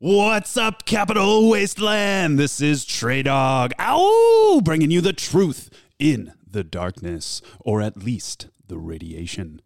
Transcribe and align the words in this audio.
What's 0.00 0.56
up, 0.56 0.84
Capital 0.84 1.50
Wasteland? 1.50 2.38
This 2.38 2.60
is 2.60 2.84
Trey 2.84 3.24
Dog. 3.24 3.72
Ow! 3.80 4.60
Bringing 4.62 4.92
you 4.92 5.00
the 5.00 5.12
truth 5.12 5.70
in 5.98 6.34
the 6.48 6.62
darkness, 6.62 7.42
or 7.58 7.82
at 7.82 7.96
least 7.96 8.46
the 8.64 8.78
radiation. 8.78 9.60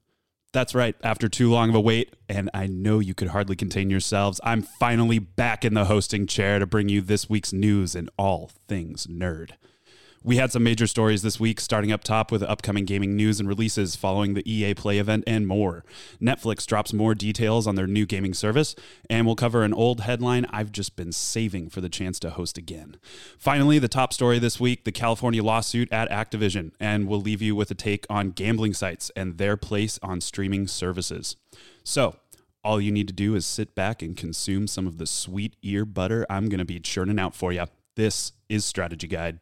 That's 0.54 0.74
right, 0.74 0.96
after 1.02 1.28
too 1.28 1.50
long 1.50 1.68
of 1.68 1.74
a 1.74 1.82
wait, 1.82 2.16
and 2.30 2.48
I 2.54 2.66
know 2.66 2.98
you 2.98 3.12
could 3.12 3.28
hardly 3.28 3.56
contain 3.56 3.90
yourselves, 3.90 4.40
I'm 4.42 4.62
finally 4.62 5.18
back 5.18 5.66
in 5.66 5.74
the 5.74 5.84
hosting 5.84 6.26
chair 6.26 6.58
to 6.58 6.64
bring 6.64 6.88
you 6.88 7.02
this 7.02 7.28
week's 7.28 7.52
news 7.52 7.94
and 7.94 8.08
all 8.16 8.50
things 8.66 9.06
nerd. 9.06 9.50
We 10.24 10.36
had 10.36 10.52
some 10.52 10.62
major 10.62 10.86
stories 10.86 11.22
this 11.22 11.40
week, 11.40 11.60
starting 11.60 11.90
up 11.90 12.04
top 12.04 12.30
with 12.30 12.44
upcoming 12.44 12.84
gaming 12.84 13.16
news 13.16 13.40
and 13.40 13.48
releases 13.48 13.96
following 13.96 14.34
the 14.34 14.48
EA 14.48 14.72
Play 14.72 14.98
event 14.98 15.24
and 15.26 15.48
more. 15.48 15.84
Netflix 16.20 16.64
drops 16.64 16.92
more 16.92 17.16
details 17.16 17.66
on 17.66 17.74
their 17.74 17.88
new 17.88 18.06
gaming 18.06 18.32
service, 18.32 18.76
and 19.10 19.26
we'll 19.26 19.34
cover 19.34 19.64
an 19.64 19.74
old 19.74 20.02
headline 20.02 20.46
I've 20.50 20.70
just 20.70 20.94
been 20.94 21.10
saving 21.10 21.70
for 21.70 21.80
the 21.80 21.88
chance 21.88 22.20
to 22.20 22.30
host 22.30 22.56
again. 22.56 22.98
Finally, 23.36 23.80
the 23.80 23.88
top 23.88 24.12
story 24.12 24.38
this 24.38 24.60
week 24.60 24.84
the 24.84 24.92
California 24.92 25.42
lawsuit 25.42 25.92
at 25.92 26.08
Activision, 26.08 26.70
and 26.78 27.08
we'll 27.08 27.20
leave 27.20 27.42
you 27.42 27.56
with 27.56 27.72
a 27.72 27.74
take 27.74 28.06
on 28.08 28.30
gambling 28.30 28.74
sites 28.74 29.10
and 29.16 29.38
their 29.38 29.56
place 29.56 29.98
on 30.04 30.20
streaming 30.20 30.68
services. 30.68 31.34
So, 31.82 32.16
all 32.62 32.80
you 32.80 32.92
need 32.92 33.08
to 33.08 33.14
do 33.14 33.34
is 33.34 33.44
sit 33.44 33.74
back 33.74 34.02
and 34.02 34.16
consume 34.16 34.68
some 34.68 34.86
of 34.86 34.98
the 34.98 35.06
sweet 35.06 35.56
ear 35.64 35.84
butter 35.84 36.24
I'm 36.30 36.48
going 36.48 36.60
to 36.60 36.64
be 36.64 36.78
churning 36.78 37.18
out 37.18 37.34
for 37.34 37.52
you. 37.52 37.64
This 37.96 38.32
is 38.48 38.64
Strategy 38.64 39.08
Guide. 39.08 39.40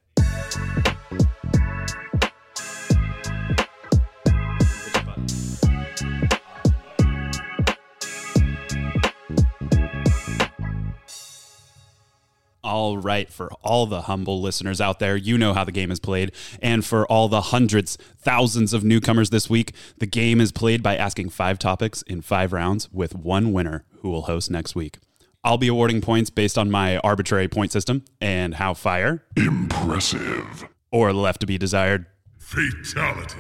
All 12.63 12.99
right, 12.99 13.29
for 13.29 13.51
all 13.63 13.87
the 13.87 14.03
humble 14.03 14.41
listeners 14.41 14.81
out 14.81 15.01
there, 15.01 15.17
you 15.17 15.37
know 15.37 15.55
how 15.55 15.65
the 15.65 15.73
game 15.73 15.91
is 15.91 15.99
played. 15.99 16.33
And 16.63 16.85
for 16.85 17.05
all 17.07 17.29
the 17.29 17.41
hundreds, 17.41 17.97
thousands 18.17 18.73
of 18.73 18.85
newcomers 18.85 19.31
this 19.31 19.51
week, 19.51 19.73
the 19.99 20.07
game 20.07 20.41
is 20.41 20.53
played 20.53 20.83
by 20.83 20.97
asking 20.97 21.31
five 21.31 21.59
topics 21.59 22.03
in 22.03 22.21
five 22.21 22.53
rounds 22.53 22.89
with 22.93 23.15
one 23.15 23.53
winner 23.53 23.85
who 24.03 24.11
will 24.11 24.23
host 24.23 24.51
next 24.51 24.77
week. 24.77 24.99
I'll 25.43 25.59
be 25.59 25.69
awarding 25.69 26.01
points 26.01 26.29
based 26.31 26.59
on 26.59 26.71
my 26.71 26.99
arbitrary 26.99 27.49
point 27.49 27.73
system 27.73 28.05
and 28.21 28.55
how 28.55 28.75
fire 28.75 29.25
Impressive. 29.37 30.69
or 30.93 31.13
left 31.13 31.41
to 31.41 31.47
be 31.47 31.57
desired 31.59 32.07
Fatality. 32.39 33.39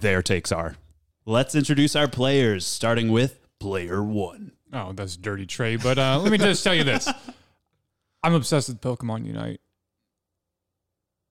their 0.00 0.22
takes 0.22 0.52
are. 0.52 0.76
Let's 1.24 1.54
introduce 1.54 1.94
our 1.96 2.08
players, 2.08 2.66
starting 2.66 3.10
with 3.12 3.40
player 3.60 4.02
one. 4.02 4.52
Oh, 4.72 4.92
that's 4.92 5.16
dirty 5.16 5.46
Trey. 5.46 5.76
But 5.76 5.98
uh, 5.98 6.18
let 6.20 6.30
me 6.32 6.38
just 6.38 6.62
tell 6.64 6.74
you 6.74 6.84
this: 6.84 7.08
I'm 8.22 8.34
obsessed 8.34 8.68
with 8.68 8.80
Pokemon 8.80 9.26
Unite. 9.26 9.60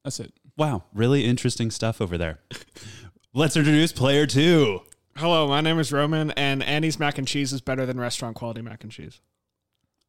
That's 0.04 0.20
it. 0.20 0.34
Wow, 0.56 0.84
really 0.94 1.26
interesting 1.26 1.70
stuff 1.70 2.00
over 2.02 2.18
there. 2.18 2.40
Let's 3.34 3.56
introduce 3.58 3.92
player 3.92 4.26
two. 4.26 4.82
Hello, 5.16 5.48
my 5.48 5.62
name 5.62 5.78
is 5.80 5.92
Roman, 5.92 6.32
and 6.32 6.64
Annie's 6.64 7.00
mac 7.00 7.18
and 7.18 7.28
cheese 7.28 7.52
is 7.54 7.62
better 7.62 7.86
than 7.86 8.00
restaurant 8.00 8.36
quality 8.36 8.62
mac 8.62 8.84
and 8.84 8.92
cheese. 8.92 9.20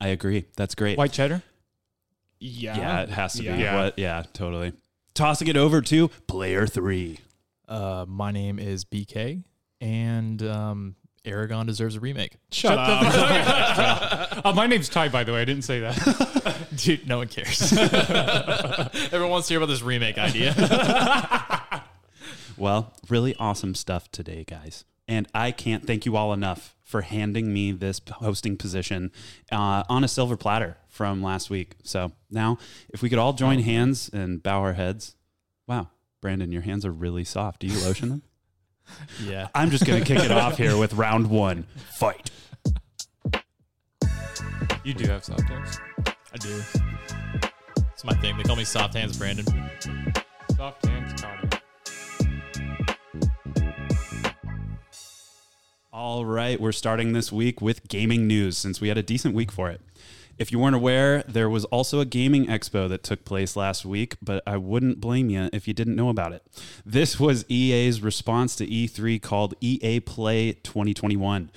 I 0.01 0.09
agree. 0.09 0.47
That's 0.57 0.75
great. 0.75 0.97
White 0.99 1.13
cheddar. 1.13 1.43
Yeah, 2.41 2.77
Yeah, 2.77 3.01
it 3.03 3.09
has 3.11 3.33
to 3.35 3.41
be. 3.41 3.47
Yeah. 3.47 3.83
What? 3.83 3.99
Yeah, 3.99 4.23
totally. 4.33 4.73
Tossing 5.15 5.49
it 5.49 5.57
over 5.57 5.81
to 5.83 6.09
player 6.29 6.67
three. 6.67 7.19
Uh, 7.67 8.05
my 8.09 8.31
name 8.31 8.59
is 8.59 8.85
BK, 8.85 9.43
and 9.81 10.41
um, 10.43 10.95
Eragon 11.25 11.67
deserves 11.67 11.97
a 11.97 12.01
remake. 12.01 12.37
Shut, 12.53 12.79
up. 12.79 14.43
Oh, 14.45 14.53
my 14.55 14.67
name's 14.67 14.89
Ty, 14.89 15.09
by 15.09 15.25
the 15.25 15.33
way. 15.33 15.43
I 15.43 15.45
didn't 15.45 15.65
say 15.65 15.81
that. 15.81 16.69
Dude, 16.77 17.09
no 17.09 17.19
one 17.19 17.29
cares. 17.29 17.73
Everyone 17.77 19.31
wants 19.31 19.49
to 19.49 19.55
hear 19.55 19.59
about 19.59 19.67
this 19.69 19.83
remake 19.83 20.17
idea. 20.17 20.55
Well, 22.57 22.93
really 23.09 23.35
awesome 23.37 23.75
stuff 23.75 24.11
today, 24.11 24.45
guys. 24.45 24.85
And 25.07 25.29
I 25.35 25.51
can't 25.53 25.87
thank 25.87 26.07
you 26.07 26.17
all 26.17 26.33
enough 26.33 26.75
for 26.89 27.03
handing 27.03 27.53
me 27.53 27.71
this 27.71 28.01
hosting 28.11 28.57
position 28.57 29.13
uh, 29.53 29.83
on 29.91 30.03
a 30.05 30.09
silver 30.09 30.39
platter 30.39 30.79
from 30.89 31.23
last 31.23 31.51
week. 31.51 31.75
So 31.83 32.13
now, 32.31 32.57
if 32.89 33.03
we 33.03 33.11
could 33.11 33.19
all 33.19 33.35
join 33.35 33.59
hands 33.59 34.09
and 34.11 34.43
bow 34.43 34.61
our 34.61 34.73
heads. 34.73 35.15
Wow, 35.67 35.91
Brandon, 36.23 36.51
your 36.51 36.63
hands 36.63 36.87
are 36.87 36.91
really 36.91 37.25
soft. 37.25 37.61
Do 37.61 37.67
you 37.67 37.79
lotion 37.85 38.09
them? 38.09 38.23
yeah. 39.23 39.49
I'm 39.55 39.69
just 39.69 39.85
going 39.85 40.03
to 40.03 40.07
kick 40.07 40.25
it 40.25 40.31
off 40.31 40.57
here 40.57 40.79
with 40.79 40.95
round 40.95 41.29
one 41.29 41.67
fight. 41.93 42.31
you 44.83 44.95
do 44.95 45.07
have 45.09 45.25
soft 45.25 45.43
hands. 45.43 45.79
I 46.33 46.39
do. 46.39 46.63
It's 47.93 48.05
my 48.05 48.15
thing. 48.15 48.35
They 48.39 48.45
call 48.45 48.57
me 48.57 48.65
Soft 48.65 48.95
Hands 48.95 49.15
Brandon. 49.19 49.45
Soft 50.57 50.87
hands, 50.87 51.20
Connor. 51.20 51.48
All 55.98 56.25
right, 56.25 56.61
we're 56.61 56.70
starting 56.70 57.13
this 57.13 57.33
week 57.33 57.61
with 57.61 57.89
gaming 57.89 58.29
news 58.29 58.57
since 58.57 58.81
we 58.81 58.86
had 58.86 58.97
a 58.97 59.03
decent 59.03 59.35
week 59.35 59.51
for 59.51 59.69
it. 59.69 59.81
If 60.39 60.53
you 60.53 60.61
weren't 60.61 60.77
aware, 60.77 61.25
there 61.27 61.51
was 61.51 61.64
also 61.64 61.98
a 61.98 62.05
gaming 62.05 62.47
expo 62.47 62.89
that 62.89 63.03
took 63.03 63.25
place 63.25 63.57
last 63.57 63.85
week, 63.85 64.14
but 64.23 64.41
I 64.47 64.58
wouldn't 64.58 65.01
blame 65.01 65.29
you 65.29 65.51
if 65.53 65.67
you 65.67 65.75
didn't 65.75 65.97
know 65.97 66.08
about 66.08 66.33
it. 66.33 66.45
This 66.87 67.19
was 67.19 67.45
EA's 67.48 68.01
response 68.01 68.55
to 68.55 68.67
E3 68.69 69.20
called 69.20 69.55
EA 69.61 69.98
Play 69.98 70.53
2021. 70.63 71.51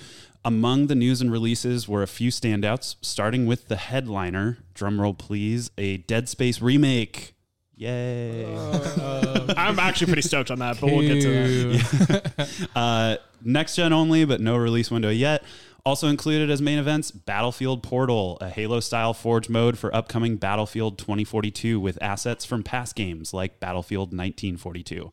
Among 0.44 0.88
the 0.88 0.96
news 0.96 1.22
and 1.22 1.32
releases 1.32 1.88
were 1.88 2.02
a 2.02 2.08
few 2.08 2.32
standouts, 2.32 2.96
starting 3.00 3.46
with 3.46 3.68
the 3.68 3.76
headliner, 3.76 4.58
drumroll 4.74 5.16
please, 5.16 5.70
a 5.78 5.98
Dead 5.98 6.28
Space 6.28 6.64
remake. 6.64 7.36
Yay. 7.76 8.46
I'm 9.56 9.78
actually 9.78 10.08
pretty 10.08 10.24
stoked 10.24 10.50
on 10.50 10.58
that, 10.60 10.82
but 10.82 10.88
we'll 10.88 11.02
get 11.02 11.22
to 11.22 11.78
that. 11.78 12.68
Uh, 12.76 13.18
next 13.46 13.76
gen 13.76 13.94
only, 13.94 14.26
but 14.26 14.42
no 14.42 14.58
release 14.58 14.92
window 14.92 15.10
yet. 15.10 15.44
Also 15.84 16.08
included 16.08 16.52
as 16.52 16.62
main 16.62 16.78
events 16.78 17.10
Battlefield 17.10 17.82
Portal, 17.82 18.38
a 18.40 18.50
Halo 18.50 18.80
style 18.80 19.16
Forge 19.16 19.50
mode 19.50 19.80
for 19.80 19.94
upcoming 19.96 20.38
Battlefield 20.38 21.00
2042 21.00 21.80
with 21.80 21.98
assets 22.02 22.46
from 22.46 22.62
past 22.62 22.96
games 22.96 23.34
like 23.34 23.60
Battlefield 23.60 24.10
1942, 24.10 25.12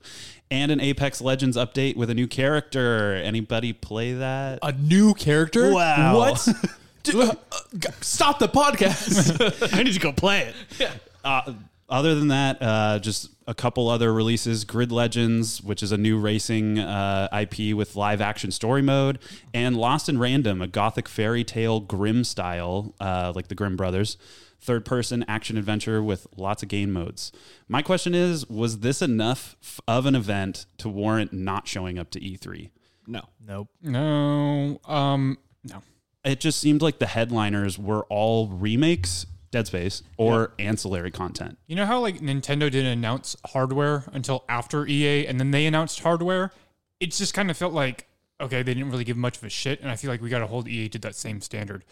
and 0.51 0.71
an 0.71 0.79
Apex 0.79 1.23
Legends 1.23 1.57
update 1.57 1.97
with 1.97 2.11
a 2.11 2.15
new 2.15 2.27
character. 2.27 3.15
Anybody 3.15 3.73
play 3.73 4.13
that? 4.13 4.59
A 4.63 4.73
new 4.73 5.15
character? 5.15 5.73
Wow. 5.73 6.19
What? 6.19 6.47
Dude, 7.03 7.15
uh, 7.15 7.35
uh, 7.51 7.91
stop 8.03 8.39
the 8.39 8.49
podcast. 8.49 9.73
I 9.75 9.83
need 9.83 9.95
to 9.95 10.01
go 10.01 10.13
play 10.13 10.53
it. 10.79 10.91
Uh, 11.25 11.55
other 11.89 12.15
than 12.15 12.29
that, 12.29 12.59
uh, 12.61 12.99
just 12.99 13.31
a 13.47 13.55
couple 13.55 13.89
other 13.89 14.13
releases 14.13 14.65
Grid 14.65 14.93
Legends, 14.93 15.63
which 15.63 15.83
is 15.83 15.91
a 15.91 15.97
new 15.97 16.19
racing 16.19 16.79
uh, 16.79 17.29
IP 17.33 17.75
with 17.75 17.97
live 17.97 18.21
action 18.21 18.51
story 18.51 18.83
mode, 18.83 19.19
and 19.55 19.77
Lost 19.77 20.09
in 20.09 20.19
Random, 20.19 20.61
a 20.61 20.67
gothic 20.67 21.09
fairy 21.09 21.45
tale 21.45 21.81
Grimm 21.81 22.25
style, 22.25 22.95
uh, 23.01 23.33
like 23.35 23.49
the 23.49 23.55
Grimm 23.55 23.77
brothers, 23.77 24.17
third 24.61 24.85
person 24.85 25.25
action 25.29 25.57
adventure 25.57 26.03
with 26.03 26.27
lots 26.37 26.63
of 26.63 26.69
game 26.69 26.93
modes. 26.93 27.33
My 27.69 27.81
question 27.81 28.15
is 28.15 28.47
was 28.49 28.81
this 28.81 29.01
enough 29.01 29.57
f- 29.63 29.81
of 29.89 30.05
an 30.05 30.15
event 30.15 30.67
to 30.79 30.89
warrant 30.89 31.33
not 31.33 31.67
showing 31.67 31.99
up 31.99 32.11
to 32.11 32.21
E3? 32.21 32.71
No. 33.07 33.23
nope. 33.45 33.69
No. 33.83 34.79
Um. 34.85 35.39
No. 35.65 35.83
It 36.25 36.41
just 36.41 36.59
seemed 36.61 36.83
like 36.83 36.99
the 36.99 37.07
headliners 37.07 37.79
were 37.79 38.05
all 38.11 38.49
remakes, 38.49 39.25
Dead 39.51 39.67
Space, 39.67 40.03
or 40.17 40.53
ancillary 40.59 41.11
content. 41.11 41.59
You 41.67 41.77
know 41.77 41.87
how 41.87 42.01
like 42.01 42.21
Nintendo 42.21 42.71
didn't 42.71 42.87
announce 42.87 43.37
hardware 43.47 44.05
until 44.13 44.45
after 44.49 44.87
EA, 44.87 45.27
and 45.27 45.39
then 45.41 45.51
they 45.51 45.67
announced 45.67 46.01
hardware. 46.01 46.53
It 47.01 47.13
just 47.13 47.33
kind 47.35 47.51
of 47.51 47.57
felt 47.57 47.73
like 47.73 48.07
okay, 48.41 48.63
they 48.63 48.73
didn't 48.75 48.91
really 48.91 49.05
give 49.05 49.17
much 49.17 49.37
of 49.39 49.45
a 49.45 49.49
shit, 49.49 49.81
and 49.81 49.91
I 49.91 49.97
feel 49.97 50.11
like 50.11 50.21
we 50.23 50.29
got 50.29 50.39
to 50.41 50.47
hold 50.47 50.69
EA 50.69 50.89
to 50.91 50.99
that 51.01 51.15
same 51.17 51.41
standard. 51.41 51.85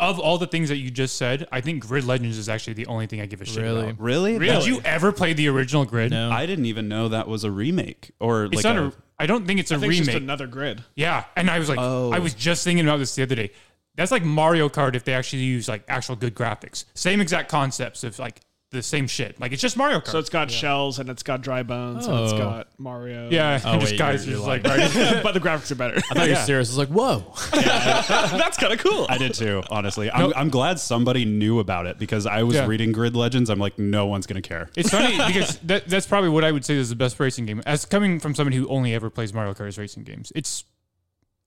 Of 0.00 0.18
all 0.18 0.38
the 0.38 0.46
things 0.46 0.68
that 0.70 0.78
you 0.78 0.90
just 0.90 1.16
said, 1.16 1.46
I 1.52 1.60
think 1.60 1.86
Grid 1.86 2.04
Legends 2.04 2.36
is 2.38 2.48
actually 2.48 2.72
the 2.72 2.86
only 2.86 3.06
thing 3.06 3.20
I 3.20 3.26
give 3.26 3.40
a 3.40 3.44
shit 3.44 3.62
Really? 3.62 3.82
about. 3.90 4.00
Really? 4.00 4.38
Really? 4.38 4.56
Did 4.56 4.66
you 4.66 4.80
ever 4.84 5.12
play 5.12 5.32
the 5.32 5.48
original 5.48 5.84
Grid? 5.84 6.10
No. 6.10 6.30
I 6.30 6.46
didn't 6.46 6.64
even 6.64 6.88
know 6.88 7.08
that 7.10 7.28
was 7.28 7.44
a 7.44 7.50
remake 7.52 8.10
or 8.18 8.46
It's 8.46 8.56
like 8.56 8.64
not 8.64 8.78
a, 8.78 8.86
a. 8.86 8.92
I 9.18 9.26
don't 9.26 9.46
think 9.46 9.60
it's 9.60 9.70
a 9.70 9.74
I 9.76 9.78
think 9.78 9.92
it's 9.92 10.00
remake. 10.00 10.14
just 10.14 10.22
another 10.22 10.46
grid. 10.48 10.82
yeah, 10.96 11.24
and 11.36 11.48
I 11.50 11.58
was 11.60 11.68
like, 11.68 11.78
Oh. 11.80 12.10
I 12.10 12.18
was 12.18 12.34
just 12.34 12.64
thinking 12.64 12.84
about 12.86 12.96
this 12.96 13.14
the 13.14 13.22
other 13.22 13.34
day. 13.36 13.52
That's 13.96 14.10
like 14.10 14.24
Mario 14.24 14.68
Kart 14.68 14.94
if 14.94 15.04
they 15.04 15.14
actually 15.14 15.42
use 15.42 15.68
like 15.68 15.84
actual 15.88 16.16
good 16.16 16.34
graphics. 16.34 16.84
Same 16.94 17.20
exact 17.20 17.50
concepts 17.50 18.04
of 18.04 18.18
like 18.18 18.40
the 18.70 18.82
same 18.82 19.06
shit. 19.06 19.38
Like 19.38 19.52
it's 19.52 19.60
just 19.60 19.76
Mario 19.76 20.00
Kart. 20.00 20.12
So 20.12 20.18
it's 20.18 20.30
got 20.30 20.50
shells 20.50 20.98
and 20.98 21.10
it's 21.10 21.22
got 21.22 21.42
dry 21.42 21.62
bones 21.62 22.06
and 22.06 22.18
it's 22.20 22.32
oh. 22.32 22.38
got 22.38 22.68
Mario. 22.78 23.28
yeah, 23.30 23.60
Oh, 23.62 23.72
and 23.72 23.80
just 23.82 23.92
wait, 23.92 23.98
guys 23.98 24.26
you're- 24.26 24.38
just 24.40 24.46
you're 24.46 24.58
like 24.58 24.64
right. 24.64 25.20
but 25.22 25.32
the 25.34 25.40
graphics 25.40 25.70
are 25.70 25.74
better. 25.74 25.96
I 25.98 26.14
thought 26.14 26.24
you 26.26 26.30
were 26.32 26.36
serious. 26.36 26.70
I 26.70 26.72
was 26.72 26.78
like, 26.78 26.88
whoa. 26.88 27.34
That's 27.52 28.56
kind 28.56 28.72
of 28.72 28.78
cool. 28.78 29.04
I 29.10 29.18
did 29.18 29.34
too, 29.34 29.62
honestly. 29.70 30.10
I'm, 30.10 30.32
I'm 30.34 30.48
glad 30.48 30.80
somebody 30.80 31.26
knew 31.26 31.58
about 31.58 31.86
it 31.86 31.98
because 31.98 32.24
I 32.26 32.44
was 32.44 32.56
Yeah. 32.56 32.66
reading 32.66 32.92
Grid 32.92 33.14
Legends. 33.14 33.50
I'm 33.50 33.58
like, 33.58 33.78
no 33.78 34.06
one's 34.06 34.26
going 34.26 34.42
to 34.42 34.48
care. 34.48 34.70
It's 34.74 34.88
funny 34.88 35.18
because 35.26 35.58
that, 35.58 35.86
that's 35.86 36.06
probably 36.06 36.30
what 36.30 36.42
I 36.44 36.50
would 36.50 36.64
say 36.64 36.76
is 36.76 36.88
the 36.88 36.96
best 36.96 37.20
racing 37.20 37.44
game. 37.44 37.62
As 37.66 37.84
coming 37.84 38.20
from 38.20 38.34
somebody 38.34 38.56
who 38.56 38.66
only 38.68 38.94
ever 38.94 39.10
plays 39.10 39.34
Mario 39.34 39.52
Kart 39.52 39.76
racing 39.78 40.04
games, 40.04 40.32
it's, 40.34 40.64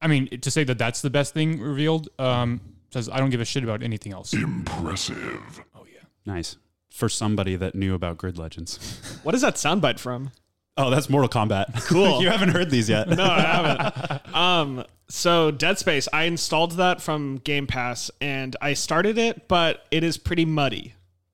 I 0.02 0.08
mean, 0.08 0.28
to 0.42 0.52
say 0.52 0.64
that 0.66 0.78
that's 0.78 1.02
the 1.02 1.10
best 1.10 1.34
thing 1.34 1.60
revealed, 1.60 2.10
um, 2.20 2.62
Says 2.96 3.10
I 3.10 3.18
don't 3.18 3.30
give 3.30 3.42
a 3.42 3.46
shit 3.46 3.62
about 3.64 3.84
anything 3.84 4.14
else. 4.14 4.34
Impressive. 4.34 5.62
oh 5.76 5.86
yeah. 5.92 6.00
Nice. 6.26 6.56
For 6.90 7.10
somebody 7.10 7.58
that 7.58 7.76
knew 7.76 7.94
about 7.94 8.18
Grid 8.18 8.38
Legends. 8.38 9.02
What 9.24 9.36
is 9.36 9.42
that 9.42 9.56
soundbite 9.56 10.00
from? 10.00 10.32
Oh, 10.78 10.90
that's 10.90 11.10
Mortal 11.10 11.28
Kombat. 11.30 11.88
Cool. 11.88 12.22
you 12.22 12.30
haven't 12.30 12.50
heard 12.50 12.70
these 12.70 12.88
yet. 12.88 13.10
No, 13.10 13.24
I 13.26 13.42
haven't. 13.42 14.36
um, 14.36 14.86
so 15.10 15.52
Dead 15.52 15.78
Space, 15.80 16.08
I 16.14 16.24
installed 16.24 16.74
that 16.74 17.02
from 17.02 17.38
Game 17.38 17.66
Pass 17.68 18.12
and 18.22 18.56
I 18.62 18.74
started 18.76 19.18
it, 19.18 19.48
but 19.48 19.84
it 19.92 20.04
is 20.04 20.18
pretty 20.18 20.46
muddy. 20.46 20.94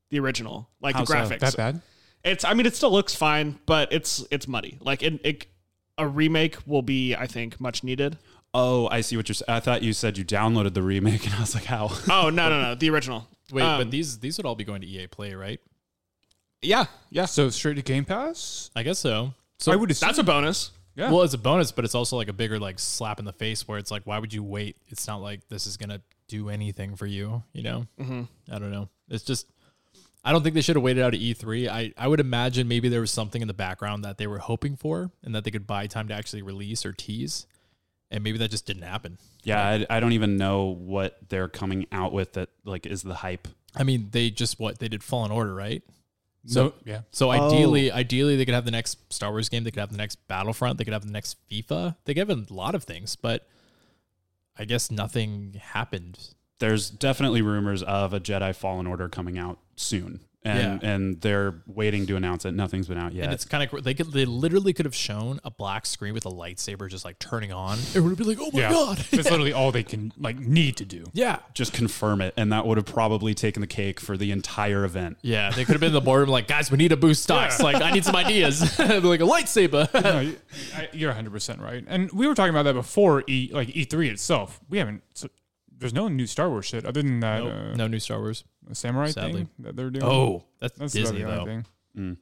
The 0.10 0.20
original, 0.20 0.68
like 0.82 0.96
How 0.96 1.02
the 1.02 1.08
so? 1.08 1.14
graphics. 1.14 1.40
That 1.40 1.58
bad? 1.58 1.82
It's. 2.24 2.44
I 2.44 2.54
mean, 2.54 2.66
it 2.66 2.76
still 2.76 2.92
looks 2.92 3.14
fine, 3.14 3.60
but 3.66 3.94
it's 3.94 4.26
it's 4.32 4.48
muddy. 4.48 4.78
Like 4.82 5.04
it, 5.04 5.22
it 5.24 5.46
a 5.98 6.08
remake 6.08 6.58
will 6.66 6.82
be, 6.82 7.16
I 7.16 7.28
think, 7.28 7.62
much 7.62 7.84
needed. 7.84 8.18
Oh, 8.54 8.88
I 8.90 9.02
see 9.02 9.16
what 9.16 9.30
you're 9.30 9.36
saying. 9.36 9.46
I 9.50 9.60
thought 9.62 9.82
you 9.82 9.94
said 9.94 10.18
you 10.18 10.26
downloaded 10.26 10.74
the 10.74 10.82
remake, 10.84 11.26
and 11.26 11.36
I 11.36 11.40
was 11.40 11.56
like, 11.56 11.66
how? 11.66 11.90
Oh 12.10 12.30
no, 12.30 12.50
no, 12.50 12.62
no, 12.62 12.76
the 12.76 12.90
original. 12.90 13.28
Wait, 13.52 13.64
Um, 13.64 13.80
but 13.80 13.92
these 13.92 14.20
these 14.20 14.38
would 14.38 14.46
all 14.46 14.56
be 14.56 14.64
going 14.64 14.82
to 14.82 14.88
EA 14.88 15.08
Play, 15.08 15.34
right? 15.36 15.60
Yeah, 16.62 16.86
yeah. 17.10 17.26
So 17.26 17.50
straight 17.50 17.76
to 17.76 17.82
Game 17.82 18.06
Pass? 18.06 18.70
I 18.76 18.84
guess 18.84 19.00
so. 19.00 19.34
So 19.60 19.72
I 19.72 19.76
would 19.76 19.90
assume. 19.92 20.08
That's 20.08 20.20
a 20.20 20.24
bonus. 20.24 20.72
yeah. 20.96 21.10
Well, 21.12 21.24
it's 21.24 21.34
a 21.34 21.38
bonus, 21.40 21.72
but 21.72 21.86
it's 21.86 21.96
also 21.96 22.18
like 22.18 22.28
a 22.28 22.34
bigger 22.34 22.60
like 22.60 22.80
slap 22.80 23.20
in 23.20 23.26
the 23.26 23.34
face 23.34 23.68
where 23.68 23.78
it's 23.78 23.92
like, 23.92 24.04
why 24.06 24.20
would 24.20 24.34
you 24.34 24.44
wait? 24.44 24.78
It's 24.90 25.08
not 25.08 25.22
like 25.22 25.48
this 25.50 25.66
is 25.68 25.78
gonna 25.78 26.02
do 26.28 26.50
anything 26.50 26.96
for 26.96 27.06
you, 27.06 27.44
you 27.54 27.64
know. 27.64 27.88
Mm-hmm. 28.00 28.24
I 28.54 28.60
don't 28.60 28.72
know. 28.72 28.90
It's 29.10 29.24
just, 29.24 29.48
I 30.24 30.32
don't 30.32 30.44
think 30.44 30.56
they 30.56 30.62
should 30.62 30.76
have 30.78 30.84
waited 30.84 31.04
out 31.04 31.14
at 31.14 31.20
E3. 31.20 31.68
I 31.68 31.94
I 31.98 32.08
would 32.08 32.20
imagine 32.20 32.68
maybe 32.68 32.90
there 32.90 33.02
was 33.02 33.12
something 33.12 33.42
in 33.42 33.48
the 33.48 33.54
background 33.54 34.04
that 34.06 34.18
they 34.18 34.28
were 34.28 34.40
hoping 34.40 34.76
for, 34.76 35.12
and 35.24 35.34
that 35.36 35.44
they 35.44 35.52
could 35.52 35.66
buy 35.68 35.88
time 35.88 36.08
to 36.10 36.14
actually 36.14 36.42
release 36.44 36.86
or 36.86 36.94
tease, 36.94 37.48
and 38.12 38.24
maybe 38.24 38.38
that 38.38 38.52
just 38.52 38.66
didn't 38.66 38.84
happen. 38.84 39.18
yeah, 39.44 39.66
I, 39.90 39.98
I 39.98 40.00
don't 40.00 40.14
even 40.14 40.38
know 40.38 40.66
what 40.66 41.18
they're 41.30 41.48
coming 41.48 41.88
out 41.92 42.14
with 42.14 42.34
that 42.34 42.50
like 42.66 42.86
is 42.86 43.02
the 43.02 43.16
hype. 43.16 43.48
I 43.76 43.84
mean, 43.84 44.10
they 44.12 44.30
just 44.30 44.60
what 44.60 44.80
they 44.80 44.88
did 44.88 45.04
Fallen 45.04 45.32
Order, 45.32 45.56
right? 45.56 45.82
so 46.46 46.74
yeah. 46.86 47.02
So 47.12 47.32
ideally, 47.32 47.92
oh. 47.92 47.96
ideally 47.96 48.36
they 48.36 48.46
could 48.46 48.56
have 48.56 48.66
the 48.66 48.72
next 48.72 49.14
Star 49.14 49.32
Wars 49.32 49.50
game, 49.50 49.64
they 49.64 49.72
could 49.72 49.80
have 49.80 49.92
the 49.92 49.98
next 49.98 50.28
Battlefront, 50.28 50.78
they 50.78 50.84
could 50.84 50.94
have 50.94 51.06
the 51.06 51.12
next 51.12 51.38
FIFA. 51.50 51.96
They 52.06 52.14
could 52.14 52.30
have 52.30 52.50
a 52.50 52.54
lot 52.54 52.76
of 52.76 52.84
things, 52.84 53.16
but 53.16 53.48
I 54.58 54.66
guess 54.66 54.92
nothing 54.92 55.60
happened. 55.62 56.20
There's 56.60 56.90
definitely 56.90 57.42
rumors 57.42 57.82
of 57.82 58.14
a 58.14 58.20
Jedi 58.20 58.56
Fallen 58.56 58.86
Order 58.86 59.10
coming 59.10 59.38
out 59.38 59.58
soon, 59.76 60.20
and 60.44 60.82
Yeah. 60.82 60.90
and 60.92 61.22
they're 61.22 61.62
waiting 61.68 62.06
to 62.08 62.16
announce 62.16 62.46
it. 62.46 62.54
Nothing's 62.54 62.88
been 62.88 62.98
out 62.98 63.14
yet. 63.14 63.26
And 63.26 63.34
it's 63.34 63.46
kind 63.46 63.64
of 63.72 63.84
they 63.84 63.94
could 63.94 64.12
they 64.12 64.26
literally 64.26 64.74
could 64.74 64.86
have 64.86 64.96
shown 64.96 65.40
a 65.44 65.52
black 65.52 65.86
screen 65.86 66.14
with 66.14 66.26
a 66.26 66.30
lightsaber 66.32 66.90
just 66.90 67.06
like 67.06 67.20
turning 67.20 67.52
on. 67.52 67.78
It 67.94 68.00
would 68.00 68.18
be 68.18 68.24
like, 68.24 68.38
oh 68.42 68.50
my 68.54 68.62
Yeah. 68.62 68.72
god, 68.72 68.98
That's 68.98 69.14
literally 69.30 69.54
all 69.54 69.72
they 69.72 69.84
can 69.84 70.12
like 70.18 70.40
need 70.40 70.78
to 70.78 70.86
do. 70.86 71.06
yeah, 71.14 71.40
just 71.54 71.74
confirm 71.74 72.22
it, 72.22 72.34
and 72.38 72.52
that 72.52 72.66
would 72.66 72.78
have 72.78 72.86
probably 72.88 73.34
taken 73.34 73.62
the 73.62 73.68
cake 73.68 74.00
for 74.00 74.18
the 74.18 74.32
entire 74.32 74.84
event. 74.84 75.18
yeah. 75.22 75.52
They 75.52 75.64
could 75.66 75.74
have 75.74 75.80
been 75.82 75.88
in 75.90 75.94
the 75.94 76.02
boardroom 76.02 76.30
like, 76.30 76.48
guys, 76.48 76.72
we 76.72 76.78
need 76.78 76.90
to 76.90 76.98
boost 76.98 77.24
stocks. 77.24 77.60
Like, 77.62 77.82
I 77.82 77.92
need 77.92 78.06
some 78.06 78.16
ideas. 78.16 78.62
Like 78.80 79.20
a 79.22 79.24
lightsaber. 79.24 79.90
No, 80.04 80.34
you're 80.94 81.10
100 81.10 81.32
percent 81.32 81.60
right. 81.62 81.84
And 81.88 82.12
we 82.12 82.28
were 82.28 82.36
talking 82.36 82.50
about 82.50 82.64
that 82.64 82.74
before 82.74 83.24
E 83.28 83.50
like 83.54 83.68
E3 83.70 84.10
itself. 84.12 84.60
We 84.70 84.78
haven't. 84.80 85.04
So, 85.82 85.86
there's 85.86 85.94
no 85.94 86.08
new 86.08 86.28
Star 86.28 86.50
Wars 86.50 86.66
shit 86.66 86.86
other 86.86 87.02
than 87.02 87.20
that 87.22 87.42
uh, 87.44 87.74
no 87.76 87.88
new 87.88 88.00
Star 88.00 88.20
Wars. 88.20 88.44
samurai 88.74 89.08
Sadly. 89.10 89.34
thing 89.34 89.50
that 89.60 89.76
they're 89.76 89.90
doing. 89.90 90.06
Oh, 90.06 90.44
that's, 90.60 90.78
that's 90.78 90.94
Disney 90.94 91.20
the 91.24 91.26
though. 91.26 91.40
only 91.42 91.64
thing. 91.96 92.18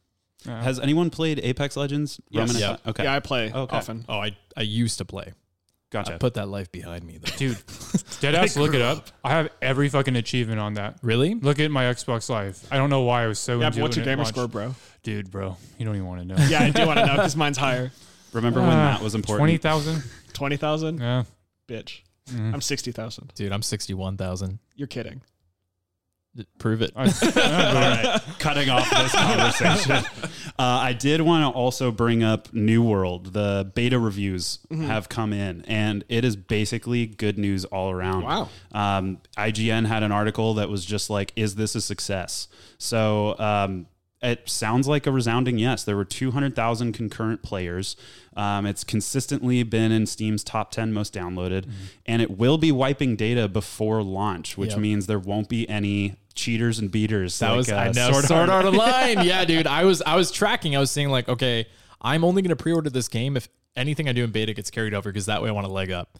Yeah. 0.45 0.63
Has 0.63 0.79
anyone 0.79 1.09
played 1.09 1.39
Apex 1.43 1.75
Legends? 1.75 2.21
Yes. 2.29 2.47
Roman? 2.49 2.61
Yeah. 2.61 2.77
Okay. 2.89 3.03
Yeah, 3.03 3.15
I 3.15 3.19
play 3.19 3.51
Okay. 3.51 3.75
often. 3.77 4.05
Oh, 4.07 4.19
I 4.19 4.37
I 4.55 4.61
used 4.61 4.97
to 4.99 5.05
play. 5.05 5.33
gotcha. 5.89 6.13
I 6.13 6.17
put 6.17 6.35
that 6.35 6.47
life 6.47 6.71
behind 6.71 7.03
me 7.03 7.17
though. 7.17 7.35
Dude, 7.35 7.57
deadass, 8.21 8.55
look 8.57 8.73
it 8.73 8.81
up. 8.81 9.07
I 9.23 9.31
have 9.31 9.49
every 9.61 9.89
fucking 9.89 10.15
achievement 10.15 10.59
on 10.61 10.75
that. 10.75 10.97
Really? 11.01 11.35
Look 11.35 11.59
at 11.59 11.69
my 11.71 11.83
Xbox 11.85 12.29
Live. 12.29 12.65
I 12.71 12.77
don't 12.77 12.89
know 12.89 13.01
why 13.01 13.23
I 13.23 13.27
was 13.27 13.37
so 13.39 13.59
Yeah, 13.59 13.69
but 13.69 13.79
what's 13.79 13.97
your 13.97 14.05
gamer 14.05 14.23
launched. 14.23 14.29
score, 14.35 14.47
bro? 14.47 14.75
Dude, 15.03 15.29
bro, 15.29 15.57
you 15.77 15.85
don't 15.85 15.95
even 15.95 16.07
want 16.07 16.21
to 16.21 16.25
know. 16.27 16.35
Yeah, 16.47 16.63
I 16.63 16.69
do 16.69 16.85
want 16.87 16.99
to 16.99 17.05
know 17.05 17.15
because 17.15 17.35
mine's 17.35 17.57
higher. 17.57 17.91
Remember 18.31 18.61
when 18.61 18.69
that 18.69 19.01
was 19.01 19.15
important? 19.15 19.39
Twenty 19.39 19.57
thousand. 19.57 20.03
Twenty 20.33 20.55
thousand, 20.55 20.99
Yeah. 21.01 21.23
bitch. 21.67 22.01
Mm-hmm. 22.29 22.53
I'm 22.55 22.61
sixty 22.61 22.91
thousand. 22.91 23.33
Dude, 23.35 23.51
I'm 23.51 23.61
sixty 23.63 23.93
one 23.93 24.17
thousand. 24.17 24.59
You're 24.75 24.87
kidding. 24.87 25.21
Prove 26.59 26.81
it. 26.83 26.91
I- 26.95 27.05
All 27.05 27.73
right, 28.13 28.21
cutting 28.37 28.69
off 28.69 28.87
this 28.89 29.11
conversation. 29.13 30.05
Uh, 30.57 30.61
I 30.63 30.93
did 30.93 31.21
want 31.21 31.43
to 31.43 31.57
also 31.57 31.91
bring 31.91 32.23
up 32.23 32.53
New 32.53 32.83
World. 32.83 33.33
The 33.33 33.69
beta 33.75 33.99
reviews 33.99 34.59
have 34.71 35.09
come 35.09 35.33
in, 35.33 35.65
and 35.67 36.05
it 36.07 36.23
is 36.23 36.35
basically 36.35 37.07
good 37.07 37.37
news 37.39 37.65
all 37.65 37.89
around. 37.89 38.23
Wow. 38.23 38.49
Um, 38.71 39.17
IGN 39.37 39.87
had 39.87 40.03
an 40.03 40.11
article 40.11 40.53
that 40.53 40.69
was 40.69 40.85
just 40.85 41.09
like, 41.09 41.33
"Is 41.35 41.55
this 41.55 41.73
a 41.75 41.81
success?" 41.81 42.47
So 42.77 43.37
um, 43.39 43.87
it 44.21 44.49
sounds 44.49 44.87
like 44.87 45.07
a 45.07 45.11
resounding 45.11 45.57
yes. 45.57 45.83
There 45.83 45.95
were 45.95 46.03
200,000 46.05 46.91
concurrent 46.93 47.41
players. 47.41 47.95
Um, 48.35 48.65
it's 48.65 48.83
consistently 48.83 49.63
been 49.63 49.91
in 49.91 50.05
Steam's 50.05 50.43
top 50.43 50.71
10 50.71 50.91
most 50.91 51.13
downloaded, 51.13 51.69
and 52.05 52.21
it 52.21 52.37
will 52.37 52.57
be 52.57 52.71
wiping 52.71 53.15
data 53.15 53.47
before 53.47 54.03
launch, 54.03 54.57
which 54.57 54.71
Yep. 54.71 54.79
means 54.79 55.07
there 55.07 55.19
won't 55.19 55.47
be 55.49 55.67
any 55.69 56.15
cheaters 56.35 56.79
and 56.79 56.91
beaters. 56.91 57.37
That 57.39 57.49
like, 57.49 57.57
was 57.57 57.71
uh, 57.71 57.75
I 57.75 57.91
know 57.91 58.11
Sword 58.11 58.25
Sword, 58.25 58.49
Art. 58.49 58.65
Art 58.65 58.65
Online. 58.73 59.25
yeah, 59.25 59.45
dude. 59.45 59.67
I 59.67 59.83
was 59.85 60.01
I 60.01 60.15
was 60.15 60.31
tracking. 60.31 60.75
I 60.75 60.79
was 60.79 60.91
saying 60.91 61.09
like, 61.09 61.27
okay, 61.29 61.65
I'm 62.01 62.23
only 62.23 62.41
going 62.41 62.49
to 62.49 62.55
pre-order 62.61 62.89
this 62.89 63.07
game 63.07 63.35
if 63.37 63.47
anything 63.75 64.07
I 64.09 64.13
do 64.13 64.23
in 64.23 64.31
beta 64.31 64.53
gets 64.53 64.69
carried 64.71 64.93
over 64.93 65.09
because 65.09 65.25
that 65.27 65.41
way 65.41 65.49
I 65.49 65.51
want 65.51 65.67
to 65.67 65.73
leg 65.73 65.91
up. 65.91 66.17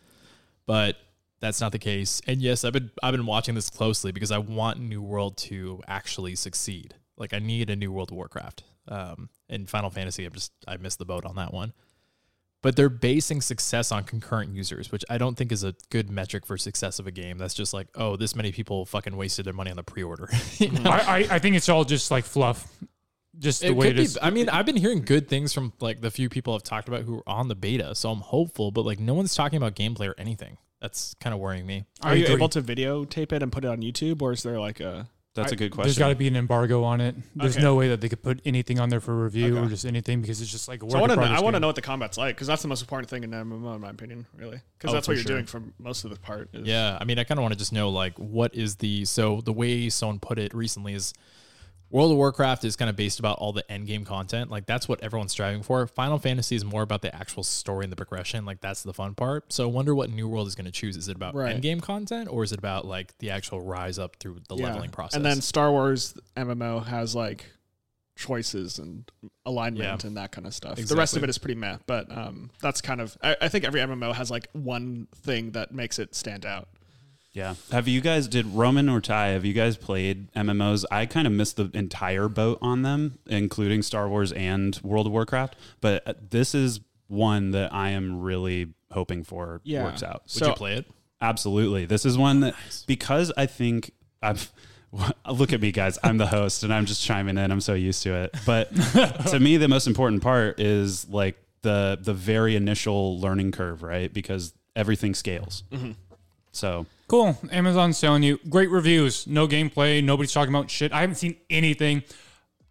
But 0.66 0.98
that's 1.42 1.62
not 1.62 1.72
the 1.72 1.80
case. 1.80 2.22
And 2.28 2.42
yes, 2.42 2.63
I've 2.63 2.74
been 2.74 2.92
I've 3.02 3.13
been 3.13 3.25
watching 3.25 3.56
this 3.56 3.69
closely 3.69 4.12
because 4.12 4.31
I 4.31 4.38
want 4.40 4.80
New 4.80 5.02
World 5.02 5.38
to 5.38 5.81
actually 5.88 6.36
succeed. 6.36 6.95
Like 7.19 7.33
I 7.33 7.39
need 7.39 7.69
a 7.69 7.75
new 7.75 7.92
World 7.92 8.12
of 8.12 8.18
Warcraft. 8.18 8.63
Um, 8.88 9.30
and 9.50 9.69
Final 9.69 9.89
Fantasy, 9.89 10.25
I'm 10.25 10.33
just 10.33 10.51
I 10.68 10.77
missed 10.77 11.00
the 11.00 11.06
boat 11.06 11.25
on 11.25 11.36
that 11.36 11.54
one. 11.54 11.74
But 12.62 12.75
they're 12.75 12.89
basing 12.89 13.39
success 13.39 13.89
on 13.92 14.04
concurrent 14.04 14.54
users, 14.54 14.92
which 14.92 15.06
I 15.10 15.18
don't 15.18 15.36
think 15.36 15.54
is 15.54 15.63
a 15.63 15.75
good 15.89 16.10
metric 16.10 16.45
for 16.45 16.57
success 16.57 17.00
of 17.00 17.07
a 17.07 17.12
game. 17.12 17.38
That's 17.38 17.54
just 17.54 17.74
like, 17.74 17.88
oh, 17.95 18.18
this 18.18 18.36
many 18.36 18.51
people 18.51 18.86
fucking 18.86 19.16
wasted 19.16 19.45
their 19.45 19.54
money 19.54 19.71
on 19.71 19.77
the 19.77 19.83
pre-order. 19.83 20.30
You 20.57 20.71
know? 20.71 20.89
I, 20.89 20.98
I, 20.98 21.18
I 21.31 21.39
think 21.39 21.56
it's 21.56 21.69
all 21.69 21.86
just 21.86 22.12
like 22.12 22.25
fluff. 22.25 22.68
Just 23.38 23.62
the 23.62 23.68
It 23.68 23.75
way 23.77 23.88
could 23.94 24.00
it 24.00 24.13
be. 24.13 24.19
I 24.21 24.30
mean, 24.30 24.50
I've 24.50 24.66
been 24.66 24.75
hearing 24.75 25.04
good 25.04 25.30
things 25.30 25.54
from 25.54 25.71
like 25.80 26.01
the 26.01 26.12
few 26.12 26.27
people 26.27 26.54
I've 26.54 26.63
talked 26.63 26.89
about 26.89 27.04
who 27.04 27.19
are 27.19 27.30
on 27.30 27.48
the 27.48 27.56
beta, 27.56 27.95
so 27.95 28.12
I'm 28.12 28.19
hopeful. 28.19 28.71
But 28.71 28.83
like, 28.83 29.00
no 29.00 29.13
one's 29.13 29.33
talking 29.33 29.56
about 29.56 29.75
gameplay 29.75 30.10
or 30.10 30.16
anything. 30.18 30.57
That's 30.81 31.13
kind 31.21 31.33
of 31.33 31.39
worrying 31.39 31.66
me. 31.66 31.86
Are 32.01 32.16
you 32.16 32.27
able 32.27 32.50
to 32.50 32.62
videotape 32.62 33.31
it 33.31 33.42
and 33.42 33.51
put 33.51 33.63
it 33.63 33.68
on 33.69 33.81
YouTube, 33.81 34.21
or 34.21 34.33
is 34.33 34.44
there 34.44 34.60
like 34.60 34.81
a? 34.81 35.07
That's 35.36 35.52
a 35.52 35.56
good 35.56 35.72
question. 35.72 35.88
There's 35.88 35.98
got 36.00 36.10
to 36.10 36.16
be 36.16 36.28
an 36.28 36.36
embargo 36.36 36.84
on 36.84 37.02
it. 37.02 37.16
There's 37.36 37.56
Okay. 37.56 37.64
no 37.64 37.76
way 37.76 37.90
that 37.90 38.02
they 38.02 38.09
could 38.09 38.24
put 38.24 38.42
anything 38.45 38.80
on 38.80 38.90
there 38.90 39.00
for 39.00 39.16
review 39.24 39.57
or 39.57 39.68
just 39.68 39.86
anything 39.86 40.21
because 40.21 40.42
it's 40.42 40.52
just 40.52 40.68
like 40.68 40.81
a 40.83 40.90
So 40.90 40.98
I 40.98 41.02
want 41.02 41.12
to 41.12 41.16
know. 41.18 41.21
I 41.21 41.40
want 41.40 41.56
to 41.56 41.59
know 41.59 41.68
what 41.68 41.76
the 41.76 41.81
combat's 41.83 42.18
like 42.18 42.36
because 42.36 42.48
that's 42.48 42.62
the 42.64 42.68
most 42.68 42.81
important 42.81 43.09
thing 43.09 43.24
in 43.24 43.33
an 43.33 43.45
MMO, 43.50 43.76
in 43.76 43.81
my 43.81 43.92
opinion, 43.92 44.26
really. 44.36 44.59
Because 44.78 44.90
Oh, 44.90 44.94
that's 44.94 45.07
what 45.07 45.16
you're 45.16 45.24
sure. 45.24 45.36
doing 45.36 45.45
for 45.45 45.62
most 45.78 46.04
of 46.04 46.09
the 46.09 46.18
part. 46.19 46.50
Is, 46.54 46.68
Yeah, 46.68 46.98
I 47.00 47.04
mean, 47.06 47.19
I 47.19 47.24
kind 47.24 47.38
of 47.38 47.44
want 47.44 47.54
to 47.54 47.59
just 47.59 47.71
know 47.71 47.90
like 47.90 48.18
what 48.18 48.56
is 48.56 48.78
the 48.78 49.06
so 49.06 49.42
the 49.42 49.54
way 49.54 49.88
someone 49.90 50.19
put 50.19 50.40
it 50.40 50.54
recently 50.54 50.94
is 50.94 51.14
World 51.92 52.12
of 52.12 52.18
Warcraft 52.18 52.64
is 52.66 52.76
kind 52.76 52.88
of 52.90 52.96
based 52.96 53.19
about 53.19 53.40
all 53.40 53.52
the 53.52 53.69
end 53.72 53.88
game 53.88 54.06
content. 54.06 54.52
Like 54.52 54.66
that's 54.68 54.88
what 54.88 55.02
everyone's 55.02 55.31
striving 55.31 55.64
for. 55.64 55.86
Final 55.88 56.19
Fantasy 56.19 56.56
is 56.56 56.64
more 56.64 56.84
about 56.84 57.02
the 57.02 57.14
actual 57.16 57.44
story 57.44 57.84
and 57.86 57.92
the 57.92 57.96
progression. 57.96 58.46
Like 58.46 58.62
that's 58.62 58.84
the 58.84 58.94
fun 58.94 59.16
part. 59.16 59.52
So 59.52 59.64
I 59.68 59.72
wonder 59.72 59.96
what 59.96 60.10
New 60.12 60.28
World 60.28 60.48
is 60.48 60.54
going 60.56 60.66
to 60.66 60.72
choose. 60.72 60.96
Is 60.98 61.08
it 61.10 61.16
about 61.16 61.34
Right. 61.34 61.54
end 61.54 61.64
game 61.64 61.80
content 61.81 62.30
or 62.31 62.44
is 62.44 62.52
it 62.52 62.60
about 62.60 62.86
like 62.86 63.18
the 63.18 63.31
actual 63.31 63.62
rise 63.62 63.98
up 63.98 64.18
through 64.18 64.42
the 64.48 64.56
Yeah. 64.56 64.66
leveling 64.66 64.92
process? 64.92 65.16
And 65.16 65.26
then 65.26 65.42
Star 65.42 65.72
Wars 65.72 66.14
MMO 66.38 66.86
has 66.86 67.16
like 67.16 67.46
choices 68.16 68.78
and 68.80 69.10
alignment 69.46 70.04
Yeah. 70.04 70.08
and 70.08 70.18
that 70.18 70.31
kind 70.31 70.46
of 70.46 70.54
stuff. 70.54 70.76
The 70.78 70.96
rest 70.96 71.16
of 71.18 71.24
it 71.24 71.30
is 71.30 71.38
pretty 71.38 71.56
meh, 71.56 71.78
but 71.88 72.12
um, 72.16 72.52
that's 72.62 72.81
kind 72.81 73.00
of. 73.02 73.18
I, 73.24 73.36
I 73.42 73.48
think 73.50 73.64
every 73.66 73.80
MMO 73.81 74.14
has 74.14 74.30
like 74.30 74.48
one 74.54 75.08
thing 75.16 75.52
that 75.52 75.72
makes 75.74 75.98
it 76.00 76.14
stand 76.14 76.46
out. 76.46 76.68
Yeah. 77.40 77.56
Have 77.72 77.88
you 77.88 78.02
guys 78.02 78.28
did 78.28 78.46
Roman 78.48 78.90
or 78.90 79.00
Ty? 79.00 79.30
Have 79.30 79.46
you 79.46 79.54
guys 79.54 79.78
played 79.78 80.30
MMOs? 80.34 80.84
I 80.92 81.06
kind 81.06 81.26
of 81.26 81.31
missed 81.31 81.56
the 81.56 81.72
entire 81.74 82.28
boat 82.28 82.60
on 82.62 82.81
them, 82.81 83.18
including 83.28 83.81
Star 83.81 84.10
Wars 84.10 84.34
and 84.34 84.78
World 84.84 85.08
of 85.08 85.14
Warcraft. 85.14 85.56
But 85.80 86.06
uh, 86.06 86.14
this 86.30 86.54
is 86.54 86.81
one 87.08 87.52
that 87.52 87.74
I 87.74 87.92
am 87.92 88.19
really 88.19 88.74
hoping 88.92 89.24
for 89.24 89.62
Yeah. 89.64 89.86
works 89.86 90.04
out. 90.04 90.24
would 90.24 90.31
so- 90.31 90.48
you 90.50 90.54
play 90.54 90.74
it? 90.76 90.86
Absolutely. 91.22 91.86
This 91.86 92.06
is 92.06 92.18
one 92.18 92.42
that 92.42 92.56
because 92.88 93.31
I 93.38 93.46
think 93.46 93.92
I've 94.22 94.52
look 95.30 95.54
at 95.54 95.62
me 95.62 95.72
guys, 95.72 95.98
I'm 96.04 96.18
the 96.18 96.28
host 96.28 96.64
and 96.64 96.74
I'm 96.74 96.86
just 96.86 97.04
chiming 97.04 97.38
in. 97.38 97.52
I'm 97.52 97.62
so 97.62 97.74
used 97.74 98.04
to 98.04 98.16
it. 98.16 98.36
But 98.46 98.74
to 99.28 99.40
me 99.40 99.56
the 99.58 99.68
most 99.69 99.88
important 99.88 100.22
part 100.24 100.60
is 100.60 101.08
like 101.10 101.38
the 101.62 101.98
the 102.02 102.14
very 102.14 102.56
initial 102.58 103.19
learning 103.19 103.52
curve, 103.54 103.81
right? 103.84 104.12
Because 104.14 104.54
everything 104.76 105.14
scales. 105.14 105.64
So 106.52 106.86
Cool. 107.09 107.35
Amazon's 107.51 107.97
selling 107.97 108.21
you 108.21 108.39
great 108.49 108.69
reviews. 108.69 109.25
No 109.25 109.47
gameplay. 109.47 110.01
Nobody's 110.04 110.31
talking 110.31 110.54
about 110.54 110.69
shit. 110.69 110.94
I 110.94 111.01
haven't 111.01 111.16
seen 111.16 111.35
anything. 111.49 112.04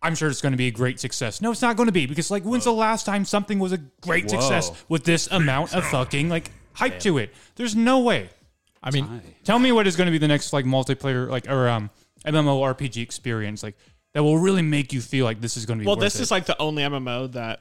I'm 0.01 0.15
sure 0.15 0.31
it's 0.31 0.41
going 0.41 0.53
to 0.53 0.57
be 0.59 0.69
a 0.69 0.71
great 0.71 1.01
success. 1.01 1.41
No, 1.43 1.51
it's 1.51 1.61
not 1.61 1.77
going 1.77 1.89
to 1.89 1.93
be 1.93 2.07
because 2.07 2.31
like 2.31 2.45
when's 2.45 2.65
the 2.65 2.73
last 2.73 3.05
time 3.05 3.25
something 3.25 3.59
was 3.59 3.73
a 3.73 3.79
great 4.01 4.31
success 4.31 4.71
with 4.89 5.03
this 5.03 5.27
amount 5.27 5.75
of 5.75 5.85
fucking 5.87 6.29
like 6.29 6.53
hype 6.73 7.01
to 7.01 7.19
it? 7.19 7.35
There's 7.57 7.75
no 7.75 7.99
way. 7.99 8.31
I 8.81 8.93
mean, 8.93 9.07
Aye. 9.07 9.21
Tell 9.43 9.59
me 9.59 9.73
what 9.73 9.89
is 9.89 9.97
going 9.97 10.07
to 10.07 10.13
be 10.13 10.19
the 10.19 10.29
next 10.29 10.53
like 10.53 10.65
multiplayer 10.65 11.29
like 11.29 11.49
or 11.51 11.69
um 11.69 11.91
MMORPG 12.25 13.03
experience 13.03 13.65
like 13.65 13.75
that 14.15 14.23
will 14.23 14.39
really 14.39 14.63
make 14.63 14.93
you 14.93 15.01
feel 15.01 15.25
like 15.25 15.41
this 15.41 15.57
is 15.57 15.67
going 15.67 15.81
to 15.81 15.83
be. 15.83 15.87
Well, 15.87 15.97
worth 15.97 16.05
this 16.05 16.17
it. 16.17 16.23
is 16.23 16.31
like 16.31 16.47
the 16.47 16.61
only 16.63 16.85
MMO 16.85 17.33
that 17.33 17.61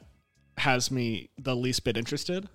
has 0.60 0.92
me 0.92 1.32
the 1.40 1.56
least 1.56 1.84
bit 1.84 1.98
interested. 1.98 2.48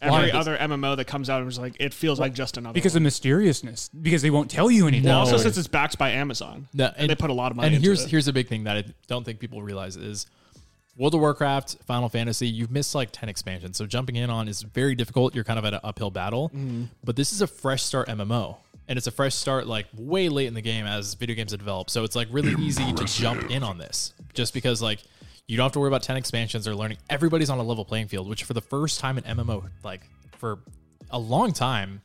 Why? 0.00 0.28
Every 0.28 0.32
other 0.32 0.56
MMO 0.56 0.96
that 0.96 1.06
comes 1.06 1.28
out 1.28 1.44
is 1.46 1.58
like 1.58 1.74
it 1.80 1.92
feels 1.92 2.20
like 2.20 2.32
just 2.32 2.56
another. 2.56 2.74
because 2.74 2.92
one. 2.92 2.98
of 2.98 3.04
mysteriousness 3.04 3.88
because 3.88 4.22
they 4.22 4.30
won't 4.30 4.50
tell 4.50 4.70
you 4.70 4.86
anything. 4.86 5.08
No. 5.08 5.18
also 5.18 5.36
since 5.36 5.58
it's 5.58 5.66
backed 5.66 5.98
by 5.98 6.10
Amazon, 6.10 6.68
No, 6.72 6.92
and, 6.96 7.10
they 7.10 7.16
put 7.16 7.30
a 7.30 7.32
lot 7.32 7.50
of 7.50 7.56
money. 7.56 7.68
And 7.68 7.76
into 7.76 7.88
here's 7.88 8.04
it. 8.04 8.10
here's 8.10 8.28
a 8.28 8.32
big 8.32 8.48
thing 8.48 8.64
that 8.64 8.76
I 8.76 8.84
don't 9.08 9.24
think 9.24 9.40
people 9.40 9.60
realize 9.60 9.96
is 9.96 10.26
World 10.96 11.14
of 11.14 11.20
Warcraft, 11.20 11.78
Final 11.84 12.08
Fantasy. 12.08 12.46
You've 12.46 12.70
missed 12.70 12.94
like 12.94 13.10
ten 13.12 13.28
expansions, 13.28 13.76
so 13.76 13.86
jumping 13.86 14.16
in 14.16 14.30
on 14.30 14.46
is 14.46 14.62
very 14.62 14.94
difficult. 14.94 15.34
You're 15.34 15.44
kind 15.44 15.58
of 15.58 15.64
at 15.64 15.74
an 15.74 15.80
uphill 15.82 16.10
battle. 16.10 16.50
Mm-hmm. 16.50 16.84
But 17.02 17.16
this 17.16 17.32
is 17.32 17.40
a 17.42 17.46
fresh 17.48 17.82
start 17.82 18.08
MMO, 18.08 18.56
and 18.86 18.96
it's 18.96 19.08
a 19.08 19.12
fresh 19.12 19.34
start 19.34 19.66
like 19.66 19.86
way 19.96 20.28
late 20.28 20.46
in 20.46 20.54
the 20.54 20.60
game 20.60 20.86
as 20.86 21.14
video 21.14 21.34
games 21.34 21.50
have 21.50 21.60
developed. 21.60 21.90
So 21.90 22.04
it's 22.04 22.14
like 22.14 22.28
really 22.30 22.54
easy 22.64 22.92
to 22.92 23.04
jump 23.04 23.50
in 23.50 23.64
on 23.64 23.78
this, 23.78 24.12
just 24.32 24.54
because 24.54 24.80
like 24.80 25.00
you 25.48 25.56
don't 25.56 25.64
have 25.64 25.72
to 25.72 25.80
worry 25.80 25.88
about 25.88 26.02
ten 26.04 26.16
expansions 26.16 26.68
or 26.68 26.74
learning. 26.76 26.98
Everybody's 27.10 27.50
on 27.50 27.58
a 27.58 27.62
level 27.62 27.84
playing 27.84 28.06
field, 28.06 28.28
which 28.28 28.44
for 28.44 28.54
the 28.54 28.60
first 28.60 29.00
time 29.00 29.18
in 29.18 29.24
MMO, 29.24 29.68
like 29.82 30.02
for 30.36 30.60
a 31.10 31.18
long 31.18 31.52
time, 31.52 32.00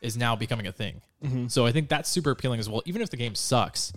is 0.00 0.16
now 0.16 0.34
becoming 0.34 0.66
a 0.66 0.72
thing. 0.72 1.00
Mm-hmm. 1.22 1.48
So 1.48 1.66
I 1.66 1.72
think 1.72 1.88
that's 1.88 2.08
super 2.08 2.30
appealing 2.30 2.58
as 2.58 2.68
well. 2.68 2.82
Even 2.86 3.02
if 3.02 3.10
the 3.10 3.16
game 3.16 3.34
sucks, 3.34 3.92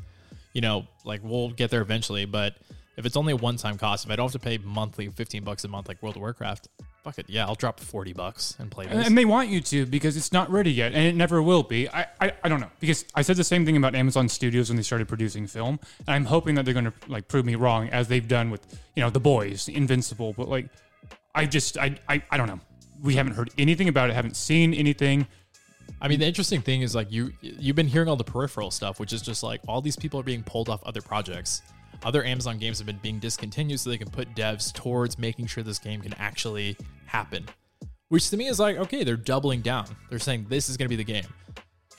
you 0.53 0.61
know, 0.61 0.85
like 1.05 1.21
we'll 1.23 1.49
get 1.49 1.71
there 1.71 1.81
eventually. 1.81 2.25
But 2.25 2.57
if 2.99 3.05
it's 3.05 3.15
only 3.15 3.31
a 3.31 3.35
one 3.37 3.55
time 3.55 3.77
cost, 3.77 4.05
if 4.05 4.11
I 4.11 4.17
don't 4.17 4.25
have 4.25 4.33
to 4.33 4.39
pay 4.39 4.57
monthly 4.57 5.07
15 5.07 5.43
bucks 5.43 5.63
a 5.63 5.69
month 5.69 5.87
like 5.87 6.03
World 6.03 6.17
of 6.17 6.21
Warcraft, 6.21 6.67
fuck 7.01 7.17
it. 7.17 7.29
Yeah, 7.29 7.45
I'll 7.45 7.55
drop 7.55 7.79
40 7.79 8.11
bucks 8.11 8.57
and 8.59 8.69
play 8.69 8.87
this. 8.87 9.07
and 9.07 9.17
they 9.17 9.23
want 9.23 9.47
you 9.47 9.61
to 9.61 9.85
because 9.85 10.17
it's 10.17 10.33
not 10.33 10.51
ready 10.51 10.71
yet, 10.71 10.93
and 10.93 11.05
it 11.05 11.15
never 11.15 11.41
will 11.41 11.63
be. 11.63 11.87
I, 11.89 12.07
I, 12.19 12.33
I 12.43 12.49
don't 12.49 12.59
know 12.59 12.69
because 12.81 13.05
I 13.15 13.21
said 13.21 13.37
the 13.37 13.43
same 13.45 13.65
thing 13.65 13.77
about 13.77 13.95
Amazon 13.95 14.27
Studios 14.27 14.69
when 14.69 14.75
they 14.75 14.83
started 14.83 15.07
producing 15.07 15.47
film, 15.47 15.79
and 15.99 16.09
I'm 16.09 16.25
hoping 16.25 16.55
that 16.55 16.65
they're 16.65 16.73
going 16.73 16.85
to 16.85 16.93
like 17.07 17.29
prove 17.29 17.45
me 17.45 17.55
wrong 17.55 17.87
as 17.89 18.09
they've 18.09 18.27
done 18.27 18.51
with 18.51 18.79
you 18.95 19.01
know 19.01 19.09
the 19.09 19.21
boys, 19.21 19.69
Invincible. 19.69 20.33
But 20.33 20.49
like, 20.49 20.67
I 21.33 21.45
just 21.45 21.77
I, 21.77 21.95
I 22.09 22.21
I 22.29 22.37
don't 22.37 22.47
know. 22.47 22.59
We 23.01 23.15
haven't 23.15 23.33
heard 23.33 23.49
anything 23.57 23.87
about 23.87 24.09
it. 24.09 24.13
Haven't 24.13 24.35
seen 24.35 24.73
anything. 24.73 25.25
I 26.01 26.09
mean, 26.09 26.19
the 26.19 26.25
interesting 26.25 26.61
thing 26.61 26.81
is 26.81 26.95
like 26.95 27.11
you 27.11 27.31
you've 27.41 27.77
been 27.77 27.87
hearing 27.87 28.09
all 28.09 28.17
the 28.17 28.25
peripheral 28.25 28.71
stuff, 28.71 28.99
which 28.99 29.13
is 29.13 29.21
just 29.21 29.41
like 29.41 29.61
all 29.69 29.81
these 29.81 29.95
people 29.95 30.19
are 30.19 30.23
being 30.23 30.43
pulled 30.43 30.67
off 30.67 30.83
other 30.83 31.01
projects. 31.01 31.61
Other 32.03 32.23
Amazon 32.23 32.57
games 32.57 32.77
have 32.77 32.87
been 32.87 32.99
being 33.01 33.19
discontinued 33.19 33.79
so 33.79 33.89
they 33.89 33.97
can 33.97 34.09
put 34.09 34.33
devs 34.35 34.73
towards 34.73 35.17
making 35.17 35.47
sure 35.47 35.63
this 35.63 35.79
game 35.79 36.01
can 36.01 36.13
actually 36.17 36.77
happen. 37.05 37.45
Which 38.09 38.29
to 38.29 38.37
me 38.37 38.47
is 38.47 38.59
like, 38.59 38.77
okay, 38.77 39.03
they're 39.03 39.17
doubling 39.17 39.61
down. 39.61 39.85
They're 40.09 40.19
saying 40.19 40.47
this 40.49 40.69
is 40.69 40.77
going 40.77 40.85
to 40.85 40.89
be 40.89 40.95
the 40.95 41.03
game. 41.03 41.25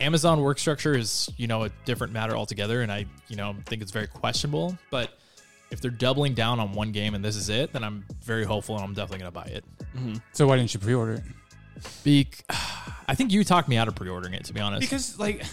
Amazon 0.00 0.40
work 0.40 0.58
structure 0.58 0.96
is, 0.96 1.30
you 1.36 1.46
know, 1.46 1.64
a 1.64 1.68
different 1.84 2.12
matter 2.12 2.34
altogether, 2.34 2.80
and 2.80 2.90
I, 2.90 3.04
you 3.28 3.36
know, 3.36 3.54
think 3.66 3.82
it's 3.82 3.92
very 3.92 4.06
questionable. 4.06 4.76
But 4.90 5.18
if 5.70 5.80
they're 5.80 5.90
doubling 5.90 6.34
down 6.34 6.58
on 6.58 6.72
one 6.72 6.90
game 6.90 7.14
and 7.14 7.24
this 7.24 7.36
is 7.36 7.48
it, 7.48 7.72
then 7.72 7.84
I'm 7.84 8.04
very 8.24 8.44
hopeful 8.44 8.74
and 8.74 8.84
I'm 8.84 8.94
definitely 8.94 9.20
going 9.20 9.32
to 9.32 9.38
buy 9.38 9.56
it. 9.56 9.64
Mm-hmm. 9.96 10.14
So 10.32 10.46
why 10.46 10.56
didn't 10.56 10.74
you 10.74 10.80
pre-order 10.80 11.12
it? 11.14 11.22
Bec- 12.04 12.44
I 13.08 13.14
think 13.14 13.32
you 13.32 13.44
talked 13.44 13.68
me 13.68 13.76
out 13.76 13.88
of 13.88 13.94
pre-ordering 13.94 14.34
it, 14.34 14.44
to 14.46 14.52
be 14.52 14.60
honest. 14.60 14.80
Because 14.80 15.18
like 15.18 15.44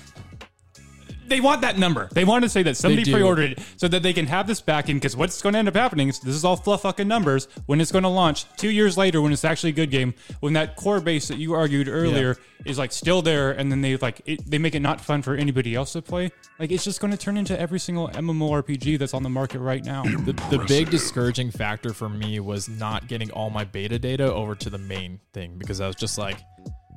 they 1.29 1.39
want 1.39 1.61
that 1.61 1.77
number. 1.77 2.09
They 2.11 2.25
want 2.25 2.43
to 2.43 2.49
say 2.49 2.63
that 2.63 2.77
somebody 2.77 3.11
pre-ordered 3.11 3.51
it 3.51 3.59
so 3.77 3.87
that 3.87 4.03
they 4.03 4.13
can 4.13 4.27
have 4.27 4.47
this 4.47 4.61
back 4.61 4.89
in. 4.89 4.97
Because 4.97 5.15
what's 5.15 5.41
going 5.41 5.53
to 5.53 5.59
end 5.59 5.67
up 5.67 5.75
happening 5.75 6.09
is 6.09 6.19
this 6.19 6.35
is 6.35 6.45
all 6.45 6.55
fluff 6.55 6.81
fucking 6.81 7.07
numbers. 7.07 7.47
When 7.65 7.81
it's 7.81 7.91
going 7.91 8.03
to 8.03 8.09
launch 8.09 8.45
two 8.55 8.69
years 8.69 8.97
later, 8.97 9.21
when 9.21 9.31
it's 9.31 9.45
actually 9.45 9.71
a 9.71 9.73
good 9.73 9.91
game, 9.91 10.13
when 10.39 10.53
that 10.53 10.75
core 10.75 10.99
base 10.99 11.27
that 11.27 11.37
you 11.37 11.53
argued 11.53 11.87
earlier 11.87 12.37
is 12.65 12.77
like 12.77 12.91
still 12.91 13.21
there, 13.21 13.51
and 13.51 13.71
then 13.71 13.81
they 13.81 13.97
like 13.97 14.21
it, 14.25 14.49
they 14.49 14.57
make 14.57 14.75
it 14.75 14.79
not 14.79 14.99
fun 14.99 15.21
for 15.21 15.35
anybody 15.35 15.75
else 15.75 15.93
to 15.93 16.01
play. 16.01 16.31
Like 16.59 16.71
it's 16.71 16.83
just 16.83 16.99
going 16.99 17.11
to 17.11 17.17
turn 17.17 17.37
into 17.37 17.59
every 17.59 17.79
single 17.79 18.09
MMORPG 18.09 18.99
that's 18.99 19.13
on 19.13 19.23
the 19.23 19.29
market 19.29 19.59
right 19.59 19.83
now. 19.83 20.03
the, 20.25 20.33
the 20.49 20.63
big 20.67 20.89
discouraging 20.89 21.51
factor 21.51 21.93
for 21.93 22.09
me 22.09 22.39
was 22.39 22.67
not 22.67 23.07
getting 23.07 23.31
all 23.31 23.49
my 23.49 23.63
beta 23.63 23.99
data 23.99 24.31
over 24.33 24.55
to 24.55 24.69
the 24.69 24.77
main 24.77 25.19
thing 25.33 25.57
because 25.57 25.81
I 25.81 25.87
was 25.87 25.95
just 25.95 26.17
like, 26.17 26.37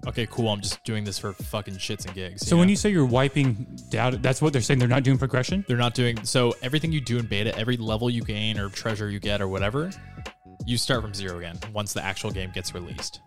okay, 0.06 0.26
cool, 0.26 0.48
I'm 0.48 0.60
just 0.60 0.82
doing 0.84 1.04
this 1.04 1.18
for 1.18 1.32
fucking 1.32 1.74
shits 1.74 2.06
and 2.06 2.14
gigs. 2.14 2.46
so 2.46 2.56
when 2.56 2.66
know? 2.66 2.70
you 2.70 2.76
say 2.76 2.90
you're 2.90 3.06
wiping 3.06 3.78
data, 3.90 4.16
that's 4.16 4.40
what 4.40 4.52
they're 4.52 4.62
saying. 4.62 4.78
They're 4.78 4.88
not 4.88 5.02
doing 5.02 5.18
progression. 5.18 5.64
they're 5.68 5.76
not 5.76 5.94
doing 5.94 6.24
so 6.24 6.54
everything 6.62 6.92
you 6.92 7.00
do 7.00 7.18
in 7.18 7.26
beta, 7.26 7.56
every 7.58 7.76
level 7.76 8.10
you 8.10 8.22
gain 8.22 8.58
or 8.58 8.68
treasure 8.68 9.10
you 9.10 9.20
get 9.20 9.40
or 9.40 9.48
whatever, 9.48 9.90
you 10.66 10.76
start 10.76 11.02
from 11.02 11.14
zero 11.14 11.38
again 11.38 11.58
once 11.72 11.92
the 11.92 12.04
actual 12.04 12.30
game 12.30 12.50
gets 12.52 12.74
released. 12.74 13.20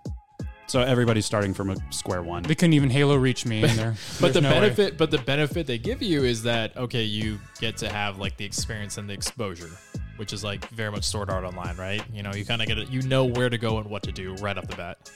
So 0.67 0.81
everybody's 0.81 1.25
starting 1.25 1.53
from 1.53 1.69
a 1.69 1.75
square 1.91 2.23
one. 2.23 2.43
They 2.43 2.55
couldn't 2.55 2.73
even 2.73 2.89
Halo 2.89 3.15
reach 3.15 3.45
me 3.45 3.63
in 3.63 3.75
there. 3.75 3.95
But 4.21 4.33
the 4.33 4.41
no 4.41 4.49
way. 4.49 4.61
benefit, 4.61 4.97
but 4.97 5.11
the 5.11 5.17
benefit 5.19 5.67
they 5.67 5.77
give 5.77 6.01
you 6.01 6.23
is 6.23 6.43
that 6.43 6.75
okay, 6.77 7.03
you 7.03 7.39
get 7.59 7.77
to 7.77 7.89
have 7.89 8.17
like 8.17 8.37
the 8.37 8.45
experience 8.45 8.97
and 8.97 9.07
the 9.09 9.13
exposure, 9.13 9.69
which 10.17 10.33
is 10.33 10.43
like 10.43 10.67
very 10.69 10.89
much 10.89 11.03
Sword 11.03 11.29
Art 11.29 11.43
Online, 11.43 11.75
right? 11.75 12.01
You 12.11 12.23
know, 12.23 12.33
you 12.33 12.45
kind 12.45 12.61
of 12.61 12.67
get 12.67 12.77
it, 12.77 12.89
you 12.89 13.01
know 13.03 13.25
where 13.25 13.49
to 13.49 13.57
go 13.57 13.77
and 13.77 13.89
what 13.89 14.03
to 14.03 14.11
do 14.11 14.35
right 14.35 14.57
off 14.57 14.67
the 14.67 14.75
bat. 14.75 15.11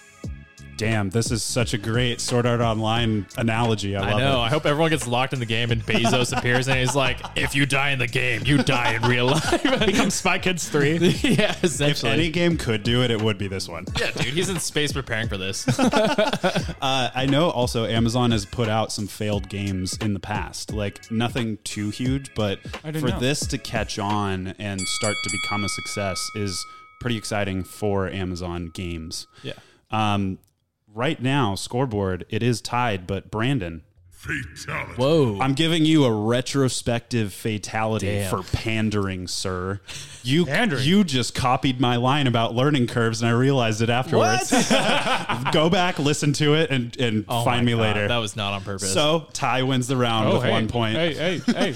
Damn, 0.78 1.10
this 1.10 1.32
is 1.32 1.42
such 1.44 1.74
a 1.74 1.78
great 1.78 2.22
Sword 2.22 2.46
Art 2.46 2.62
Online 2.62 3.26
analogy. 3.36 3.96
I, 3.96 4.08
I 4.08 4.12
love 4.12 4.20
know. 4.20 4.38
it. 4.42 4.46
I 4.46 4.50
hope 4.50 4.66
everyone 4.66 4.92
gets 4.92 5.08
locked 5.08 5.34
in 5.34 5.40
the 5.40 5.46
game 5.46 5.72
and 5.72 5.82
Bezos 5.84 6.38
appears 6.38 6.68
and 6.68 6.80
he's 6.80 6.96
like, 6.96 7.20
"If 7.36 7.56
you 7.56 7.66
die 7.66 7.90
in 7.90 8.00
the 8.00 8.08
game, 8.08 8.44
you 8.46 8.60
die 8.64 8.94
in 8.94 9.02
real 9.02 9.26
life." 9.26 9.64
Become 9.86 10.12
Spy 10.12 10.38
Kids 10.40 10.70
three. 10.70 10.98
yeah, 10.98 11.56
If 11.64 12.04
any 12.04 12.30
game 12.30 12.58
could 12.58 12.84
do 12.84 13.02
it, 13.04 13.10
it 13.12 13.22
would 13.22 13.38
be 13.38 13.48
this 13.48 13.68
one. 13.68 13.86
yeah, 14.00 14.12
dude, 14.12 14.34
he's 14.34 14.50
in 14.50 14.60
space 14.60 14.94
preparing 14.94 15.28
for 15.28 15.38
this. 15.38 15.68
Uh, 16.80 17.10
I 17.14 17.26
know 17.26 17.50
also 17.50 17.86
Amazon 17.86 18.32
has 18.32 18.46
put 18.46 18.70
out 18.70 18.92
some 18.92 19.08
failed 19.08 19.50
games 19.50 19.98
in 19.98 20.14
the 20.14 20.20
past, 20.20 20.72
like 20.72 21.10
nothing 21.12 21.58
too 21.64 21.90
huge, 21.90 22.34
but 22.36 22.60
for 22.62 22.92
know. 22.92 23.20
this 23.20 23.46
to 23.48 23.58
catch 23.58 23.98
on 24.00 24.50
and 24.60 24.80
start 24.80 25.16
to 25.24 25.30
become 25.30 25.64
a 25.64 25.70
success 25.70 26.20
is 26.36 26.64
pretty 27.00 27.18
exciting 27.18 27.64
for 27.64 28.08
Amazon 28.10 28.70
games. 28.74 29.28
yeah. 29.44 29.54
Um, 29.92 30.38
right 30.98 31.22
now, 31.22 31.56
scoreboard 31.56 32.26
it 32.30 32.44
is 32.44 32.60
tied, 32.60 33.08
but 33.08 33.32
Brandon, 33.32 33.84
Fatality. 34.18 34.94
Whoa. 34.96 35.40
I'm 35.40 35.54
giving 35.54 35.86
you 35.86 36.04
a 36.04 36.12
retrospective 36.12 37.32
fatality 37.32 38.08
Damn. 38.08 38.32
for 38.32 38.42
pandering, 38.52 39.28
sir. 39.28 39.80
You 40.24 40.48
Pandering? 40.48 40.84
you 40.84 41.04
just 41.04 41.36
copied 41.36 41.80
my 41.80 41.98
line 41.98 42.26
about 42.26 42.56
learning 42.56 42.88
curves, 42.88 43.22
and 43.22 43.30
I 43.30 43.34
realized 43.34 43.84
it 43.84 43.92
afterwards. 43.92 44.50
Go 45.54 45.70
back, 45.70 46.00
listen 46.00 46.34
to 46.34 46.56
it, 46.56 46.72
and 46.72 47.00
and 47.00 47.26
Oh 47.30 47.44
find 47.46 47.64
me 47.64 47.74
God, 47.74 47.82
later. 47.82 48.08
That 48.08 48.18
was 48.18 48.36
not 48.36 48.54
on 48.54 48.64
purpose. 48.64 48.92
So 48.92 49.28
Ty 49.34 49.64
wins 49.64 49.88
the 49.88 49.96
round 49.96 50.30
oh, 50.30 50.34
with 50.34 50.44
hey, 50.44 50.52
one 50.52 50.68
point, 50.68 50.96
Hey, 50.96 51.14
hey, 51.14 51.40
hey. 51.54 51.74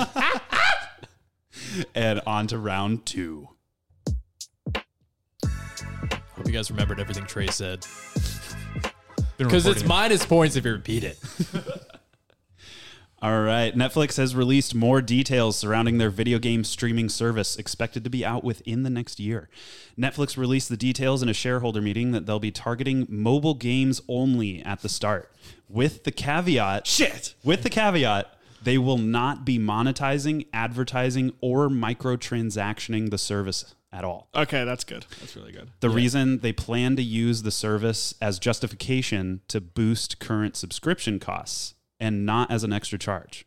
and 1.96 2.22
on 2.26 2.48
to 2.48 2.58
round 2.58 3.06
two. 3.06 3.48
hope 4.74 6.48
you 6.48 6.52
guys 6.52 6.72
remembered 6.72 7.00
everything 7.00 7.26
Trey 7.28 7.48
said 7.48 7.86
Been 7.86 8.41
because 9.46 9.66
it's 9.66 9.84
minus 9.84 10.26
points 10.26 10.56
if 10.56 10.66
you 10.66 10.72
repeat 10.72 11.04
it. 11.04 11.20
All 13.24 13.44
right, 13.44 13.76
Netflix 13.76 14.18
has 14.18 14.36
released 14.36 14.74
more 14.74 15.00
details 15.00 15.56
surrounding 15.56 16.00
their 16.00 16.10
video 16.10 16.40
game 16.40 16.64
streaming 16.64 17.08
service, 17.08 17.56
expected 17.56 18.04
to 18.04 18.10
be 18.10 18.26
out 18.26 18.44
within 18.44 18.82
the 18.82 18.90
next 18.90 19.20
year. 19.20 19.48
Netflix 19.96 20.38
released 20.38 20.70
the 20.70 20.78
details 20.78 21.22
in 21.22 21.30
a 21.30 21.34
shareholder 21.34 21.84
meeting 21.84 22.14
that 22.14 22.26
they'll 22.26 22.40
be 22.40 22.50
targeting 22.50 23.06
mobile 23.08 23.54
games 23.54 24.02
only 24.08 24.64
at 24.64 24.82
the 24.82 24.90
start, 24.90 25.32
with 25.70 26.04
the 26.04 26.12
caveat 26.12 26.88
shit, 26.88 27.36
with 27.44 27.62
the 27.62 27.70
caveat 27.70 28.36
they 28.64 28.78
will 28.78 28.98
not 28.98 29.46
be 29.46 29.58
monetizing, 29.58 30.48
advertising, 30.54 31.34
or 31.42 31.70
microtransactioning 31.70 33.10
the 33.10 33.18
service 33.18 33.76
at 33.92 34.04
all. 34.06 34.30
Okay, 34.36 34.64
that's 34.64 34.84
good. 34.84 35.06
That's 35.20 35.36
really 35.36 35.52
good. 35.52 35.70
The 35.82 35.90
reason 35.90 36.40
they 36.40 36.54
plan 36.54 36.96
to 36.96 37.04
use 37.04 37.44
the 37.44 37.52
service 37.52 38.14
as 38.22 38.40
justification 38.40 39.42
to 39.50 39.60
boost 39.62 40.20
current 40.20 40.56
subscription 40.56 41.20
costs 41.20 41.76
and 42.00 42.26
not 42.26 42.50
as 42.52 42.64
an 42.64 42.72
extra 42.74 42.98
charge. 42.98 43.46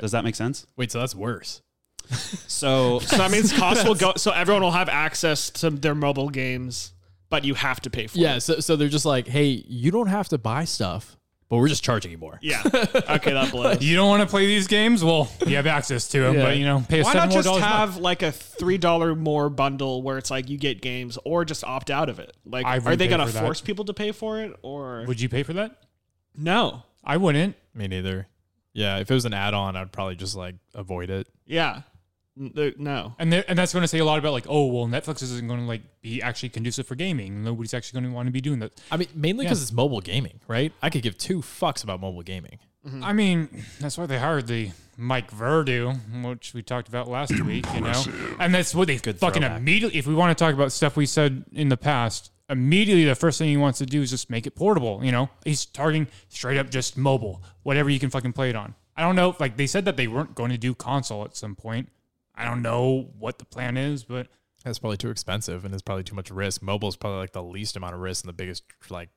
Does 0.00 0.12
that 0.12 0.24
make 0.24 0.34
sense? 0.34 0.66
Wait, 0.76 0.90
so 0.92 0.98
that's 0.98 1.14
worse. 1.14 1.62
So, 2.10 2.98
So 3.00 3.16
that 3.16 3.30
means 3.30 3.52
costs 3.52 3.84
will 3.84 3.94
go. 3.94 4.12
So 4.16 4.30
everyone 4.32 4.62
will 4.62 4.70
have 4.72 4.88
access 4.88 5.50
to 5.50 5.70
their 5.70 5.94
mobile 5.94 6.28
games, 6.30 6.92
but 7.30 7.44
you 7.44 7.54
have 7.54 7.80
to 7.82 7.90
pay 7.90 8.06
for 8.06 8.18
Yeah, 8.18 8.30
it. 8.30 8.32
Yeah. 8.34 8.38
So 8.40 8.60
so 8.60 8.76
they're 8.76 8.88
just 8.88 9.04
like, 9.04 9.28
hey, 9.28 9.46
you 9.68 9.90
don't 9.90 10.08
have 10.08 10.28
to 10.30 10.38
buy 10.38 10.64
stuff, 10.64 11.17
but 11.48 11.56
we're 11.56 11.68
just 11.68 11.82
charging 11.82 12.10
you 12.12 12.18
more. 12.18 12.38
Yeah. 12.42 12.62
Okay, 12.64 13.32
that 13.32 13.50
blows. 13.50 13.78
You 13.82 13.96
don't 13.96 14.08
want 14.08 14.22
to 14.22 14.28
play 14.28 14.46
these 14.46 14.66
games? 14.66 15.02
Well, 15.02 15.30
you 15.46 15.56
have 15.56 15.66
access 15.66 16.08
to 16.08 16.20
them, 16.20 16.34
Yeah. 16.36 16.44
but 16.44 16.56
you 16.58 16.64
know, 16.64 16.84
pay 16.88 17.00
us 17.00 17.06
Why 17.06 17.12
seven 17.14 17.28
not 17.28 17.34
more 17.34 17.38
just 17.42 17.46
dollars. 17.48 17.62
a 17.62 17.66
month. 17.66 17.74
have 17.94 17.96
like 17.98 18.22
a 18.22 18.32
three 18.32 18.78
dollar 18.78 19.14
more 19.14 19.48
bundle 19.50 20.02
where 20.02 20.18
it's 20.18 20.30
like 20.30 20.48
you 20.50 20.58
get 20.58 20.80
games, 20.82 21.18
or 21.24 21.44
just 21.44 21.64
opt 21.64 21.90
out 21.90 22.08
of 22.08 22.18
it? 22.18 22.36
Like, 22.44 22.66
I 22.66 22.76
are 22.76 22.80
wouldn't 22.80 22.98
they 22.98 23.06
pay 23.06 23.10
gonna 23.10 23.26
for 23.26 23.32
that. 23.32 23.42
force 23.42 23.60
people 23.60 23.84
to 23.86 23.94
pay 23.94 24.12
for 24.12 24.40
it, 24.40 24.54
or 24.62 25.04
Would 25.06 25.20
you 25.20 25.28
pay 25.28 25.42
for 25.42 25.54
that? 25.54 25.78
no? 26.36 26.82
I 27.04 27.16
wouldn't. 27.16 27.56
Me 27.74 27.88
neither. 27.88 28.26
Yeah, 28.74 28.98
if 28.98 29.10
it 29.10 29.14
was 29.14 29.24
an 29.24 29.32
add-on, 29.32 29.76
I'd 29.76 29.90
probably 29.92 30.16
just 30.16 30.36
like 30.36 30.56
avoid 30.74 31.08
it. 31.10 31.26
Yeah, 31.46 31.76
N- 31.76 31.82
there- 31.82 31.84
no. 32.38 33.14
And 33.18 33.32
there, 33.32 33.44
and 33.48 33.58
that's 33.58 33.72
going 33.72 33.82
to 33.82 33.88
say 33.88 33.98
a 33.98 34.04
lot 34.04 34.18
about 34.18 34.32
like, 34.32 34.46
oh, 34.48 34.66
well, 34.66 34.86
Netflix 34.86 35.22
isn't 35.22 35.46
going 35.46 35.60
to 35.60 35.66
like 35.66 35.82
be 36.00 36.22
actually 36.22 36.50
conducive 36.50 36.86
for 36.86 36.94
gaming. 36.94 37.42
Nobody's 37.42 37.74
actually 37.74 38.00
going 38.00 38.10
to 38.10 38.14
want 38.16 38.26
to 38.26 38.32
be 38.32 38.40
doing 38.40 38.60
that. 38.60 38.72
I 38.90 38.96
mean, 38.96 39.08
mainly 39.14 39.44
because 39.44 39.58
Yeah. 39.60 39.62
it's 39.64 39.72
mobile 39.72 40.00
gaming, 40.00 40.40
right? 40.46 40.72
I 40.82 40.90
could 40.90 41.02
give 41.02 41.18
two 41.18 41.40
fucks 41.40 41.82
about 41.82 42.00
mobile 42.00 42.22
gaming. 42.22 42.58
Mm-hmm. 42.86 43.04
I 43.04 43.12
mean, 43.12 43.64
that's 43.80 43.98
why 43.98 44.06
they 44.06 44.18
hired 44.18 44.46
the 44.46 44.70
Mike 44.96 45.30
Verdu, 45.32 45.98
which 46.24 46.54
we 46.54 46.62
talked 46.62 46.88
about 46.88 47.08
last 47.08 47.38
week, 47.44 47.66
you 47.74 47.80
know? 47.80 48.04
And 48.38 48.54
that's 48.54 48.74
what 48.74 48.86
they 48.86 48.98
fucking 48.98 49.14
throwback. 49.14 49.58
immediately, 49.58 49.98
if 49.98 50.06
we 50.06 50.14
want 50.14 50.36
to 50.36 50.42
talk 50.44 50.54
about 50.54 50.72
stuff 50.72 50.96
we 50.96 51.06
said 51.06 51.44
in 51.52 51.68
the 51.68 51.76
past, 51.76 52.30
immediately 52.48 53.04
the 53.04 53.14
first 53.14 53.38
thing 53.38 53.48
he 53.48 53.56
wants 53.56 53.78
to 53.78 53.86
do 53.86 54.00
is 54.00 54.10
just 54.10 54.30
make 54.30 54.46
it 54.46 54.52
portable, 54.52 55.00
you 55.04 55.12
know? 55.12 55.28
He's 55.44 55.66
targeting 55.66 56.06
straight 56.28 56.56
up 56.56 56.70
just 56.70 56.96
mobile, 56.96 57.42
whatever 57.62 57.90
you 57.90 57.98
can 57.98 58.10
fucking 58.10 58.32
play 58.32 58.48
it 58.50 58.56
on. 58.56 58.74
I 58.96 59.02
don't 59.02 59.16
know, 59.16 59.36
like 59.38 59.56
they 59.56 59.66
said 59.66 59.84
that 59.84 59.96
they 59.96 60.08
weren't 60.08 60.34
going 60.34 60.50
to 60.50 60.58
do 60.58 60.74
console 60.74 61.24
at 61.24 61.36
some 61.36 61.54
point. 61.54 61.88
I 62.38 62.44
don't 62.44 62.62
know 62.62 63.10
what 63.18 63.38
the 63.38 63.44
plan 63.44 63.76
is, 63.76 64.04
but 64.04 64.28
That's 64.64 64.78
probably 64.78 64.96
too 64.96 65.10
expensive 65.10 65.64
and 65.64 65.74
it's 65.74 65.82
probably 65.82 66.04
too 66.04 66.14
much 66.14 66.30
risk. 66.30 66.62
Mobile 66.62 66.88
is 66.88 66.96
probably 66.96 67.18
like 67.18 67.32
the 67.32 67.42
least 67.42 67.76
amount 67.76 67.94
of 67.94 68.00
risk 68.00 68.24
and 68.24 68.28
the 68.28 68.32
biggest, 68.32 68.62
like, 68.90 69.08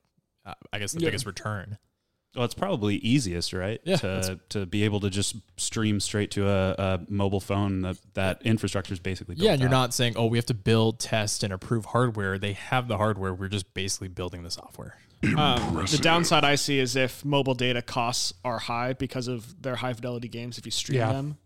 uh, 0.44 0.54
I 0.72 0.78
guess 0.78 0.92
the 0.92 1.00
biggest 1.00 1.24
return. 1.26 1.78
Well, 2.34 2.44
it's 2.46 2.54
probably 2.54 2.96
easiest, 2.96 3.52
right? 3.52 3.78
Yeah, 3.84 3.96
To 3.96 4.40
to 4.50 4.64
be 4.66 4.84
able 4.84 5.00
to 5.00 5.10
just 5.10 5.36
stream 5.58 6.00
straight 6.00 6.30
to 6.32 6.48
a, 6.48 6.70
a 6.78 7.00
mobile 7.08 7.40
phone 7.40 7.82
that 7.82 7.98
that 8.14 8.40
infrastructure 8.42 8.94
is 8.94 9.00
basically 9.00 9.34
built 9.34 9.44
Yeah, 9.44 9.52
and 9.52 9.60
you're 9.60 9.68
out. 9.68 9.72
not 9.72 9.94
saying, 9.94 10.14
oh, 10.16 10.26
we 10.26 10.38
have 10.38 10.46
to 10.46 10.54
build, 10.54 10.98
test, 10.98 11.42
and 11.44 11.52
approve 11.52 11.84
hardware. 11.86 12.38
They 12.38 12.54
have 12.54 12.88
the 12.88 12.96
hardware. 12.96 13.34
We're 13.34 13.48
just 13.48 13.74
basically 13.74 14.08
building 14.08 14.42
the 14.44 14.50
software. 14.50 14.96
Um, 15.36 15.76
the 15.88 16.00
downside 16.02 16.42
I 16.44 16.56
see 16.56 16.78
is 16.80 16.96
if 16.96 17.24
mobile 17.24 17.54
data 17.54 17.80
costs 17.82 18.32
are 18.44 18.58
high 18.58 18.92
because 18.94 19.28
of 19.28 19.62
their 19.62 19.76
high 19.76 19.92
fidelity 19.92 20.26
games. 20.28 20.58
If 20.58 20.64
you 20.64 20.72
stream 20.72 20.98
Yeah. 20.98 21.12
them, 21.12 21.36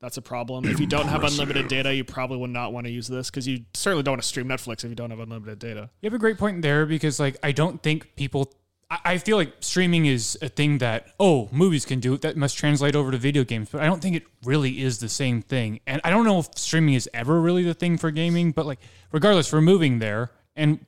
that's 0.00 0.16
a 0.18 0.22
problem. 0.22 0.66
If 0.66 0.78
you 0.78 0.86
don't 0.86 1.08
have 1.08 1.24
unlimited 1.24 1.68
data, 1.68 1.94
you 1.94 2.04
probably 2.04 2.36
would 2.36 2.50
not 2.50 2.72
want 2.72 2.86
to 2.86 2.92
use 2.92 3.08
this 3.08 3.30
because 3.30 3.46
you 3.48 3.64
certainly 3.74 4.02
don't 4.02 4.12
want 4.12 4.22
to 4.22 4.28
stream 4.28 4.46
Netflix 4.46 4.84
if 4.84 4.90
you 4.90 4.94
don't 4.94 5.10
have 5.10 5.20
unlimited 5.20 5.58
data. 5.58 5.90
You 6.00 6.06
have 6.08 6.14
a 6.14 6.18
great 6.18 6.38
point 6.38 6.62
there 6.62 6.84
because, 6.84 7.18
like, 7.18 7.36
I 7.42 7.52
don't 7.52 7.82
think 7.82 8.14
people. 8.16 8.52
I, 8.90 8.98
I 9.04 9.18
feel 9.18 9.38
like 9.38 9.54
streaming 9.60 10.06
is 10.06 10.38
a 10.42 10.48
thing 10.48 10.78
that 10.78 11.08
oh, 11.18 11.48
movies 11.50 11.86
can 11.86 12.00
do. 12.00 12.18
That 12.18 12.36
must 12.36 12.58
translate 12.58 12.94
over 12.94 13.10
to 13.10 13.16
video 13.16 13.42
games, 13.42 13.70
but 13.70 13.80
I 13.80 13.86
don't 13.86 14.02
think 14.02 14.16
it 14.16 14.24
really 14.44 14.82
is 14.82 14.98
the 14.98 15.08
same 15.08 15.40
thing. 15.40 15.80
And 15.86 16.00
I 16.04 16.10
don't 16.10 16.24
know 16.24 16.38
if 16.40 16.48
streaming 16.56 16.94
is 16.94 17.08
ever 17.14 17.40
really 17.40 17.62
the 17.62 17.74
thing 17.74 17.96
for 17.96 18.10
gaming. 18.10 18.52
But 18.52 18.66
like, 18.66 18.80
regardless, 19.12 19.50
we're 19.50 19.62
moving 19.62 19.98
there, 19.98 20.30
and 20.54 20.84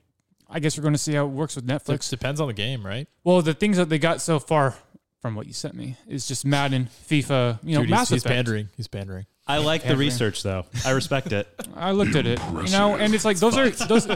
I 0.47 0.59
guess 0.59 0.77
we're 0.77 0.83
going 0.83 0.93
to 0.93 0.99
see 0.99 1.13
how 1.13 1.25
it 1.25 1.29
works 1.29 1.55
with 1.55 1.65
Netflix. 1.65 2.07
It 2.07 2.17
depends 2.17 2.39
on 2.39 2.47
the 2.47 2.53
game, 2.53 2.85
right? 2.85 3.07
Well, 3.23 3.41
the 3.41 3.55
things 3.55 3.77
that 3.77 3.89
they 3.89 3.99
got 3.99 4.21
so 4.21 4.39
far 4.39 4.75
from 5.21 5.35
what 5.35 5.47
you 5.47 5.53
sent 5.53 5.75
me 5.75 5.97
is 6.07 6.27
just 6.27 6.45
Madden, 6.45 6.89
FIFA, 7.09 7.59
you 7.63 7.73
know, 7.75 7.81
Dude, 7.81 7.89
he's, 7.89 7.91
Mass 7.91 8.09
he's 8.09 8.21
Effect. 8.23 8.35
pandering. 8.35 8.69
He's 8.77 8.87
pandering. 8.87 9.25
I 9.47 9.57
like 9.57 9.81
the 9.81 9.89
Everything. 9.89 10.11
research 10.13 10.43
though. 10.43 10.65
I 10.85 10.91
respect 10.91 11.31
it. 11.31 11.47
I 11.75 11.91
looked 11.91 12.15
at 12.15 12.27
it, 12.27 12.39
you 12.65 12.71
know, 12.71 12.95
and 12.95 13.13
it's 13.15 13.25
like 13.25 13.37
those 13.37 13.57
are 13.57 13.69
those 13.69 14.07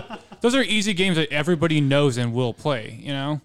those 0.41 0.55
are 0.55 0.61
easy 0.61 0.93
games 0.93 1.17
that 1.17 1.31
everybody 1.31 1.81
knows 1.81 2.17
and 2.17 2.33
will 2.33 2.53
play, 2.53 2.99
you 3.01 3.11
know. 3.13 3.41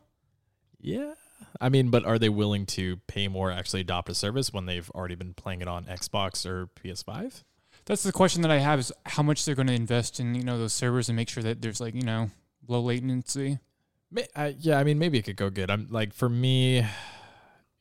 Yeah. 0.80 1.14
I 1.60 1.70
mean, 1.70 1.90
but 1.90 2.04
are 2.04 2.18
they 2.18 2.28
willing 2.28 2.66
to 2.66 2.98
pay 3.08 3.26
more, 3.26 3.50
actually 3.50 3.80
adopt 3.80 4.08
a 4.10 4.14
service 4.14 4.52
when 4.52 4.66
they've 4.66 4.88
already 4.94 5.14
been 5.16 5.34
playing 5.34 5.60
it 5.62 5.66
on 5.68 5.84
Xbox 5.86 6.46
or 6.46 6.68
PS5? 6.84 7.42
That's 7.86 8.02
the 8.02 8.12
question 8.12 8.42
that 8.42 8.50
I 8.50 8.58
have 8.58 8.78
is 8.78 8.92
how 9.06 9.22
much 9.22 9.44
they're 9.44 9.54
going 9.54 9.66
to 9.68 9.72
invest 9.74 10.20
in, 10.20 10.34
you 10.34 10.44
know, 10.44 10.58
those 10.58 10.74
servers 10.74 11.08
and 11.08 11.16
make 11.16 11.28
sure 11.28 11.42
that 11.42 11.60
there's 11.62 11.80
like, 11.80 11.94
you 11.94 12.02
know, 12.02 12.30
low 12.68 12.80
latency. 12.82 13.58
Ma- 14.10 14.20
I, 14.36 14.54
yeah, 14.60 14.78
I 14.78 14.84
mean, 14.84 14.98
maybe 14.98 15.18
it 15.18 15.22
could 15.22 15.36
go 15.36 15.50
good. 15.50 15.70
I'm 15.70 15.88
like, 15.90 16.12
for 16.12 16.28
me, 16.28 16.86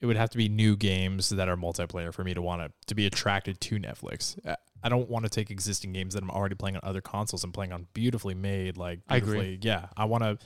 it 0.01 0.05
would 0.05 0.17
have 0.17 0.29
to 0.31 0.37
be 0.37 0.47
new 0.49 0.75
games 0.75 1.29
that 1.29 1.49
are 1.49 1.57
multiplayer 1.57 2.13
for 2.13 2.23
me 2.23 2.33
to 2.33 2.41
want 2.41 2.61
to 2.61 2.71
to 2.87 2.95
be 2.95 3.05
attracted 3.05 3.59
to 3.61 3.77
Netflix. 3.79 4.37
I- 4.47 4.57
I 4.83 4.89
don't 4.89 5.09
want 5.09 5.23
to 5.25 5.29
take 5.29 5.49
existing 5.49 5.91
games 5.91 6.13
that 6.13 6.21
I'm 6.21 6.29
already 6.29 6.53
playing 6.53 6.75
on 6.75 6.81
other 6.83 7.01
consoles 7.01 7.43
and 7.43 7.51
playing 7.51 7.73
on 7.73 7.87
beautifully 7.93 8.35
made, 8.35 8.77
like 8.77 8.99
I 9.09 9.17
agree. 9.17 9.59
Yeah, 9.63 9.87
I 9.97 10.05
want 10.05 10.23
to. 10.23 10.37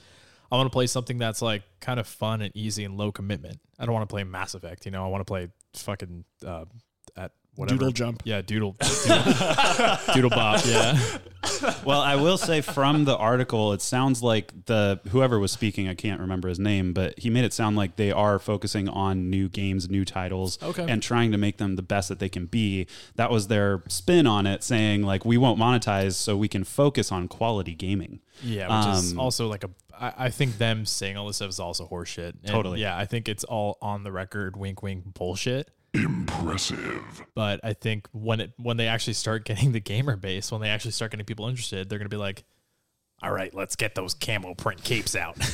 I 0.50 0.56
want 0.56 0.68
to 0.68 0.72
play 0.74 0.88
something 0.88 1.18
that's 1.18 1.42
like 1.42 1.64
kind 1.82 2.00
of 2.00 2.08
fun 2.08 2.42
and 2.42 2.50
easy 2.56 2.86
and 2.86 2.98
low 2.98 3.12
commitment. 3.12 3.60
I 3.78 3.86
don't 3.86 3.94
want 3.94 4.08
to 4.08 4.14
play 4.14 4.24
Mass 4.24 4.54
Effect. 4.54 4.86
You 4.86 4.92
know, 4.92 5.04
I 5.04 5.08
want 5.10 5.20
to 5.22 5.26
play 5.26 5.50
fucking 5.76 6.24
uh, 6.46 6.64
whatever. 7.56 7.78
Doodle 7.80 7.92
jump. 7.94 8.22
Yeah, 8.26 8.42
Doodle. 8.42 8.76
Doodle, 9.06 9.98
Doodle 10.14 10.30
Bop. 10.30 10.62
Yeah. 10.66 11.00
Well, 11.84 12.02
I 12.02 12.16
will 12.16 12.38
say 12.38 12.62
from 12.62 13.06
the 13.06 13.16
article, 13.18 13.74
it 13.74 13.82
sounds 13.82 14.22
like 14.24 14.66
the 14.66 15.00
whoever 15.10 15.40
was 15.40 15.52
speaking, 15.52 15.88
I 15.88 15.96
can't 15.96 16.20
remember 16.22 16.48
his 16.50 16.60
name, 16.60 16.94
but 16.94 17.18
he 17.20 17.30
made 17.32 17.46
it 17.46 17.54
sound 17.54 17.76
like 17.76 17.96
they 17.96 18.12
are 18.12 18.38
focusing 18.40 18.88
on 18.88 19.30
new 19.30 19.50
games, 19.50 19.90
new 19.90 20.06
titles, 20.06 20.62
Okay. 20.62 20.86
and 20.88 21.02
trying 21.04 21.32
to 21.32 21.38
make 21.40 21.58
them 21.58 21.76
the 21.76 21.82
best 21.82 22.10
that 22.10 22.20
they 22.20 22.30
can 22.30 22.46
be. 22.46 22.88
That 23.16 23.32
was 23.32 23.48
their 23.48 23.84
spin 23.90 24.28
on 24.28 24.46
it, 24.48 24.64
saying 24.64 25.02
like 25.04 25.26
we 25.26 25.38
won't 25.38 25.60
monetize, 25.60 26.14
so 26.14 26.38
we 26.38 26.48
can 26.48 26.64
focus 26.64 27.12
on 27.12 27.28
quality 27.28 27.74
gaming. 27.74 28.20
Yeah, 28.44 28.86
which 28.88 28.98
is 28.98 29.12
Um, 29.14 29.20
also 29.20 29.48
like 29.48 29.64
a. 29.64 29.70
I, 30.00 30.14
I 30.26 30.30
think 30.30 30.58
them 30.58 30.86
saying 30.86 31.18
all 31.18 31.28
this 31.28 31.38
stuff 31.38 31.50
is 31.50 31.60
also 31.60 31.88
horseshit. 31.88 32.34
And 32.44 32.48
Totally. 32.48 32.82
Yeah, 32.82 32.98
I 32.98 33.06
think 33.06 33.28
it's 33.28 33.44
all 33.44 33.78
on 33.82 34.04
the 34.04 34.12
record, 34.12 34.56
wink, 34.58 34.82
wink, 34.84 35.14
bullshit. 35.16 35.70
Impressive. 35.94 37.26
But 37.36 37.60
I 37.64 37.74
think 37.74 38.08
when 38.12 38.40
it 38.40 38.54
when 38.58 38.78
they 38.78 38.88
actually 38.88 39.14
start 39.14 39.46
getting 39.46 39.72
the 39.72 39.80
gamer 39.80 40.16
base, 40.16 40.52
when 40.52 40.62
they 40.62 40.70
actually 40.70 40.92
start 40.92 41.12
getting 41.12 41.26
people 41.26 41.48
interested, 41.48 41.90
they're 41.90 42.00
gonna 42.00 42.10
be 42.10 42.18
like, 42.18 42.46
"All 43.22 43.32
right, 43.32 43.54
let's 43.54 43.76
get 43.76 43.96
those 43.96 44.14
camo 44.14 44.54
print 44.54 44.84
capes 44.84 45.16
out." 45.16 45.38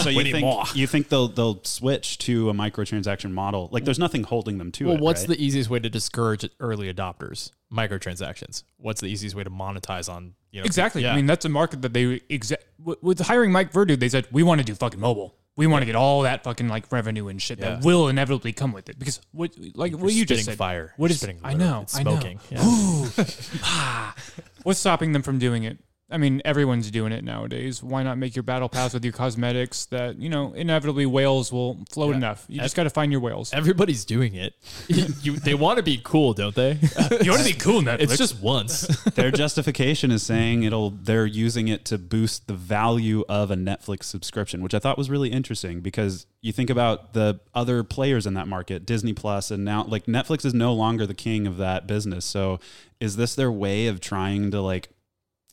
So 0.00 0.08
you 0.08 0.22
think 0.24 0.40
more. 0.40 0.64
you 0.74 0.86
think 0.86 1.08
they'll 1.08 1.28
they'll 1.28 1.62
switch 1.64 2.18
to 2.18 2.50
a 2.50 2.52
microtransaction 2.52 3.30
model? 3.32 3.68
Like 3.70 3.84
there's 3.84 3.98
nothing 3.98 4.24
holding 4.24 4.58
them 4.58 4.72
to 4.72 4.86
well, 4.86 4.94
it. 4.96 5.00
what's 5.00 5.22
right? 5.22 5.36
the 5.36 5.44
easiest 5.44 5.70
way 5.70 5.78
to 5.78 5.90
discourage 5.90 6.48
early 6.58 6.92
adopters? 6.92 7.50
Microtransactions. 7.72 8.64
What's 8.76 9.00
the 9.00 9.06
easiest 9.06 9.36
way 9.36 9.44
to 9.44 9.50
monetize 9.50 10.12
on 10.12 10.34
you 10.50 10.60
know 10.60 10.64
Exactly. 10.64 11.02
Yeah. 11.02 11.12
I 11.12 11.16
mean, 11.16 11.26
that's 11.26 11.44
a 11.44 11.48
market 11.48 11.82
that 11.82 11.92
they 11.92 12.20
exact 12.28 12.64
with- 12.82 13.02
with 13.02 13.20
hiring 13.20 13.52
Mike 13.52 13.72
Verdu, 13.72 13.98
they 13.98 14.08
said 14.08 14.26
we 14.32 14.42
want 14.42 14.60
to 14.60 14.64
do 14.64 14.74
fucking 14.74 15.00
mobile. 15.00 15.36
We 15.60 15.66
want 15.66 15.82
to 15.82 15.86
get 15.86 15.94
all 15.94 16.22
that 16.22 16.42
fucking 16.42 16.68
like 16.68 16.90
revenue 16.90 17.28
and 17.28 17.40
shit 17.40 17.60
that 17.60 17.84
will 17.84 18.08
inevitably 18.08 18.54
come 18.54 18.72
with 18.72 18.88
it 18.88 18.98
because 18.98 19.20
what 19.32 19.50
like 19.74 19.92
what 19.92 20.10
you 20.10 20.24
just 20.24 20.40
spitting 20.40 20.44
said. 20.44 20.56
fire. 20.56 20.94
What 20.96 21.08
You're 21.08 21.12
is 21.16 21.18
spitting 21.20 21.38
I 21.44 21.52
know. 21.52 21.82
It's 21.82 21.98
I 21.98 22.02
know. 22.02 22.12
smoking. 22.12 22.40
Yeah. 22.50 23.26
Ah. 23.62 24.14
What's 24.62 24.80
stopping 24.80 25.12
them 25.12 25.20
from 25.20 25.38
doing 25.38 25.64
it? 25.64 25.76
I 26.10 26.18
mean, 26.18 26.42
everyone's 26.44 26.90
doing 26.90 27.12
it 27.12 27.24
nowadays. 27.24 27.82
Why 27.82 28.02
not 28.02 28.18
make 28.18 28.34
your 28.34 28.42
battle 28.42 28.68
pass 28.68 28.92
with 28.94 29.04
your 29.04 29.12
cosmetics 29.12 29.86
that, 29.86 30.18
you 30.18 30.28
know, 30.28 30.52
inevitably 30.52 31.06
whales 31.06 31.52
will 31.52 31.78
float 31.90 32.14
enough. 32.16 32.44
You 32.48 32.60
just 32.60 32.74
got 32.74 32.84
to 32.84 32.90
find 32.90 33.12
your 33.12 33.20
whales. 33.20 33.52
Everybody's 33.52 34.04
doing 34.04 34.34
it. 34.34 34.54
you, 34.88 35.36
they 35.36 35.54
want 35.54 35.76
to 35.76 35.82
be 35.82 36.00
cool, 36.02 36.32
don't 36.32 36.54
they? 36.54 36.78
You 37.22 37.32
want 37.32 37.42
to 37.42 37.52
be 37.52 37.58
cool, 37.58 37.82
Netflix. 37.82 38.00
it's 38.00 38.18
just 38.18 38.40
once. 38.40 38.86
Their 39.14 39.30
justification 39.30 40.10
is 40.10 40.22
saying 40.22 40.62
it'll 40.62 40.90
they're 40.90 41.26
using 41.26 41.68
it 41.68 41.84
to 41.86 41.98
boost 41.98 42.46
the 42.46 42.54
value 42.54 43.24
of 43.28 43.50
a 43.50 43.56
Netflix 43.56 44.04
subscription, 44.04 44.62
which 44.62 44.74
I 44.74 44.78
thought 44.78 44.96
was 44.96 45.10
really 45.10 45.30
interesting 45.30 45.80
because 45.80 46.26
you 46.40 46.52
think 46.52 46.70
about 46.70 47.12
the 47.12 47.40
other 47.54 47.84
players 47.84 48.26
in 48.26 48.34
that 48.34 48.48
market, 48.48 48.86
Disney 48.86 49.12
Plus 49.12 49.50
and 49.50 49.64
now 49.64 49.84
like 49.84 50.06
Netflix 50.06 50.44
is 50.44 50.54
no 50.54 50.72
longer 50.72 51.06
the 51.06 51.14
king 51.14 51.46
of 51.46 51.56
that 51.58 51.86
business. 51.86 52.24
So 52.24 52.58
is 53.00 53.16
this 53.16 53.34
their 53.34 53.52
way 53.52 53.86
of 53.86 54.00
trying 54.00 54.50
to 54.50 54.60
like 54.60 54.88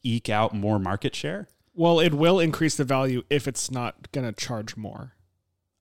eke 0.08 0.30
out 0.30 0.54
more 0.54 0.80
market 0.80 1.16
share? 1.16 1.48
Well, 1.74 2.00
it 2.00 2.14
will 2.14 2.40
increase 2.40 2.76
the 2.76 2.84
value 2.84 3.24
if 3.30 3.48
it's 3.48 3.70
not 3.70 4.12
going 4.12 4.26
to 4.26 4.34
charge 4.34 4.76
more. 4.76 5.14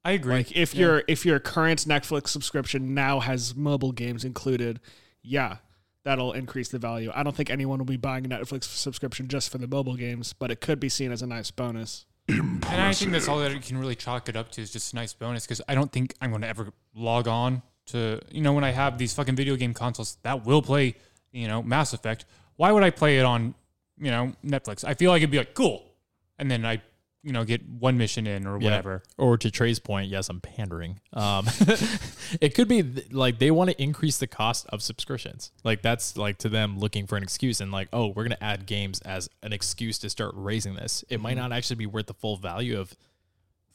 I 0.05 0.13
agree. 0.13 0.35
Like 0.35 0.57
if 0.57 0.75
your 0.75 1.03
if 1.09 1.27
your 1.27 1.41
current 1.41 1.81
Netflix 1.81 2.29
subscription 2.29 2.95
now 2.95 3.21
has 3.21 3.57
mobile 3.57 3.93
games 3.93 4.25
included, 4.25 4.79
yeah, 5.23 5.57
that'll 6.05 6.33
increase 6.33 6.69
the 6.69 6.79
value. 6.79 7.11
I 7.13 7.25
don't 7.25 7.35
think 7.35 7.51
anyone 7.51 7.79
will 7.79 7.87
be 7.87 7.97
buying 7.97 8.25
a 8.25 8.29
Netflix 8.29 8.65
subscription 8.65 9.27
just 9.27 9.51
for 9.51 9.59
the 9.59 9.67
mobile 9.67 9.97
games, 9.97 10.33
but 10.33 10.53
it 10.53 10.61
could 10.61 10.79
be 10.79 10.89
seen 10.89 11.11
as 11.11 11.23
a 11.23 11.27
nice 11.27 11.51
bonus. 11.51 12.07
And 12.29 12.65
I 12.65 12.93
think 12.93 13.13
that's 13.13 13.29
all 13.29 13.39
that 13.41 13.53
you 13.53 13.61
can 13.61 13.79
really 13.79 13.95
chalk 13.95 14.29
it 14.29 14.37
up 14.37 14.51
to 14.53 14.61
is 14.61 14.71
just 14.71 14.93
a 14.93 14.97
nice 14.97 15.13
bonus 15.13 15.45
because 15.45 15.61
I 15.69 15.75
don't 15.75 15.91
think 15.91 16.15
I'm 16.21 16.31
going 16.31 16.43
to 16.43 16.49
ever 16.49 16.73
log 16.95 17.27
on 17.29 17.63
to, 17.87 18.21
you 18.31 18.41
know, 18.43 18.53
when 18.53 18.65
I 18.65 18.71
have 18.71 18.99
these 18.99 19.15
fucking 19.15 19.37
video 19.37 19.57
game 19.57 19.75
consoles 19.75 20.19
that 20.23 20.45
will 20.45 20.63
play, 20.63 20.97
you 21.33 21.49
know, 21.49 21.63
Mass 21.63 21.93
Effect. 21.93 22.25
Why 22.57 22.73
would 22.73 22.83
I 22.83 22.91
play 22.91 23.19
it 23.19 23.25
on, 23.25 23.55
you 23.99 24.11
know, 24.11 24.33
Netflix? 24.45 24.85
I 24.85 24.95
feel 24.95 25.11
like 25.11 25.21
it'd 25.21 25.31
be 25.31 25.39
like, 25.39 25.55
cool. 25.55 25.85
And 26.39 26.51
then 26.51 26.65
I, 26.65 26.83
you 27.23 27.33
know, 27.33 27.45
get 27.45 27.67
one 27.69 27.99
mission 27.99 28.27
in 28.27 28.47
or 28.47 28.59
whatever. 28.59 29.03
Or 29.19 29.37
to 29.39 29.51
Trey's 29.51 29.79
point, 29.79 30.09
yes, 30.11 30.29
I'm 30.29 30.41
pandering. 30.41 31.01
Um, 31.13 31.47
it 32.41 32.55
could 32.55 32.69
be 32.69 32.83
th- 32.83 33.13
like 33.13 33.39
they 33.39 33.51
want 33.51 33.71
to 33.71 33.83
increase 33.83 34.19
the 34.19 34.27
cost 34.27 34.67
of 34.69 34.83
subscriptions. 34.83 35.51
Like 35.65 35.83
that's 35.83 36.17
like 36.17 36.39
to 36.39 36.49
them 36.49 36.79
looking 36.79 37.07
for 37.07 37.17
an 37.17 37.23
excuse 37.23 37.61
and 37.61 37.73
like, 37.73 37.89
oh, 37.93 38.09
we're 38.09 38.23
gonna 38.25 38.37
add 38.41 38.67
games 38.67 39.01
as 39.01 39.29
an 39.43 39.53
excuse 39.53 39.99
to 40.01 40.11
start 40.11 40.33
raising 40.35 40.75
this. 40.75 41.05
It 41.09 41.21
might 41.21 41.37
not 41.37 41.53
actually 41.53 41.77
be 41.77 41.87
worth 41.87 42.07
the 42.07 42.15
full 42.15 42.37
value 42.37 42.79
of 42.79 42.95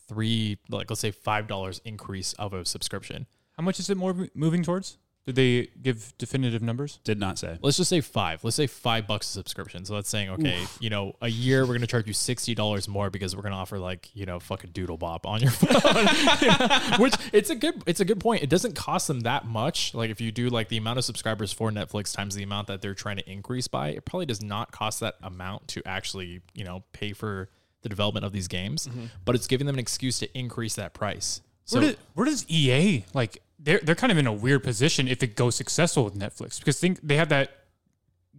three, 0.07 0.57
like 0.69 0.89
let's 0.89 1.01
say 1.01 1.11
five 1.11 1.47
dollars 1.47 1.81
increase 1.83 2.33
of 2.33 2.53
a 2.53 2.63
subscription. 2.63 3.27
How 3.57 3.63
much 3.63 3.79
is 3.79 3.89
it 3.89 3.97
more 3.97 4.29
moving 4.33 4.63
towards? 4.63 4.97
Did 5.25 5.35
they 5.35 5.69
give 5.79 6.17
definitive 6.17 6.63
numbers? 6.63 6.99
Did 7.03 7.19
not 7.19 7.37
say. 7.37 7.59
Let's 7.61 7.77
just 7.77 7.91
say 7.91 8.01
five. 8.01 8.43
Let's 8.43 8.55
say 8.55 8.65
five 8.65 9.05
bucks 9.05 9.29
a 9.29 9.33
subscription. 9.33 9.85
So 9.85 9.93
that's 9.93 10.09
saying, 10.09 10.31
okay, 10.31 10.65
you 10.79 10.89
know, 10.89 11.13
a 11.21 11.27
year 11.27 11.61
we're 11.61 11.75
gonna 11.75 11.85
charge 11.85 12.07
you 12.07 12.13
sixty 12.13 12.55
dollars 12.55 12.87
more 12.87 13.11
because 13.11 13.35
we're 13.35 13.43
gonna 13.43 13.55
offer 13.55 13.77
like, 13.77 14.09
you 14.15 14.25
know, 14.25 14.39
fucking 14.39 14.71
doodle 14.71 14.97
bop 14.97 15.27
on 15.27 15.39
your 15.41 15.51
phone. 15.51 16.99
Which 16.99 17.13
it's 17.31 17.51
a 17.51 17.55
good 17.55 17.83
it's 17.85 17.99
a 17.99 18.05
good 18.05 18.19
point. 18.19 18.41
It 18.41 18.49
doesn't 18.49 18.75
cost 18.75 19.07
them 19.07 19.19
that 19.21 19.45
much. 19.45 19.93
Like 19.93 20.09
if 20.09 20.19
you 20.19 20.31
do 20.31 20.49
like 20.49 20.69
the 20.69 20.77
amount 20.77 20.97
of 20.97 21.05
subscribers 21.05 21.53
for 21.53 21.69
Netflix 21.69 22.15
times 22.15 22.33
the 22.33 22.41
amount 22.41 22.65
that 22.67 22.81
they're 22.81 22.95
trying 22.95 23.17
to 23.17 23.31
increase 23.31 23.67
by, 23.67 23.89
it 23.89 24.05
probably 24.05 24.25
does 24.25 24.41
not 24.41 24.71
cost 24.71 25.01
that 25.01 25.15
amount 25.21 25.67
to 25.69 25.83
actually, 25.87 26.41
you 26.55 26.63
know, 26.63 26.83
pay 26.93 27.13
for 27.13 27.47
the 27.83 27.89
development 27.89 28.25
of 28.25 28.31
these 28.31 28.47
games. 28.47 28.87
Mm-hmm. 28.87 29.05
But 29.23 29.35
it's 29.35 29.45
giving 29.45 29.67
them 29.67 29.75
an 29.75 29.79
excuse 29.79 30.17
to 30.19 30.37
increase 30.37 30.75
that 30.75 30.95
price. 30.95 31.41
So 31.65 31.79
where, 31.79 31.89
did, 31.89 31.99
where 32.15 32.25
does 32.25 32.45
EA 32.49 33.05
like 33.13 33.41
they're 33.61 33.79
they're 33.83 33.95
kind 33.95 34.11
of 34.11 34.17
in 34.17 34.27
a 34.27 34.33
weird 34.33 34.63
position 34.63 35.07
if 35.07 35.21
it 35.23 35.35
goes 35.35 35.55
successful 35.55 36.03
with 36.03 36.15
Netflix 36.15 36.59
because 36.59 36.79
think 36.79 36.99
they 37.03 37.15
have 37.17 37.29
that 37.29 37.51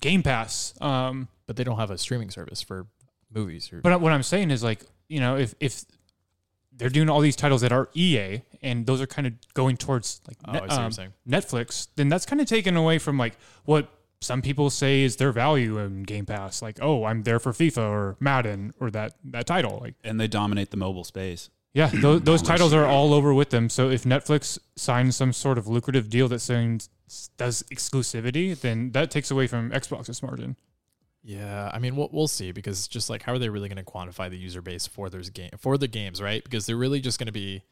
Game 0.00 0.22
Pass. 0.22 0.74
Um, 0.80 1.28
but 1.46 1.56
they 1.56 1.64
don't 1.64 1.78
have 1.78 1.90
a 1.90 1.98
streaming 1.98 2.30
service 2.30 2.62
for 2.62 2.86
movies. 3.32 3.72
Or, 3.72 3.80
but 3.80 4.00
what 4.00 4.12
I'm 4.12 4.22
saying 4.22 4.50
is 4.50 4.62
like 4.62 4.80
you 5.08 5.20
know 5.20 5.36
if 5.36 5.54
if 5.60 5.84
they're 6.74 6.88
doing 6.88 7.08
all 7.08 7.20
these 7.20 7.36
titles 7.36 7.60
that 7.60 7.72
are 7.72 7.88
EA 7.94 8.40
and 8.62 8.86
those 8.86 9.00
are 9.00 9.06
kind 9.06 9.26
of 9.26 9.34
going 9.54 9.76
towards 9.76 10.20
like 10.26 10.38
Oh, 10.46 10.66
see 10.68 11.02
um. 11.02 11.12
Netflix, 11.28 11.88
then 11.96 12.08
that's 12.08 12.26
kind 12.26 12.40
of 12.40 12.48
taken 12.48 12.76
away 12.76 12.98
from 12.98 13.18
like 13.18 13.36
what 13.64 13.88
some 14.20 14.40
people 14.40 14.70
say 14.70 15.02
is 15.02 15.16
their 15.16 15.32
value 15.32 15.78
in 15.78 16.04
Game 16.04 16.26
Pass. 16.26 16.62
Like, 16.62 16.78
oh, 16.80 17.04
I'm 17.04 17.24
there 17.24 17.38
for 17.38 17.52
FIFA 17.52 17.90
or 17.90 18.16
Madden 18.20 18.72
or 18.80 18.90
that 18.92 19.14
that 19.24 19.46
title. 19.46 19.80
Like, 19.82 19.94
And 20.02 20.18
they 20.20 20.28
dominate 20.28 20.70
the 20.70 20.76
mobile 20.76 21.04
space. 21.04 21.50
Yeah, 21.74 21.86
those, 21.88 22.20
those 22.24 22.42
titles 22.42 22.72
are 22.72 22.86
all 22.86 23.14
over 23.14 23.32
with 23.32 23.50
them. 23.50 23.68
So 23.68 23.90
if 23.90 24.04
Netflix 24.04 24.58
signs 24.76 25.16
some 25.16 25.32
sort 25.32 25.58
of 25.58 25.66
lucrative 25.66 26.10
deal 26.10 26.28
that 26.28 26.40
saying 26.40 26.82
does 27.36 27.62
exclusivity, 27.64 28.58
then 28.58 28.92
that 28.92 29.10
takes 29.10 29.30
away 29.30 29.46
from 29.46 29.70
Xbox's 29.70 30.22
margin. 30.22 30.56
Yeah, 31.24 31.70
I 31.72 31.78
mean, 31.78 31.94
we'll, 31.94 32.10
we'll 32.12 32.28
see 32.28 32.50
because 32.50 32.80
it's 32.80 32.88
just 32.88 33.08
like, 33.08 33.22
how 33.22 33.32
are 33.32 33.38
they 33.38 33.48
really 33.48 33.68
going 33.68 33.82
to 33.82 33.90
quantify 33.90 34.28
the 34.28 34.36
user 34.36 34.60
base 34.60 34.86
for 34.86 35.08
those 35.08 35.30
game 35.30 35.50
for 35.58 35.78
the 35.78 35.86
games, 35.88 36.20
right? 36.20 36.42
Because 36.42 36.66
they're 36.66 36.76
really 36.76 37.00
just 37.00 37.18
going 37.18 37.26
to 37.26 37.32
be. 37.32 37.62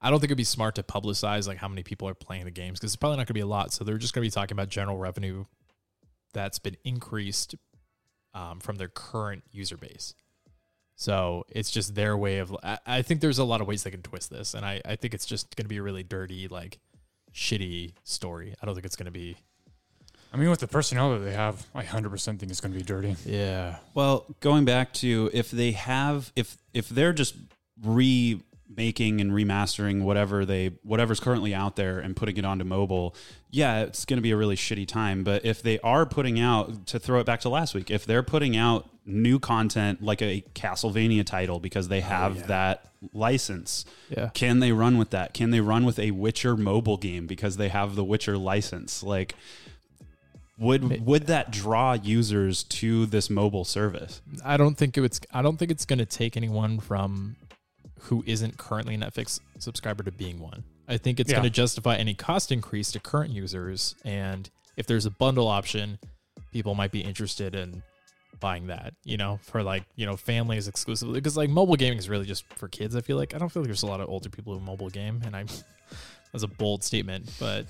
I 0.00 0.10
don't 0.10 0.20
think 0.20 0.28
it'd 0.28 0.36
be 0.36 0.44
smart 0.44 0.74
to 0.74 0.82
publicize 0.82 1.48
like 1.48 1.56
how 1.56 1.68
many 1.68 1.82
people 1.82 2.06
are 2.06 2.14
playing 2.14 2.44
the 2.44 2.50
games 2.50 2.78
because 2.78 2.92
it's 2.92 2.96
probably 2.96 3.16
not 3.16 3.22
going 3.22 3.28
to 3.28 3.34
be 3.34 3.40
a 3.40 3.46
lot. 3.46 3.72
So 3.72 3.84
they're 3.84 3.96
just 3.96 4.12
going 4.12 4.22
to 4.22 4.26
be 4.26 4.30
talking 4.30 4.54
about 4.54 4.68
general 4.68 4.98
revenue 4.98 5.46
that's 6.34 6.58
been 6.58 6.76
increased 6.84 7.54
um, 8.34 8.60
from 8.60 8.76
their 8.76 8.88
current 8.88 9.44
user 9.50 9.78
base. 9.78 10.14
So 10.96 11.44
it's 11.48 11.70
just 11.70 11.94
their 11.94 12.16
way 12.16 12.38
of. 12.38 12.56
I, 12.62 12.78
I 12.86 13.02
think 13.02 13.20
there's 13.20 13.38
a 13.38 13.44
lot 13.44 13.60
of 13.60 13.66
ways 13.66 13.82
they 13.82 13.90
can 13.90 14.02
twist 14.02 14.30
this, 14.30 14.54
and 14.54 14.64
I, 14.64 14.80
I 14.84 14.96
think 14.96 15.14
it's 15.14 15.26
just 15.26 15.56
going 15.56 15.64
to 15.64 15.68
be 15.68 15.78
a 15.78 15.82
really 15.82 16.02
dirty, 16.02 16.48
like, 16.48 16.78
shitty 17.32 17.94
story. 18.04 18.54
I 18.62 18.66
don't 18.66 18.74
think 18.74 18.86
it's 18.86 18.96
going 18.96 19.06
to 19.06 19.12
be. 19.12 19.36
I 20.32 20.36
mean, 20.36 20.50
with 20.50 20.60
the 20.60 20.66
personnel 20.66 21.12
that 21.12 21.20
they 21.20 21.32
have, 21.32 21.64
I 21.74 21.84
100% 21.84 22.38
think 22.38 22.50
it's 22.50 22.60
going 22.60 22.72
to 22.72 22.78
be 22.78 22.84
dirty. 22.84 23.16
Yeah, 23.24 23.76
Well, 23.94 24.26
going 24.40 24.64
back 24.64 24.92
to 24.94 25.30
if 25.32 25.50
they 25.50 25.72
have 25.72 26.32
if 26.34 26.56
if 26.72 26.88
they're 26.88 27.12
just 27.12 27.36
remaking 28.68 29.20
and 29.20 29.32
remastering 29.32 30.02
whatever 30.02 30.44
they 30.44 30.72
whatever's 30.82 31.20
currently 31.20 31.54
out 31.54 31.76
there 31.76 31.98
and 31.98 32.16
putting 32.16 32.36
it 32.36 32.44
onto 32.44 32.64
mobile, 32.64 33.14
yeah, 33.50 33.82
it's 33.82 34.04
going 34.04 34.18
to 34.18 34.22
be 34.22 34.30
a 34.30 34.36
really 34.36 34.56
shitty 34.56 34.86
time, 34.86 35.24
but 35.24 35.44
if 35.44 35.62
they 35.62 35.78
are 35.80 36.06
putting 36.06 36.40
out 36.40 36.86
to 36.86 36.98
throw 36.98 37.20
it 37.20 37.26
back 37.26 37.40
to 37.40 37.48
last 37.48 37.74
week, 37.74 37.90
if 37.90 38.04
they're 38.04 38.22
putting 38.22 38.56
out 38.56 38.88
new 39.06 39.38
content 39.38 40.02
like 40.02 40.22
a 40.22 40.42
Castlevania 40.54 41.24
title 41.24 41.60
because 41.60 41.88
they 41.88 41.98
oh, 41.98 42.06
have 42.06 42.46
that 42.48 42.90
license, 43.12 43.84
Yeah. 44.08 44.30
can 44.32 44.60
they 44.60 44.72
run 44.72 44.96
with 44.96 45.10
that? 45.10 45.34
Can 45.34 45.50
they 45.50 45.60
run 45.60 45.84
with 45.84 45.98
a 45.98 46.10
Witcher 46.12 46.56
mobile 46.56 46.96
game 46.96 47.26
because 47.26 47.58
they 47.58 47.68
have 47.68 47.96
the 47.96 48.04
Witcher 48.04 48.38
license? 48.38 49.02
Like 49.02 49.34
would 50.56 51.04
would 51.04 51.26
that 51.26 51.50
draw 51.50 51.94
users 51.94 52.62
to 52.62 53.06
this 53.06 53.28
mobile 53.28 53.64
service? 53.64 54.22
I 54.44 54.56
don't 54.56 54.76
think 54.76 54.96
it's 54.96 55.20
I 55.32 55.42
don't 55.42 55.56
think 55.56 55.70
it's 55.70 55.84
going 55.84 55.98
to 55.98 56.06
take 56.06 56.36
anyone 56.36 56.78
from 56.78 57.36
who 58.04 58.22
isn't 58.26 58.56
currently 58.58 58.94
a 58.94 58.98
Netflix 58.98 59.40
subscriber 59.58 60.02
to 60.02 60.12
being 60.12 60.38
one. 60.40 60.64
I 60.88 60.96
think 60.98 61.20
it's 61.20 61.30
Yeah. 61.30 61.36
going 61.36 61.44
to 61.44 61.50
justify 61.50 61.96
any 61.96 62.14
cost 62.14 62.52
increase 62.52 62.92
to 62.92 63.00
current 63.00 63.30
users 63.32 63.94
and 64.04 64.50
if 64.76 64.86
there's 64.86 65.06
a 65.06 65.10
bundle 65.10 65.46
option, 65.48 65.98
people 66.52 66.74
might 66.74 66.90
be 66.92 67.00
interested 67.00 67.54
in 67.54 67.82
buying 68.40 68.66
that, 68.66 68.92
you 69.04 69.16
know, 69.16 69.38
for 69.42 69.62
like, 69.62 69.84
you 69.96 70.04
know, 70.04 70.16
families 70.16 70.66
exclusively 70.68 71.14
because 71.14 71.36
like 71.36 71.48
mobile 71.48 71.76
gaming 71.76 71.98
is 71.98 72.08
really 72.08 72.26
just 72.26 72.44
for 72.54 72.68
kids, 72.68 72.94
I 72.96 73.00
feel 73.00 73.16
like. 73.16 73.34
I 73.34 73.38
don't 73.38 73.48
feel 73.50 73.62
like 73.62 73.68
there's 73.68 73.84
a 73.84 73.86
lot 73.86 74.00
of 74.00 74.08
older 74.08 74.28
people 74.28 74.52
who 74.52 74.60
mobile 74.60 74.90
game 74.90 75.22
and 75.24 75.34
I'm 75.36 75.46
that's 76.32 76.42
a 76.44 76.48
bold 76.48 76.82
statement, 76.84 77.30
but 77.38 77.66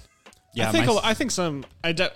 Yeah, 0.55 0.69
I 0.69 0.73
think 0.73 0.87
my- 0.87 0.95
a- 0.95 1.01
I 1.05 1.15
think 1.15 1.31
some 1.31 1.65
I 1.85 1.93
de- 1.93 2.13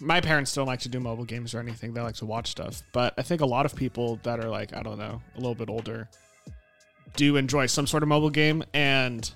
my 0.00 0.20
parents 0.20 0.54
don't 0.54 0.66
like 0.68 0.80
to 0.80 0.88
do 0.88 1.00
mobile 1.00 1.24
games 1.24 1.52
or 1.54 1.58
anything. 1.58 1.92
They 1.92 2.00
like 2.00 2.14
to 2.16 2.26
watch 2.26 2.46
stuff. 2.52 2.82
But 2.92 3.14
I 3.18 3.22
think 3.22 3.40
a 3.40 3.46
lot 3.46 3.66
of 3.66 3.74
people 3.74 4.20
that 4.22 4.38
are 4.42 4.48
like 4.48 4.72
I 4.74 4.82
don't 4.82 4.98
know 4.98 5.20
a 5.34 5.38
little 5.38 5.56
bit 5.56 5.68
older 5.68 6.08
do 7.16 7.36
enjoy 7.36 7.66
some 7.66 7.86
sort 7.86 8.02
of 8.02 8.08
mobile 8.08 8.30
game 8.30 8.64
and. 8.74 9.30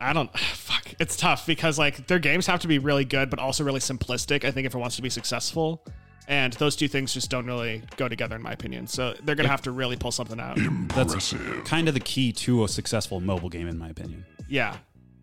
I 0.00 0.12
don't 0.12 0.36
fuck. 0.38 0.86
It's 0.98 1.16
tough 1.16 1.46
because 1.46 1.78
like 1.78 2.08
their 2.08 2.18
games 2.18 2.46
have 2.46 2.60
to 2.60 2.68
be 2.68 2.78
really 2.78 3.04
good, 3.04 3.30
but 3.30 3.38
also 3.38 3.64
really 3.64 3.80
simplistic. 3.80 4.44
I 4.44 4.50
think 4.50 4.66
if 4.66 4.74
it 4.74 4.78
wants 4.78 4.96
to 4.96 5.02
be 5.02 5.08
successful, 5.08 5.82
and 6.26 6.52
those 6.54 6.76
two 6.76 6.88
things 6.88 7.14
just 7.14 7.30
don't 7.30 7.46
really 7.46 7.82
go 7.96 8.08
together 8.08 8.36
in 8.36 8.42
my 8.42 8.52
opinion. 8.52 8.86
So 8.86 9.14
they're 9.22 9.34
gonna 9.34 9.48
have 9.48 9.62
to 9.62 9.70
really 9.70 9.96
pull 9.96 10.12
something 10.12 10.40
out. 10.40 10.58
That's 10.94 11.34
kind 11.64 11.88
of 11.88 11.94
the 11.94 12.00
key 12.00 12.32
to 12.32 12.64
a 12.64 12.68
successful 12.68 13.20
mobile 13.20 13.48
game, 13.48 13.68
in 13.68 13.78
my 13.78 13.88
opinion. 13.88 14.24
Yeah, 14.48 14.76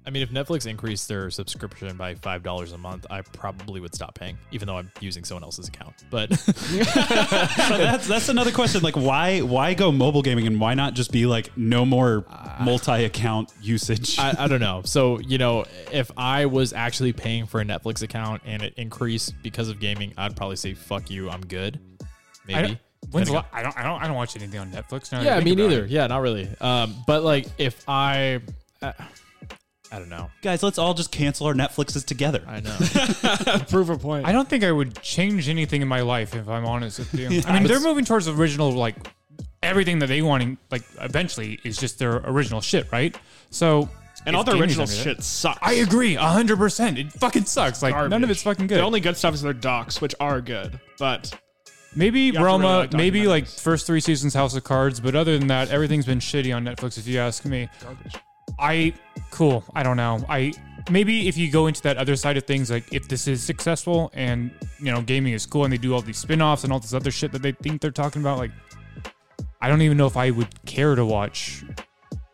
I 0.05 0.09
mean, 0.09 0.23
if 0.23 0.31
Netflix 0.31 0.65
increased 0.65 1.07
their 1.07 1.29
subscription 1.29 1.95
by 1.95 2.15
five 2.15 2.41
dollars 2.41 2.71
a 2.71 2.77
month, 2.77 3.05
I 3.11 3.21
probably 3.21 3.79
would 3.81 3.93
stop 3.93 4.15
paying, 4.15 4.37
even 4.51 4.67
though 4.67 4.77
I'm 4.77 4.91
using 4.99 5.23
someone 5.23 5.43
else's 5.43 5.67
account. 5.67 5.93
But 6.09 6.33
So 6.39 7.77
that's 7.77 8.07
that's 8.07 8.29
another 8.29 8.51
question. 8.51 8.81
Like, 8.81 8.95
why 8.95 9.41
why 9.41 9.73
go 9.73 9.91
mobile 9.91 10.21
gaming 10.21 10.47
and 10.47 10.59
why 10.59 10.73
not 10.73 10.93
just 10.95 11.11
be 11.11 11.25
like 11.25 11.55
no 11.55 11.85
more 11.85 12.25
multi 12.61 13.03
account 13.05 13.51
usage? 13.61 14.17
I, 14.17 14.35
I 14.39 14.47
don't 14.47 14.59
know. 14.59 14.81
So 14.85 15.19
you 15.19 15.37
know, 15.37 15.65
if 15.91 16.11
I 16.17 16.45
was 16.47 16.73
actually 16.73 17.13
paying 17.13 17.45
for 17.45 17.61
a 17.61 17.63
Netflix 17.65 18.01
account 18.01 18.41
and 18.45 18.61
it 18.63 18.73
increased 18.77 19.33
because 19.43 19.69
of 19.69 19.79
gaming, 19.79 20.13
I'd 20.17 20.35
probably 20.35 20.55
say 20.55 20.73
"fuck 20.73 21.09
you," 21.11 21.29
I'm 21.29 21.41
good. 21.45 21.79
I 22.01 22.05
Maybe. 22.47 22.67
don't, 22.69 22.79
when's 23.11 23.27
the 23.27 23.35
la- 23.35 23.45
I 23.53 23.61
don't 23.61 23.77
I 23.77 23.83
don't 23.83 24.01
I 24.01 24.07
don't 24.07 24.15
watch 24.15 24.35
anything 24.35 24.59
on 24.59 24.71
Netflix 24.71 25.11
now. 25.11 25.19
that 25.19 25.25
yeah, 25.25 25.37
me 25.39 25.43
think 25.51 25.59
about 25.59 25.69
neither. 25.69 25.85
it. 25.85 25.91
Yeah, 25.91 26.07
not 26.07 26.21
really. 26.21 26.49
Um, 26.59 26.95
but 27.05 27.23
like 27.23 27.45
if 27.59 27.87
I, 27.87 28.39
uh, 28.81 28.93
I 29.91 29.99
don't 29.99 30.09
know. 30.09 30.31
Guys, 30.41 30.63
let's 30.63 30.77
all 30.77 30.93
just 30.93 31.11
cancel 31.11 31.47
our 31.47 31.53
Netflixes 31.53 32.05
together. 32.05 32.43
I 32.47 32.61
know. 32.61 33.59
prove 33.69 33.89
a 33.89 33.97
point. 33.97 34.25
I 34.25 34.31
don't 34.31 34.47
think 34.47 34.63
I 34.63 34.71
would 34.71 35.01
change 35.01 35.49
anything 35.49 35.81
in 35.81 35.87
my 35.87 36.01
life 36.01 36.33
if 36.33 36.47
I'm 36.47 36.65
honest 36.65 36.99
with 36.99 37.13
you. 37.13 37.41
I 37.47 37.59
mean, 37.59 37.67
they're 37.67 37.81
moving 37.81 38.05
towards 38.05 38.25
the 38.25 38.33
original 38.33 38.71
like 38.71 38.95
everything 39.61 39.99
that 39.99 40.07
they 40.07 40.21
want 40.21 40.57
like 40.71 40.83
eventually 40.99 41.59
is 41.63 41.77
just 41.77 41.99
their 41.99 42.17
original 42.17 42.61
shit, 42.61 42.89
right? 42.91 43.15
So 43.49 43.89
and 44.25 44.35
all 44.35 44.43
the 44.43 44.53
gaming's 44.53 44.77
original 44.77 44.83
under 44.83 44.95
that- 44.95 45.03
shit 45.17 45.23
sucks. 45.23 45.59
I 45.61 45.73
agree, 45.73 46.15
hundred 46.15 46.57
percent. 46.57 46.97
It 46.97 47.11
fucking 47.13 47.45
sucks. 47.45 47.83
Like 47.83 48.09
none 48.09 48.23
of 48.23 48.29
it's 48.29 48.43
fucking 48.43 48.67
good. 48.67 48.77
The 48.77 48.83
only 48.83 49.01
good 49.01 49.17
stuff 49.17 49.33
is 49.33 49.41
their 49.41 49.53
docs, 49.53 49.99
which 49.99 50.15
are 50.19 50.39
good, 50.41 50.79
but 50.99 51.37
maybe 51.95 52.27
have 52.27 52.35
to 52.35 52.43
Roma, 52.43 52.63
really 52.63 52.77
like 52.79 52.93
maybe 52.93 53.27
like 53.27 53.45
documentaries. 53.45 53.61
first 53.61 53.87
three 53.87 53.99
seasons 53.99 54.33
House 54.33 54.55
of 54.55 54.63
Cards, 54.63 54.99
but 54.99 55.15
other 55.15 55.37
than 55.37 55.47
that, 55.47 55.69
everything's 55.69 56.05
been 56.05 56.19
shitty 56.19 56.55
on 56.55 56.63
Netflix. 56.63 56.97
If 56.97 57.07
you 57.07 57.19
ask 57.19 57.43
me, 57.45 57.67
I 58.61 58.93
cool. 59.31 59.63
I 59.75 59.83
don't 59.83 59.97
know. 59.97 60.23
I 60.29 60.53
maybe 60.89 61.27
if 61.27 61.37
you 61.37 61.51
go 61.51 61.67
into 61.67 61.81
that 61.83 61.97
other 61.97 62.15
side 62.15 62.37
of 62.37 62.43
things, 62.45 62.69
like 62.69 62.93
if 62.93 63.07
this 63.07 63.27
is 63.27 63.43
successful 63.43 64.11
and 64.13 64.51
you 64.79 64.91
know 64.91 65.01
gaming 65.01 65.33
is 65.33 65.45
cool 65.45 65.63
and 65.63 65.73
they 65.73 65.77
do 65.77 65.93
all 65.93 66.01
these 66.01 66.17
spin-offs 66.17 66.63
and 66.63 66.71
all 66.71 66.79
this 66.79 66.93
other 66.93 67.11
shit 67.11 67.31
that 67.31 67.41
they 67.41 67.51
think 67.51 67.81
they're 67.81 67.91
talking 67.91 68.21
about, 68.21 68.37
like 68.37 68.51
I 69.61 69.67
don't 69.67 69.81
even 69.81 69.97
know 69.97 70.07
if 70.07 70.17
I 70.17 70.31
would 70.31 70.63
care 70.65 70.95
to 70.95 71.05
watch. 71.05 71.63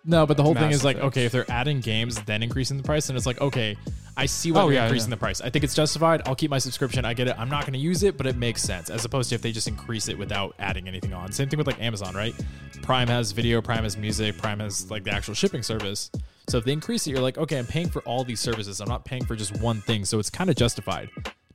No, 0.10 0.26
but 0.26 0.38
the 0.38 0.44
whole 0.44 0.54
thing 0.54 0.64
Mass 0.64 0.76
is 0.76 0.84
like, 0.86 0.96
Effect. 0.96 1.08
okay, 1.08 1.26
if 1.26 1.34
they're 1.34 1.52
adding 1.52 1.82
games, 1.82 2.20
then 2.24 2.42
increasing 2.42 2.78
the 2.78 2.84
price, 2.84 3.10
and 3.10 3.18
it's 3.18 3.26
like, 3.26 3.42
okay, 3.42 3.76
I 4.16 4.26
see 4.26 4.54
why 4.54 4.62
Oh, 4.62 4.66
they're 4.68 4.76
yeah, 4.76 4.86
increasing 4.86 5.10
yeah. 5.10 5.16
the 5.16 5.20
price. 5.20 5.42
I 5.42 5.50
think 5.50 5.66
it's 5.66 5.76
justified. 5.76 6.22
I'll 6.26 6.34
keep 6.36 6.50
my 6.50 6.60
subscription. 6.60 7.04
I 7.04 7.14
get 7.14 7.28
it. 7.28 7.36
I'm 7.38 7.50
not 7.50 7.64
going 7.64 7.74
to 7.74 7.80
use 7.80 8.04
it, 8.04 8.16
but 8.18 8.26
it 8.26 8.38
makes 8.38 8.64
sense. 8.64 8.90
As 8.90 9.04
opposed 9.04 9.30
to 9.30 9.36
if 9.36 9.42
they 9.42 9.52
just 9.52 9.68
increase 9.68 10.08
it 10.08 10.18
without 10.18 10.56
adding 10.60 10.88
anything 10.88 11.14
on. 11.14 11.32
Same 11.34 11.50
thing 11.50 11.58
with 11.58 11.68
like 11.68 11.82
Amazon, 11.82 12.16
right? 12.16 12.34
Prime 12.82 13.10
has 13.10 13.34
video, 13.34 13.62
Prime 13.62 13.84
has 13.84 13.98
music, 13.98 14.38
Prime 14.38 14.60
has 14.62 14.90
like 14.90 15.04
the 15.04 15.12
actual 15.12 15.34
shipping 15.34 15.62
service. 15.62 16.10
So 16.48 16.58
if 16.58 16.64
they 16.64 16.72
increase 16.72 17.06
it, 17.06 17.12
you're 17.12 17.20
like, 17.20 17.38
okay, 17.38 17.60
I'm 17.60 17.66
paying 17.68 17.90
for 17.90 18.02
all 18.04 18.24
these 18.24 18.40
services. 18.40 18.80
I'm 18.80 18.88
not 18.88 19.04
paying 19.04 19.26
for 19.26 19.36
just 19.36 19.60
one 19.62 19.82
thing. 19.82 20.06
So 20.06 20.20
it's 20.20 20.30
kind 20.30 20.50
of 20.50 20.56
justified. 20.56 21.10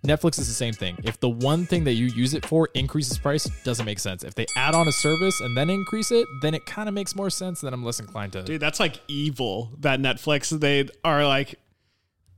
Netflix 0.06 0.38
is 0.40 0.48
the 0.48 0.54
same 0.54 0.74
thing. 0.74 0.96
If 1.04 1.20
the 1.20 1.28
one 1.28 1.64
thing 1.64 1.84
that 1.84 1.92
you 1.92 2.06
use 2.06 2.34
it 2.34 2.44
for 2.44 2.68
increases 2.74 3.18
price, 3.18 3.48
doesn't 3.62 3.86
make 3.86 4.00
sense. 4.00 4.24
If 4.24 4.34
they 4.34 4.46
add 4.56 4.74
on 4.74 4.88
a 4.88 4.92
service 4.92 5.40
and 5.40 5.56
then 5.56 5.70
increase 5.70 6.10
it, 6.10 6.26
then 6.42 6.54
it 6.54 6.66
kind 6.66 6.88
of 6.88 6.94
makes 6.94 7.14
more 7.14 7.30
sense. 7.30 7.60
Then 7.60 7.72
I'm 7.72 7.84
less 7.84 8.00
inclined 8.00 8.32
to. 8.32 8.42
dude, 8.42 8.60
that's 8.60 8.80
like 8.80 9.00
evil. 9.06 9.70
That 9.78 10.00
Netflix 10.00 10.58
they 10.58 10.88
are 11.04 11.24
like 11.24 11.58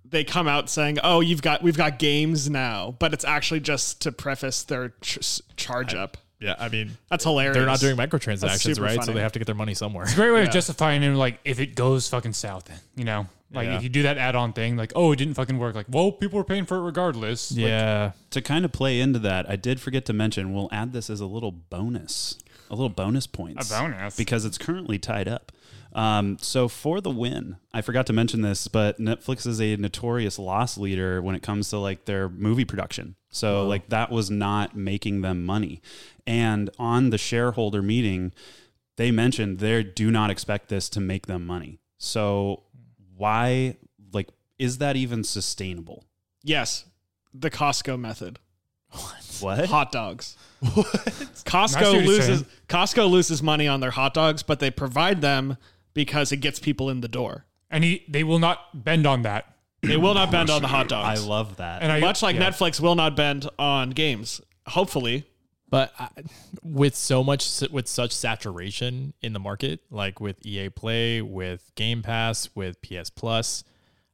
they 0.05 0.25
come 0.25 0.47
out 0.47 0.69
saying, 0.69 0.99
"Oh, 1.03 1.21
you've 1.21 1.43
got 1.43 1.63
we've 1.63 1.77
got 1.77 1.99
games 1.99 2.51
now," 2.51 2.95
but 2.99 3.15
it's 3.15 3.25
actually 3.25 3.61
just 3.61 4.03
to 4.03 4.13
preface 4.13 4.63
their 4.65 4.91
ch- 5.01 5.41
charge 5.57 5.95
up. 5.95 6.19
Yeah, 6.41 6.57
I 6.59 6.69
mean, 6.69 6.99
That's 7.09 7.25
hilarious. 7.25 7.57
they're 7.57 7.65
not 7.65 7.81
doing 7.81 7.97
microtransactions, 7.97 8.59
super 8.59 8.83
right? 8.83 9.03
So 9.03 9.13
they 9.13 9.21
have 9.23 9.33
to 9.33 9.39
get 9.39 9.47
their 9.47 9.55
money 9.55 9.73
somewhere. 9.73 10.05
It's 10.05 10.13
a 10.13 10.17
great 10.17 10.33
way 10.33 10.43
of 10.43 10.51
justifying 10.51 11.03
it, 11.03 11.15
like 11.15 11.39
if 11.45 11.59
it 11.59 11.75
goes 11.75 12.07
fucking 12.09 12.35
south, 12.35 12.71
you 12.97 13.05
know, 13.05 13.27
like 13.55 13.67
Yeah. 13.67 13.77
if 13.77 13.83
you 13.83 13.89
do 13.89 14.03
that 14.03 14.19
add-on 14.19 14.53
thing, 14.53 14.77
like 14.77 14.93
oh, 14.95 15.13
it 15.13 15.17
didn't 15.17 15.35
fucking 15.35 15.59
work. 15.59 15.75
Like 15.75 15.87
well, 15.89 16.13
people 16.13 16.39
were 16.39 16.45
paying 16.45 16.65
for 16.67 16.77
it 16.77 16.83
regardless. 16.83 17.51
Like, 17.53 17.61
Yeah, 17.67 18.13
to 18.31 18.43
kind 18.43 18.65
of 18.65 18.73
play 18.73 19.01
into 19.01 19.19
that, 19.21 19.49
I 19.49 19.57
did 19.57 19.81
forget 19.81 20.05
to 20.07 20.13
mention 20.13 20.53
we'll 20.55 20.69
add 20.73 20.93
this 20.93 21.09
as 21.11 21.21
a 21.21 21.27
little 21.27 21.53
bonus, 21.53 22.39
a 22.71 22.75
little 22.75 22.89
bonus 22.89 23.27
points. 23.27 23.71
A 23.71 23.75
bonus? 23.81 24.17
because 24.17 24.45
it's 24.45 24.59
currently 24.59 24.99
tied 24.99 25.29
up. 25.29 25.53
Um, 25.93 26.39
so 26.41 26.67
for 26.67 27.01
the 27.01 27.11
win, 27.11 27.57
I 27.73 27.81
forgot 27.81 28.05
to 28.09 28.13
mention 28.13 28.41
this, 28.43 28.67
but 28.67 28.99
Netflix 28.99 29.47
is 29.47 29.61
a 29.61 29.77
notorious 29.77 30.41
loss 30.41 30.77
leader 30.77 31.23
when 31.23 31.37
it 31.37 31.43
comes 31.43 31.71
to 31.71 31.79
like 31.79 32.07
their 32.07 32.29
movie 32.29 32.65
production. 32.65 33.15
So 33.31 33.65
like 33.69 33.91
that 33.91 34.11
was 34.11 34.29
not 34.29 34.75
making 34.77 35.21
them 35.21 35.45
money. 35.47 35.81
And 36.27 36.69
on 36.81 37.11
the 37.11 37.19
shareholder 37.19 37.81
meeting, 37.81 38.33
they 38.97 39.13
mentioned 39.13 39.61
they 39.61 39.85
do 39.85 40.11
not 40.11 40.31
expect 40.31 40.69
this 40.69 40.89
to 40.91 41.01
make 41.01 41.27
them 41.29 41.47
money. 41.47 41.79
So 41.99 42.64
why 43.17 43.77
like 44.13 44.29
is 44.59 44.79
that 44.79 44.97
even 44.97 45.25
sustainable? 45.25 46.05
Yes, 46.43 46.85
the 47.33 47.51
Costco 47.51 47.99
method. 47.99 48.39
What? 49.41 49.67
Hot 49.67 49.91
dogs. 49.91 50.37
Costco 50.63 51.75
what 51.75 51.93
you're 51.95 52.03
loses 52.03 52.27
saying. 52.41 52.47
Costco 52.69 53.11
loses 53.11 53.43
money 53.43 53.67
on 53.67 53.81
their 53.81 53.91
hot 53.91 54.15
dogs, 54.15 54.43
but 54.43 54.61
they 54.61 54.71
provide 54.71 55.21
them 55.21 55.57
because 55.93 56.33
it 56.33 56.37
gets 56.39 56.59
people 56.59 56.89
in 56.89 57.01
the 57.01 57.09
door. 57.09 57.45
And 57.71 57.83
he, 57.83 58.05
they 58.09 58.23
will 58.23 58.39
not 58.39 58.85
bend 58.85 59.07
on 59.07 59.23
that. 59.23 59.53
They 59.83 59.97
will 59.97 60.15
not 60.15 60.31
bend 60.31 60.49
on 60.51 60.63
the 60.63 60.69
hot 60.69 60.89
dogs. 60.89 61.21
I 61.21 61.27
love 61.27 61.57
that. 61.57 61.83
And 61.83 61.91
I 61.91 62.01
Much 62.01 62.23
like 62.23 62.37
yeah. 62.37 62.51
Netflix 62.51 62.81
will 62.81 62.95
not 62.95 63.17
bend 63.17 63.49
on 63.59 63.91
games. 63.91 64.41
Hopefully, 64.69 65.27
But 65.75 65.93
I, 65.99 66.09
with 66.63 66.95
so 66.95 67.25
much, 67.25 67.61
with 67.73 67.89
such 67.89 68.13
saturation 68.13 69.13
in 69.23 69.33
the 69.33 69.41
market, 69.41 69.81
like 69.91 70.21
with 70.21 70.37
EA 70.47 70.69
Play, 70.69 71.21
with 71.21 71.73
Game 71.75 72.01
Pass, 72.01 72.49
with 72.55 72.81
PS 72.81 73.11
Plus, 73.11 73.65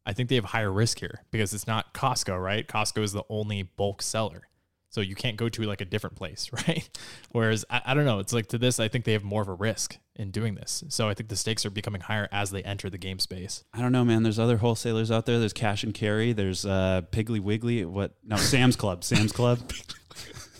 I 0.06 0.14
think 0.14 0.30
they 0.30 0.36
have 0.36 0.46
higher 0.46 0.72
risk 0.72 1.00
here 1.00 1.22
because 1.30 1.52
it's 1.52 1.66
not 1.66 1.92
Costco, 1.92 2.42
right? 2.42 2.66
Costco 2.66 3.02
is 3.02 3.12
the 3.12 3.24
only 3.28 3.62
bulk 3.62 4.00
seller. 4.00 4.48
So 4.88 5.02
you 5.02 5.14
can't 5.14 5.36
go 5.36 5.50
to 5.50 5.62
like 5.64 5.82
a 5.82 5.84
different 5.84 6.16
place, 6.16 6.48
right? 6.66 6.88
Whereas 7.32 7.66
I, 7.68 7.82
I 7.84 7.92
don't 7.92 8.06
know, 8.06 8.20
it's 8.20 8.32
like 8.32 8.46
to 8.46 8.56
this, 8.56 8.80
I 8.80 8.88
think 8.88 9.04
they 9.04 9.12
have 9.12 9.22
more 9.22 9.42
of 9.42 9.48
a 9.48 9.52
risk 9.52 9.98
in 10.16 10.30
doing 10.30 10.54
this. 10.54 10.82
So 10.88 11.10
I 11.10 11.14
think 11.14 11.28
the 11.28 11.36
stakes 11.36 11.66
are 11.66 11.70
becoming 11.70 12.00
higher 12.00 12.26
as 12.32 12.52
they 12.52 12.62
enter 12.62 12.88
the 12.88 12.96
game 12.96 13.18
space. 13.18 13.64
I 13.74 13.82
don't 13.82 13.92
know, 13.92 14.06
man. 14.06 14.22
There's 14.22 14.38
other 14.38 14.56
wholesalers 14.56 15.10
out 15.10 15.26
there. 15.26 15.38
There's 15.38 15.52
Cash 15.52 15.84
and 15.84 15.92
Carry. 15.92 16.32
There's 16.32 16.64
uh, 16.64 17.02
Piggly 17.12 17.38
Wiggly. 17.38 17.84
What? 17.84 18.14
No, 18.24 18.36
Sam's 18.36 18.76
Club. 18.76 19.04
Sam's 19.04 19.32
Club. 19.32 19.58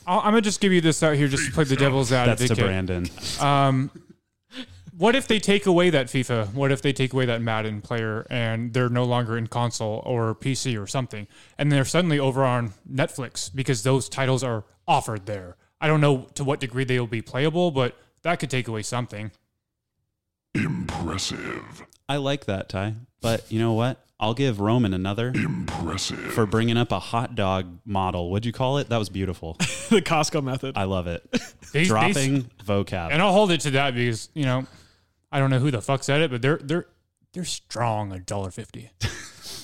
I'll, 0.07 0.19
I'm 0.21 0.33
gonna 0.33 0.41
just 0.41 0.61
give 0.61 0.73
you 0.73 0.81
this 0.81 1.03
out 1.03 1.17
here, 1.17 1.29
just 1.29 1.47
to 1.47 1.53
play 1.53 1.65
the 1.65 1.77
devil's 1.77 2.11
That's 2.11 2.43
advocate. 2.43 2.57
to 2.59 2.65
Brandon. 2.65 3.07
Um, 3.41 3.91
what 4.97 5.17
if 5.17 5.27
they 5.27 5.39
take 5.39 5.65
away 5.67 5.89
that 5.91 6.07
FIFA? 6.09 6.53
What 6.53 6.71
if 6.71 6.83
they 6.83 6.93
take 6.93 7.13
away 7.15 7.25
that 7.27 7.41
Madden 7.41 7.81
player 7.81 8.27
and 8.29 8.73
they're 8.75 8.91
no 8.91 9.05
longer 9.05 9.39
in 9.39 9.47
console 9.47 10.03
or 10.05 10.35
PC 10.35 10.81
or 10.81 10.87
something, 10.87 11.27
and 11.57 11.73
they're 11.73 11.85
suddenly 11.85 12.19
over 12.19 12.45
on 12.45 12.75
Netflix 12.91 13.55
because 13.55 13.83
those 13.83 14.09
titles 14.09 14.43
are 14.45 14.65
offered 14.87 15.27
there? 15.27 15.57
I 15.81 15.87
don't 15.87 16.03
know 16.03 16.29
to 16.35 16.45
what 16.45 16.61
degree 16.61 16.85
they 16.85 17.01
will 17.01 17.07
be 17.07 17.23
playable, 17.23 17.71
but 17.71 17.97
that 18.23 18.41
could 18.41 18.51
take 18.51 18.69
away 18.69 18.83
something. 18.83 19.31
Impressive. 20.55 21.87
I 22.09 22.17
like 22.17 22.45
that, 22.47 22.69
Ty. 22.69 22.95
But 23.21 23.51
you 23.51 23.59
know 23.59 23.73
what? 23.73 24.05
I'll 24.21 24.35
give 24.35 24.61
Roman 24.61 24.93
another 24.93 25.33
Impressive. 25.35 26.19
for 26.35 26.45
bringing 26.47 26.77
up 26.77 26.93
a 26.93 26.99
hot 27.01 27.35
dog 27.35 27.79
model. 27.87 28.31
What'd 28.31 28.45
you 28.47 28.53
call 28.53 28.77
it? 28.79 28.91
That 28.91 28.99
was 28.99 29.09
beautiful. 29.09 29.55
the 29.89 30.03
Costco 30.05 30.45
method. 30.45 30.77
I 30.77 30.85
love 30.85 31.07
it. 31.07 31.23
They- 31.73 31.83
they- 31.83 31.85
Dropping 31.87 32.51
vocab. 32.65 33.11
and 33.13 33.23
I'll 33.23 33.33
hold 33.33 33.51
it 33.53 33.61
to 33.61 33.71
that 33.73 33.95
because 33.95 34.29
you 34.35 34.45
know 34.45 34.67
I 35.33 35.39
don't 35.39 35.51
know 35.51 35.61
who 35.61 35.71
the 35.71 35.81
fuck 35.81 36.03
said 36.05 36.21
it, 36.21 36.31
but 36.31 36.43
they're 36.43 36.59
they're 36.59 36.87
they're 37.33 37.45
strong 37.45 38.13
at 38.13 38.27
dollar 38.27 38.51
fifty. 38.51 38.91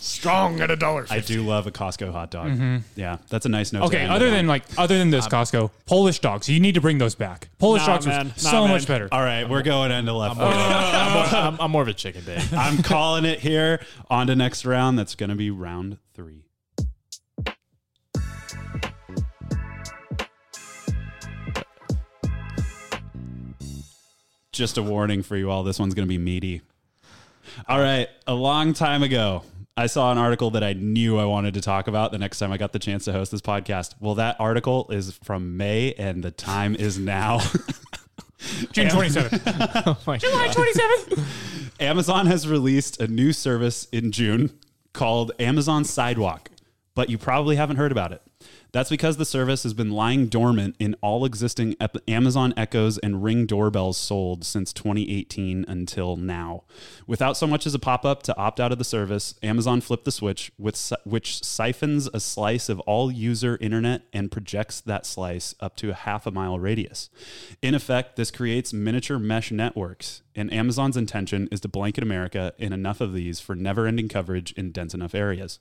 Strong 0.07 0.61
at 0.61 0.71
a 0.71 0.77
dollar. 0.77 1.05
I 1.11 1.19
do 1.21 1.43
love 1.43 1.67
a 1.67 1.71
Costco 1.73 2.13
hot 2.13 2.31
dog. 2.31 2.49
Mm-hmm. 2.53 2.77
Yeah, 2.95 3.19
that's 3.29 3.45
a 3.45 3.49
nice 3.49 3.73
note. 3.73 3.81
to 3.81 3.87
Okay, 3.87 3.99
end 3.99 4.13
other 4.13 4.27
it 4.27 4.31
on. 4.31 4.35
than 4.37 4.47
like 4.47 4.63
other 4.79 4.97
than 4.99 5.11
this 5.11 5.25
um, 5.27 5.31
Costco, 5.33 5.71
Polish 5.85 6.21
dogs, 6.21 6.49
you 6.49 6.61
need 6.61 6.75
to 6.77 6.81
bring 6.81 6.99
those 6.99 7.15
back. 7.15 7.49
Polish 7.59 7.83
Nah, 7.83 7.87
dogs 7.95 8.07
man. 8.07 8.21
are 8.21 8.25
Nah, 8.29 8.33
so 8.37 8.63
man. 8.63 8.71
much 8.71 8.87
better. 8.87 9.09
All 9.11 9.23
right, 9.23 9.49
we're 9.49 9.63
going 9.63 9.91
into 9.91 10.13
left. 10.13 10.37
field. 10.37 10.53
I'm, 10.53 11.13
more, 11.13 11.25
I'm, 11.25 11.61
I'm 11.61 11.71
more 11.71 11.83
of 11.83 11.89
a 11.89 11.95
chicken 11.95 12.25
day. 12.25 12.41
I'm 12.53 12.83
calling 12.83 13.25
it 13.25 13.41
here. 13.41 13.81
On 14.09 14.27
to 14.29 14.37
next 14.37 14.65
round. 14.65 14.99
That's 14.99 15.15
going 15.15 15.31
to 15.31 15.37
be 15.37 15.51
round 15.51 15.99
three. 16.15 16.45
Just 24.53 24.79
a 24.79 24.83
warning 24.83 25.23
for 25.23 25.37
you 25.37 25.51
all. 25.51 25.63
This 25.63 25.79
one's 25.79 25.95
going 25.95 26.07
to 26.07 26.09
be 26.09 26.19
meaty. 26.19 26.63
All 27.69 27.79
right. 27.79 28.09
A 28.27 28.35
long 28.35 28.73
time 28.73 29.03
ago, 29.03 29.43
I 29.79 29.87
saw 29.89 30.11
an 30.11 30.17
article 30.17 30.51
that 30.53 30.65
I 30.65 30.73
knew 30.73 31.19
I 31.19 31.27
wanted 31.27 31.53
to 31.55 31.61
talk 31.61 31.87
about 31.87 32.11
the 32.11 32.19
next 32.19 32.39
time 32.39 32.51
I 32.51 32.57
got 32.57 32.73
the 32.73 32.79
chance 32.79 33.05
to 33.05 33.13
host 33.13 33.31
this 33.31 33.43
podcast. 33.43 33.95
Well, 34.01 34.15
that 34.15 34.37
article 34.41 34.87
is 34.91 35.19
from 35.23 35.59
May, 35.59 35.93
and 35.95 36.23
the 36.23 36.31
time 36.31 36.75
is 36.75 36.99
now. 36.99 37.41
June 38.73 38.89
twenty 38.89 39.11
seventh. 39.11 39.43
Oh 39.87 39.99
my 40.07 40.17
July 40.17 40.49
twenty 40.49 40.73
seventh. 40.73 41.75
Amazon 41.81 42.27
has 42.27 42.49
released 42.49 43.01
a 43.01 43.07
new 43.07 43.33
service 43.35 43.87
in 43.93 44.13
June 44.13 44.59
called 44.95 45.33
Amazon 45.39 45.85
Sidewalk, 45.85 46.51
but 46.95 47.11
you 47.11 47.19
probably 47.19 47.57
haven't 47.57 47.77
heard 47.77 47.93
about 47.93 48.13
it. 48.13 48.23
That's 48.77 48.91
because 48.91 49.17
the 49.17 49.25
service 49.25 49.63
has 49.63 49.73
been 49.73 49.91
lying 49.91 50.27
dormant 50.27 50.77
in 50.79 50.97
all 51.01 51.25
existing 51.25 51.77
Amazon 52.07 52.53
Echoes 52.59 52.99
and 52.99 53.25
Ring 53.25 53.47
doorbells 53.47 53.97
sold 53.97 54.45
since 54.45 54.71
2018 54.75 55.65
until 55.67 56.19
now. 56.19 56.65
Without 57.07 57.39
so 57.39 57.47
much 57.47 57.67
as 57.67 57.75
a 57.75 57.79
pop 57.79 58.05
up 58.05 58.23
to 58.25 58.37
opt 58.37 58.61
out 58.61 58.73
of 58.73 58.77
the 58.77 58.85
service, 58.85 59.35
Amazon 59.43 59.81
flipped 59.81 60.05
the 60.05 60.13
switch, 60.13 60.53
with, 60.59 60.93
which 61.05 61.43
siphons 61.43 62.07
a 62.13 62.21
slice 62.21 62.69
of 62.69 62.79
all 62.81 63.11
user 63.11 63.57
internet 63.63 64.03
and 64.13 64.31
projects 64.31 64.83
that 64.83 65.07
slice 65.07 65.55
up 65.59 65.75
to 65.77 65.89
a 65.89 65.95
half 65.95 66.27
a 66.27 66.31
mile 66.31 66.59
radius. 66.59 67.09
In 67.63 67.75
effect, 67.75 68.17
this 68.17 68.31
creates 68.31 68.75
miniature 68.75 69.19
mesh 69.19 69.51
networks, 69.51 70.21
and 70.35 70.53
Amazon's 70.53 70.99
intention 70.99 71.49
is 71.51 71.61
to 71.61 71.69
blanket 71.69 72.05
America 72.05 72.53
in 72.59 72.75
enough 72.75 73.01
of 73.01 73.15
these 73.15 73.41
for 73.41 73.55
never 73.55 73.87
ending 73.87 74.09
coverage 74.09 74.53
in 74.53 74.71
dense 74.71 74.93
enough 74.93 75.15
areas. 75.15 75.61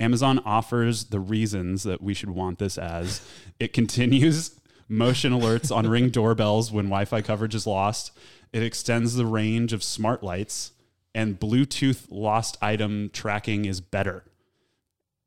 Amazon 0.00 0.38
offers 0.44 1.06
the 1.06 1.20
reasons 1.20 1.82
that 1.82 2.02
we 2.02 2.14
should 2.14 2.30
want 2.30 2.45
this 2.54 2.78
as 2.78 3.20
it 3.58 3.72
continues 3.72 4.58
motion 4.88 5.32
alerts 5.32 5.74
on 5.74 5.88
ring 5.88 6.10
doorbells 6.10 6.70
when 6.70 6.86
Wi 6.86 7.04
Fi 7.04 7.20
coverage 7.22 7.54
is 7.54 7.66
lost, 7.66 8.12
it 8.52 8.62
extends 8.62 9.14
the 9.14 9.26
range 9.26 9.72
of 9.72 9.82
smart 9.82 10.22
lights, 10.22 10.72
and 11.14 11.38
Bluetooth 11.38 12.06
lost 12.10 12.56
item 12.62 13.10
tracking 13.12 13.64
is 13.64 13.80
better. 13.80 14.24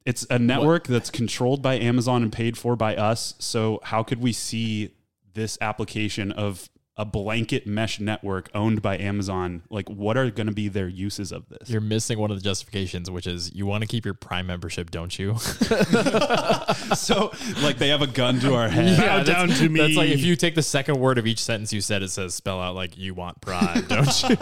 It's 0.05 0.25
a 0.29 0.39
network 0.39 0.87
that's 0.87 1.09
controlled 1.09 1.61
by 1.61 1.75
Amazon 1.75 2.23
and 2.23 2.31
paid 2.31 2.57
for 2.57 2.75
by 2.75 2.95
us. 2.95 3.35
So, 3.39 3.79
how 3.83 4.03
could 4.03 4.21
we 4.21 4.31
see 4.33 4.95
this 5.33 5.57
application 5.61 6.31
of 6.31 6.69
a 6.99 7.05
blanket 7.05 7.65
mesh 7.65 8.01
network 8.01 8.49
owned 8.53 8.81
by 8.81 8.97
Amazon? 8.97 9.63
Like, 9.69 9.89
what 9.89 10.17
are 10.17 10.29
going 10.29 10.47
to 10.47 10.53
be 10.53 10.67
their 10.67 10.89
uses 10.89 11.31
of 11.31 11.47
this? 11.47 11.69
You're 11.69 11.79
missing 11.79 12.19
one 12.19 12.29
of 12.29 12.35
the 12.37 12.43
justifications, 12.43 13.09
which 13.09 13.25
is 13.25 13.55
you 13.55 13.65
want 13.65 13.81
to 13.83 13.87
keep 13.87 14.03
your 14.03 14.13
Prime 14.13 14.45
membership, 14.45 14.91
don't 14.91 15.17
you? 15.17 15.37
so, 16.93 17.31
like, 17.63 17.77
they 17.77 17.87
have 17.87 18.01
a 18.01 18.07
gun 18.07 18.41
to 18.41 18.53
our 18.53 18.67
head. 18.67 18.97
Bow 18.97 19.23
down 19.23 19.47
to 19.47 19.69
me. 19.69 19.79
That's 19.79 19.95
like 19.95 20.09
if 20.09 20.19
you 20.19 20.35
take 20.35 20.55
the 20.55 20.61
second 20.61 20.99
word 20.99 21.17
of 21.17 21.25
each 21.25 21.41
sentence 21.41 21.71
you 21.71 21.79
said, 21.79 22.03
it 22.03 22.09
says 22.09 22.35
spell 22.35 22.59
out 22.59 22.75
like 22.75 22.97
you 22.97 23.13
want 23.13 23.39
Prime, 23.39 23.85
don't 23.85 24.29
you? 24.29 24.37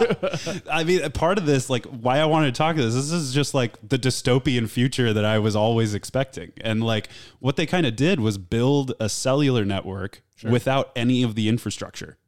I 0.70 0.82
mean, 0.82 1.08
part 1.12 1.38
of 1.38 1.46
this, 1.46 1.70
like, 1.70 1.86
why 1.86 2.18
I 2.18 2.24
wanted 2.24 2.52
to 2.52 2.58
talk 2.58 2.74
to 2.74 2.82
this, 2.82 2.94
this 2.94 3.12
is 3.12 3.32
just 3.32 3.54
like 3.54 3.76
the 3.88 4.00
dystopian 4.00 4.68
future 4.68 5.12
that 5.12 5.24
I 5.24 5.38
was 5.38 5.54
always 5.54 5.94
expecting. 5.94 6.50
And 6.60 6.82
like, 6.82 7.08
what 7.38 7.54
they 7.54 7.66
kind 7.66 7.86
of 7.86 7.94
did 7.94 8.18
was 8.18 8.36
build 8.36 8.94
a 8.98 9.08
cellular 9.08 9.64
network 9.64 10.22
without 10.42 10.90
any 10.96 11.22
of 11.22 11.36
the 11.36 11.48
infrastructure. 11.48 12.18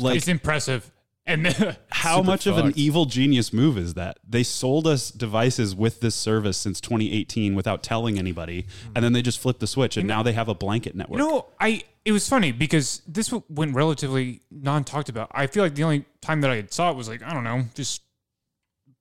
Like, 0.00 0.16
It's 0.16 0.28
impressive. 0.28 0.90
And 1.26 1.46
how 1.90 2.22
much 2.22 2.46
of 2.46 2.56
an 2.58 2.72
evil 2.74 3.04
genius 3.04 3.52
move 3.52 3.78
is 3.78 3.94
that? 3.94 4.18
They 4.28 4.42
sold 4.42 4.86
us 4.86 5.10
devices 5.10 5.74
with 5.74 6.00
this 6.00 6.14
service 6.14 6.56
since 6.56 6.80
2018 6.80 7.54
without 7.54 7.82
telling 7.82 8.18
anybody, 8.18 8.66
and 8.96 9.04
then 9.04 9.12
they 9.12 9.22
just 9.22 9.38
flipped 9.38 9.60
the 9.60 9.66
switch, 9.66 9.96
and 9.96 10.08
now 10.08 10.22
they 10.22 10.32
have 10.32 10.48
a 10.48 10.54
blanket 10.54 10.94
network. 10.96 11.20
you 11.20 11.28
know, 11.28 11.46
I 11.60 11.84
it 12.04 12.12
was 12.12 12.28
funny 12.28 12.50
because 12.52 13.02
this 13.06 13.32
went 13.48 13.74
relatively 13.76 14.40
non 14.50 14.82
talked 14.82 15.08
about. 15.08 15.30
I 15.32 15.46
feel 15.46 15.62
like 15.62 15.74
the 15.74 15.84
only 15.84 16.04
time 16.20 16.40
that 16.40 16.50
I 16.50 16.64
saw 16.70 16.90
it 16.90 16.96
was 16.96 17.08
like 17.08 17.22
I 17.22 17.32
don't 17.32 17.44
know, 17.44 17.64
just 17.74 18.02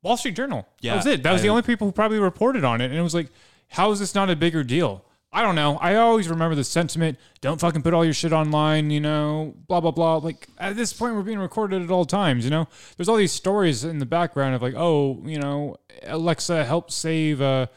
Wall 0.04 0.18
Street 0.18 0.36
Journal. 0.36 0.68
Yeah, 0.82 0.92
that 0.92 0.98
was 0.98 1.06
it. 1.08 1.24
That 1.24 1.32
was 1.32 1.42
I- 1.42 1.44
the 1.44 1.50
only 1.50 1.64
people 1.64 1.88
who 1.88 1.92
probably 1.94 2.20
reported 2.20 2.64
on 2.64 2.82
it, 2.82 2.86
and 2.92 2.96
it 2.96 3.02
was 3.02 3.16
like, 3.16 3.30
how 3.70 3.92
is 3.92 4.00
this 4.00 4.14
not 4.14 4.30
a 4.30 4.36
bigger 4.36 4.64
deal? 4.64 5.04
I 5.32 5.44
don't 5.44 5.54
know. 5.56 5.78
I 5.78 5.96
always 5.96 6.28
remember 6.28 6.56
the 6.56 6.64
sentiment: 6.64 7.20
"Don't 7.42 7.60
fucking 7.60 7.84
put 7.84 7.94
all 7.94 8.04
your 8.04 8.16
shit 8.16 8.34
online," 8.34 8.90
you 8.90 9.00
know, 9.00 9.54
blah 9.68 9.80
blah 9.80 9.92
blah. 9.92 10.18
Like 10.18 10.48
at 10.58 10.76
this 10.76 10.92
point, 10.92 11.14
we're 11.16 11.22
being 11.22 11.38
recorded 11.40 11.84
at 11.84 11.92
all 11.92 12.06
times. 12.06 12.44
You 12.46 12.52
know, 12.52 12.68
there's 12.98 13.08
all 13.08 13.16
these 13.16 13.32
stories 13.32 13.84
in 13.84 14.00
the 14.00 14.06
background 14.08 14.56
of 14.56 14.62
like, 14.64 14.74
oh, 14.76 15.22
you 15.26 15.38
know, 15.38 15.76
Alexa 16.04 16.66
helped 16.66 16.92
save 16.92 17.42
uh, 17.42 17.68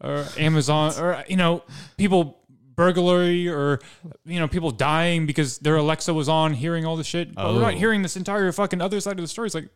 or 0.00 0.24
Amazon, 0.38 0.92
or 0.98 1.22
you 1.28 1.36
know, 1.36 1.62
people 1.98 2.38
burglary 2.74 3.48
or 3.48 3.78
you 4.24 4.40
know 4.40 4.48
people 4.48 4.70
dying 4.70 5.26
because 5.26 5.58
their 5.58 5.76
Alexa 5.76 6.12
was 6.12 6.28
on 6.28 6.54
hearing 6.54 6.86
all 6.86 6.96
the 6.96 7.04
shit. 7.04 7.34
But 7.34 7.52
we're 7.54 7.60
not 7.60 7.74
Oh. 7.74 7.76
hearing 7.76 8.00
this 8.02 8.16
entire 8.16 8.50
fucking 8.50 8.80
other 8.80 8.98
side 9.00 9.18
of 9.18 9.22
the 9.22 9.28
story. 9.28 9.46
It's 9.46 9.54
like 9.54 9.68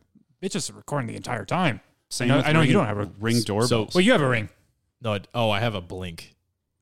bitches 0.43 0.71
are 0.71 0.75
recording 0.77 1.09
the 1.09 1.17
entire 1.17 1.45
time. 1.45 1.81
Same 2.11 2.31
I 2.31 2.35
know, 2.37 2.43
I 2.43 2.53
know 2.53 2.61
ring, 2.61 2.69
you 2.69 2.73
don't 2.75 2.87
have 2.87 2.99
a 2.99 3.11
ring 3.21 3.43
doorbells. 3.43 3.95
Well, 3.95 4.01
you 4.01 4.13
have 4.13 4.23
a 4.23 4.29
ring. 4.29 4.49
no, 5.03 5.19
oh, 5.35 5.51
I 5.51 5.61
have 5.61 5.75
a 5.75 5.83
blink. 5.83 6.35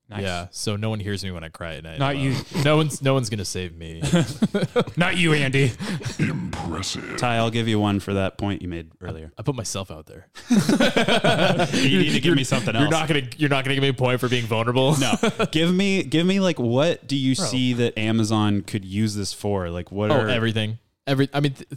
Nice. 0.09 0.23
Yeah, 0.23 0.47
so 0.53 0.77
no 0.77 0.89
one 0.89 1.01
hears 1.01 1.25
me 1.25 1.33
when 1.33 1.43
I 1.43 1.49
cry 1.49 1.75
at 1.75 1.83
night. 1.83 1.99
Not 1.99 2.17
you. 2.17 2.37
No 2.65 2.77
one's 2.77 3.03
no 3.03 3.13
one's 3.15 3.29
gonna 3.29 3.45
save 3.45 3.75
me. 3.77 4.03
Not 4.97 5.17
you, 5.17 5.33
Andy. 5.33 5.73
Impressive. 6.21 7.17
Ty, 7.17 7.37
I'll 7.37 7.51
give 7.51 7.67
you 7.69 7.81
one 7.81 7.99
for 8.01 8.15
that 8.15 8.39
point 8.39 8.63
you 8.63 8.69
made 8.69 8.91
earlier. 9.01 9.33
I 9.37 9.43
put 9.43 9.57
myself 9.57 9.91
out 9.91 10.07
there. 10.07 10.29
you 10.51 11.99
need 11.99 12.13
to 12.13 12.21
give 12.21 12.35
me 12.37 12.45
something 12.45 12.75
else. 12.75 12.83
You're 12.83 12.91
not 12.91 13.09
gonna 13.09 13.23
you're 13.37 13.51
not 13.51 13.65
gonna 13.65 13.75
give 13.75 13.83
me 13.83 13.89
a 13.89 13.95
point 13.95 14.21
for 14.21 14.29
being 14.29 14.47
vulnerable. 14.47 14.97
no, 14.99 15.15
give 15.51 15.75
me 15.75 16.03
give 16.03 16.27
me 16.27 16.41
like 16.41 16.59
what 16.59 17.07
do 17.07 17.17
you 17.17 17.35
see 17.35 17.73
that 17.75 17.99
Amazon 17.99 18.63
could 18.63 18.85
use 18.85 19.15
this 19.15 19.33
for? 19.33 19.71
Like 19.71 19.91
what 19.91 20.11
Oh, 20.11 20.21
are 20.21 20.29
everything. 20.29 20.79
Every 21.07 21.29
I 21.33 21.41
mean, 21.41 21.53
th- 21.55 21.69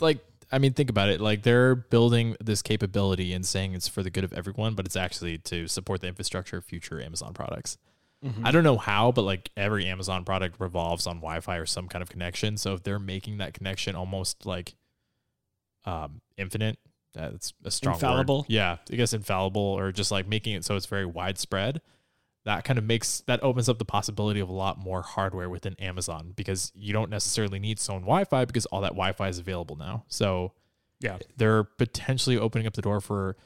like 0.00 0.18
I 0.50 0.58
mean, 0.58 0.72
think 0.72 0.90
about 0.90 1.08
it. 1.08 1.20
Like 1.20 1.42
they're 1.42 1.74
building 1.74 2.36
this 2.40 2.62
capability 2.62 3.32
and 3.32 3.44
saying 3.44 3.74
it's 3.74 3.88
for 3.88 4.02
the 4.02 4.10
good 4.10 4.24
of 4.24 4.32
everyone, 4.32 4.74
but 4.74 4.86
it's 4.86 4.96
actually 4.96 5.38
to 5.38 5.68
support 5.68 6.00
the 6.00 6.06
infrastructure 6.08 6.56
of 6.56 6.64
future 6.64 7.00
Amazon 7.00 7.32
products. 7.32 7.78
I 8.42 8.52
don't 8.52 8.64
know 8.64 8.78
how, 8.78 9.12
but 9.12 9.22
like 9.22 9.50
every 9.54 9.84
Amazon 9.84 10.24
product 10.24 10.58
revolves 10.58 11.06
on 11.06 11.16
Wi-Fi 11.16 11.56
or 11.56 11.66
some 11.66 11.88
kind 11.88 12.00
of 12.00 12.08
connection. 12.08 12.56
So 12.56 12.72
if 12.72 12.82
they're 12.82 12.98
making 12.98 13.36
that 13.36 13.52
connection 13.52 13.94
almost 13.94 14.46
like 14.46 14.74
um, 15.84 16.22
infinite, 16.38 16.78
that's 17.12 17.52
a 17.64 17.70
strong 17.70 17.96
word. 17.96 17.98
Infallible? 17.98 18.46
Yeah, 18.48 18.78
I 18.90 18.96
guess 18.96 19.12
infallible, 19.12 19.60
or 19.60 19.92
just 19.92 20.10
like 20.10 20.26
making 20.26 20.54
it 20.54 20.64
so 20.64 20.74
it's 20.74 20.86
very 20.86 21.04
widespread. 21.04 21.82
That 22.44 22.64
kind 22.64 22.78
of 22.78 22.84
makes 22.84 23.20
that 23.26 23.42
opens 23.42 23.68
up 23.70 23.78
the 23.78 23.84
possibility 23.86 24.40
of 24.40 24.48
a 24.50 24.52
lot 24.52 24.78
more 24.78 25.00
hardware 25.02 25.48
within 25.48 25.74
Amazon 25.80 26.32
because 26.36 26.72
you 26.74 26.92
don't 26.92 27.08
necessarily 27.10 27.58
need 27.58 27.72
its 27.78 27.88
own 27.88 28.02
Wi-Fi 28.02 28.44
because 28.44 28.66
all 28.66 28.82
that 28.82 28.90
Wi-Fi 28.92 29.28
is 29.28 29.38
available 29.38 29.76
now. 29.76 30.04
So 30.08 30.52
Yeah. 31.00 31.18
they're 31.38 31.64
potentially 31.64 32.36
opening 32.36 32.66
up 32.66 32.74
the 32.74 32.82
door 32.82 33.00
for 33.00 33.36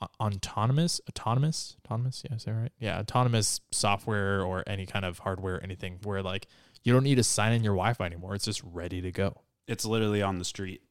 uh, 0.00 0.06
autonomous, 0.20 1.00
autonomous, 1.08 1.76
autonomous. 1.84 2.22
Yeah, 2.28 2.36
is 2.36 2.44
that 2.44 2.52
right? 2.52 2.72
Yeah, 2.78 2.98
autonomous 3.00 3.60
software 3.72 4.42
or 4.42 4.62
any 4.66 4.86
kind 4.86 5.04
of 5.04 5.18
hardware, 5.18 5.60
anything 5.62 5.98
where 6.04 6.22
like 6.22 6.46
you 6.84 6.92
don't 6.92 7.02
need 7.02 7.16
to 7.16 7.24
sign 7.24 7.52
in 7.52 7.64
your 7.64 7.74
Wi-Fi 7.74 8.04
anymore. 8.06 8.34
It's 8.36 8.44
just 8.44 8.62
ready 8.62 9.00
to 9.00 9.10
go. 9.10 9.42
It's 9.66 9.84
literally 9.84 10.22
on 10.22 10.38
the 10.38 10.44
street. 10.44 10.82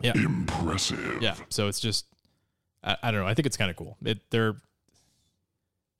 Yeah, 0.00 0.12
impressive. 0.14 1.20
Yeah. 1.20 1.34
So 1.48 1.66
it's 1.66 1.80
just, 1.80 2.06
I, 2.84 2.96
I 3.02 3.10
don't 3.10 3.20
know. 3.20 3.26
I 3.26 3.34
think 3.34 3.46
it's 3.46 3.56
kind 3.56 3.70
of 3.70 3.76
cool. 3.76 3.96
It, 4.04 4.20
they're, 4.30 4.54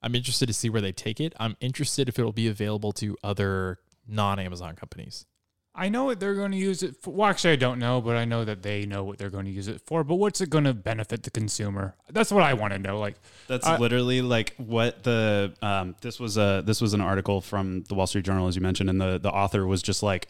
I'm 0.03 0.15
interested 0.15 0.47
to 0.47 0.53
see 0.53 0.71
where 0.71 0.81
they 0.81 0.93
take 0.93 1.21
it. 1.21 1.35
I'm 1.39 1.57
interested 1.61 2.09
if 2.09 2.19
it'll 2.19 2.33
be 2.33 2.49
available 2.49 2.93
to 2.93 3.17
other 3.23 3.79
non-Amazon 4.07 4.77
companies. 4.77 5.27
I 5.73 5.89
know 5.89 6.05
what 6.05 6.19
they're 6.19 6.35
going 6.35 6.51
to 6.51 6.57
use 6.59 6.83
it 6.83 6.97
for. 6.97 7.13
Well, 7.15 7.31
actually, 7.31 7.53
I 7.53 7.57
don't 7.57 7.79
know, 7.79 8.01
but 8.01 8.17
I 8.17 8.25
know 8.25 8.45
that 8.45 8.63
they 8.63 8.87
know 8.87 9.05
what 9.05 9.19
they're 9.19 9.31
going 9.31 9.45
to 9.45 9.53
use 9.53 9.69
it 9.69 9.81
for. 9.81 10.03
But 10.03 10.17
what's 10.17 10.41
it 10.41 10.51
going 10.51 10.65
to 10.65 10.75
benefit 10.75 11.23
the 11.23 11.31
consumer? 11.31 11.95
That's 12.11 12.33
what 12.33 12.43
I 12.43 12.55
want 12.55 12.73
to 12.73 12.79
know. 12.79 12.99
Like, 12.99 13.15
That's 13.47 13.67
I- 13.67 13.79
literally 13.79 14.21
like 14.21 14.55
what 14.57 15.05
the 15.05 15.55
um, 15.63 15.95
this 16.01 16.19
was 16.19 16.37
a 16.37 16.63
this 16.67 16.81
was 16.81 16.93
an 16.93 17.01
article 17.01 17.41
from 17.41 17.83
the 17.85 17.95
Wall 17.95 18.09
Street 18.09 18.25
Journal 18.25 18.49
as 18.49 18.57
you 18.57 18.63
mentioned, 18.63 18.91
and 18.91 19.01
the 19.01 19.19
the 19.19 19.31
author 19.31 19.65
was 19.65 19.81
just 19.81 20.03
like, 20.03 20.27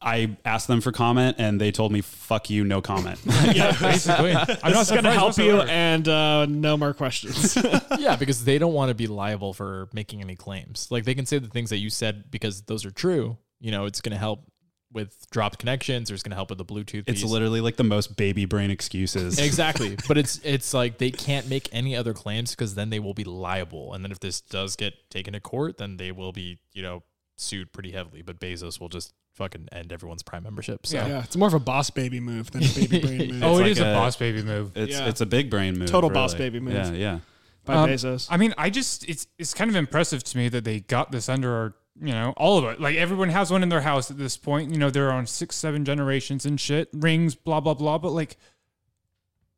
I 0.00 0.36
asked 0.44 0.68
them 0.68 0.80
for 0.80 0.92
comment, 0.92 1.36
and 1.38 1.60
they 1.60 1.70
told 1.70 1.92
me, 1.92 2.00
"Fuck 2.00 2.50
you, 2.50 2.64
no 2.64 2.80
comment." 2.80 3.18
yeah, 3.26 3.76
basically, 3.80 4.32
I'm 4.34 4.46
This 4.46 4.58
not 4.62 4.62
going 4.62 4.78
to 4.82 4.86
surprised 4.86 5.14
help 5.14 5.38
you, 5.38 5.60
and 5.62 6.08
uh, 6.08 6.46
no 6.46 6.76
more 6.76 6.94
questions. 6.94 7.56
yeah, 7.98 8.16
because 8.16 8.44
they 8.44 8.58
don't 8.58 8.74
want 8.74 8.90
to 8.90 8.94
be 8.94 9.06
liable 9.06 9.52
for 9.52 9.88
making 9.92 10.20
any 10.20 10.36
claims. 10.36 10.88
Like 10.90 11.04
they 11.04 11.14
can 11.14 11.26
say 11.26 11.38
the 11.38 11.48
things 11.48 11.70
that 11.70 11.78
you 11.78 11.90
said 11.90 12.30
because 12.30 12.62
those 12.62 12.84
are 12.84 12.90
true. 12.90 13.38
You 13.60 13.70
know, 13.72 13.86
it's 13.86 14.00
going 14.00 14.12
to 14.12 14.18
help 14.18 14.44
with 14.92 15.26
dropped 15.30 15.58
connections 15.58 16.10
or 16.10 16.14
it's 16.14 16.22
going 16.22 16.30
to 16.30 16.36
help 16.36 16.48
with 16.48 16.58
the 16.58 16.64
Bluetooth. 16.64 17.04
it's 17.06 17.20
piece. 17.20 17.24
literally 17.24 17.60
like 17.60 17.76
the 17.76 17.84
most 17.84 18.16
baby 18.16 18.46
brain 18.46 18.70
excuses. 18.70 19.38
exactly, 19.38 19.96
but 20.06 20.16
it's 20.16 20.40
it's 20.44 20.72
like 20.72 20.98
they 20.98 21.10
can't 21.10 21.48
make 21.48 21.68
any 21.72 21.96
other 21.96 22.14
claims 22.14 22.52
because 22.52 22.74
then 22.74 22.90
they 22.90 23.00
will 23.00 23.14
be 23.14 23.24
liable. 23.24 23.92
And 23.92 24.04
then 24.04 24.12
if 24.12 24.20
this 24.20 24.40
does 24.40 24.76
get 24.76 24.94
taken 25.10 25.34
to 25.34 25.40
court, 25.40 25.78
then 25.78 25.96
they 25.96 26.12
will 26.12 26.32
be 26.32 26.58
you 26.72 26.82
know 26.82 27.02
sued 27.36 27.72
pretty 27.72 27.92
heavily. 27.92 28.22
But 28.22 28.40
Bezos 28.40 28.80
will 28.80 28.88
just 28.88 29.12
fucking 29.38 29.68
end 29.72 29.92
everyone's 29.92 30.22
Prime 30.22 30.42
membership. 30.42 30.86
So 30.86 30.98
Yeah. 30.98 31.06
yeah, 31.08 31.22
it's 31.24 31.36
more 31.36 31.48
of 31.48 31.54
a 31.54 31.58
boss 31.60 31.88
baby 31.90 32.20
move 32.20 32.50
than 32.50 32.62
a 32.64 32.68
baby 32.68 33.00
brain 33.06 33.18
move. 33.32 33.42
oh, 33.42 33.52
It's 33.52 33.58
it 33.58 33.62
like 33.62 33.70
is 33.72 33.78
a, 33.80 33.90
a- 33.90 33.94
boss 33.94 34.16
baby 34.16 34.42
move. 34.42 34.72
It's 34.76 34.92
Yeah. 34.92 35.08
it's 35.08 35.20
a 35.22 35.26
big 35.26 35.48
brain 35.50 35.78
move. 35.78 35.88
Total 35.88 36.10
boss 36.10 36.34
baby 36.34 36.60
move. 36.60 36.74
Yeah, 36.74 36.92
yeah. 36.92 37.18
by 37.64 37.74
Um, 37.74 37.88
Bezos. 37.88 38.26
I 38.30 38.36
mean, 38.36 38.52
I 38.58 38.68
just 38.68 39.08
it's 39.08 39.26
it's 39.38 39.54
kind 39.54 39.70
of 39.70 39.76
impressive 39.76 40.22
to 40.24 40.36
me 40.36 40.48
that 40.50 40.64
they 40.64 40.80
got 40.80 41.10
this 41.12 41.28
under 41.28 41.50
our 41.54 41.74
you 42.00 42.12
know 42.12 42.32
all 42.36 42.58
of 42.58 42.64
it. 42.64 42.80
Like 42.80 42.96
everyone 42.96 43.28
has 43.30 43.50
one 43.50 43.62
in 43.62 43.70
their 43.70 43.80
house 43.80 44.10
at 44.10 44.18
this 44.18 44.36
point. 44.36 44.70
You 44.70 44.78
know, 44.78 44.90
they're 44.90 45.10
on 45.10 45.26
six, 45.26 45.56
seven 45.56 45.84
generations 45.84 46.44
and 46.46 46.60
shit, 46.60 46.88
rings, 46.92 47.34
blah 47.34 47.60
blah 47.60 47.74
blah. 47.74 47.98
But 47.98 48.10
like, 48.12 48.36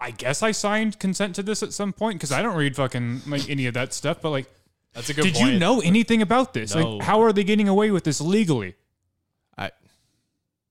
I 0.01 0.11
guess 0.13 0.43
I 0.43 0.53
signed 0.53 0.99
consent 0.99 1.35
to 1.37 1.43
this 1.43 1.63
at 1.63 1.73
some 1.73 1.93
point 1.93 2.19
because 2.19 2.33
I 2.33 2.41
don't 2.43 2.57
read 2.57 2.77
fucking 2.77 3.23
like 3.27 3.49
any 3.51 3.67
of 3.67 3.75
that 3.75 3.93
stuff. 3.93 4.21
But 4.23 4.31
like, 4.31 4.51
that's 4.95 5.11
a 5.11 5.15
good. 5.15 5.25
did 5.25 5.35
point. 5.35 5.53
you 5.53 5.59
know 5.59 5.81
anything 5.81 6.23
about 6.23 6.55
this? 6.55 6.75
No. 6.75 6.97
Like, 6.97 7.07
how 7.07 7.21
are 7.23 7.33
they 7.33 7.45
getting 7.45 7.69
away 7.69 7.91
with 7.91 8.05
this 8.05 8.21
legally? 8.21 8.75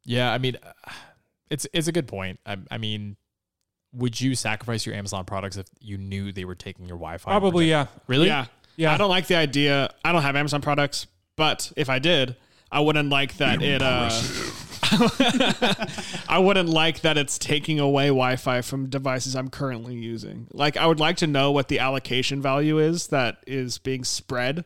I, 0.05 0.09
yeah, 0.11 0.31
I 0.31 0.37
mean, 0.37 0.57
uh, 0.61 0.91
it's 1.49 1.67
it's 1.73 1.87
a 1.87 1.91
good 1.91 2.07
point. 2.07 2.39
I, 2.45 2.57
I 2.71 2.77
mean, 2.77 3.17
would 3.93 4.19
you 4.19 4.35
sacrifice 4.35 4.85
your 4.85 4.95
Amazon 4.95 5.25
products 5.25 5.57
if 5.57 5.67
you 5.79 5.97
knew 5.97 6.31
they 6.31 6.45
were 6.45 6.55
taking 6.55 6.85
your 6.85 6.97
Wi-Fi? 6.97 7.31
Probably, 7.31 7.69
yeah. 7.69 7.87
Really? 8.07 8.27
Yeah. 8.27 8.45
Yeah. 8.75 8.93
I 8.93 8.97
don't 8.97 9.09
like 9.09 9.27
the 9.27 9.35
idea. 9.35 9.93
I 10.05 10.11
don't 10.11 10.21
have 10.21 10.35
Amazon 10.35 10.61
products, 10.61 11.07
but 11.35 11.71
if 11.75 11.89
I 11.89 11.99
did, 11.99 12.37
I 12.71 12.79
wouldn't 12.79 13.09
like 13.09 13.37
that 13.37 13.61
it 13.61 13.81
uh 13.81 14.09
I 16.29 16.39
wouldn't 16.39 16.69
like 16.69 17.01
that 17.01 17.17
it's 17.17 17.37
taking 17.37 17.79
away 17.79 18.07
Wi-Fi 18.07 18.61
from 18.61 18.89
devices 18.89 19.35
I'm 19.35 19.49
currently 19.49 19.95
using. 19.95 20.47
Like 20.53 20.77
I 20.77 20.85
would 20.87 20.99
like 20.99 21.17
to 21.17 21.27
know 21.27 21.51
what 21.51 21.67
the 21.67 21.79
allocation 21.79 22.41
value 22.41 22.79
is 22.79 23.07
that 23.07 23.37
is 23.45 23.77
being 23.79 24.03
spread. 24.03 24.65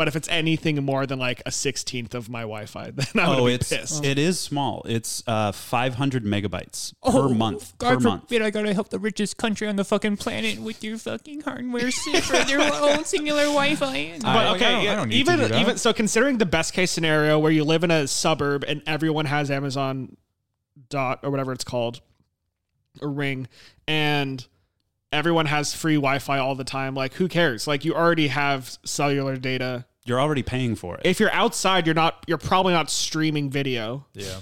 But 0.00 0.08
if 0.08 0.16
it's 0.16 0.28
anything 0.28 0.82
more 0.82 1.04
than 1.04 1.18
like 1.18 1.42
a 1.44 1.52
sixteenth 1.52 2.14
of 2.14 2.30
my 2.30 2.40
Wi-Fi, 2.40 2.90
then 2.94 3.06
I 3.22 3.28
would 3.28 3.38
Oh, 3.38 3.44
be 3.44 3.52
it's 3.52 3.68
pissed. 3.68 4.02
it 4.02 4.18
is 4.18 4.40
small. 4.40 4.80
It's 4.88 5.22
uh 5.26 5.52
500 5.52 6.24
megabytes 6.24 6.94
per 7.04 7.28
month. 7.28 7.72
Oh, 7.72 7.76
God 7.76 7.94
per 7.94 8.00
month. 8.00 8.22
forbid 8.22 8.40
I 8.40 8.48
gotta 8.48 8.72
help 8.72 8.88
the 8.88 8.98
richest 8.98 9.36
country 9.36 9.68
on 9.68 9.76
the 9.76 9.84
fucking 9.84 10.16
planet 10.16 10.58
with 10.58 10.82
your 10.82 10.96
fucking 10.96 11.42
hardware 11.42 11.90
for 11.90 12.44
their 12.44 12.60
own 12.72 13.04
singular 13.04 13.42
Wi-Fi. 13.42 14.20
But 14.22 14.24
Like, 14.24 14.56
okay, 14.56 14.64
I 14.66 14.70
don't- 14.84 14.88
I 14.88 14.94
don't 14.96 15.08
need 15.08 15.14
to 15.26 15.32
even 15.32 15.38
do 15.40 15.48
that. 15.48 15.60
even 15.60 15.76
so, 15.76 15.92
considering 15.92 16.38
the 16.38 16.46
best 16.46 16.72
case 16.72 16.90
scenario 16.90 17.38
where 17.38 17.52
you 17.52 17.64
live 17.64 17.84
in 17.84 17.90
a 17.90 18.08
suburb 18.08 18.64
and 18.66 18.80
everyone 18.86 19.26
has 19.26 19.50
Amazon 19.50 20.16
Dot 20.88 21.20
or 21.22 21.30
whatever 21.30 21.52
it's 21.52 21.64
called, 21.64 22.00
a 23.02 23.06
Ring, 23.06 23.48
and 23.86 24.46
everyone 25.12 25.44
has 25.46 25.74
free 25.74 25.96
Wi-Fi 25.96 26.38
all 26.38 26.54
the 26.54 26.64
time, 26.64 26.94
like 26.94 27.12
who 27.14 27.28
cares? 27.28 27.66
Like 27.66 27.84
you 27.84 27.94
already 27.94 28.28
have 28.28 28.78
cellular 28.84 29.36
data. 29.36 29.84
You're 30.04 30.20
already 30.20 30.42
paying 30.42 30.76
for 30.76 30.96
it. 30.96 31.02
If 31.04 31.20
you're 31.20 31.32
outside, 31.32 31.86
you're 31.86 31.94
not. 31.94 32.24
You're 32.26 32.38
probably 32.38 32.72
not 32.72 32.90
streaming 32.90 33.50
video. 33.50 34.06
Yeah. 34.14 34.38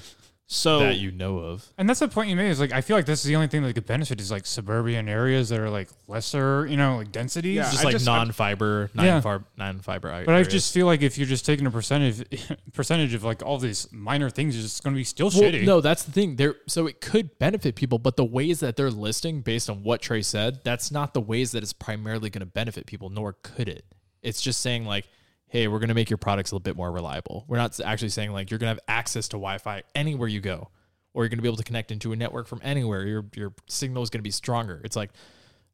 So 0.51 0.79
That 0.79 0.97
you 0.97 1.11
know 1.11 1.41
of. 1.41 1.71
And 1.77 1.87
that's 1.87 2.01
the 2.01 2.09
point 2.09 2.31
you 2.31 2.37
made. 2.37 2.49
Is 2.49 2.59
like 2.59 2.73
I 2.73 2.81
feel 2.81 2.97
like 2.97 3.05
this 3.05 3.21
is 3.21 3.27
the 3.27 3.37
only 3.37 3.49
thing 3.49 3.63
that 3.65 3.75
could 3.75 3.85
benefit 3.85 4.19
is 4.19 4.31
like 4.31 4.47
suburban 4.47 5.07
areas 5.07 5.51
that 5.51 5.61
are 5.61 5.69
like 5.69 5.91
lesser, 6.07 6.65
you 6.67 6.79
know, 6.79 6.97
like 6.97 7.13
densities. 7.13 7.57
Yeah, 7.57 7.65
Just 7.71 7.83
I 7.83 7.85
like 7.85 7.93
just- 7.93 8.07
non-fiber, 8.07 8.91
Yeah. 8.95 9.03
non-fiber, 9.21 9.45
non-fiber. 9.59 10.23
But 10.25 10.35
I 10.35 10.43
just 10.45 10.73
feel 10.73 10.87
like 10.87 11.03
if 11.03 11.19
you're 11.19 11.27
just 11.27 11.45
taking 11.45 11.67
a 11.67 11.71
percentage 11.71 12.25
percentage 12.73 13.13
of 13.13 13.25
like 13.25 13.43
all 13.43 13.59
these 13.59 13.89
minor 13.93 14.31
things, 14.31 14.55
it's 14.57 14.65
just 14.65 14.83
going 14.83 14.95
to 14.95 14.99
be 14.99 15.05
still 15.05 15.27
Well, 15.29 15.43
shitty. 15.43 15.67
no, 15.67 15.83
that's 15.83 16.05
the 16.05 16.13
thing. 16.13 16.37
There, 16.37 16.55
so 16.67 16.87
it 16.87 17.03
could 17.03 17.39
benefit 17.39 17.75
people, 17.75 17.99
but 17.99 18.17
the 18.17 18.25
ways 18.25 18.61
that 18.61 18.77
they're 18.77 18.91
listing, 18.91 19.43
based 19.43 19.69
on 19.69 19.83
what 19.83 20.01
Trey 20.01 20.23
said, 20.23 20.61
that's 20.65 20.91
not 20.91 21.13
the 21.13 21.21
ways 21.21 21.53
that 21.53 21.63
it's 21.63 21.75
primarily 21.75 22.31
going 22.31 22.41
to 22.41 22.47
benefit 22.47 22.87
people. 22.87 23.11
Nor 23.11 23.35
could 23.43 23.69
it. 23.69 23.85
It's 24.23 24.41
just 24.41 24.63
saying 24.63 24.87
like, 24.87 25.07
hey, 25.49 25.67
we're 25.69 25.79
going 25.79 25.89
to 25.89 25.95
make 25.95 26.11
your 26.11 26.19
products 26.19 26.51
a 26.51 26.55
little 26.55 26.63
bit 26.63 26.77
more 26.77 26.93
reliable. 26.93 27.45
We're 27.49 27.57
not 27.57 27.79
actually 27.81 28.11
saying 28.11 28.33
like 28.33 28.51
you're 28.51 28.59
going 28.59 28.67
to 28.75 28.81
have 28.81 28.81
access 28.87 29.29
to 29.29 29.37
Wi-Fi 29.37 29.83
anywhere 29.95 30.29
you 30.29 30.41
go, 30.41 30.69
or 31.15 31.25
you're 31.25 31.29
going 31.31 31.39
to 31.39 31.43
be 31.43 31.49
able 31.49 31.57
to 31.57 31.65
connect 31.65 31.91
into 31.91 32.13
a 32.13 32.17
network 32.17 32.47
from 32.47 32.61
anywhere. 32.63 33.07
Your 33.07 33.25
your 33.35 33.53
signal 33.69 34.03
is 34.03 34.11
going 34.11 34.21
to 34.21 34.23
be 34.25 34.31
stronger. 34.31 34.81
It's 34.85 34.97
like 34.97 35.11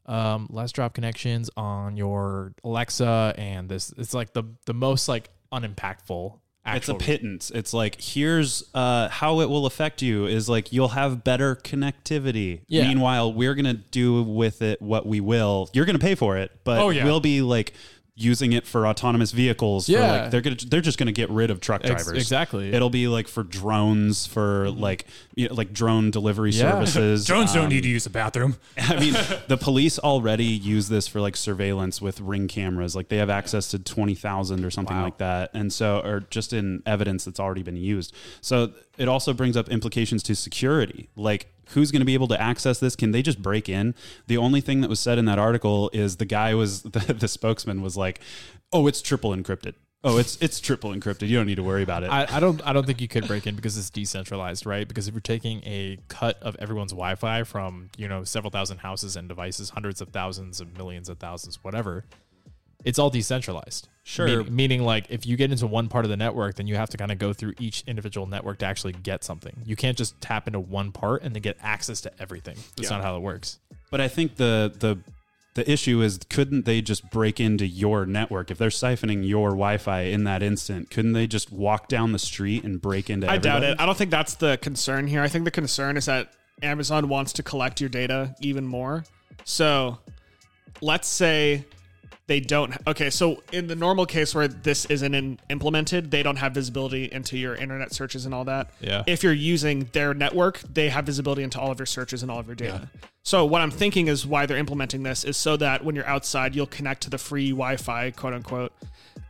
um, 0.06 0.46
less 0.50 0.70
drop 0.72 0.94
connections 0.94 1.50
on 1.56 1.96
your 1.96 2.52
Alexa, 2.62 3.34
and 3.36 3.68
this 3.68 3.92
it's 3.96 4.14
like 4.14 4.32
the 4.32 4.44
the 4.66 4.74
most 4.74 5.08
like 5.08 5.30
unimpactful. 5.52 6.40
it's 6.66 6.88
a 6.88 6.94
pittance. 6.94 7.50
It's 7.50 7.72
like 7.74 8.00
here's 8.00 8.64
uh, 8.74 9.08
how 9.08 9.40
it 9.40 9.48
will 9.50 9.66
affect 9.66 10.02
you 10.02 10.26
is 10.26 10.48
like 10.48 10.72
you'll 10.72 10.88
have 10.88 11.24
better 11.24 11.56
connectivity. 11.56 12.60
Yeah. 12.68 12.86
Meanwhile, 12.88 13.32
we're 13.32 13.54
gonna 13.54 13.74
do 13.74 14.22
with 14.22 14.62
it 14.62 14.80
what 14.80 15.06
we 15.06 15.20
will. 15.20 15.68
You're 15.72 15.84
gonna 15.86 15.98
pay 15.98 16.14
for 16.14 16.36
it, 16.38 16.52
but 16.64 16.78
Oh, 16.78 16.90
yeah. 16.90 17.04
we'll 17.04 17.20
be 17.20 17.40
like 17.42 17.72
using 18.16 18.52
it 18.52 18.64
for 18.64 18.86
autonomous 18.86 19.32
vehicles. 19.32 19.86
For 19.86 19.92
Yeah. 19.92 20.12
like 20.22 20.30
they're 20.30 20.40
gonna 20.40 20.56
they're 20.68 20.80
just 20.80 20.98
gonna 20.98 21.10
get 21.10 21.28
rid 21.30 21.50
of 21.50 21.60
truck 21.60 21.80
Ex- 21.84 22.04
drivers. 22.04 22.22
exactly. 22.22 22.72
It'll 22.72 22.88
be 22.90 23.08
like 23.08 23.26
for 23.26 23.42
drones, 23.42 24.24
for 24.26 24.70
like 24.70 25.06
you 25.34 25.48
know, 25.48 25.54
like 25.54 25.72
drone 25.72 26.10
delivery 26.12 26.50
Yeah. 26.52 26.70
services. 26.84 27.26
Drones 27.26 27.52
don't 27.52 27.64
Um, 27.64 27.68
need 27.70 27.82
to 27.82 27.88
use 27.88 28.04
the 28.04 28.10
bathroom. 28.10 28.56
I 28.78 29.00
mean, 29.00 29.14
the 29.48 29.56
police 29.56 29.98
already 29.98 30.44
use 30.44 30.88
this 30.88 31.08
for 31.08 31.20
like 31.20 31.36
surveillance 31.36 32.00
with 32.00 32.20
ring 32.20 32.46
cameras. 32.46 32.94
Like 32.94 33.08
they 33.08 33.16
have 33.16 33.30
access 33.30 33.68
to 33.72 33.78
20,000 33.80 34.64
or 34.64 34.70
something 34.70 35.00
like 35.00 35.18
that. 35.18 35.50
And 35.52 35.72
so, 35.72 36.00
or 36.04 36.20
just 36.30 36.52
in 36.52 36.82
evidence 36.86 37.24
that's 37.24 37.40
already 37.40 37.62
been 37.64 37.76
used. 37.76 38.14
So 38.40 38.72
it 38.96 39.08
also 39.08 39.32
brings 39.32 39.56
up 39.56 39.68
implications 39.70 40.22
to 40.24 40.36
security. 40.36 41.08
Like, 41.16 41.48
who's 41.68 41.90
going 41.90 42.00
to 42.00 42.06
be 42.06 42.14
able 42.14 42.28
to 42.28 42.40
access 42.40 42.78
this? 42.80 42.96
Can 42.96 43.12
they 43.12 43.22
just 43.22 43.42
break 43.42 43.68
in? 43.68 43.94
The 44.26 44.36
only 44.36 44.60
thing 44.60 44.80
that 44.80 44.90
was 44.90 45.00
said 45.00 45.18
in 45.18 45.24
that 45.26 45.38
article 45.38 45.90
is 45.92 46.16
the 46.16 46.24
guy 46.24 46.54
was, 46.54 46.82
the, 46.82 47.14
the 47.14 47.28
spokesman 47.28 47.82
was 47.82 47.96
like, 47.96 48.20
oh, 48.72 48.86
it's 48.86 49.02
triple 49.02 49.30
encrypted. 49.30 49.74
Oh, 50.06 50.18
it's 50.18 50.36
it's 50.42 50.60
triple 50.60 50.90
encrypted. 50.90 51.28
You 51.28 51.38
don't 51.38 51.46
need 51.46 51.54
to 51.54 51.62
worry 51.62 51.82
about 51.82 52.02
it. 52.02 52.10
I, 52.10 52.26
I 52.28 52.38
don't 52.38 52.60
I 52.66 52.74
don't 52.74 52.84
think 52.84 53.00
you 53.00 53.08
could 53.08 53.26
break 53.26 53.46
in 53.46 53.56
because 53.56 53.78
it's 53.78 53.88
decentralized, 53.88 54.66
right? 54.66 54.86
Because 54.86 55.08
if 55.08 55.14
you're 55.14 55.22
taking 55.22 55.62
a 55.64 55.98
cut 56.08 56.38
of 56.42 56.56
everyone's 56.56 56.92
Wi-Fi 56.92 57.44
from 57.44 57.88
you 57.96 58.06
know 58.06 58.22
several 58.22 58.50
thousand 58.50 58.78
houses 58.78 59.16
and 59.16 59.30
devices, 59.30 59.70
hundreds 59.70 60.02
of 60.02 60.10
thousands 60.10 60.60
of 60.60 60.76
millions 60.76 61.08
of 61.08 61.18
thousands, 61.18 61.64
whatever, 61.64 62.04
It's 62.84 62.98
all 62.98 63.08
decentralized. 63.08 63.88
Sure. 64.06 64.26
Meaning, 64.26 64.54
meaning, 64.54 64.82
like 64.82 65.06
if 65.08 65.24
you 65.26 65.36
get 65.36 65.50
into 65.50 65.66
one 65.66 65.88
part 65.88 66.04
of 66.04 66.10
the 66.10 66.16
network, 66.16 66.56
then 66.56 66.66
you 66.66 66.76
have 66.76 66.90
to 66.90 66.98
kind 66.98 67.10
of 67.10 67.18
go 67.18 67.32
through 67.32 67.54
each 67.58 67.82
individual 67.86 68.26
network 68.26 68.58
to 68.58 68.66
actually 68.66 68.92
get 68.92 69.24
something. 69.24 69.56
You 69.64 69.76
can't 69.76 69.96
just 69.96 70.20
tap 70.20 70.46
into 70.46 70.60
one 70.60 70.92
part 70.92 71.22
and 71.22 71.34
then 71.34 71.40
get 71.40 71.56
access 71.62 72.02
to 72.02 72.12
everything. 72.20 72.56
That's 72.76 72.90
Yeah. 72.90 72.96
not 72.96 73.02
how 73.04 73.16
it 73.16 73.20
works. 73.20 73.58
But 73.90 74.02
I 74.02 74.08
think 74.08 74.36
the 74.36 74.72
the 74.78 74.98
the 75.54 75.70
issue 75.70 76.02
is 76.02 76.18
couldn't 76.28 76.66
they 76.66 76.82
just 76.82 77.08
break 77.10 77.40
into 77.40 77.66
your 77.66 78.04
network 78.04 78.50
if 78.50 78.58
they're 78.58 78.68
siphoning 78.68 79.26
your 79.26 79.50
Wi-Fi 79.50 80.00
in 80.02 80.24
that 80.24 80.42
instant? 80.42 80.90
Couldn't 80.90 81.12
they 81.12 81.26
just 81.26 81.50
walk 81.50 81.88
down 81.88 82.12
the 82.12 82.18
street 82.18 82.62
and 82.62 82.82
break 82.82 83.08
into? 83.08 83.30
I 83.30 83.38
doubt 83.38 83.62
it. 83.64 83.80
I 83.80 83.86
don't 83.86 83.96
think 83.96 84.10
that's 84.10 84.34
the 84.34 84.58
concern 84.60 85.06
here. 85.06 85.22
I 85.22 85.28
think 85.28 85.44
the 85.46 85.50
concern 85.50 85.96
is 85.96 86.04
that 86.06 86.32
Amazon 86.60 87.08
wants 87.08 87.32
to 87.34 87.42
collect 87.42 87.80
your 87.80 87.88
data 87.88 88.34
even 88.40 88.66
more. 88.66 89.04
So 89.44 89.98
let's 90.82 91.08
say 91.08 91.64
they 92.26 92.40
don't. 92.40 92.74
Okay, 92.86 93.10
so 93.10 93.42
in 93.52 93.66
the 93.66 93.76
normal 93.76 94.06
case 94.06 94.34
where 94.34 94.48
this 94.48 94.86
isn't 94.86 95.14
in, 95.14 95.38
implemented, 95.50 96.10
they 96.10 96.22
don't 96.22 96.36
have 96.36 96.54
visibility 96.54 97.04
into 97.12 97.36
your 97.36 97.54
internet 97.54 97.92
searches 97.92 98.24
and 98.24 98.34
all 98.34 98.44
that. 98.44 98.70
Yeah. 98.80 99.04
If 99.06 99.22
you're 99.22 99.32
using 99.32 99.88
their 99.92 100.14
network, 100.14 100.60
they 100.60 100.88
have 100.88 101.04
visibility 101.04 101.42
into 101.42 101.60
all 101.60 101.70
of 101.70 101.78
your 101.78 101.86
searches 101.86 102.22
and 102.22 102.30
all 102.30 102.38
of 102.38 102.46
your 102.46 102.56
data. 102.56 102.88
yeah. 102.92 103.00
So 103.22 103.44
what 103.44 103.60
I'm 103.60 103.70
thinking 103.70 104.08
is 104.08 104.26
why 104.26 104.46
they're 104.46 104.58
implementing 104.58 105.02
this 105.02 105.24
is 105.24 105.36
so 105.36 105.56
that 105.58 105.84
when 105.84 105.94
you're 105.94 106.06
outside, 106.06 106.54
you'll 106.54 106.66
connect 106.66 107.02
to 107.02 107.10
the 107.10 107.18
free 107.18 107.50
Wi-Fi, 107.50 108.10
quote 108.12 108.34
unquote, 108.34 108.72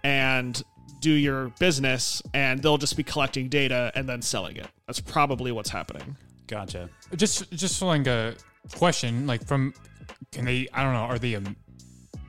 and 0.03 0.61
do 1.01 1.12
your 1.12 1.49
business, 1.61 2.22
and 2.32 2.62
they'll 2.62 2.78
just 2.78 2.97
be 2.97 3.03
collecting 3.03 3.49
data 3.49 3.92
and 3.95 4.09
then 4.09 4.22
selling 4.22 4.57
it. 4.57 4.66
That's 4.86 5.01
probably 5.01 5.53
what's 5.53 5.70
happening. 5.70 6.16
Gotcha. 6.47 6.88
Just 7.16 7.51
just 7.53 7.80
like 7.82 8.07
a 8.07 8.34
question, 8.72 9.26
like 9.26 9.47
from 9.47 9.74
can 10.32 10.45
they? 10.45 10.68
I 10.72 10.82
don't 10.82 10.92
know. 10.92 11.01
Are 11.01 11.18
they 11.18 11.34
a 11.34 11.42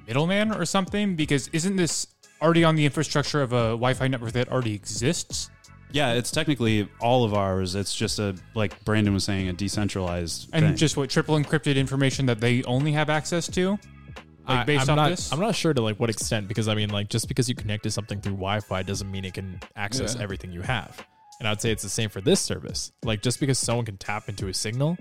middleman 0.08 0.52
or 0.54 0.66
something? 0.66 1.16
Because 1.16 1.48
isn't 1.54 1.76
this 1.76 2.08
already 2.42 2.64
on 2.64 2.76
the 2.76 2.86
infrastructure 2.86 3.42
of 3.42 3.54
a 3.54 3.70
Wi-Fi 3.72 4.08
network 4.08 4.32
that 4.34 4.50
already 4.52 4.74
exists? 4.74 5.50
Yeah, 5.92 6.14
it's 6.14 6.32
technically 6.32 6.90
all 7.00 7.24
of 7.24 7.34
ours. 7.34 7.76
It's 7.76 7.96
just 7.96 8.20
a 8.20 8.36
like 8.54 8.84
Brandon 8.84 9.14
was 9.14 9.24
saying, 9.24 9.48
a 9.48 9.54
decentralized 9.54 10.50
And 10.52 10.66
thing. 10.66 10.76
just 10.76 10.98
what 10.98 11.10
triple 11.10 11.36
encrypted 11.38 11.76
information 11.78 12.26
that 12.26 12.40
they 12.42 12.64
only 12.64 12.92
have 12.92 13.10
access 13.10 13.48
to, 13.50 13.72
like 13.72 14.60
I- 14.60 14.64
based 14.66 14.90
I'm 14.90 14.98
off 15.00 15.04
not, 15.06 15.10
this. 15.12 15.32
I'm 15.32 15.40
not 15.40 15.56
sure 15.56 15.74
to 15.74 15.82
like 15.82 15.98
what 16.00 16.10
extent 16.10 16.48
because 16.48 16.68
I 16.68 16.76
mean 16.76 16.90
like 16.90 17.10
just 17.10 17.28
because 17.30 17.48
you 17.48 17.56
connect 17.56 17.84
to 17.84 17.92
something 17.92 18.20
through 18.20 18.34
Wi-Fi 18.34 18.84
doesn't 18.84 19.10
mean 19.10 19.24
it 19.26 19.34
can 19.36 19.60
access 19.76 20.16
Yeah. 20.16 20.24
everything 20.24 20.52
you 20.52 20.62
have. 20.62 21.06
And 21.40 21.48
I'd 21.48 21.62
say 21.62 21.72
it's 21.72 21.84
the 21.84 21.90
same 21.90 22.10
for 22.10 22.20
this 22.22 22.42
service. 22.42 22.92
Like 23.04 23.22
just 23.22 23.40
because 23.40 23.58
someone 23.60 23.86
can 23.86 23.98
tap 23.98 24.28
into 24.28 24.48
a 24.48 24.54
signal 24.54 24.98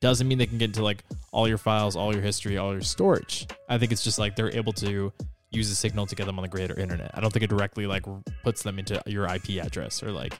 doesn't 0.00 0.28
mean 0.28 0.38
they 0.38 0.46
can 0.46 0.58
get 0.58 0.66
into 0.66 0.82
like 0.82 1.04
all 1.32 1.48
your 1.48 1.58
files, 1.58 1.96
all 1.96 2.12
your 2.12 2.22
history, 2.22 2.56
all 2.58 2.72
your 2.72 2.82
storage. 2.82 3.46
I 3.68 3.78
think 3.78 3.92
it's 3.92 4.04
just 4.04 4.18
like 4.18 4.36
they're 4.36 4.54
able 4.54 4.72
to 4.74 5.12
use 5.50 5.68
the 5.68 5.74
signal 5.74 6.06
to 6.06 6.14
get 6.14 6.26
them 6.26 6.38
on 6.38 6.42
the 6.42 6.48
greater 6.48 6.78
internet. 6.78 7.10
I 7.14 7.20
don't 7.20 7.32
think 7.32 7.42
it 7.42 7.50
directly 7.50 7.86
like 7.86 8.04
puts 8.42 8.62
them 8.62 8.78
into 8.78 9.02
your 9.06 9.26
IP 9.26 9.62
address 9.64 10.02
or 10.02 10.12
like 10.12 10.38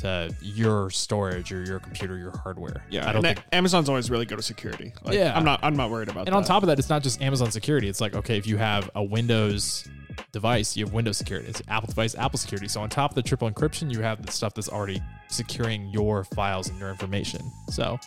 to 0.00 0.34
your 0.40 0.90
storage 0.90 1.52
or 1.52 1.64
your 1.64 1.78
computer, 1.78 2.18
your 2.18 2.36
hardware. 2.36 2.84
Yeah, 2.90 3.08
I 3.08 3.12
don't 3.12 3.22
think 3.22 3.42
Amazon's 3.52 3.88
always 3.88 4.10
really 4.10 4.26
good 4.26 4.38
at 4.38 4.44
security. 4.44 4.92
Like, 5.04 5.14
Yeah. 5.14 5.36
I'm 5.36 5.44
not. 5.44 5.60
I'm 5.62 5.76
not 5.76 5.90
worried 5.90 6.08
about 6.08 6.26
that. 6.26 6.28
And 6.28 6.34
that. 6.34 6.38
on 6.38 6.44
top 6.44 6.62
of 6.62 6.66
that, 6.68 6.78
it's 6.78 6.90
not 6.90 7.02
just 7.02 7.22
Amazon 7.22 7.50
security. 7.50 7.88
It's 7.88 8.00
like, 8.00 8.14
okay, 8.14 8.36
if 8.36 8.46
you 8.46 8.56
have 8.56 8.90
a 8.94 9.02
Windows 9.02 9.88
device, 10.32 10.76
you 10.76 10.84
have 10.84 10.92
Windows 10.94 11.16
security. 11.16 11.48
It's 11.48 11.62
Apple 11.68 11.88
device, 11.88 12.14
Apple 12.14 12.38
security. 12.38 12.68
So 12.68 12.80
on 12.80 12.88
top 12.90 13.10
of 13.12 13.14
the 13.14 13.22
triple 13.22 13.50
encryption, 13.50 13.90
you 13.92 14.00
have 14.00 14.24
the 14.24 14.32
stuff 14.32 14.54
that's 14.54 14.68
already 14.68 15.00
securing 15.28 15.88
your 15.88 16.24
files 16.24 16.68
and 16.68 16.78
your 16.78 16.90
information. 16.90 17.40
So 17.70 17.98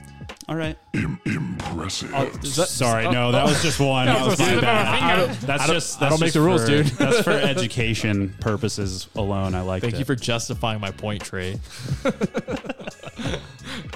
all 0.48 0.56
right. 0.56 0.78
Impressive. 0.94 2.12
Oh, 2.16 2.30
Sorry, 2.44 3.10
no, 3.10 3.32
that 3.32 3.46
was 3.46 3.62
just 3.62 3.80
one. 3.80 4.08
That 4.18 4.26
was 4.26 4.40
my 4.40 4.46
slip 4.46 4.58
of 4.58 4.58
a 4.60 4.62
bad. 4.62 5.20
finger. 5.30 5.46
That's 5.46 5.64
I 5.64 5.68
don't- 5.68 5.74
just 5.76 5.98
I 6.02 6.10
don't 6.10 6.10
that's 6.12 6.22
make 6.22 6.34
the 6.34 6.42
rules, 6.42 6.62
for- 6.62 6.68
dude. 6.68 6.86
that's 6.88 7.22
for 7.22 7.32
education 7.54 8.34
purposes 8.40 9.08
alone. 9.16 9.56
I 9.56 9.62
like 9.62 9.82
thank 9.82 9.96
it. 9.96 10.00
you 10.00 10.06
for 10.06 10.16
justifying 10.16 10.80
my 10.80 10.92
point, 10.92 11.24
Trey. 11.24 11.60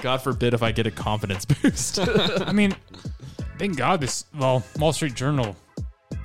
God 0.02 0.18
forbid 0.18 0.52
if 0.54 0.62
I 0.62 0.72
get 0.72 0.86
a 0.86 0.90
confidence 0.90 1.44
boost. 1.44 1.98
I 2.46 2.52
mean, 2.52 2.74
thank 3.58 3.76
God 3.76 4.00
this. 4.00 4.24
Well, 4.36 4.62
Wall 4.78 4.92
Street 4.92 5.14
Journal. 5.14 5.56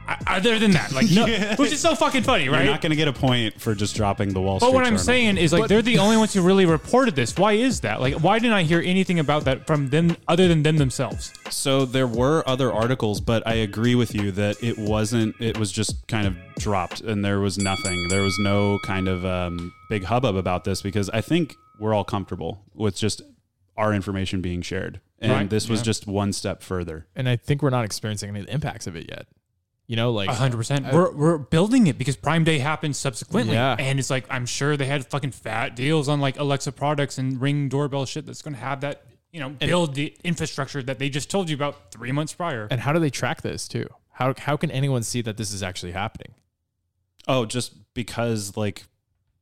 I, 0.08 0.38
other 0.38 0.58
than 0.58 0.72
that, 0.72 0.92
like, 0.94 1.10
no, 1.12 1.26
which 1.58 1.72
is 1.72 1.80
so 1.82 1.94
fucking 1.96 2.24
funny, 2.24 2.48
right? 2.50 2.64
You're 2.64 2.72
not 2.72 2.82
going 2.82 2.92
to 2.92 2.96
get 2.96 3.08
a 3.08 3.14
point 3.14 3.60
for 3.60 3.76
just 3.76 3.96
dropping 3.96 4.34
the 4.34 4.42
Wall 4.42 4.60
But 4.60 4.68
Street 4.68 4.74
what 4.76 4.84
I'm 4.86 4.92
Journal. 4.94 5.04
saying 5.04 5.38
is, 5.38 5.52
like, 5.54 5.68
they're 5.68 5.82
the 5.82 5.98
only 6.00 6.16
ones 6.18 6.34
who 6.34 6.42
really 6.42 6.66
reported 6.66 7.16
this. 7.16 7.36
Why 7.38 7.54
is 7.54 7.82
that? 7.82 8.00
Like, 8.00 8.16
why 8.16 8.40
didn't 8.40 8.54
I 8.54 8.64
hear 8.64 8.80
anything 8.80 9.20
about 9.20 9.44
that 9.46 9.68
from 9.68 9.90
them 9.90 10.16
other 10.28 10.48
than 10.48 10.64
them 10.64 10.78
themselves? 10.78 11.34
So 11.50 11.86
there 11.86 12.08
were 12.08 12.44
other 12.48 12.72
articles, 12.72 13.20
but 13.20 13.46
I 13.46 13.56
agree 13.56 13.96
with 13.96 14.16
you 14.16 14.32
that 14.32 14.64
it 14.64 14.78
wasn't. 14.78 15.36
It 15.42 15.58
was 15.58 15.72
just 15.72 16.08
kind 16.08 16.26
of 16.28 16.36
dropped, 16.58 17.02
and 17.02 17.24
there 17.26 17.40
was 17.40 17.58
nothing. 17.58 18.08
There 18.10 18.22
was 18.24 18.38
no 18.40 18.80
kind 18.84 19.08
of 19.08 19.26
um, 19.26 19.74
big 19.90 20.06
hubbub 20.06 20.36
about 20.36 20.64
this 20.64 20.82
because 20.82 21.10
I 21.10 21.22
think 21.22 21.54
we're 21.80 21.94
all 21.94 22.04
comfortable 22.06 22.64
with 22.74 22.96
just 22.96 23.22
our 23.76 23.94
information 23.94 24.42
being 24.42 24.62
shared, 24.62 25.00
and 25.20 25.32
Right, 25.32 25.50
this 25.50 25.70
was 25.70 25.82
yeah. 25.82 25.86
just 25.86 26.08
one 26.08 26.34
step 26.34 26.64
further. 26.64 27.06
and 27.16 27.30
I 27.30 27.36
think 27.36 27.62
we're 27.62 27.70
not 27.70 27.86
experiencing 27.86 28.30
any 28.30 28.40
of 28.40 28.46
the 28.48 28.54
impacts 28.54 28.88
of 28.88 28.96
it 28.96 29.08
yet. 29.10 29.28
You 29.88 29.96
know, 29.96 30.12
like 30.12 30.28
A 30.30 30.34
hundred 30.34 30.58
percent. 30.58 30.86
Uh, 30.86 30.90
we're 30.94 31.12
we're 31.12 31.38
building 31.38 31.88
it 31.88 31.98
because 31.98 32.18
Prime 32.18 32.44
Day 32.44 32.60
happened 32.60 32.96
subsequently, 32.96 33.54
Yeah. 33.54 33.76
and 33.80 33.98
it's 34.00 34.10
like 34.10 34.26
I'm 34.30 34.46
sure 34.46 34.76
they 34.76 34.86
had 34.86 35.08
fucking 35.08 35.32
fat 35.32 35.76
deals 35.78 36.10
on 36.10 36.20
like 36.20 36.38
Alexa 36.38 36.74
products 36.74 37.18
and 37.18 37.40
Ring 37.42 37.70
doorbell 37.70 38.06
shit 38.06 38.26
that's 38.26 38.42
going 38.42 38.54
to 38.54 38.60
have 38.60 38.82
that 38.82 39.04
you 39.32 39.40
know 39.40 39.50
build 39.50 39.96
the 39.96 40.14
infrastructure 40.26 40.84
that 40.84 41.00
they 41.00 41.08
just 41.10 41.30
told 41.32 41.50
you 41.50 41.56
about 41.56 41.92
three 41.92 42.12
months 42.12 42.34
prior. 42.34 42.68
and 42.70 42.82
how 42.82 42.92
do 42.92 43.00
they 43.00 43.10
track 43.10 43.42
this 43.44 43.66
too? 43.68 43.88
How 44.12 44.34
how 44.38 44.58
can 44.58 44.72
anyone 44.72 45.04
see 45.04 45.22
that 45.22 45.38
this 45.38 45.54
is 45.54 45.64
actually 45.64 45.94
happening? 45.94 46.34
Oh, 47.26 47.46
just 47.46 47.72
because 47.94 48.58
like 48.58 48.84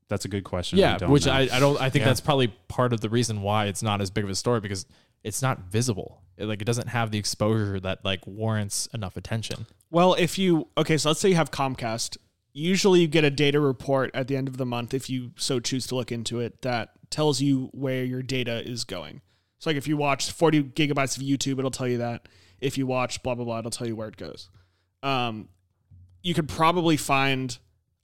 that's 0.09 0.25
a 0.25 0.27
good 0.27 0.43
question. 0.43 0.77
Yeah, 0.77 0.99
don't 0.99 1.09
which 1.09 1.25
know. 1.25 1.31
I, 1.33 1.49
I 1.51 1.59
don't 1.59 1.81
I 1.81 1.89
think 1.89 2.01
Yeah. 2.03 2.09
that's 2.09 2.21
probably 2.21 2.49
part 2.67 2.93
of 2.93 3.01
the 3.01 3.09
reason 3.09 3.41
why 3.41 3.65
it's 3.65 3.81
not 3.81 3.99
as 3.99 4.11
big 4.11 4.23
of 4.23 4.29
a 4.29 4.35
story 4.35 4.59
because 4.59 4.85
it's 5.23 5.41
not 5.41 5.71
visible. 5.71 6.21
It, 6.37 6.45
like 6.45 6.61
it 6.61 6.65
doesn't 6.65 6.89
have 6.89 7.11
the 7.11 7.17
exposure 7.17 7.79
that 7.79 8.03
like 8.03 8.25
warrants 8.25 8.87
enough 8.93 9.17
attention. 9.17 9.67
Well, 9.89 10.13
if 10.15 10.37
you 10.37 10.67
okay, 10.77 10.97
so 10.97 11.09
let's 11.09 11.19
say 11.19 11.29
you 11.29 11.35
have 11.35 11.51
Comcast. 11.51 12.17
Usually, 12.53 13.01
you 13.01 13.07
get 13.07 13.25
a 13.25 13.29
data 13.29 13.59
report 13.59 14.11
at 14.13 14.27
the 14.27 14.37
end 14.37 14.47
of 14.47 14.57
the 14.57 14.65
month 14.65 14.93
if 14.93 15.09
you 15.09 15.31
so 15.35 15.59
choose 15.59 15.87
to 15.87 15.95
look 15.95 16.11
into 16.11 16.39
it 16.39 16.61
that 16.61 16.91
tells 17.09 17.41
you 17.41 17.69
where 17.73 18.05
your 18.05 18.21
data 18.21 18.65
is 18.67 18.83
going. 18.85 19.21
So, 19.59 19.69
like 19.69 19.77
if 19.77 19.87
you 19.87 19.97
watch 19.97 20.31
40 20.31 20.63
gigabytes 20.63 21.17
of 21.17 21.23
YouTube, 21.23 21.59
it'll 21.59 21.71
tell 21.71 21.87
you 21.87 21.97
that. 21.97 22.27
If 22.59 22.77
you 22.77 22.87
watch 22.87 23.21
blah 23.23 23.35
blah 23.35 23.45
blah, 23.45 23.59
it'll 23.59 23.71
tell 23.71 23.87
you 23.87 23.95
where 23.95 24.07
it 24.07 24.17
goes. 24.17 24.49
Um, 25.03 25.49
you 26.23 26.33
could 26.33 26.47
probably 26.47 26.97
find 26.97 27.57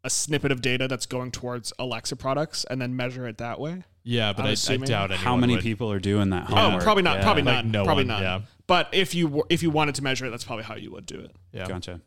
a 0.03 0.09
snippet 0.09 0.51
of 0.51 0.61
data 0.61 0.87
that's 0.87 1.05
going 1.05 1.31
towards 1.31 1.73
Alexa 1.79 2.15
products 2.15 2.65
and 2.65 2.81
then 2.81 2.95
measure 2.95 3.27
it 3.27 3.37
that 3.37 3.59
way. 3.59 3.83
Yeah, 4.03 4.33
but 4.33 4.43
I'm 4.45 4.47
I, 4.47 4.73
I 4.73 4.77
doubt 4.77 5.11
anyone 5.11 5.23
how 5.23 5.35
many 5.35 5.53
would. 5.55 5.63
people 5.63 5.91
are 5.91 5.99
doing 5.99 6.31
that? 6.31 6.47
Oh, 6.49 6.79
probably 6.81 7.03
not. 7.03 7.17
Yeah. 7.17 7.23
Probably 7.23 7.43
Like, 7.43 7.55
not. 7.57 7.65
no 7.65 7.83
probably 7.85 8.03
one, 8.03 8.07
not. 8.07 8.21
yeah. 8.21 8.41
But 8.67 8.89
if 8.93 9.13
you 9.13 9.27
were- 9.27 9.45
if 9.49 9.61
you 9.61 9.69
wanted 9.69 9.95
to 9.95 10.03
measure 10.03 10.25
it, 10.25 10.29
that's 10.31 10.43
probably 10.43 10.63
how 10.65 10.75
you 10.75 10.91
would 10.91 11.05
do 11.05 11.19
it. 11.19 11.35
Yeah. 11.51 11.67
Gotcha. 11.67 12.01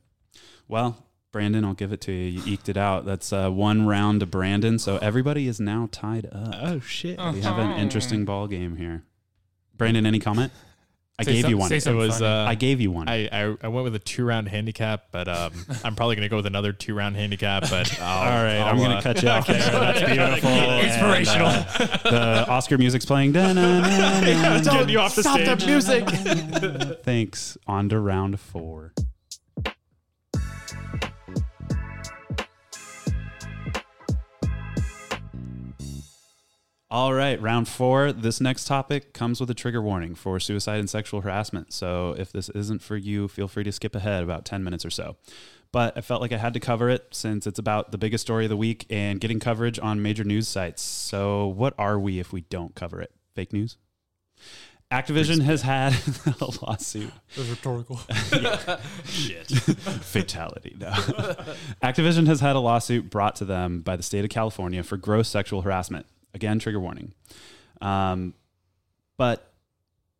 Well, 0.66 1.07
Brandon, 1.30 1.64
I'll 1.64 1.74
give 1.74 1.92
it 1.92 2.01
to 2.03 2.12
you. 2.12 2.40
You 2.40 2.53
eked 2.53 2.68
it 2.68 2.76
out. 2.76 3.05
That's 3.05 3.32
uh, 3.32 3.51
one 3.51 3.86
round 3.86 4.20
to 4.20 4.26
Brandon. 4.26 4.78
So 4.78 4.97
everybody 4.99 5.47
is 5.47 5.61
now 5.61 5.88
tied 5.92 6.26
up. 6.26 6.55
Oh 6.61 6.80
shit! 6.80 7.18
We 7.18 7.40
have 7.42 7.59
an 7.59 7.78
interesting 7.78 8.24
ball 8.24 8.47
game 8.47 8.76
here. 8.76 9.05
Brandon, 9.76 10.07
any 10.07 10.20
comment? 10.20 10.53
I 11.16 11.22
gave 11.22 11.42
some- 11.42 11.50
you 11.50 11.58
one. 11.58 11.68
say 11.68 11.76
It 11.76 11.94
was 11.94 12.18
funny. 12.18 12.26
uh, 12.26 12.48
I 12.50 12.54
gave 12.56 12.80
you 12.80 12.90
one. 12.90 13.08
I, 13.08 13.28
I 13.30 13.56
I 13.62 13.68
went 13.68 13.84
with 13.84 13.94
a 13.94 14.00
two 14.00 14.24
round 14.24 14.48
handicap, 14.48 15.04
but 15.12 15.28
um, 15.28 15.52
I'm 15.84 15.94
probably 15.94 16.16
gonna 16.16 16.28
go 16.28 16.36
with 16.36 16.46
another 16.46 16.72
two 16.72 16.92
round 16.94 17.14
handicap. 17.14 17.70
But 17.70 18.00
I'll, 18.00 18.18
All 18.32 18.42
right, 18.42 18.56
I'll, 18.58 18.70
I'm 18.70 18.78
gonna 18.78 18.96
uh, 18.96 19.00
cut 19.02 19.22
you 19.22 19.28
off 19.28 19.46
there. 19.46 19.58
That's 19.70 20.00
beautiful. 20.02 20.50
Inspirational. 20.80 21.46
And, 21.48 21.66
uh, 22.04 22.10
the 22.44 22.48
Oscar 22.50 22.78
music's 22.78 23.04
playing. 23.04 23.30
Da-na-na-na-na. 23.32 24.60
Getting 24.62 24.88
you 24.88 24.98
off 24.98 25.14
the 25.14 25.22
Stop 25.22 25.38
stage. 25.40 25.60
the 25.60 25.66
music. 25.66 27.00
Thanks. 27.04 27.56
On 27.68 27.88
to 27.90 27.98
round 28.00 28.40
four. 28.40 28.92
All 36.95 37.12
right, 37.12 37.42
round 37.42 37.66
four. 37.66 38.12
This 38.12 38.40
next 38.40 38.66
topic 38.66 39.12
comes 39.12 39.40
with 39.40 39.51
a 39.51 39.55
trigger 39.55 39.82
warning 39.82 40.14
for 40.14 40.38
suicide 40.38 40.78
and 40.78 40.88
sexual 40.88 41.22
harassment. 41.22 41.72
So 41.72 42.14
if 42.16 42.30
this 42.30 42.49
isn't 42.51 42.82
for 42.82 42.97
you, 42.97 43.26
feel 43.26 43.49
free 43.49 43.64
to 43.64 43.72
skip 43.72 43.97
ahead 43.97 44.22
about 44.22 44.45
10 44.45 44.62
minutes 44.62 44.84
or 44.84 44.90
so. 44.90 45.16
But 45.72 45.99
I 45.99 46.03
felt 46.03 46.20
like 46.22 46.30
I 46.30 46.36
had 46.36 46.55
to 46.55 46.61
cover 46.61 46.88
it 46.88 47.09
since 47.11 47.49
it's 47.49 47.59
about 47.59 47.90
the 47.90 47.99
biggest 47.99 48.22
story 48.22 48.45
of 48.45 48.49
the 48.49 48.57
week 48.57 48.86
and 48.90 49.20
getting 49.20 49.40
coverage 49.40 49.76
on 49.80 50.03
major 50.03 50.22
news 50.22 50.47
sites. 50.47 50.82
So, 50.82 51.49
what 51.49 51.74
are 51.78 51.99
we 51.99 52.20
if 52.20 52.32
we 52.32 52.42
don't 52.42 52.76
cover 52.76 53.03
it? 53.03 53.11
Fake 53.34 53.53
news? 53.53 53.76
Activision 54.92 55.42
has 55.42 55.62
had 55.62 55.95
a 56.40 56.45
lawsuit. 56.62 57.11
It 57.32 57.38
was 57.38 57.51
rhetorical. 57.51 57.97
Shit. 59.07 59.49
Fatality. 59.51 60.76
No. 60.78 60.92
Activision 61.82 62.28
has 62.28 62.38
had 62.38 62.55
a 62.55 62.61
lawsuit 62.61 63.11
brought 63.11 63.34
to 63.36 63.45
them 63.45 63.80
by 63.80 63.97
the 63.97 64.05
state 64.05 64.22
of 64.22 64.30
California 64.30 64.84
for 64.84 64.97
gross 64.97 65.26
sexual 65.26 65.62
harassment. 65.62 66.07
Again, 66.35 66.59
trigger 66.59 66.80
warning. 66.80 67.14
Um, 67.80 68.35
but 69.16 69.53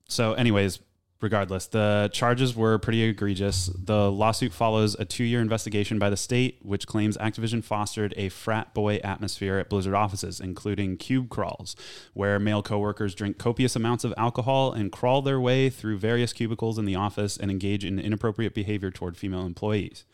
so, 0.09 0.35
anyways, 0.35 0.79
regardless, 1.21 1.67
the 1.67 2.11
charges 2.13 2.55
were 2.55 2.79
pretty 2.79 3.03
egregious. 3.03 3.71
The 3.75 4.11
lawsuit 4.11 4.53
follows 4.53 4.95
a 4.95 5.05
two 5.05 5.25
year 5.25 5.41
investigation 5.41 5.99
by 5.99 6.11
the 6.11 6.17
state, 6.17 6.59
which 6.63 6.87
claims 6.87 7.17
Activision 7.17 7.65
fostered 7.65 8.15
a 8.17 8.29
frat 8.29 8.75
boy 8.75 8.97
atmosphere 9.03 9.59
at 9.59 9.69
Blizzard 9.69 9.95
offices, 9.95 10.39
including 10.39 10.97
cube 10.97 11.31
crawls, 11.31 11.75
where 12.13 12.39
male 12.39 12.63
coworkers 12.63 13.15
drink 13.15 13.39
copious 13.39 13.75
amounts 13.75 14.05
of 14.05 14.15
alcohol 14.17 14.73
and 14.73 14.93
crawl 14.93 15.23
their 15.23 15.41
way 15.41 15.71
through 15.71 15.99
various 15.99 16.33
cubicles 16.33 16.79
in 16.79 16.85
the 16.85 16.95
office 16.95 17.37
and 17.37 17.51
engage 17.51 17.85
in 17.85 17.99
inappropriate 17.99 18.55
behavior 18.55 18.91
toward 18.91 19.17
female 19.17 19.47
employees. 19.47 20.05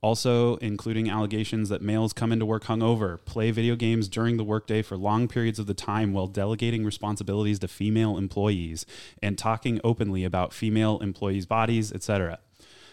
Also, 0.00 0.56
including 0.56 1.10
allegations 1.10 1.68
that 1.68 1.82
males 1.82 2.12
come 2.12 2.30
into 2.30 2.46
work 2.46 2.64
hungover, 2.64 3.24
play 3.24 3.50
video 3.50 3.74
games 3.74 4.08
during 4.08 4.36
the 4.36 4.44
workday 4.44 4.80
for 4.80 4.96
long 4.96 5.26
periods 5.26 5.58
of 5.58 5.66
the 5.66 5.74
time 5.74 6.12
while 6.12 6.28
delegating 6.28 6.84
responsibilities 6.84 7.58
to 7.58 7.66
female 7.66 8.16
employees, 8.16 8.86
and 9.20 9.36
talking 9.36 9.80
openly 9.82 10.22
about 10.22 10.52
female 10.52 11.00
employees' 11.00 11.46
bodies, 11.46 11.92
etc. 11.92 12.38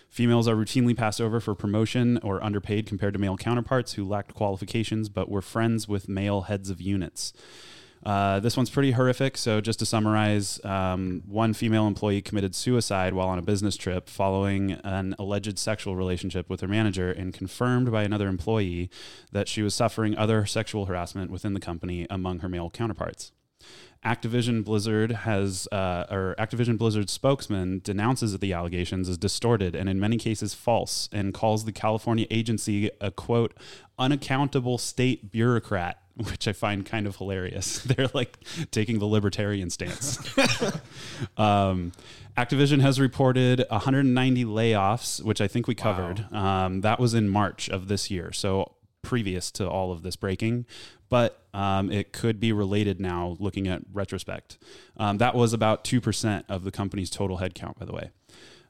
Females 0.09 0.47
are 0.47 0.55
routinely 0.55 0.95
passed 0.97 1.21
over 1.21 1.39
for 1.39 1.53
promotion 1.53 2.17
or 2.23 2.43
underpaid 2.43 2.87
compared 2.87 3.13
to 3.13 3.19
male 3.19 3.37
counterparts 3.37 3.93
who 3.93 4.07
lacked 4.07 4.33
qualifications 4.33 5.09
but 5.09 5.29
were 5.29 5.41
friends 5.41 5.87
with 5.87 6.09
male 6.09 6.41
heads 6.41 6.69
of 6.69 6.81
units. 6.81 7.33
Uh, 8.05 8.39
this 8.39 8.55
one's 8.55 8.69
pretty 8.69 8.91
horrific. 8.91 9.37
So, 9.37 9.61
just 9.61 9.79
to 9.79 9.85
summarize, 9.85 10.63
um, 10.63 11.23
one 11.27 11.53
female 11.53 11.87
employee 11.87 12.21
committed 12.21 12.53
suicide 12.53 13.13
while 13.13 13.27
on 13.27 13.39
a 13.39 13.41
business 13.41 13.75
trip 13.75 14.09
following 14.09 14.73
an 14.83 15.15
alleged 15.17 15.57
sexual 15.57 15.95
relationship 15.95 16.49
with 16.49 16.61
her 16.61 16.67
manager, 16.67 17.11
and 17.11 17.33
confirmed 17.33 17.91
by 17.91 18.03
another 18.03 18.27
employee 18.27 18.89
that 19.31 19.47
she 19.47 19.63
was 19.63 19.73
suffering 19.73 20.15
other 20.15 20.45
sexual 20.45 20.85
harassment 20.85 21.31
within 21.31 21.53
the 21.53 21.59
company 21.59 22.05
among 22.09 22.39
her 22.39 22.49
male 22.49 22.69
counterparts. 22.69 23.31
Activision 24.05 24.63
Blizzard 24.63 25.11
has, 25.11 25.67
uh, 25.71 26.05
or 26.11 26.35
Activision 26.37 26.77
Blizzard 26.77 27.09
spokesman 27.09 27.81
denounces 27.83 28.37
the 28.37 28.53
allegations 28.53 29.09
as 29.09 29.17
distorted 29.17 29.75
and 29.75 29.89
in 29.89 29.99
many 29.99 30.17
cases 30.17 30.53
false, 30.53 31.09
and 31.11 31.33
calls 31.33 31.65
the 31.65 31.71
California 31.71 32.27
agency 32.29 32.91
a 33.01 33.09
quote 33.09 33.55
unaccountable 33.97 34.77
state 34.77 35.31
bureaucrat, 35.31 35.99
which 36.15 36.47
I 36.47 36.53
find 36.53 36.85
kind 36.85 37.07
of 37.07 37.15
hilarious. 37.15 37.79
They're 37.83 38.09
like 38.13 38.37
taking 38.69 38.99
the 38.99 39.05
libertarian 39.05 39.71
stance. 39.71 40.19
um, 41.37 41.91
Activision 42.37 42.81
has 42.81 42.99
reported 42.99 43.65
190 43.69 44.45
layoffs, 44.45 45.23
which 45.23 45.41
I 45.41 45.47
think 45.47 45.67
we 45.67 45.73
covered. 45.73 46.31
Um, 46.31 46.81
that 46.81 46.99
was 46.99 47.15
in 47.15 47.27
March 47.27 47.69
of 47.69 47.87
this 47.87 48.11
year, 48.11 48.31
so 48.33 48.73
previous 49.05 49.51
to 49.51 49.69
all 49.69 49.91
of 49.91 50.01
this 50.03 50.15
breaking, 50.15 50.65
but 51.09 51.41
um, 51.53 51.91
it 51.91 52.11
could 52.11 52.39
be 52.39 52.51
related 52.51 52.99
now 52.99 53.37
looking 53.39 53.67
at 53.67 53.81
retrospect. 53.93 54.57
Um, 54.97 55.17
that 55.19 55.35
was 55.35 55.53
about 55.53 55.83
2% 55.85 56.43
of 56.49 56.63
the 56.63 56.71
company's 56.71 57.09
total 57.09 57.37
headcount, 57.37 57.77
by 57.79 57.85
the 57.85 57.93
way. 57.93 58.09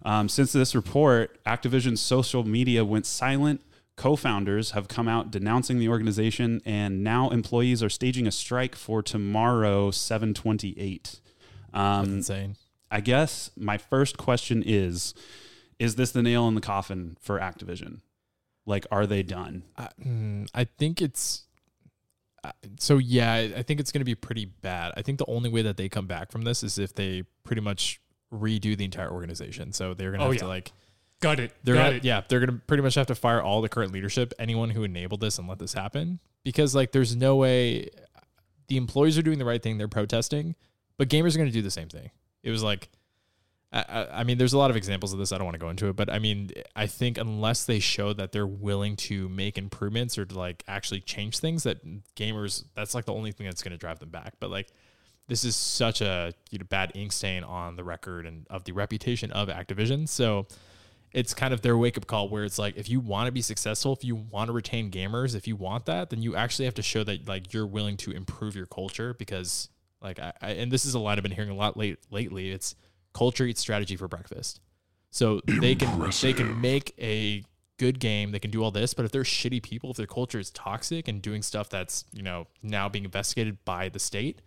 Um, 0.03 0.29
since 0.29 0.51
this 0.53 0.75
report, 0.75 1.43
Activision's 1.45 2.01
social 2.01 2.43
media 2.43 2.85
went 2.85 3.05
silent. 3.07 3.61
Co 3.95 4.15
founders 4.15 4.71
have 4.71 4.87
come 4.89 5.07
out 5.07 5.31
denouncing 5.31 5.79
the 5.79 5.87
organization, 5.89 6.61
and 6.65 7.03
now 7.03 7.29
employees 7.29 7.81
are 7.81 7.89
staging 7.89 8.27
a 8.27 8.31
strike 8.31 8.75
for 8.75 9.01
tomorrow, 9.01 9.89
728. 9.89 11.21
That's 11.73 11.73
Um, 11.73 12.13
insane. 12.15 12.55
I 12.91 13.01
guess 13.01 13.51
my 13.57 13.77
first 13.77 14.17
question 14.17 14.61
is 14.65 15.13
Is 15.79 15.95
this 15.95 16.11
the 16.11 16.21
nail 16.21 16.47
in 16.47 16.55
the 16.55 16.61
coffin 16.61 17.17
for 17.19 17.39
Activision? 17.39 17.99
Like, 18.65 18.85
are 18.91 19.05
they 19.05 19.21
done? 19.23 19.63
I, 19.77 19.89
mm, 20.03 20.47
I 20.53 20.63
think 20.63 21.01
it's 21.01 21.43
uh, 22.43 22.51
so 22.79 22.97
yeah. 22.97 23.33
I 23.33 23.39
I 23.57 23.63
think 23.63 23.79
it's 23.79 23.91
going 23.91 24.01
to 24.01 24.05
be 24.05 24.15
pretty 24.15 24.45
bad. 24.45 24.93
I 24.97 25.01
think 25.01 25.17
the 25.19 25.25
only 25.27 25.49
way 25.49 25.61
that 25.63 25.77
they 25.77 25.87
come 25.89 26.07
back 26.07 26.31
from 26.31 26.43
this 26.43 26.63
is 26.63 26.77
if 26.79 26.93
they 26.93 27.23
pretty 27.43 27.61
much 27.61 27.99
redo 28.33 28.75
the 28.75 28.83
entire 28.85 29.11
organization. 29.11 29.71
So 29.71 29.93
they're 29.93 30.09
going 30.11 30.19
to 30.19 30.25
Oh, 30.25 30.29
have 30.29 30.35
yeah. 30.35 30.41
to 30.41 30.47
like 30.47 30.71
Got 31.21 31.39
it. 31.39 31.53
they're 31.63 31.75
Got 31.75 31.83
gonna, 31.85 31.95
it. 31.97 32.03
yeah 32.03 32.21
they're 32.27 32.39
going 32.39 32.51
to 32.59 32.65
pretty 32.65 32.83
much 32.83 32.95
have 32.95 33.07
to 33.07 33.15
fire 33.15 33.41
all 33.41 33.61
the 33.61 33.69
current 33.69 33.91
leadership, 33.93 34.33
anyone 34.39 34.71
who 34.71 34.83
enabled 34.83 35.21
this 35.21 35.37
and 35.37 35.47
let 35.47 35.59
this 35.59 35.73
happen, 35.73 36.19
because 36.43 36.75
like 36.75 36.91
there's 36.91 37.15
no 37.15 37.35
way 37.35 37.89
the 38.67 38.77
employees 38.77 39.17
are 39.17 39.21
doing 39.21 39.37
the 39.39 39.45
right 39.45 39.61
thing. 39.61 39.77
They're 39.77 39.87
protesting, 39.87 40.55
but 40.97 41.07
gamers 41.07 41.35
are 41.35 41.37
going 41.37 41.49
to 41.49 41.53
do 41.53 41.61
the 41.61 41.71
same 41.71 41.87
thing. 41.89 42.09
It 42.43 42.49
was 42.49 42.63
like. 42.63 42.89
I, 43.75 44.19
I- 44.19 44.23
mean, 44.23 44.37
there's 44.37 44.53
a 44.53 44.57
lot 44.57 44.69
of 44.69 44.77
examples 44.77 45.11
of 45.13 45.19
this. 45.19 45.31
I 45.31 45.37
don't 45.37 45.45
want 45.45 45.55
to 45.55 45.59
go 45.59 45.69
into 45.69 45.87
it, 45.87 45.95
but 45.95 46.09
I 46.09 46.19
mean, 46.19 46.51
I 46.75 46.87
think 46.87 47.17
unless 47.17 47.65
they 47.65 47.79
show 47.79 48.13
that 48.13 48.31
they're 48.31 48.47
willing 48.47 48.95
to 48.97 49.27
make 49.29 49.57
improvements 49.57 50.17
or 50.17 50.25
to 50.25 50.37
like 50.37 50.63
actually 50.67 51.01
change 51.01 51.39
things, 51.39 51.63
that 51.63 51.83
gamers, 52.15 52.63
that's 52.75 52.95
like 52.95 53.05
the 53.05 53.13
only 53.13 53.31
thing 53.31 53.45
that's 53.45 53.61
going 53.61 53.71
to 53.73 53.77
drive 53.77 53.99
them 53.99 54.09
back. 54.09 54.35
But 54.39 54.49
like, 54.49 54.69
this 55.27 55.43
is 55.43 55.55
such 55.55 56.01
a 56.01 56.33
you 56.51 56.59
know, 56.59 56.65
bad 56.69 56.91
ink 56.95 57.11
stain 57.11 57.43
on 57.43 57.75
the 57.75 57.83
record 57.83 58.25
and 58.25 58.45
of 58.49 58.63
the 58.63 58.71
reputation 58.71 59.31
of 59.31 59.49
Activision. 59.49 60.07
So 60.07 60.47
it's 61.11 61.33
kind 61.33 61.53
of 61.53 61.61
their 61.61 61.77
wake 61.77 61.97
up 61.97 62.07
call 62.07 62.29
where 62.29 62.43
it's 62.43 62.59
like, 62.59 62.77
if 62.77 62.89
you 62.89 62.99
want 62.99 63.27
to 63.27 63.31
be 63.31 63.41
successful, 63.41 63.93
if 63.93 64.03
you 64.03 64.15
want 64.15 64.49
to 64.49 64.53
retain 64.53 64.91
gamers, 64.91 65.35
if 65.35 65.47
you 65.47 65.55
want 65.55 65.85
that, 65.85 66.09
then 66.09 66.21
you 66.21 66.35
actually 66.35 66.65
have 66.65 66.73
to 66.75 66.81
show 66.81 67.03
that 67.05 67.27
like 67.27 67.53
you're 67.53 67.65
willing 67.65 67.97
to 67.97 68.11
improve 68.11 68.55
your 68.55 68.65
culture 68.65 69.13
because 69.13 69.69
like 70.01 70.19
I, 70.19 70.33
I 70.41 70.49
and 70.51 70.71
this 70.71 70.85
is 70.85 70.93
a 70.93 70.99
line 70.99 71.17
I've 71.17 71.23
been 71.23 71.31
hearing 71.31 71.49
a 71.49 71.55
lot 71.55 71.75
late 71.77 71.97
lately. 72.11 72.51
It's 72.51 72.75
culture 73.15 73.45
eats 73.45 73.61
strategy 73.61 73.95
for 73.95 74.07
breakfast. 74.07 74.61
So 75.09 75.41
they 75.47 75.73
can 75.73 76.11
they 76.21 76.33
can 76.33 76.61
make 76.61 76.93
a 76.99 77.43
good 77.77 77.99
game, 77.99 78.31
they 78.31 78.39
can 78.39 78.51
do 78.51 78.63
all 78.63 78.71
this, 78.71 78.93
but 78.93 79.05
if 79.05 79.11
they're 79.11 79.23
shitty 79.23 79.63
people, 79.63 79.91
if 79.91 79.97
their 79.97 80.05
culture 80.05 80.39
is 80.39 80.51
toxic 80.51 81.07
and 81.07 81.21
doing 81.21 81.41
stuff 81.41 81.69
that's, 81.69 82.05
you 82.13 82.21
know, 82.21 82.47
now 82.61 82.87
being 82.89 83.05
investigated 83.05 83.63
by 83.65 83.89
the 83.89 83.99
state, 83.99 84.41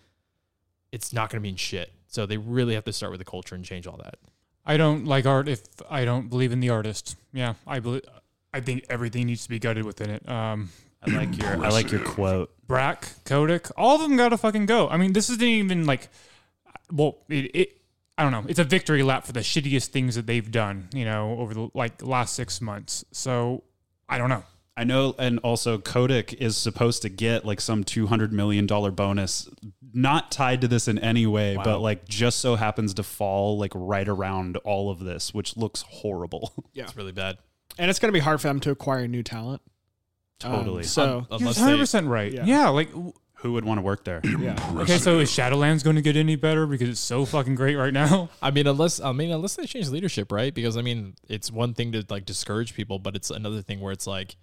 it's 0.93 1.13
not 1.13 1.31
going 1.31 1.43
to 1.43 1.47
mean 1.47 1.57
shit. 1.57 1.93
So 2.07 2.27
they 2.27 2.37
really 2.37 2.75
have 2.75 2.85
to 2.85 2.93
start 2.93 3.13
with 3.13 3.19
the 3.19 3.25
culture 3.25 3.55
and 3.55 3.65
change 3.65 3.87
all 3.87 3.99
that. 3.99 4.17
I 4.65 4.77
don't 4.77 5.07
like 5.07 5.27
art 5.27 5.49
if 5.49 5.63
I 5.91 6.05
don't 6.05 6.29
believe 6.29 6.53
in 6.53 6.61
the 6.61 6.71
artist. 6.71 7.17
Yeah, 7.33 7.55
I 7.67 7.81
believe. 7.81 8.03
I 8.53 8.61
think 8.61 8.85
everything 8.89 9.27
needs 9.27 9.43
to 9.45 9.49
be 9.49 9.59
gutted 9.59 9.85
within 9.85 10.11
it. 10.11 10.29
Um, 10.29 10.71
I 11.03 11.11
like 11.11 11.37
your 11.37 11.65
I 11.65 11.69
like 11.69 11.91
your 11.91 12.01
quote. 12.01 12.51
Brack, 12.67 13.09
Kotick, 13.25 13.69
all 13.77 13.97
of 13.97 14.03
them 14.03 14.17
got 14.17 14.31
to 14.31 14.39
fucking 14.39 14.67
go. 14.67 14.89
I 14.89 14.99
mean, 14.99 15.13
this 15.15 15.31
isn't 15.31 15.43
even 15.43 15.87
like, 15.87 16.09
well, 16.93 17.19
it, 17.29 17.51
it. 17.55 17.78
I 18.19 18.23
don't 18.25 18.33
know. 18.33 18.45
It's 18.49 18.59
a 18.59 18.65
victory 18.65 19.03
lap 19.03 19.25
for 19.25 19.33
the 19.33 19.41
shittiest 19.41 19.87
things 19.87 20.17
that 20.17 20.27
they've 20.27 20.51
done. 20.51 20.89
You 20.93 21.05
know, 21.07 21.37
over 21.39 21.55
the 21.55 21.71
like 21.73 22.03
last 22.05 22.35
six 22.35 22.61
months. 22.61 23.05
So 23.13 23.63
I 24.09 24.19
don't 24.19 24.29
know. 24.29 24.43
I 24.77 24.85
know, 24.85 25.15
and 25.19 25.41
also 25.41 25.79
Kotick 25.79 26.35
is 26.35 26.57
supposed 26.57 27.03
to 27.03 27.09
get 27.09 27.45
like 27.45 27.61
some 27.61 27.83
two 27.83 28.07
hundred 28.07 28.33
million 28.33 28.67
dollar 28.67 28.91
bonus, 28.93 29.49
not 29.93 30.31
tied 30.31 30.61
to 30.61 30.69
this 30.69 30.87
in 30.87 30.99
any 31.01 31.27
way, 31.27 31.57
but 31.63 31.81
like 31.81 32.07
just 32.09 32.39
so 32.41 32.55
happens 32.55 32.95
to 32.95 33.03
fall 33.03 33.59
like 33.59 33.73
right 33.75 34.07
around 34.09 34.57
all 34.59 34.91
of 34.91 35.01
this, 35.01 35.33
which 35.35 35.57
looks 35.57 35.83
horrible. 35.83 36.53
Yeah, 36.75 36.85
It's 36.85 36.97
really 36.97 37.11
bad. 37.13 37.39
and 37.77 37.91
it's 37.91 37.99
going 37.99 38.11
to 38.11 38.17
be 38.17 38.21
hard 38.21 38.41
for 38.41 38.47
them 38.49 38.61
to 38.61 38.71
acquire 38.71 39.09
new 39.09 39.25
talent. 39.25 39.63
Um, 40.45 40.53
Totally. 40.53 40.85
so 40.85 41.27
You're 41.31 41.41
100 41.49 41.79
percent 41.79 42.07
right. 42.07 42.33
Yeah. 42.33 42.45
Yeah. 42.45 42.69
like 42.69 42.91
w- 42.93 43.13
Who 43.41 43.53
would 43.53 43.65
want 43.65 43.79
to 43.79 43.83
work 43.83 44.05
there? 44.05 44.21
yeah, 44.25 44.59
okay. 44.77 44.99
So 44.99 45.21
is 45.21 45.31
Shadowlands 45.31 45.85
going 45.85 45.97
to 45.97 46.03
get 46.03 46.17
any 46.17 46.37
better 46.37 46.67
because 46.67 46.89
it's 46.89 47.01
so 47.01 47.25
fucking 47.25 47.55
great 47.55 47.77
right 47.77 47.93
now? 47.93 48.31
I 48.43 48.51
mean, 48.51 48.67
unless 48.67 49.01
I 49.01 49.13
mean, 49.13 49.31
unless 49.31 49.55
they 49.57 49.67
change 49.67 49.89
leadership, 49.91 50.33
right? 50.33 50.53
Because 50.53 50.77
I 50.77 50.83
mean, 50.83 51.15
it's 51.29 51.51
one 51.51 51.75
thing 51.75 51.93
to 51.93 52.05
like 52.09 52.25
discourage 52.25 52.75
people, 52.75 52.99
but 52.99 53.15
it's 53.15 53.31
another 53.31 53.63
thing 53.63 53.81
where 53.81 53.93
it's 53.93 54.07
like, 54.07 54.37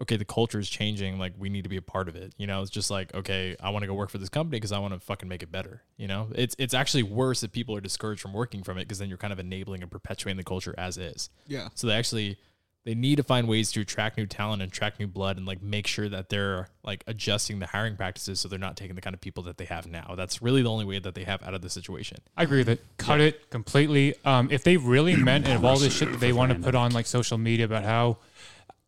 okay, 0.00 0.16
the 0.16 0.24
culture 0.24 0.58
is 0.58 0.68
changing. 0.68 1.18
Like, 1.18 1.34
we 1.38 1.48
need 1.48 1.62
to 1.62 1.68
be 1.68 1.76
a 1.76 1.82
part 1.82 2.08
of 2.08 2.16
it. 2.16 2.34
You 2.38 2.46
know, 2.46 2.62
it's 2.62 2.70
just 2.70 2.90
like, 2.90 3.14
okay, 3.14 3.54
I 3.60 3.70
want 3.70 3.82
to 3.82 3.86
go 3.86 3.94
work 3.94 4.10
for 4.10 4.18
this 4.18 4.30
company 4.30 4.56
because 4.56 4.72
I 4.72 4.78
want 4.78 4.94
to 4.94 5.00
fucking 5.00 5.28
make 5.28 5.42
it 5.42 5.52
better. 5.52 5.82
You 5.96 6.08
know, 6.08 6.28
it's 6.34 6.56
it's 6.58 6.74
actually 6.74 7.02
worse 7.02 7.42
if 7.42 7.52
people 7.52 7.76
are 7.76 7.80
discouraged 7.80 8.22
from 8.22 8.32
working 8.32 8.62
from 8.62 8.78
it 8.78 8.84
because 8.84 8.98
then 8.98 9.08
you're 9.08 9.18
kind 9.18 9.32
of 9.32 9.38
enabling 9.38 9.82
and 9.82 9.90
perpetuating 9.90 10.38
the 10.38 10.44
culture 10.44 10.74
as 10.78 10.96
is. 10.96 11.30
yeah. 11.46 11.68
So 11.74 11.86
they 11.86 11.94
actually 11.94 12.38
they 12.84 12.94
need 12.96 13.16
to 13.16 13.22
find 13.22 13.46
ways 13.46 13.70
to 13.72 13.80
attract 13.80 14.16
new 14.18 14.26
talent 14.26 14.60
and 14.60 14.70
attract 14.72 14.98
new 14.98 15.06
blood 15.06 15.36
and 15.36 15.46
like 15.46 15.62
make 15.62 15.86
sure 15.86 16.08
that 16.08 16.28
they're 16.30 16.68
like 16.82 17.04
adjusting 17.06 17.60
the 17.60 17.66
hiring 17.66 17.96
practices 17.96 18.40
so 18.40 18.48
they're 18.48 18.58
not 18.58 18.76
taking 18.76 18.96
the 18.96 19.00
kind 19.00 19.14
of 19.14 19.20
people 19.20 19.44
that 19.44 19.56
they 19.56 19.64
have 19.66 19.86
now. 19.86 20.14
That's 20.16 20.42
really 20.42 20.62
the 20.62 20.70
only 20.70 20.84
way 20.84 20.98
that 20.98 21.14
they 21.14 21.22
have 21.24 21.42
out 21.44 21.54
of 21.54 21.62
the 21.62 21.70
situation. 21.70 22.18
I 22.36 22.42
agree 22.42 22.58
with 22.58 22.68
it. 22.68 22.84
Cut 22.96 23.20
it 23.20 23.50
completely. 23.50 24.14
Um, 24.24 24.48
if 24.50 24.64
they 24.64 24.76
really 24.76 25.14
meant 25.30 25.46
and 25.46 25.54
of 25.54 25.64
all 25.64 25.76
this 25.78 25.96
shit 25.96 26.10
that 26.10 26.18
they 26.20 26.32
want 26.32 26.50
to 26.52 26.58
put 26.58 26.74
on 26.74 26.90
like 26.92 27.06
social 27.06 27.38
media 27.38 27.64
about 27.66 27.84
how 27.84 28.18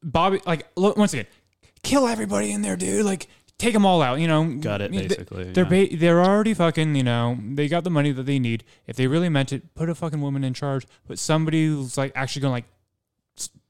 Bobby, 0.03 0.41
like 0.47 0.67
look, 0.77 0.97
once 0.97 1.13
again, 1.15 1.27
kill 1.83 2.07
everybody 2.09 2.51
in 2.53 2.63
there, 2.63 2.77
dude. 2.77 3.05
Like 3.05 3.29
take 3.59 3.73
them 3.73 3.87
all 3.87 4.03
out. 4.03 4.19
You 4.21 4.27
know, 4.29 4.45
Got 4.57 4.81
it, 4.83 4.91
basically, 4.91 5.45
They're 5.53 5.65
yeah. 5.73 5.87
ba- 5.89 5.97
they're 5.97 6.23
already 6.23 6.53
fucking. 6.55 6.95
You 6.95 7.05
know, 7.05 7.39
they 7.41 7.69
got 7.69 7.85
the 7.85 7.91
money 7.91 8.11
that 8.13 8.25
they 8.25 8.39
need. 8.39 8.65
If 8.87 8.97
they 8.97 9.07
really 9.07 9.29
meant 9.29 9.53
it, 9.53 9.75
put 9.75 9.89
a 9.89 9.95
fucking 9.95 10.21
woman 10.21 10.45
in 10.45 10.53
charge. 10.53 10.87
But 11.07 11.19
somebody 11.19 11.67
who's 11.69 11.97
like 11.97 12.13
actually 12.15 12.43
gonna 12.43 12.53
like 12.53 12.65
s- 12.65 12.74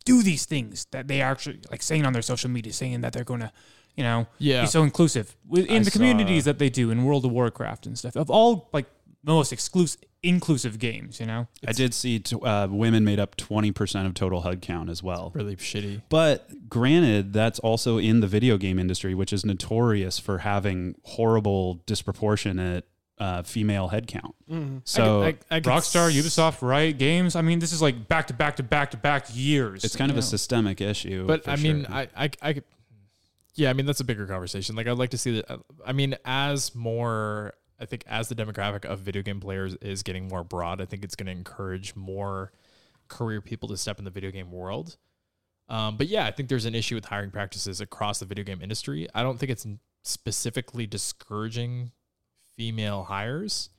do 0.04 0.22
these 0.22 0.44
things 0.46 0.86
that 0.90 1.08
they 1.08 1.20
actually 1.20 1.60
like 1.70 1.82
saying 1.82 2.04
on 2.06 2.12
their 2.12 2.22
social 2.22 2.50
media, 2.50 2.72
saying 2.72 3.00
that 3.02 3.12
they're 3.12 3.24
gonna. 3.24 3.52
You 3.96 4.02
know, 4.02 4.26
Yeah. 4.38 4.62
be 4.62 4.66
so 4.66 4.82
inclusive 4.82 5.36
within 5.46 5.82
I 5.82 5.84
the 5.84 5.90
communities 5.92 6.46
that 6.46 6.58
they 6.58 6.68
do 6.68 6.90
in 6.90 7.04
World 7.04 7.24
of 7.24 7.30
Warcraft 7.30 7.86
and 7.86 7.96
stuff 7.96 8.16
of 8.16 8.28
all 8.28 8.68
like 8.72 8.86
the 9.22 9.30
most 9.30 9.52
exclusive 9.52 10.00
inclusive 10.20 10.80
games. 10.80 11.20
You 11.20 11.26
know, 11.26 11.46
I 11.64 11.70
did 11.70 11.94
see 11.94 12.18
t- 12.18 12.34
uh, 12.42 12.66
women 12.66 13.04
made 13.04 13.20
up 13.20 13.36
twenty 13.36 13.70
percent 13.70 14.08
of 14.08 14.14
total 14.14 14.40
HUD 14.40 14.60
headcount 14.62 14.90
as 14.90 15.00
well. 15.00 15.30
Really 15.32 15.54
shitty. 15.54 16.02
But 16.08 16.68
granted, 16.68 17.32
that's 17.32 17.60
also 17.60 17.98
in 17.98 18.18
the 18.18 18.26
video 18.26 18.58
game 18.58 18.80
industry, 18.80 19.14
which 19.14 19.32
is 19.32 19.44
notorious 19.44 20.18
for 20.18 20.38
having 20.38 20.96
horrible, 21.04 21.80
disproportionate 21.86 22.88
uh, 23.18 23.42
female 23.42 23.88
head 23.88 24.06
count. 24.06 24.34
So 24.84 25.22
I, 25.22 25.26
I 25.50 25.60
could 25.60 25.64
Rockstar, 25.72 26.08
s- 26.08 26.14
Ubisoft, 26.16 26.62
Riot 26.62 26.98
Games. 26.98 27.36
I 27.36 27.42
mean, 27.42 27.58
this 27.60 27.72
is 27.72 27.80
like 27.80 28.08
back 28.08 28.26
to 28.28 28.34
back 28.34 28.56
to 28.56 28.62
back 28.62 28.90
to 28.92 28.96
back 28.96 29.26
years. 29.32 29.84
it's 29.84 29.94
kind 29.96 30.10
of 30.10 30.16
you 30.16 30.20
a 30.20 30.22
systemic 30.22 30.80
issue. 30.80 31.26
But 31.26 31.46
I 31.48 31.56
mean, 31.56 31.84
sure. 31.84 31.94
I, 31.94 32.08
I, 32.16 32.30
I, 32.42 32.52
could- 32.54 32.64
yeah, 33.54 33.70
I 33.70 33.72
mean 33.72 33.86
that's 33.86 34.00
a 34.00 34.04
bigger 34.04 34.26
conversation. 34.26 34.74
Like 34.74 34.86
I'd 34.88 34.98
like 34.98 35.10
to 35.10 35.18
see 35.18 35.40
that. 35.40 35.60
I 35.86 35.92
mean, 35.92 36.16
as 36.24 36.74
more, 36.74 37.54
I 37.78 37.84
think 37.84 38.02
as 38.08 38.28
the 38.28 38.34
demographic 38.34 38.84
of 38.84 38.98
video 39.00 39.22
game 39.22 39.38
players 39.40 39.74
is 39.76 40.02
getting 40.02 40.26
more 40.26 40.42
broad, 40.42 40.80
I 40.80 40.84
think 40.86 41.04
it's 41.04 41.14
going 41.14 41.26
to 41.26 41.32
encourage 41.32 41.94
more 41.94 42.50
career 43.06 43.40
people 43.40 43.68
to 43.68 43.76
step 43.76 43.98
in 44.00 44.04
the 44.04 44.10
video 44.10 44.32
game 44.32 44.50
world. 44.50 44.96
Um, 45.68 45.96
but 45.96 46.08
yeah, 46.08 46.26
I 46.26 46.30
think 46.32 46.48
there's 46.48 46.66
an 46.66 46.74
issue 46.74 46.94
with 46.96 47.04
hiring 47.06 47.30
practices 47.30 47.80
across 47.80 48.18
the 48.18 48.26
video 48.26 48.44
game 48.44 48.60
industry. 48.60 49.06
I 49.14 49.22
don't 49.22 49.38
think 49.38 49.50
it's 49.52 49.66
specifically 50.02 50.86
discouraging 50.86 51.92
female 52.56 53.04
hires, 53.04 53.70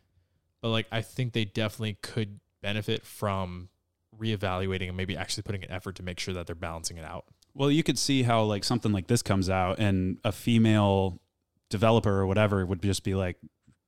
but 0.61 0.69
like 0.69 0.87
I 0.91 1.01
think 1.01 1.33
they 1.33 1.45
definitely 1.45 1.97
could 2.01 2.39
benefit 2.61 3.05
from 3.05 3.69
reevaluating 4.17 4.87
and 4.87 4.97
maybe 4.97 5.15
actually 5.17 5.43
putting 5.43 5.63
an 5.63 5.71
effort 5.71 5.95
to 5.95 6.03
make 6.03 6.19
sure 6.19 6.33
that 6.33 6.47
they're 6.47 6.55
balancing 6.55 6.97
it 6.97 7.05
out. 7.05 7.25
Well, 7.53 7.71
you 7.71 7.83
could 7.83 7.97
see 7.97 8.23
how 8.23 8.43
like 8.43 8.63
something 8.63 8.91
like 8.91 9.07
this 9.07 9.21
comes 9.21 9.49
out 9.49 9.79
and 9.79 10.17
a 10.23 10.31
female 10.31 11.21
developer 11.69 12.11
or 12.11 12.25
whatever 12.27 12.65
would 12.65 12.81
just 12.81 13.03
be 13.03 13.15
like, 13.15 13.37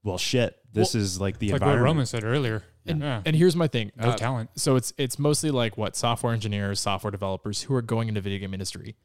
"Well, 0.03 0.17
shit, 0.17 0.55
this 0.71 0.95
is 0.95 1.19
like 1.19 1.39
the 1.39 1.47
It's 1.47 1.53
like 1.53 1.61
what 1.61 1.67
environment." 1.67 1.85
Roman 1.85 2.05
said 2.05 2.23
earlier. 2.23 2.63
And, 2.85 3.01
yeah. 3.01 3.21
and 3.25 3.35
here's 3.35 3.55
my 3.55 3.67
thing. 3.67 3.91
no 3.97 4.09
Uh, 4.11 4.15
talent. 4.15 4.49
so 4.55 4.77
it's 4.77 4.93
it's 4.97 5.19
mostly 5.19 5.51
like 5.51 5.77
what 5.77 5.97
software 5.97 6.33
engineers, 6.33 6.79
software 6.79 7.11
developers 7.11 7.63
who 7.63 7.75
are 7.75 7.81
going 7.81 8.07
into 8.07 8.21
video 8.21 8.39
game 8.39 8.53
industry. 8.53 8.95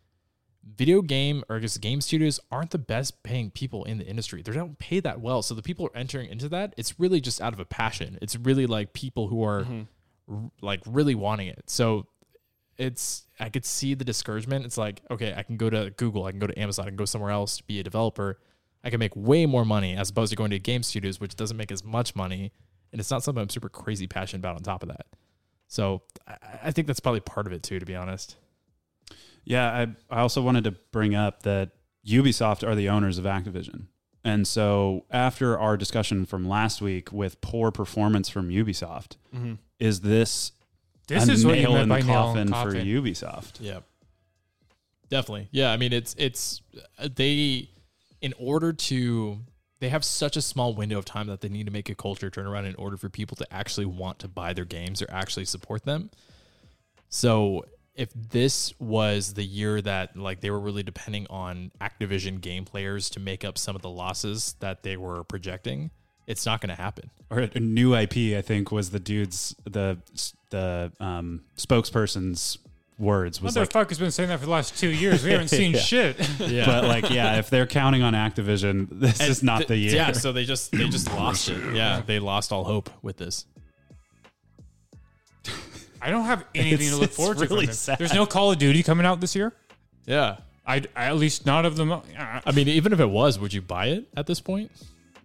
Video 0.65 1.03
game 1.03 1.43
or 1.49 1.59
just 1.59 1.81
game 1.81 2.01
studios 2.01 2.39
aren't 2.51 2.71
the 2.71 2.79
best 2.79 3.23
paying 3.23 3.51
people 3.51 3.85
in 3.85 3.99
the 3.99 4.07
industry. 4.07 4.43
They 4.43 4.53
don't 4.53 4.79
pay 4.79 5.01
that 5.01 5.21
well. 5.21 5.43
So 5.43 5.55
the 5.55 5.63
people 5.63 5.87
are 5.87 5.97
entering 5.97 6.31
into 6.31 6.49
that, 6.51 6.75
it's 6.77 7.01
really 7.01 7.21
just 7.21 7.41
out 7.41 7.53
of 7.53 7.61
a 7.61 7.65
passion. 7.65 8.19
It's 8.23 8.37
really 8.37 8.67
like 8.67 8.93
people 8.93 9.29
who 9.29 9.43
are 9.43 9.63
mm-hmm. 9.63 9.83
r- 10.33 10.51
like 10.61 10.81
really 10.87 11.15
wanting 11.15 11.49
it. 11.49 11.65
So 11.67 12.07
it's 12.79 13.27
I 13.41 13.49
could 13.49 13.65
see 13.65 13.95
the 13.95 14.05
discouragement. 14.05 14.65
It's 14.65 14.79
like, 14.79 15.03
okay, 15.11 15.35
I 15.37 15.43
can 15.43 15.57
go 15.57 15.69
to 15.69 15.91
Google, 15.97 16.25
I 16.25 16.31
can 16.31 16.41
go 16.41 16.47
to 16.47 16.59
Amazon, 16.59 16.87
I 16.87 16.89
can 16.89 16.97
go 16.97 17.05
somewhere 17.05 17.31
else 17.31 17.57
to 17.59 17.65
be 17.65 17.81
a 17.81 17.83
developer. 17.83 18.39
I 18.85 18.91
can 18.91 18.99
make 18.99 19.15
way 19.15 19.47
more 19.47 19.65
money 19.65 19.97
as 19.97 20.11
opposed 20.11 20.31
to 20.31 20.37
going 20.37 20.51
to 20.51 20.59
game 20.59 20.83
studios, 20.83 21.21
which 21.21 21.37
doesn't 21.37 21.57
make 21.57 21.71
as 21.71 21.85
much 21.85 22.17
money. 22.17 22.53
And 22.91 23.01
it's 23.01 23.11
not 23.11 23.23
something 23.23 23.41
I'm 23.41 23.49
super 23.49 23.69
crazy 23.69 24.07
passionate 24.07 24.41
about 24.41 24.57
on 24.57 24.63
top 24.63 24.83
of 24.83 24.89
that. 24.89 25.07
So 25.69 26.03
I, 26.27 26.37
I 26.65 26.71
think 26.73 26.87
that's 26.87 27.01
probably 27.01 27.21
part 27.21 27.47
of 27.47 27.53
it 27.53 27.63
too, 27.63 27.79
to 27.79 27.87
be 27.87 27.95
honest. 27.95 28.37
Yeah, 29.45 29.71
I 30.11 30.17
I 30.17 30.21
also 30.21 30.43
wanted 30.43 30.65
to 30.65 30.73
bring 30.93 31.15
up 31.15 31.43
that 31.43 31.71
Ubisoft 32.07 32.67
are 32.67 32.75
the 32.75 32.89
owners 32.89 33.19
of 33.19 33.25
Activision. 33.25 33.87
And 34.25 34.47
so 34.47 35.05
after 35.11 35.59
our 35.59 35.77
discussion 35.77 36.27
from 36.27 36.49
last 36.49 36.81
week 36.81 37.13
with 37.13 37.41
poor 37.41 37.73
performance 37.73 38.29
from 38.29 38.51
Ubisoft, 38.51 39.17
is 39.81 40.01
this, 40.01 40.53
This 41.09 41.29
a 41.29 41.33
is 41.33 41.45
what 41.45 41.57
you 41.57 41.63
nail 41.65 41.73
meant 41.73 41.83
in 41.85 41.89
by 41.89 42.01
the 42.03 42.07
nail 42.07 42.15
coffin, 42.15 42.49
for. 42.49 42.73
Ubisoft? 42.73 43.55
Yeah. 43.59 43.81
Definitely. 45.09 45.49
Yeah. 45.51 45.73
I 45.73 45.77
mean, 45.77 45.93
it's, 45.93 46.15
it's, 46.19 46.63
uh, 46.99 47.09
they, 47.15 47.69
in 48.21 48.33
order 48.39 48.73
to, 48.73 49.41
they 49.81 49.89
have 49.89 50.05
such 50.05 50.37
a 50.37 50.43
small 50.43 50.73
window 50.73 50.99
of 50.99 51.05
time 51.05 51.27
that 51.27 51.41
they 51.41 51.49
need 51.49 51.67
to 51.67 51.73
make 51.73 51.89
a 51.89 51.95
culture 51.97 52.31
turnaround 52.31 52.67
in 52.69 52.77
order 52.77 52.97
for 52.97 53.09
people 53.09 53.37
to 53.39 53.53
actually 53.53 53.87
want 53.87 54.21
to 54.21 54.29
buy 54.29 54.53
their 54.53 54.65
games 54.65 55.03
or 55.03 55.11
actually 55.11 55.47
support 55.47 55.85
them. 55.85 56.11
So 57.09 57.65
if 57.95 58.11
this 58.15 58.73
was 58.81 59.35
the 59.35 59.45
year 59.45 59.81
that 59.83 60.17
like 60.17 60.41
they 60.41 60.51
were 60.51 60.61
really 60.61 60.83
depending 60.83 61.27
on 61.29 61.71
Activision 61.81 62.41
game 62.41 62.65
players 62.65 63.11
to 63.11 63.21
make 63.21 63.45
up 63.45 63.59
some 63.59 63.77
of 63.77 63.83
the 63.83 63.91
losses 63.91 64.57
that 64.61 64.83
they 64.83 64.97
were 64.97 65.25
projecting, 65.25 65.91
it's 66.27 66.47
not 66.47 66.61
going 66.61 66.75
to 66.75 66.81
happen. 66.81 67.11
Or 67.31 67.41
a 67.41 67.61
new 67.61 67.95
IP, 67.95 68.37
I 68.37 68.43
think, 68.43 68.71
was 68.73 68.91
the 68.91 69.01
dude's 69.01 69.55
the 69.65 69.99
the 70.51 70.93
um, 71.01 71.43
spokesperson's 71.57 72.59
words 72.99 73.43
was 73.43 73.57
like 73.57 73.69
Motherfucker's 73.71 73.99
been 73.99 74.11
saying 74.11 74.29
that 74.29 74.39
for 74.39 74.45
the 74.47 74.51
last 74.53 74.79
two 74.79 74.89
years. 74.89 75.25
We 75.25 75.33
haven't 75.33 75.49
seen 75.63 75.75
shit. 75.75 76.17
Yeah. 76.39 76.67
but 76.67 76.85
like 76.85 77.11
yeah 77.11 77.39
if 77.39 77.51
they're 77.51 77.67
counting 77.67 78.03
on 78.03 78.15
activision 78.15 78.89
this 79.01 79.21
is 79.21 79.43
not 79.43 79.67
the 79.69 79.77
year 79.77 79.95
Yeah, 79.95 80.13
so 80.13 80.33
they 80.33 80.45
just 80.45 80.73
they 80.73 80.89
just 80.89 81.13
lost 81.13 81.49
it. 81.49 81.75
Yeah, 81.75 82.03
they 82.05 82.19
lost 82.19 82.53
all 82.53 82.65
hope 82.65 82.91
with 83.03 83.17
this. 83.17 83.47
I 86.03 86.11
don't 86.11 86.25
have 86.25 86.45
anything 86.55 86.75
It's- 86.75 86.91
to 86.91 86.97
look 86.97 87.05
it's 87.11 87.17
forward 87.17 87.39
to. 87.39 87.47
from 87.47 87.55
really 87.55 87.67
this. 87.67 87.79
sad. 87.79 87.99
There's 87.99 88.13
no 88.13 88.27
Call 88.27 88.51
of 88.53 88.59
Duty 88.59 88.83
coming 88.83 89.07
out 89.07 89.21
this 89.21 89.35
year. 89.37 89.53
Yeah. 90.05 90.39
I 90.67 90.83
at 90.97 91.17
least 91.17 91.47
not 91.47 91.65
of 91.65 91.77
them. 91.77 91.91
Uh, 91.93 92.01
I 92.45 92.53
mean, 92.53 92.69
even 92.69 92.93
if 92.93 93.01
it 93.01 93.11
was, 93.11 93.39
would 93.39 93.53
you 93.55 93.63
buy 93.63 93.87
it 93.87 94.09
at 94.17 94.27
this 94.27 94.41
point? 94.41 94.71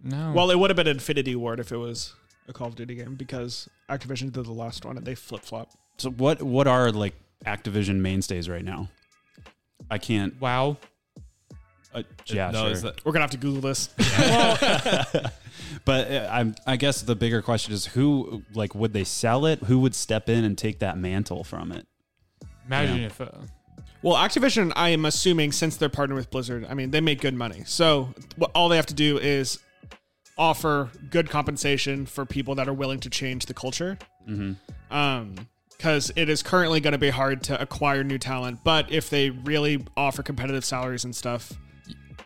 no. 0.04 0.32
Well, 0.34 0.50
it 0.50 0.58
would 0.58 0.70
have 0.70 0.76
been 0.76 0.86
Infinity 0.86 1.34
Ward 1.36 1.58
if 1.60 1.70
it 1.72 1.76
was 1.76 2.14
a 2.48 2.52
Call 2.52 2.68
of 2.68 2.76
Duty 2.76 2.94
game 2.94 3.14
because 3.16 3.68
Activision 3.90 4.32
did 4.32 4.44
the 4.46 4.52
last 4.52 4.84
one 4.84 4.96
and 4.96 5.04
they 5.06 5.14
flip 5.14 5.42
flop. 5.42 5.70
so 5.98 6.10
what 6.10 6.42
what 6.42 6.66
are 6.66 6.90
like 6.92 7.14
activision 7.46 7.96
mainstays 8.00 8.48
right 8.48 8.64
now 8.64 8.88
i 9.90 9.96
can't 9.98 10.40
wow. 10.40 10.76
uh, 11.94 12.02
yeah 12.26 12.50
no, 12.50 12.62
sure. 12.64 12.70
is 12.72 12.82
that- 12.82 13.04
We're 13.04 13.12
gonna 13.12 13.22
have 13.24 13.30
to 13.32 13.36
Google 13.36 13.60
this. 13.60 13.88
but 15.88 16.10
uh, 16.10 16.28
i'm 16.30 16.54
i 16.66 16.76
guess 16.76 17.02
the 17.02 17.16
bigger 17.16 17.40
question 17.42 17.72
is 17.74 17.86
who 17.86 18.42
like 18.54 18.74
would 18.74 18.92
they 18.92 19.04
sell 19.04 19.46
it 19.46 19.58
who 19.64 19.78
would 19.80 19.94
step 19.94 20.28
in 20.28 20.44
and 20.44 20.56
take 20.58 20.78
that 20.78 20.96
mantle 20.98 21.42
from 21.42 21.72
it 21.72 21.86
Imagine 22.66 22.98
Yeah. 22.98 23.06
if. 23.06 23.20
Uh, 23.20 23.28
Well, 24.02 24.14
Activision, 24.16 24.72
I 24.76 24.90
am 24.90 25.04
assuming 25.06 25.52
since 25.52 25.76
they're 25.78 25.88
partnered 25.88 26.16
with 26.18 26.30
Blizzard, 26.30 26.66
I 26.68 26.74
mean 26.74 26.90
they 26.90 27.00
make 27.00 27.20
good 27.22 27.34
money. 27.34 27.62
So 27.66 28.12
what, 28.36 28.50
all 28.54 28.68
they 28.68 28.76
have 28.76 28.86
to 28.86 28.94
do 29.08 29.18
is 29.18 29.58
offer 30.36 30.90
good 31.10 31.30
compensation 31.30 32.04
for 32.06 32.24
people 32.26 32.54
that 32.56 32.68
are 32.68 32.74
willing 32.74 33.00
to 33.00 33.10
change 33.10 33.46
the 33.46 33.54
culture. 33.54 33.98
Um, 34.90 35.34
because 35.70 36.10
it 36.16 36.28
is 36.28 36.42
currently 36.42 36.80
going 36.80 36.92
to 36.92 36.98
be 36.98 37.10
hard 37.10 37.42
to 37.44 37.60
acquire 37.60 38.02
new 38.04 38.18
talent. 38.18 38.58
But 38.64 38.90
if 38.92 39.08
they 39.10 39.30
really 39.30 39.84
offer 39.96 40.22
competitive 40.22 40.64
salaries 40.64 41.04
and 41.04 41.14
stuff, 41.16 41.52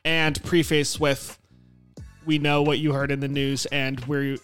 and 0.05 0.43
preface 0.43 0.99
with, 0.99 1.39
"We 2.27 2.39
know 2.39 2.63
what 2.63 2.79
you 2.79 2.93
heard 2.93 3.11
in 3.11 3.21
the 3.21 3.29
news, 3.29 3.67
and 3.67 3.99
we 4.07 4.39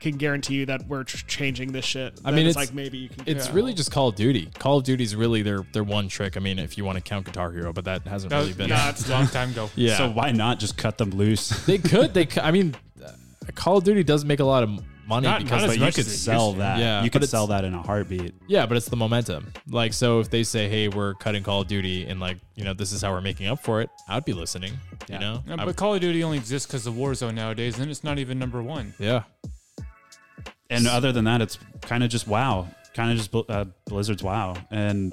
can 0.00 0.16
guarantee 0.16 0.54
you 0.54 0.66
that 0.66 0.86
we're 0.88 1.04
changing 1.04 1.72
this 1.72 1.84
shit." 1.84 2.20
I 2.24 2.30
mean, 2.30 2.46
it's, 2.46 2.56
it's- 2.56 2.68
like 2.68 2.74
maybe 2.74 2.98
you 2.98 3.08
can. 3.08 3.24
it's 3.26 3.48
yeah. 3.48 3.54
really 3.54 3.72
just 3.74 3.90
Call 3.92 4.08
of 4.08 4.14
Duty. 4.16 4.50
Call 4.58 4.78
of 4.78 4.84
Duty 4.84 5.04
is 5.04 5.14
really 5.16 5.42
their 5.42 5.62
their 5.72 5.84
one 5.84 6.08
trick. 6.08 6.36
I 6.36 6.40
mean, 6.40 6.58
if 6.58 6.76
you 6.78 6.84
want 6.84 6.96
to 6.96 7.02
count 7.02 7.26
Guitar 7.26 7.50
Hero, 7.52 7.72
but 7.72 7.84
that 7.84 8.02
hasn't 8.02 8.30
that 8.30 8.38
really 8.38 8.52
been. 8.52 8.70
nah, 8.70 8.88
it's 8.90 9.08
a 9.08 9.12
long 9.12 9.26
time 9.26 9.50
ago. 9.50 9.70
Yeah. 9.76 9.96
so 9.96 10.10
why 10.10 10.32
not 10.32 10.58
just 10.58 10.76
cut 10.76 10.98
them 10.98 11.10
loose 11.10 11.48
they 11.66 11.78
could. 11.78 12.14
They. 12.14 12.28
I 12.40 12.50
mean, 12.50 12.74
uh, 13.04 13.10
Call 13.54 13.78
of 13.78 13.84
Duty 13.84 14.02
does 14.04 14.24
make 14.24 14.40
a 14.40 14.44
lot 14.44 14.62
of 14.62 14.70
money 15.10 15.26
Not- 15.26 15.42
because 15.42 15.60
not 15.62 15.66
but 15.66 15.70
as 15.72 15.76
you 15.76 15.82
much 15.82 15.94
could 15.96 16.00
as 16.06 16.06
it 16.06 16.10
used 16.12 16.24
sell 16.24 16.52
to. 16.52 16.58
that 16.60 16.78
Yeah, 16.78 17.02
you 17.04 17.10
but 17.10 17.20
could 17.20 17.28
sell 17.28 17.46
that 17.48 17.64
in 17.64 17.74
a 17.74 17.82
heartbeat 17.82 18.32
Yeah, 18.48 18.64
but 18.64 18.78
it's 18.78 18.88
the 18.88 18.96
momentum. 18.96 19.52
Like, 19.68 19.92
so 19.92 20.20
if 20.20 20.30
they 20.30 20.42
say, 20.44 20.68
"Hey, 20.70 20.88
we're 20.88 21.12
cutting 21.14 21.42
Call 21.42 21.60
of 21.60 21.68
Duty," 21.68 22.06
and 22.06 22.18
like, 22.20 22.38
you 22.54 22.64
know, 22.64 22.72
this 22.72 22.92
is 22.92 23.02
how 23.02 23.12
we're 23.12 23.20
making 23.20 23.48
up 23.48 23.62
for 23.62 23.82
it, 23.82 23.90
I'd 24.08 24.24
be 24.24 24.32
listening. 24.32 24.72
Yeah. 25.08 25.14
You 25.16 25.20
know, 25.20 25.42
Yeah, 25.46 25.56
I- 25.58 25.64
but 25.66 25.76
Call 25.76 25.94
of 25.94 26.00
Duty 26.00 26.24
only 26.24 26.38
exists 26.38 26.66
because 26.66 26.86
of 26.86 26.94
Warzone 26.94 27.34
nowadays, 27.34 27.78
and 27.78 27.90
it's 27.90 28.02
not 28.02 28.18
even 28.18 28.38
number 28.38 28.62
one. 28.62 28.94
yeah, 28.98 29.24
and 30.70 30.86
other 30.86 31.12
than 31.12 31.24
that, 31.24 31.40
it's 31.42 31.58
kind 31.82 32.04
of 32.04 32.10
just 32.10 32.26
wow, 32.26 32.68
kind 32.94 33.10
of 33.10 33.16
just 33.18 33.30
Bl- 33.32 33.40
uh, 33.48 33.64
Blizzard's 33.86 34.22
wow, 34.22 34.56
and 34.70 35.12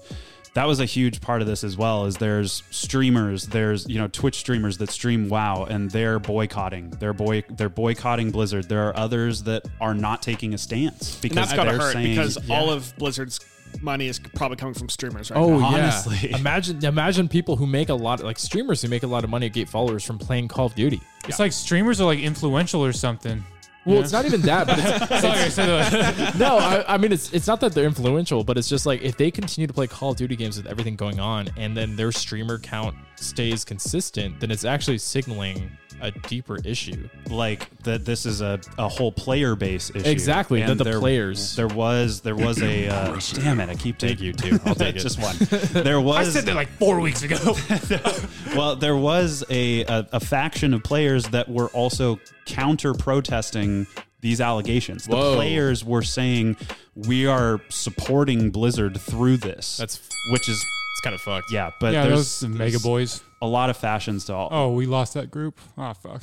that 0.58 0.68
was 0.68 0.80
a 0.80 0.86
huge 0.86 1.22
part 1.22 1.42
of 1.42 1.48
this 1.48 1.64
as 1.64 1.78
well. 1.78 2.06
Is 2.06 2.18
there's 2.18 2.64
streamers, 2.72 3.48
there's 3.48 3.88
you 3.88 3.98
know 4.00 4.08
Twitch 4.08 4.36
streamers 4.36 4.78
that 4.80 4.90
stream 4.90 5.30
WoW, 5.30 5.66
and 5.70 5.90
they're 5.92 6.20
boycotting, 6.20 6.90
they're 7.00 7.14
boy, 7.14 7.44
they're 7.50 7.70
boycotting 7.70 8.32
Blizzard. 8.32 8.68
There 8.68 8.88
are 8.88 8.98
others 8.98 9.44
that 9.44 9.66
are 9.80 9.94
not 9.94 10.22
taking 10.22 10.54
a 10.54 10.58
stance 10.58 11.14
And 11.14 11.22
because 11.22 11.36
that's 11.36 11.54
gotta 11.54 11.72
they're 11.72 11.80
hurt 11.80 11.94
saying, 11.94 12.10
because 12.16 12.38
Yeah. 12.48 12.56
all 12.58 12.70
of 12.72 12.94
Blizzard's 12.98 13.40
money 13.82 14.08
is 14.08 14.18
probably 14.36 14.56
coming 14.58 14.74
from 14.74 14.90
streamers 14.90 15.30
right 15.30 15.38
Oh 15.38 15.60
now. 15.60 15.66
honestly. 15.68 16.30
yeah. 16.30 16.38
Imagine 16.40 16.84
imagine 16.84 17.28
people 17.28 17.56
who 17.58 17.68
make 17.68 17.90
a 17.90 17.94
lot 17.94 18.24
like 18.24 18.40
streamers 18.40 18.82
who 18.82 18.88
make 18.88 19.04
a 19.04 19.08
lot 19.08 19.24
of 19.24 19.30
money 19.30 19.50
get 19.50 19.68
followers 19.70 20.04
from 20.04 20.18
playing 20.18 20.48
Call 20.48 20.68
of 20.68 20.76
Duty. 20.76 21.02
It's 21.28 21.38
like 21.40 21.52
streamers 21.52 22.00
are 22.02 22.06
like 22.06 22.20
influential 22.20 22.84
or 22.84 22.94
something. 22.94 23.44
Well, 23.88 24.02
it's 24.02 24.12
not 24.12 24.26
even 24.26 24.42
that, 24.42 24.68
but 24.68 24.80
it's, 24.80 25.22
Sorry, 25.22 25.40
I 25.40 25.50
said 25.50 25.68
that. 25.68 26.36
no, 26.40 26.58
I, 26.58 26.96
I 26.96 26.98
mean 26.98 27.12
it's 27.12 27.32
it's 27.32 27.48
not 27.48 27.62
that 27.62 27.74
they're 27.74 27.86
influential, 27.86 28.44
but 28.44 28.58
it's 28.58 28.68
just 28.68 28.86
like 28.86 29.02
if 29.02 29.16
they 29.18 29.32
continue 29.32 29.68
to 29.68 29.74
play 29.74 29.88
Call 29.88 30.12
of 30.12 30.18
Duty 30.18 30.36
games 30.36 30.58
with 30.58 30.68
everything 30.68 30.96
going 30.96 31.20
on, 31.20 31.50
and 31.58 31.76
then 31.76 31.96
their 31.96 32.12
streamer 32.12 32.60
count 32.60 32.96
stays 33.18 33.66
consistent, 33.66 34.40
then 34.40 34.52
it's 34.52 34.66
actually 34.66 34.98
signaling 34.98 35.70
a 36.00 36.12
deeper 36.12 36.58
issue. 36.64 37.10
like 37.30 37.76
that 37.82 38.06
this 38.06 38.28
is 38.28 38.42
a, 38.42 38.60
a 38.78 38.88
whole 38.88 39.12
player 39.12 39.56
base 39.56 39.90
issue. 39.96 40.08
Exactly, 40.08 40.62
And 40.62 40.70
that 40.72 40.78
the 40.78 40.84
there- 40.92 41.00
players- 41.00 41.56
There 41.56 41.68
was 41.68 42.22
there 42.22 42.36
was 42.36 42.62
a 42.62 42.88
uh, 42.88 43.20
damn 43.34 43.60
it. 43.60 43.70
I 43.70 43.76
keep 43.76 43.98
taking 43.98 44.26
you 44.26 44.34
too. 44.34 44.60
I'll 44.66 44.76
take 44.86 44.96
it. 44.96 45.00
just 45.00 45.20
one. 45.20 45.36
There 45.84 46.00
was 46.00 46.28
I 46.28 46.32
said 46.32 46.46
that 46.46 46.56
like 46.56 46.70
four 46.78 47.00
weeks 47.00 47.24
ago. 47.24 47.56
well, 48.56 48.76
there 48.76 48.96
was 48.96 49.44
a, 49.50 49.84
a, 49.86 50.08
a 50.14 50.20
faction 50.20 50.74
of 50.76 50.84
players 50.84 51.26
that 51.30 51.50
were 51.50 51.68
also 51.70 52.20
counter 52.46 52.94
protesting 52.94 53.88
these 54.22 54.40
allegations. 54.42 55.06
The 55.06 55.16
Whoa. 55.16 55.36
players 55.36 55.84
were 55.84 56.02
saying 56.04 56.58
we 56.96 57.26
are 57.28 57.60
supporting 57.70 58.52
Blizzard 58.52 59.00
through 59.02 59.38
this. 59.38 59.78
That's 59.78 60.00
which 60.32 60.48
is 60.50 60.58
it's 60.58 60.66
kind 61.08 61.16
of 61.16 61.22
fucked. 61.22 61.52
Yeah, 61.52 61.72
but 61.80 61.94
yeah, 61.94 62.08
there's, 62.08 62.40
those 62.42 62.50
mega 62.50 62.72
there's 62.72 62.84
boys. 62.84 63.24
a 63.42 63.48
lot 63.48 63.70
of 63.70 63.78
fashions 63.78 64.26
to 64.26 64.34
all. 64.34 64.50
Oh, 64.52 64.72
we 64.74 64.86
lost 64.86 65.14
that 65.14 65.32
group. 65.32 65.60
Ah, 65.78 65.94
fuck. 65.94 66.22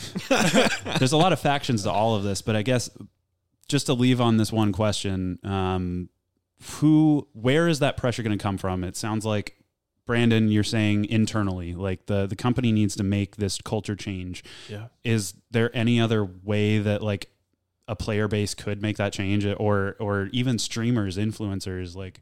There's 0.99 1.13
a 1.13 1.17
lot 1.17 1.33
of 1.33 1.41
factions 1.41 1.85
to 1.85 1.91
all 1.91 2.15
of 2.15 2.23
this, 2.23 2.43
but 2.43 2.55
I 2.55 2.63
guess 2.63 2.91
just 3.67 3.87
to 3.87 3.95
leave 3.95 4.21
on 4.21 4.37
this 4.37 4.53
one 4.53 4.73
question, 4.73 5.39
um, 5.43 6.11
who, 6.81 7.27
where 7.33 7.67
is 7.69 7.79
that 7.79 7.97
pressure 7.97 8.23
going 8.23 8.37
to 8.37 8.43
come 8.43 8.59
from? 8.59 8.85
It 8.85 8.97
sounds 8.97 9.25
like 9.25 9.57
Brandon, 10.07 10.51
you're 10.51 10.63
saying 10.63 11.07
internally, 11.07 11.75
like 11.75 12.07
the 12.07 12.27
the 12.27 12.37
company 12.37 12.73
needs 12.73 12.95
to 12.97 13.03
make 13.03 13.37
this 13.37 13.59
culture 13.63 13.97
change. 13.97 14.45
Yeah. 14.69 14.89
Is 15.03 15.35
there 15.51 15.75
any 15.75 15.99
other 15.99 16.25
way 16.25 16.79
that 16.79 17.03
like 17.03 17.31
a 17.89 17.97
player 17.97 18.29
base 18.29 18.55
could 18.55 18.83
make 18.83 18.99
that 18.99 19.15
change, 19.15 19.47
or 19.47 19.97
or 19.99 20.29
even 20.33 20.59
streamers, 20.59 21.17
influencers, 21.17 21.97
like? 21.97 22.21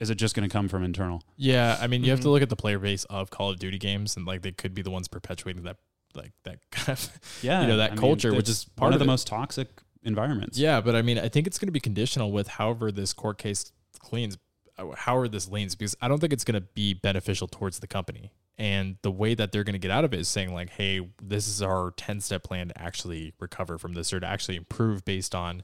Is 0.00 0.10
it 0.10 0.16
just 0.16 0.34
going 0.34 0.48
to 0.48 0.52
come 0.52 0.68
from 0.68 0.82
internal? 0.82 1.22
Yeah, 1.36 1.78
I 1.80 1.86
mean, 1.86 2.02
you 2.04 2.10
have 2.10 2.18
Mm-hmm. 2.18 2.24
to 2.24 2.30
look 2.30 2.42
at 2.42 2.48
the 2.50 2.56
player 2.56 2.78
base 2.78 3.04
of 3.04 3.30
Call 3.30 3.50
of 3.50 3.58
Duty 3.58 3.78
games, 3.78 4.16
and 4.16 4.26
like 4.26 4.42
they 4.42 4.52
could 4.52 4.74
be 4.74 4.82
the 4.82 4.90
ones 4.90 5.06
perpetuating 5.08 5.62
that, 5.62 5.76
like 6.14 6.32
that 6.44 6.58
kind 6.70 6.98
of, 6.98 7.18
Yeah, 7.42 7.62
you 7.62 7.68
know, 7.68 7.76
that 7.78 7.92
I 7.92 7.94
mean, 7.94 8.00
culture, 8.00 8.34
which 8.34 8.48
is 8.48 8.64
part 8.76 8.86
one 8.88 8.92
of 8.92 8.94
of 8.94 8.98
the 9.00 9.04
it. 9.04 9.12
most 9.12 9.26
toxic 9.26 9.68
environments. 10.02 10.58
Yeah, 10.58 10.80
but 10.80 10.94
I 10.96 11.02
mean, 11.02 11.18
I 11.18 11.28
think 11.28 11.46
it's 11.46 11.58
going 11.58 11.68
to 11.68 11.72
be 11.72 11.80
conditional 11.80 12.32
with 12.32 12.48
however 12.48 12.90
this 12.92 13.12
court 13.12 13.38
case 13.38 13.72
cleans, 14.00 14.36
uh, 14.76 14.86
however 14.96 15.28
this 15.28 15.48
leans, 15.48 15.74
because 15.74 15.96
I 16.02 16.08
don't 16.08 16.18
think 16.20 16.32
it's 16.32 16.44
going 16.44 16.60
to 16.60 16.66
be 16.74 16.92
beneficial 16.94 17.46
towards 17.48 17.78
the 17.78 17.86
company. 17.86 18.30
And 18.58 18.96
the 19.02 19.10
way 19.10 19.34
that 19.34 19.50
they're 19.50 19.64
going 19.64 19.72
to 19.74 19.78
get 19.80 19.90
out 19.90 20.04
of 20.04 20.12
it 20.14 20.20
is 20.20 20.28
saying 20.28 20.52
like, 20.54 20.70
"Hey, 20.70 21.08
this 21.22 21.48
is 21.48 21.60
our 21.62 21.92
ten 21.96 22.20
step 22.20 22.42
plan 22.44 22.68
to 22.68 22.80
actually 22.80 23.32
recover 23.40 23.78
from 23.78 23.94
this 23.94 24.12
or 24.12 24.20
to 24.20 24.26
actually 24.26 24.56
improve 24.56 25.04
based 25.04 25.34
on 25.34 25.62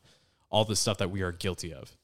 all 0.50 0.64
the 0.64 0.74
stuff 0.74 0.98
that 0.98 1.10
we 1.10 1.20
are 1.22 1.30
guilty 1.32 1.72
of." 1.74 1.96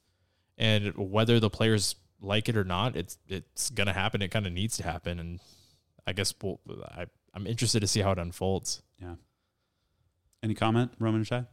And 0.57 0.93
whether 0.95 1.39
the 1.41 1.49
players 1.49 1.95
like 2.21 2.49
it 2.49 2.57
or 2.57 2.63
not, 2.63 2.95
it's 2.95 3.17
it's 3.27 3.69
going 3.69 3.87
to 3.87 3.93
happen. 3.93 4.21
It 4.21 4.31
kind 4.31 4.47
of 4.47 4.53
needs 4.53 4.77
to 4.77 4.83
happen, 4.83 5.19
and 5.19 5.39
I 6.05 6.13
guess 6.13 6.33
we'll, 6.41 6.59
I 6.85 7.05
I'm 7.33 7.47
interested 7.47 7.81
to 7.81 7.87
see 7.87 8.01
how 8.01 8.11
it 8.11 8.19
unfolds. 8.19 8.81
Yeah. 9.01 9.15
Any 10.43 10.53
comment, 10.53 10.91
Roman 10.99 11.19
and 11.19 11.27
Shai? 11.27 11.45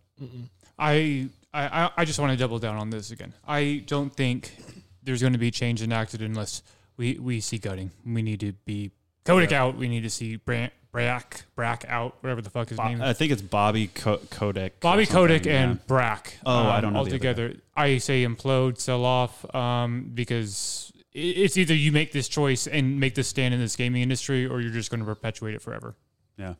I, 0.78 1.28
I 1.52 1.90
I 1.96 2.04
just 2.04 2.18
want 2.18 2.32
to 2.32 2.38
double 2.38 2.58
down 2.58 2.76
on 2.76 2.90
this 2.90 3.10
again. 3.10 3.32
I 3.46 3.82
don't 3.86 4.14
think 4.14 4.56
there's 5.02 5.20
going 5.20 5.32
to 5.32 5.38
be 5.38 5.50
change 5.50 5.82
enacted 5.82 6.22
unless 6.22 6.62
we, 6.96 7.18
we 7.18 7.40
see 7.40 7.58
gutting. 7.58 7.90
We 8.06 8.22
need 8.22 8.40
to 8.40 8.52
be 8.52 8.90
Kotick 9.24 9.52
out. 9.52 9.76
We 9.76 9.88
need 9.88 10.02
to 10.02 10.10
see 10.10 10.36
Bra- 10.36 10.68
Brack 10.92 11.44
Brack 11.56 11.84
out. 11.88 12.16
Whatever 12.20 12.42
the 12.42 12.50
fuck 12.50 12.68
his 12.68 12.78
name. 12.78 13.00
Is. 13.00 13.08
I 13.08 13.12
think 13.12 13.32
it's 13.32 13.42
Bobby 13.42 13.88
Ko- 13.88 14.20
Kotick. 14.30 14.80
Bobby 14.80 15.06
Kotick 15.06 15.46
yeah. 15.46 15.62
and 15.62 15.86
Brack. 15.86 16.38
Oh, 16.46 16.68
I 16.68 16.80
don't 16.80 16.92
know 16.92 17.00
all 17.00 17.04
the 17.04 17.10
other 17.10 17.18
together. 17.18 17.54
I 17.76 17.98
say 17.98 18.24
implode, 18.24 18.78
sell 18.78 19.04
off, 19.04 19.52
um, 19.54 20.10
because 20.14 20.92
it's 21.12 21.56
either 21.56 21.74
you 21.74 21.90
make 21.90 22.12
this 22.12 22.28
choice 22.28 22.66
and 22.66 23.00
make 23.00 23.14
this 23.14 23.28
stand 23.28 23.54
in 23.54 23.60
this 23.60 23.76
gaming 23.76 24.02
industry, 24.02 24.46
or 24.46 24.60
you're 24.60 24.72
just 24.72 24.90
going 24.90 25.00
to 25.00 25.06
perpetuate 25.06 25.54
it 25.54 25.62
forever. 25.62 25.96
Yeah. 26.36 26.54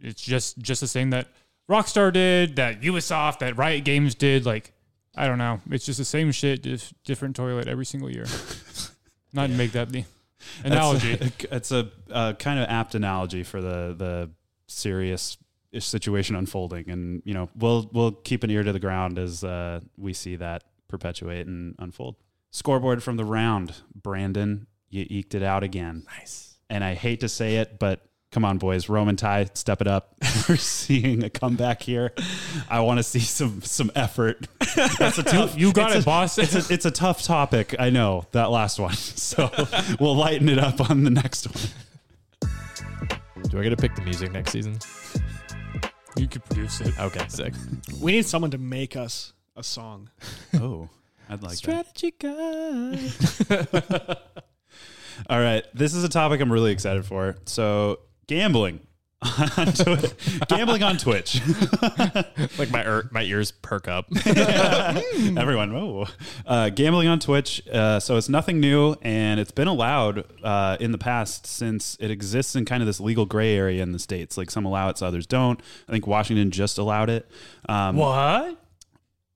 It's 0.00 0.22
just 0.22 0.58
just 0.58 0.80
the 0.80 0.88
same 0.88 1.10
that 1.10 1.28
Rockstar 1.68 2.12
did, 2.12 2.56
that 2.56 2.80
Ubisoft, 2.80 3.40
that 3.40 3.56
Riot 3.56 3.84
Games 3.84 4.14
did. 4.14 4.46
Like, 4.46 4.72
I 5.14 5.26
don't 5.26 5.38
know. 5.38 5.60
It's 5.70 5.84
just 5.84 5.98
the 5.98 6.04
same 6.04 6.32
shit, 6.32 6.62
just 6.62 6.94
different 7.04 7.36
toilet 7.36 7.68
every 7.68 7.84
single 7.84 8.10
year. 8.10 8.26
Not 9.32 9.48
to 9.48 9.52
make 9.54 9.72
that 9.72 9.90
the 9.90 10.04
analogy. 10.64 11.12
It's 11.20 11.44
a, 11.44 11.56
it's 11.56 11.72
a 11.72 11.90
uh, 12.10 12.32
kind 12.34 12.58
of 12.58 12.68
apt 12.68 12.94
analogy 12.94 13.42
for 13.42 13.60
the 13.60 13.94
the 13.96 14.30
serious 14.66 15.36
situation 15.78 16.36
unfolding, 16.36 16.90
and 16.90 17.22
you 17.24 17.34
know 17.34 17.48
we'll 17.56 17.88
we'll 17.92 18.12
keep 18.12 18.44
an 18.44 18.50
ear 18.50 18.62
to 18.62 18.72
the 18.72 18.80
ground 18.80 19.18
as 19.18 19.44
uh, 19.44 19.80
we 19.96 20.12
see 20.12 20.36
that 20.36 20.64
perpetuate 20.88 21.46
and 21.46 21.74
unfold. 21.78 22.16
Scoreboard 22.50 23.02
from 23.02 23.16
the 23.16 23.24
round, 23.24 23.74
Brandon, 23.94 24.66
you 24.88 25.06
eked 25.08 25.34
it 25.34 25.42
out 25.42 25.62
again. 25.62 26.04
Nice. 26.18 26.56
And 26.70 26.82
I 26.82 26.94
hate 26.94 27.20
to 27.20 27.28
say 27.28 27.56
it, 27.56 27.78
but 27.78 28.07
come 28.30 28.44
on, 28.44 28.58
boys, 28.58 28.88
Roman 28.88 29.16
Ty, 29.16 29.48
step 29.54 29.80
it 29.80 29.86
up. 29.86 30.14
We're 30.48 30.56
seeing 30.56 31.24
a 31.24 31.30
comeback 31.30 31.82
here. 31.82 32.12
I 32.68 32.80
want 32.80 32.98
to 32.98 33.02
see 33.02 33.20
some 33.20 33.62
some 33.62 33.90
effort. 33.94 34.46
That's 34.76 35.18
a 35.18 35.22
tough. 35.22 35.58
you 35.58 35.72
got 35.72 35.88
it's 35.90 35.98
it, 35.98 36.02
a- 36.02 36.04
boss. 36.04 36.38
It's 36.38 36.54
a, 36.70 36.72
it's 36.72 36.84
a 36.86 36.90
tough 36.90 37.22
topic. 37.22 37.74
I 37.78 37.90
know 37.90 38.24
that 38.32 38.50
last 38.50 38.78
one. 38.78 38.94
So 39.28 39.50
we'll 40.00 40.16
lighten 40.16 40.48
it 40.48 40.58
up 40.58 40.90
on 40.90 41.04
the 41.04 41.10
next 41.10 41.46
one. 41.46 42.50
Do 43.50 43.58
I 43.58 43.62
get 43.62 43.70
to 43.70 43.76
pick 43.76 43.94
the 43.94 44.02
music 44.02 44.32
next 44.32 44.52
season? 44.52 44.78
you 46.16 46.26
could 46.26 46.44
produce 46.46 46.80
it. 46.80 46.98
Okay, 46.98 47.24
sick. 47.28 47.52
We 48.00 48.12
need 48.12 48.26
someone 48.26 48.50
to 48.52 48.58
make 48.58 48.96
us 48.96 49.32
a 49.56 49.62
song. 49.62 50.10
Oh, 50.60 50.88
I'd 51.28 51.42
like 51.42 51.58
that. 51.60 51.86
Strategy 51.96 52.14
guy. 52.18 52.98
All 55.28 55.38
right, 55.40 55.64
this 55.74 55.94
is 55.94 56.02
a 56.04 56.08
topic 56.08 56.40
I'm 56.40 56.50
really 56.50 56.72
excited 56.72 57.04
for. 57.04 57.36
So 57.44 57.98
gambling. 58.28 58.80
on 59.20 59.72
Twi- 59.72 60.10
gambling 60.48 60.84
on 60.84 60.96
Twitch. 60.96 61.40
like 62.56 62.70
my 62.70 62.84
ear, 62.84 63.08
my 63.10 63.22
ears 63.24 63.50
perk 63.50 63.88
up. 63.88 64.06
Everyone, 64.26 65.72
whoa. 65.74 66.06
Uh, 66.46 66.68
gambling 66.68 67.08
on 67.08 67.18
Twitch. 67.18 67.66
Uh, 67.66 67.98
so 67.98 68.16
it's 68.16 68.28
nothing 68.28 68.60
new, 68.60 68.94
and 69.02 69.40
it's 69.40 69.50
been 69.50 69.66
allowed 69.66 70.24
uh, 70.44 70.76
in 70.78 70.92
the 70.92 70.98
past 70.98 71.48
since 71.48 71.96
it 71.98 72.12
exists 72.12 72.54
in 72.54 72.64
kind 72.64 72.80
of 72.80 72.86
this 72.86 73.00
legal 73.00 73.26
gray 73.26 73.56
area 73.56 73.82
in 73.82 73.90
the 73.90 73.98
states. 73.98 74.38
Like 74.38 74.52
some 74.52 74.64
allow 74.64 74.88
it, 74.88 74.98
so 74.98 75.06
others 75.08 75.26
don't. 75.26 75.58
I 75.88 75.92
think 75.92 76.06
Washington 76.06 76.52
just 76.52 76.78
allowed 76.78 77.10
it. 77.10 77.28
Um, 77.68 77.96
What? 77.96 78.56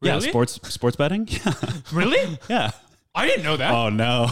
Yeah, 0.01 0.13
Really? 0.15 0.29
sports 0.29 0.61
sports 0.73 0.95
betting. 0.97 1.27
Yeah, 1.29 1.55
Really? 1.93 2.39
yeah. 2.49 2.71
I 3.17 3.27
didn't 3.27 3.43
know 3.45 3.57
that. 3.57 3.73
Oh 3.75 3.89
no. 3.91 4.29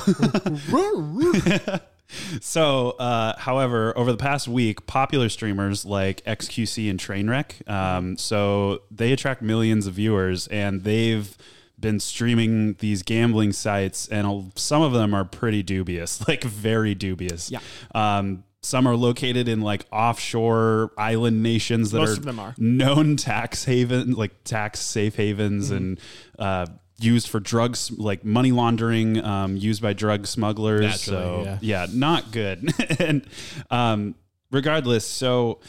So, 2.40 2.90
uh, 2.92 3.38
however, 3.38 3.96
over 3.96 4.12
the 4.12 4.18
past 4.18 4.48
week, 4.48 4.86
popular 4.86 5.28
streamers 5.28 5.84
like 5.84 6.24
XQC 6.24 6.90
and 6.90 6.98
Trainwreck, 6.98 7.68
um, 7.68 8.16
so 8.16 8.82
they 8.90 9.12
attract 9.12 9.42
millions 9.42 9.86
of 9.86 9.94
viewers, 9.94 10.46
and 10.48 10.84
they've 10.84 11.36
been 11.78 11.98
streaming 12.00 12.74
these 12.74 13.02
gambling 13.02 13.52
sites, 13.52 14.06
and 14.08 14.52
some 14.54 14.82
of 14.82 14.92
them 14.92 15.14
are 15.14 15.24
pretty 15.24 15.62
dubious, 15.62 16.26
like 16.28 16.44
very 16.44 16.94
dubious. 16.94 17.50
Yeah. 17.50 17.60
Um, 17.94 18.44
some 18.62 18.86
are 18.86 18.96
located 18.96 19.48
in 19.48 19.62
like 19.62 19.86
offshore 19.90 20.90
island 20.98 21.42
nations 21.42 21.92
that 21.92 21.98
Most 22.00 22.26
are, 22.26 22.40
are. 22.40 22.54
known 22.58 23.16
tax 23.16 23.64
haven, 23.64 24.12
like 24.12 24.44
tax 24.44 24.80
safe 24.80 25.16
havens, 25.16 25.70
and 25.70 25.98
uh, 26.38 26.66
used 27.00 27.28
for 27.28 27.40
drugs, 27.40 27.90
like 27.92 28.24
money 28.24 28.52
laundering, 28.52 29.22
um, 29.24 29.56
used 29.56 29.82
by 29.82 29.92
drug 29.92 30.26
smugglers. 30.26 30.82
Naturally, 30.82 31.44
so 31.44 31.58
yeah. 31.60 31.86
not 31.92 32.30
good. 32.32 32.72
and 33.00 33.26
um, 33.70 34.14
regardless, 34.50 35.06
so 35.06 35.60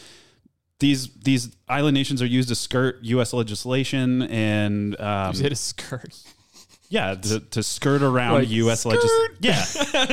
these 0.80 1.14
these 1.16 1.56
island 1.68 1.96
nations 1.96 2.22
are 2.22 2.28
used 2.28 2.50
to 2.50 2.56
skirt 2.56 3.00
U.S. 3.04 3.34
legislation 3.34 4.24
and 4.24 5.00
um, 5.00 5.36
hit 5.36 5.52
a 5.52 5.56
skirt. 5.56 6.18
yeah, 6.90 7.16
to, 7.16 7.40
to 7.40 7.64
skirt 7.64 8.02
around 8.02 8.34
Like, 8.34 8.50
U.S. 8.50 8.86
legislation. 8.86 9.38
Yeah, 9.40 9.64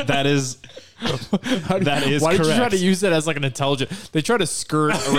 that 0.05 0.27
is 0.27 0.59
that 1.01 2.05
is 2.07 2.23
Why 2.23 2.37
did 2.37 2.47
you 2.47 2.55
try 2.55 2.69
to 2.69 2.77
use 2.77 3.01
that 3.01 3.13
as 3.13 3.27
like 3.27 3.37
an 3.37 3.45
intelligent? 3.45 3.91
They 4.13 4.21
try 4.23 4.37
to 4.37 4.47
skirt 4.47 4.91
around. 5.09 5.17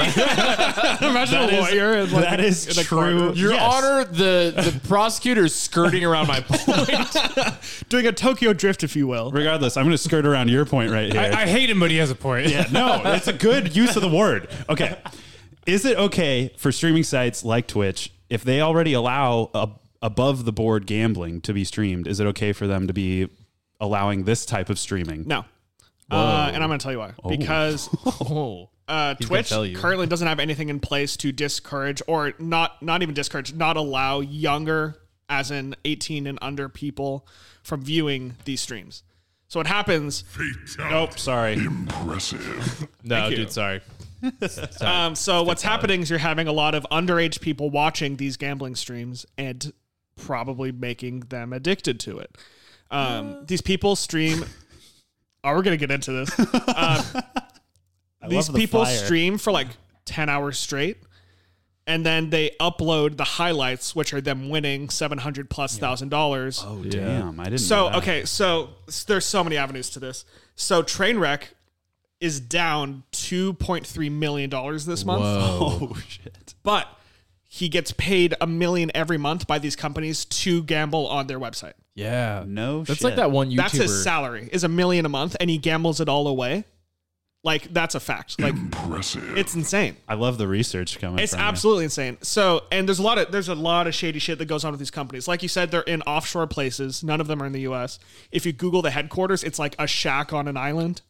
Imagine 1.02 1.40
That 1.40 1.50
a 1.54 1.58
is- 1.58 1.72
lawyer 1.72 1.94
and 1.94 2.12
like 2.12 2.24
that 2.24 2.40
is 2.42 2.66
in 2.68 2.82
a 2.82 2.86
true. 2.86 2.98
courtroom 2.98 3.36
Your 3.36 3.54
Yes. 3.54 3.74
Honor, 3.74 4.04
the 4.06 4.54
the 4.72 4.80
prosecutor 4.88 5.46
is 5.46 5.56
skirting 5.56 6.04
around 6.04 6.28
my 6.28 6.42
point. 6.48 7.90
doing 7.90 8.08
a 8.08 8.12
Tokyo 8.12 8.52
drift, 8.54 8.84
if 8.84 8.96
you 8.96 9.08
will. 9.08 9.32
Regardless, 9.32 9.78
I'm 9.78 9.86
going 9.86 9.92
to 9.92 9.98
skirt 9.98 10.26
around 10.26 10.50
your 10.50 10.66
point 10.66 10.92
right 10.92 11.12
here. 11.12 11.22
I, 11.22 11.44
I 11.44 11.48
hate 11.48 11.70
him, 11.70 11.80
but 11.80 11.92
he 11.92 11.98
has 11.98 12.12
a 12.12 12.16
point. 12.16 12.48
Yeah, 12.48 12.68
no, 12.72 13.02
it's 13.06 13.28
a 13.28 13.34
good 13.34 13.76
use 13.76 13.96
of 13.96 14.02
the 14.02 14.10
word. 14.10 14.50
Okay. 14.68 14.98
Is 15.66 15.86
it 15.86 15.98
okay 15.98 16.52
for 16.58 16.72
streaming 16.72 17.04
sites 17.04 17.44
like 17.44 17.68
Twitch, 17.68 18.12
if 18.30 18.44
they 18.44 18.60
already 18.62 18.94
allow 18.94 19.50
a, 19.54 19.70
above 20.02 20.46
the 20.46 20.52
board 20.52 20.86
gambling 20.88 21.42
to 21.42 21.54
be 21.54 21.64
streamed, 21.64 22.08
is 22.08 22.20
it 22.20 22.26
okay 22.28 22.54
for 22.54 22.66
them 22.68 22.88
to 22.88 22.94
be 22.94 23.30
allowing 23.80 24.24
this 24.24 24.46
type 24.46 24.70
of 24.70 24.80
streaming? 24.80 25.24
No. 25.28 25.46
Uh, 26.12 26.52
and 26.54 26.64
I'm 26.64 26.70
going 26.70 26.80
to 26.80 26.84
tell 26.84 26.92
you 26.92 27.00
why. 27.00 27.14
Because 27.28 27.90
oh, 28.06 28.70
uh, 28.88 29.16
Twitch 29.16 29.52
currently 29.76 30.08
doesn't 30.08 30.28
have 30.28 30.40
anything 30.40 30.70
in 30.70 30.80
place 30.80 31.16
to 31.18 31.32
discourage 31.32 32.02
or 32.08 32.34
not 32.40 32.82
not 32.82 33.02
even 33.04 33.14
discourage, 33.14 33.54
not 33.54 33.78
allow 33.78 34.20
younger, 34.20 34.96
as 35.30 35.52
in 35.52 35.76
18 35.86 36.26
and 36.26 36.40
under 36.42 36.68
people, 36.70 37.28
from 37.64 37.82
viewing 37.82 38.36
these 38.46 38.62
streams. 38.62 39.04
So 39.48 39.60
what 39.60 39.68
happens? 39.68 40.24
Nope, 40.78 41.18
sorry. 41.18 41.54
Impressive. 41.54 42.88
no, 43.04 43.30
dude, 43.30 43.52
sorry. 43.52 43.82
Um, 44.82 45.16
so 45.16 45.44
what's 45.44 45.64
happening 45.64 46.02
is 46.02 46.10
you're 46.10 46.20
having 46.20 46.50
a 46.50 46.52
lot 46.52 46.76
of 46.76 46.86
underage 46.92 47.40
people 47.40 47.70
watching 47.70 48.18
these 48.18 48.36
gambling 48.36 48.76
streams 48.76 49.26
and 49.38 49.72
probably 50.18 50.74
making 50.74 51.22
them 51.22 51.54
addicted 51.54 52.02
to 52.02 52.20
it. 52.20 52.38
Um, 52.92 53.46
these 53.46 53.62
people 53.62 53.96
stream. 53.96 54.44
Oh, 55.44 55.56
we're 55.56 55.62
gonna 55.62 55.78
get 55.78 55.92
into 55.92 56.12
this. 56.12 56.30
Um, 58.22 58.30
these 58.30 58.48
love 58.50 58.54
the 58.56 58.60
people 58.60 58.84
fire. 58.86 58.98
stream 58.98 59.38
for 59.38 59.52
like 59.52 59.68
ten 60.06 60.28
hours 60.30 60.60
straight, 60.60 60.98
and 61.88 62.06
then 62.06 62.30
they 62.30 62.52
upload 62.60 63.16
the 63.18 63.24
highlights, 63.24 63.96
which 63.96 64.14
are 64.14 64.20
them 64.22 64.50
winning 64.50 64.90
seven 64.90 65.18
hundred 65.18 65.50
plus 65.50 65.78
thousand 65.78 66.10
dollars. 66.10 66.62
Oh 66.66 66.84
damn! 66.84 67.40
I 67.40 67.46
didn't. 67.46 67.60
So 67.60 67.86
know 67.86 67.90
that. 67.92 67.98
okay, 68.00 68.26
so 68.26 68.70
s- 68.90 69.06
there's 69.06 69.26
so 69.26 69.44
many 69.44 69.56
avenues 69.58 69.90
to 69.92 70.00
this. 70.00 70.26
So 70.56 70.84
Trainwreck 70.84 71.44
is 72.20 72.42
down 72.42 73.04
two 73.12 73.54
point 73.54 73.88
three 73.88 74.10
million 74.10 74.50
dollars 74.50 74.86
this 74.86 75.06
month, 75.06 75.22
Oh 75.26 75.98
shit! 76.08 76.54
but 76.62 76.88
he 77.48 77.70
gets 77.70 77.94
paid 77.94 78.36
a 78.42 78.46
million 78.48 78.92
every 78.94 79.18
month 79.18 79.48
by 79.48 79.58
these 79.60 79.76
companies 79.78 80.26
to 80.26 80.62
gamble 80.64 81.08
on 81.08 81.28
their 81.28 81.40
website. 81.40 81.74
Yeah. 82.00 82.44
No 82.48 82.84
That's 82.84 83.00
shit. 83.00 83.06
like 83.06 83.16
that 83.18 83.32
one 83.32 83.50
YouTuber. 83.50 83.58
That's 83.58 83.74
his 83.74 84.04
salary 84.04 84.50
is 84.52 84.64
a 84.64 84.70
million 84.70 85.06
a 85.06 85.10
month, 85.10 85.36
and 85.40 85.50
he 85.50 85.58
gambles 85.58 86.00
it 86.00 86.10
all 86.10 86.28
away. 86.28 86.66
Like 87.44 87.74
that's 87.74 87.96
a 87.96 88.00
fact. 88.02 88.40
Like 88.40 88.54
Impressive. 88.54 89.38
it's 89.38 89.56
insane. 89.56 89.96
I 90.10 90.16
love 90.16 90.38
the 90.38 90.48
research 90.48 91.00
coming. 91.00 91.20
It's 91.20 91.32
from 91.32 91.40
you. 91.40 91.46
absolutely 91.46 91.84
insane. 91.86 92.18
So, 92.22 92.64
and 92.70 92.88
there's 92.88 93.00
a 93.00 93.04
lot 93.04 93.18
of 93.18 93.32
there's 93.32 93.48
a 93.48 93.56
lot 93.56 93.88
of 93.88 93.96
shady 93.96 94.20
shit 94.20 94.40
that 94.40 94.46
goes 94.46 94.66
on 94.66 94.72
with 94.72 94.80
these 94.80 94.92
companies. 94.92 95.26
Like 95.28 95.42
you 95.42 95.48
said, 95.48 95.72
they're 95.72 95.82
in 95.82 96.02
offshore 96.02 96.48
places. 96.48 97.02
None 97.02 97.22
of 97.22 97.28
them 97.28 97.42
are 97.42 97.46
in 97.46 97.54
the 97.54 97.62
U.S. 97.62 97.98
If 98.32 98.46
you 98.46 98.52
Google 98.52 98.82
the 98.82 98.92
headquarters, 98.92 99.44
it's 99.44 99.58
like 99.58 99.76
a 99.80 99.88
shack 99.88 100.34
on 100.34 100.50
an 100.50 100.58
island. 100.58 101.02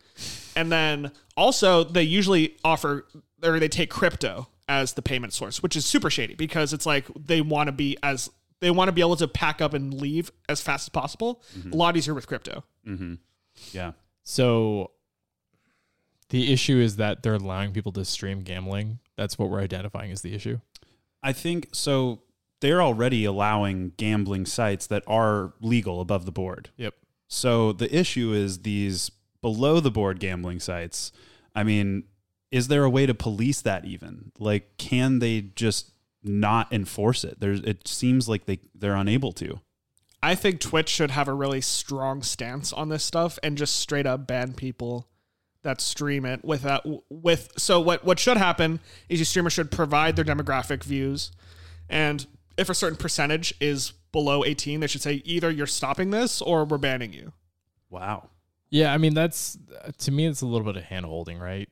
And 0.55 0.71
then 0.71 1.11
also 1.35 1.83
they 1.83 2.03
usually 2.03 2.57
offer 2.63 3.07
or 3.43 3.59
they 3.59 3.69
take 3.69 3.89
crypto 3.89 4.49
as 4.67 4.93
the 4.93 5.01
payment 5.01 5.33
source, 5.33 5.63
which 5.63 5.75
is 5.75 5.83
super 5.85 6.11
shady 6.11 6.35
because 6.35 6.73
it's 6.73 6.85
like 6.85 7.07
they 7.15 7.41
want 7.41 7.67
to 7.69 7.71
be 7.71 7.97
as 8.03 8.29
they 8.61 8.71
want 8.71 8.87
to 8.87 8.91
be 8.91 9.01
able 9.01 9.15
to 9.17 9.27
pack 9.27 9.61
up 9.61 9.73
and 9.73 9.93
leave 9.93 10.31
as 10.47 10.61
fast 10.61 10.85
as 10.85 10.89
possible. 10.89 11.43
Mm-hmm. 11.57 11.71
A 11.71 11.75
lot 11.75 11.97
easier 11.97 12.13
with 12.13 12.27
crypto. 12.27 12.63
Mm-hmm. 12.87 13.15
Yeah. 13.71 13.93
So 14.23 14.91
the 16.29 16.51
issue 16.53 16.77
is 16.77 16.97
that 16.97 17.23
they're 17.23 17.35
allowing 17.35 17.71
people 17.71 17.91
to 17.93 18.05
stream 18.05 18.41
gambling. 18.41 18.99
That's 19.15 19.37
what 19.37 19.49
we're 19.49 19.61
identifying 19.61 20.11
as 20.11 20.21
the 20.21 20.33
issue. 20.33 20.59
I 21.23 21.33
think 21.33 21.69
so. 21.71 22.21
They're 22.61 22.81
already 22.81 23.23
allowing 23.23 23.93
gambling 23.95 24.45
sites 24.45 24.87
that 24.87 25.03
are 25.07 25.53
legal 25.61 26.01
above 26.01 26.25
the 26.25 26.31
board. 26.31 26.69
Yep. 26.75 26.93
So 27.27 27.71
the 27.71 27.93
issue 27.95 28.33
is 28.33 28.59
these 28.59 29.11
below 29.41 29.79
the 29.79 29.91
board 29.91 30.19
gambling 30.19 30.59
sites. 30.59 31.13
I 31.55 31.63
mean, 31.63 32.03
is 32.51 32.67
there 32.67 32.83
a 32.83 32.89
way 32.89 33.05
to 33.05 33.13
police 33.13 33.61
that 33.61 33.85
even? 33.85 34.31
Like, 34.39 34.77
can 34.77 35.19
they 35.19 35.41
just 35.41 35.91
not 36.23 36.71
enforce 36.71 37.23
it? 37.23 37.39
There's. 37.39 37.61
It 37.61 37.87
seems 37.87 38.27
like 38.27 38.45
they 38.45 38.59
they're 38.73 38.95
unable 38.95 39.31
to. 39.33 39.59
I 40.21 40.35
think 40.35 40.59
Twitch 40.59 40.89
should 40.89 41.11
have 41.11 41.27
a 41.27 41.33
really 41.33 41.61
strong 41.61 42.23
stance 42.23 42.73
on 42.73 42.89
this 42.89 43.03
stuff 43.03 43.39
and 43.41 43.57
just 43.57 43.75
straight 43.77 44.05
up 44.05 44.27
ban 44.27 44.53
people 44.53 45.07
that 45.61 45.81
stream 45.81 46.25
it 46.25 46.43
without 46.43 46.85
with 47.09 47.51
so 47.57 47.79
what 47.79 48.05
what 48.05 48.19
should 48.19 48.37
happen 48.37 48.79
is 49.09 49.19
your 49.19 49.25
streamer 49.25 49.49
should 49.49 49.71
provide 49.71 50.15
their 50.15 50.23
demographic 50.23 50.83
views 50.83 51.31
and 51.89 52.27
if 52.57 52.69
a 52.69 52.73
certain 52.73 52.97
percentage 52.97 53.53
is 53.59 53.91
below 54.13 54.45
18 54.45 54.79
they 54.79 54.87
should 54.87 55.01
say 55.01 55.21
either 55.25 55.51
you're 55.51 55.67
stopping 55.67 56.11
this 56.11 56.41
or 56.41 56.63
we're 56.63 56.77
banning 56.77 57.11
you 57.11 57.33
Wow. 57.89 58.29
Yeah, 58.69 58.93
I 58.93 58.97
mean 58.97 59.13
that's 59.13 59.57
to 59.97 60.11
me 60.11 60.27
it's 60.27 60.41
a 60.41 60.45
little 60.45 60.65
bit 60.65 60.77
of 60.77 60.83
hand 60.83 61.05
holding, 61.05 61.39
right? 61.39 61.67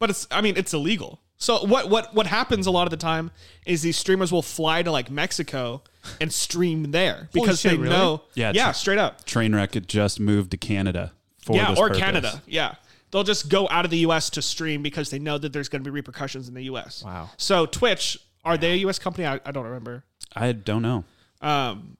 but 0.00 0.10
it's 0.10 0.26
i 0.30 0.40
mean 0.40 0.56
it's 0.56 0.74
illegal 0.74 1.20
so 1.40 1.64
what 1.64 1.90
what 1.90 2.14
what 2.14 2.26
happens 2.28 2.66
a 2.68 2.70
lot 2.70 2.86
of 2.86 2.92
the 2.92 2.96
time 2.96 3.32
is 3.66 3.82
these 3.82 3.96
streamers 3.96 4.30
will 4.30 4.42
fly 4.42 4.82
to 4.82 4.92
like 4.92 5.10
mexico 5.10 5.82
and 6.20 6.32
stream 6.32 6.92
there 6.92 7.28
because 7.32 7.60
shit, 7.60 7.72
they 7.72 7.76
really? 7.76 7.90
know 7.90 8.22
Yeah, 8.34 8.52
yeah 8.54 8.62
it's- 8.68 8.78
straight 8.78 8.98
up 8.98 9.24
Trainwreck 9.24 9.74
had 9.74 9.88
just 9.88 10.20
moved 10.20 10.52
to 10.52 10.56
Canada 10.56 11.12
for 11.44 11.56
yeah, 11.56 11.70
this 11.70 11.78
or 11.78 11.88
purpose. 11.88 11.98
Canada. 12.02 12.42
Yeah. 12.46 12.74
They'll 13.10 13.24
just 13.24 13.48
go 13.48 13.66
out 13.70 13.84
of 13.84 13.90
the 13.90 13.98
US 13.98 14.30
to 14.30 14.42
stream 14.42 14.82
because 14.82 15.10
they 15.10 15.18
know 15.18 15.38
that 15.38 15.52
there's 15.52 15.68
going 15.68 15.82
to 15.82 15.90
be 15.90 15.92
repercussions 15.92 16.48
in 16.48 16.54
the 16.54 16.64
US. 16.64 17.02
Wow. 17.04 17.30
So 17.36 17.66
Twitch, 17.66 18.18
are 18.44 18.56
they 18.56 18.72
a 18.72 18.76
US 18.88 18.98
company? 18.98 19.26
I, 19.26 19.40
I 19.44 19.50
don't 19.50 19.64
remember. 19.64 20.04
I 20.34 20.52
don't 20.52 20.82
know. 20.82 21.04
Um, 21.40 21.96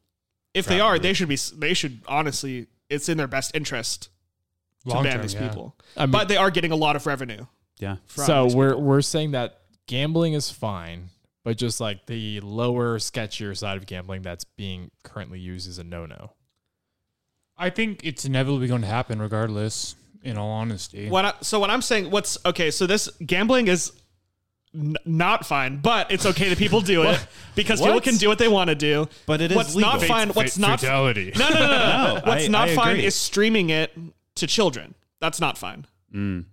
if 0.54 0.66
they 0.66 0.80
are, 0.80 0.98
they 0.98 1.12
should 1.12 1.28
be. 1.28 1.38
They 1.56 1.74
should 1.74 2.00
honestly. 2.06 2.66
It's 2.88 3.08
in 3.08 3.16
their 3.16 3.26
best 3.28 3.54
interest 3.54 4.08
to 4.88 4.94
ban 4.94 5.04
term, 5.04 5.22
these 5.22 5.34
yeah. 5.34 5.48
people. 5.48 5.76
I 5.96 6.06
mean, 6.06 6.12
but 6.12 6.28
they 6.28 6.36
are 6.36 6.50
getting 6.50 6.72
a 6.72 6.76
lot 6.76 6.96
of 6.96 7.06
revenue. 7.06 7.46
Yeah. 7.80 7.96
From 8.06 8.24
so 8.24 8.46
we're 8.54 8.70
people. 8.70 8.82
we're 8.82 9.00
saying 9.02 9.32
that 9.32 9.60
gambling 9.86 10.34
is 10.34 10.50
fine, 10.50 11.08
but 11.44 11.56
just 11.56 11.80
like 11.80 12.06
the 12.06 12.40
lower, 12.40 12.98
sketchier 12.98 13.56
side 13.56 13.76
of 13.76 13.86
gambling 13.86 14.22
that's 14.22 14.44
being 14.44 14.90
currently 15.02 15.40
used 15.40 15.68
is 15.68 15.78
a 15.78 15.84
no 15.84 16.06
no. 16.06 16.32
I 17.56 17.70
think 17.70 18.00
it's 18.04 18.24
inevitably 18.24 18.68
going 18.68 18.80
to 18.82 18.86
happen 18.86 19.20
regardless. 19.20 19.96
In 20.22 20.36
all 20.36 20.50
honesty, 20.50 21.08
What 21.08 21.24
I, 21.24 21.32
so 21.40 21.58
what 21.58 21.70
I'm 21.70 21.80
saying, 21.80 22.10
what's 22.10 22.36
okay? 22.44 22.70
So 22.70 22.86
this 22.86 23.08
gambling 23.24 23.68
is 23.68 23.90
n- 24.74 24.96
not 25.06 25.46
fine, 25.46 25.78
but 25.78 26.10
it's 26.12 26.26
okay 26.26 26.50
that 26.50 26.58
people 26.58 26.82
do 26.82 27.02
it 27.08 27.26
because 27.54 27.80
people 27.80 27.94
What? 27.94 28.02
can 28.04 28.16
do 28.18 28.28
what 28.28 28.36
they 28.38 28.46
want 28.48 28.68
to 28.68 28.74
do. 28.74 29.08
But 29.24 29.40
it 29.40 29.50
is 29.50 29.56
what's 29.56 29.74
legal. 29.74 29.92
not 29.92 30.02
fine. 30.02 30.28
What's 30.28 30.58
not 30.58 30.80
fatality? 30.80 31.32
No, 31.38 31.48
no, 31.48 31.54
no, 31.54 31.60
no. 31.60 31.68
no. 31.68 32.14
No, 32.16 32.20
What's 32.32 32.44
I- 32.44 32.48
not 32.48 32.68
I 32.68 32.74
fine 32.76 32.88
agree. 32.96 33.06
is 33.06 33.14
streaming 33.14 33.70
it 33.70 33.96
to 34.34 34.46
children. 34.46 34.94
That's 35.22 35.40
not 35.40 35.56
fine. 35.56 35.86
Mm. 36.14 36.44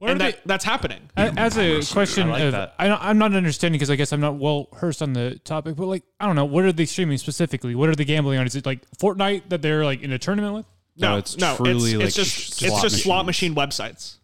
What 0.00 0.08
are 0.08 0.12
and 0.12 0.20
they- 0.22 0.34
that's 0.46 0.64
happening. 0.64 1.10
As 1.14 1.58
a 1.58 1.82
question 1.92 2.28
I 2.28 2.32
like 2.32 2.42
of, 2.42 2.54
I, 2.78 2.88
I'm 3.10 3.18
not 3.18 3.34
understanding 3.34 3.78
because 3.78 3.90
I 3.90 3.96
guess 3.96 4.12
I'm 4.14 4.20
not 4.20 4.36
well 4.36 4.68
versed 4.80 5.02
on 5.02 5.12
the 5.12 5.38
topic, 5.44 5.76
but 5.76 5.86
like, 5.86 6.02
I 6.18 6.24
don't 6.26 6.36
know, 6.36 6.46
what 6.46 6.64
are 6.64 6.72
they 6.72 6.86
streaming 6.86 7.18
specifically? 7.18 7.74
What 7.74 7.90
are 7.90 7.94
they 7.94 8.06
gambling 8.06 8.38
on? 8.38 8.46
Is 8.46 8.56
it 8.56 8.64
like 8.64 8.80
Fortnite 8.98 9.50
that 9.50 9.60
they're 9.60 9.84
like 9.84 10.00
in 10.00 10.10
a 10.10 10.18
tournament 10.18 10.54
with? 10.54 10.66
No, 10.96 11.10
No, 11.10 11.16
it's 11.18 11.36
no, 11.36 11.54
truly 11.54 11.90
it's, 11.92 11.96
like 11.98 12.06
it's 12.06 12.16
just 12.16 12.30
sh- 12.30 12.62
it's 12.62 12.68
slot 12.70 12.82
just 12.82 13.02
slot 13.02 13.26
machine 13.26 13.54
websites. 13.54 14.16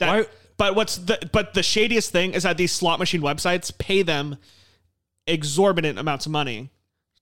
That, 0.00 0.08
Why- 0.08 0.26
but 0.56 0.74
what's 0.74 0.96
the 0.96 1.16
but 1.30 1.54
the 1.54 1.62
shadiest 1.62 2.10
thing 2.10 2.34
is 2.34 2.42
that 2.42 2.56
these 2.56 2.72
slot 2.72 2.98
machine 2.98 3.20
websites 3.22 3.76
pay 3.78 4.02
them 4.02 4.36
exorbitant 5.28 5.98
amounts 5.98 6.26
of 6.26 6.32
money 6.32 6.70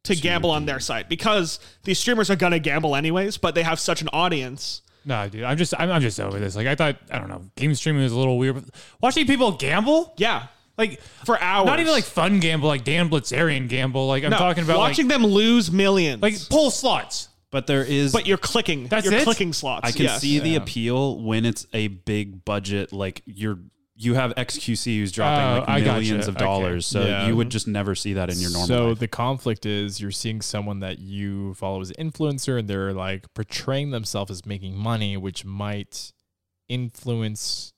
to 0.04 0.14
gamble 0.14 0.50
on 0.50 0.64
their 0.66 0.78
site 0.80 1.08
because 1.08 1.58
these 1.84 1.98
streamers 1.98 2.30
are 2.30 2.36
gonna 2.36 2.58
gamble 2.58 2.96
anyways, 2.96 3.36
but 3.36 3.54
they 3.54 3.64
have 3.64 3.78
such 3.80 4.00
an 4.00 4.08
audience. 4.14 4.80
No, 5.06 5.28
dude, 5.28 5.44
I'm 5.44 5.56
just, 5.56 5.72
I'm, 5.78 5.90
I'm 5.90 6.02
just 6.02 6.18
over 6.20 6.38
this. 6.40 6.56
Like, 6.56 6.66
I 6.66 6.74
thought, 6.74 6.96
I 7.10 7.18
don't 7.18 7.28
know, 7.28 7.42
game 7.56 7.74
streaming 7.74 8.02
was 8.02 8.12
a 8.12 8.18
little 8.18 8.36
weird, 8.38 8.56
but 8.56 8.64
watching 9.00 9.26
people 9.26 9.52
gamble, 9.52 10.12
Yeah, 10.18 10.48
like 10.76 11.00
for 11.24 11.40
hours. 11.40 11.66
not 11.66 11.78
even 11.80 11.92
like 11.92 12.04
fun 12.04 12.40
gamble, 12.40 12.68
like 12.68 12.84
Dan 12.84 13.08
Bilzerian 13.08 13.68
gamble. 13.68 14.08
Like 14.08 14.24
I'm 14.24 14.30
No, 14.30 14.38
talking 14.38 14.64
about 14.64 14.78
watching 14.78 15.06
like, 15.08 15.14
them 15.20 15.26
lose 15.30 15.70
millions. 15.70 16.20
like 16.20 16.34
pull 16.50 16.70
slots. 16.70 17.28
But 17.52 17.68
there 17.68 17.84
is. 17.84 18.12
but 18.12 18.26
you're 18.26 18.36
clicking. 18.36 18.88
That's 18.88 19.04
you're 19.06 19.14
it? 19.14 19.22
clicking 19.22 19.52
slots. 19.52 19.88
I 19.88 19.92
can 19.92 20.02
yes. 20.06 20.20
see 20.20 20.40
the 20.40 20.56
appeal 20.56 21.22
when 21.22 21.46
it's 21.46 21.66
a 21.72 21.86
big 21.88 22.44
budget, 22.44 22.92
like 22.92 23.22
you're. 23.24 23.58
You 23.98 24.12
have 24.14 24.34
XQC 24.36 24.98
who's 24.98 25.10
dropping 25.10 25.42
Oh, 25.56 25.60
like 25.60 25.68
I 25.68 25.80
gotcha. 25.80 26.00
millions 26.00 26.28
of 26.28 26.36
Okay. 26.36 26.44
dollars, 26.44 26.84
so 26.86 27.00
Yeah. 27.06 27.26
you 27.28 27.34
would 27.36 27.48
just 27.50 27.66
never 27.66 27.94
see 27.94 28.12
that 28.12 28.28
in 28.28 28.38
your 28.38 28.50
normal 28.50 28.66
So 28.68 28.88
life. 28.88 28.98
the 28.98 29.08
conflict 29.08 29.64
is 29.64 30.00
you're 30.00 30.10
seeing 30.10 30.42
someone 30.42 30.80
that 30.80 30.98
you 30.98 31.54
follow 31.54 31.80
as 31.80 31.90
an 31.92 32.10
influencer 32.10 32.58
and 32.58 32.68
they're 32.68 32.92
like 32.92 33.32
portraying 33.32 33.92
themselves 33.92 34.30
as 34.30 34.44
making 34.44 34.76
money, 34.76 35.16
which 35.16 35.46
might 35.46 36.12
influence 36.68 37.72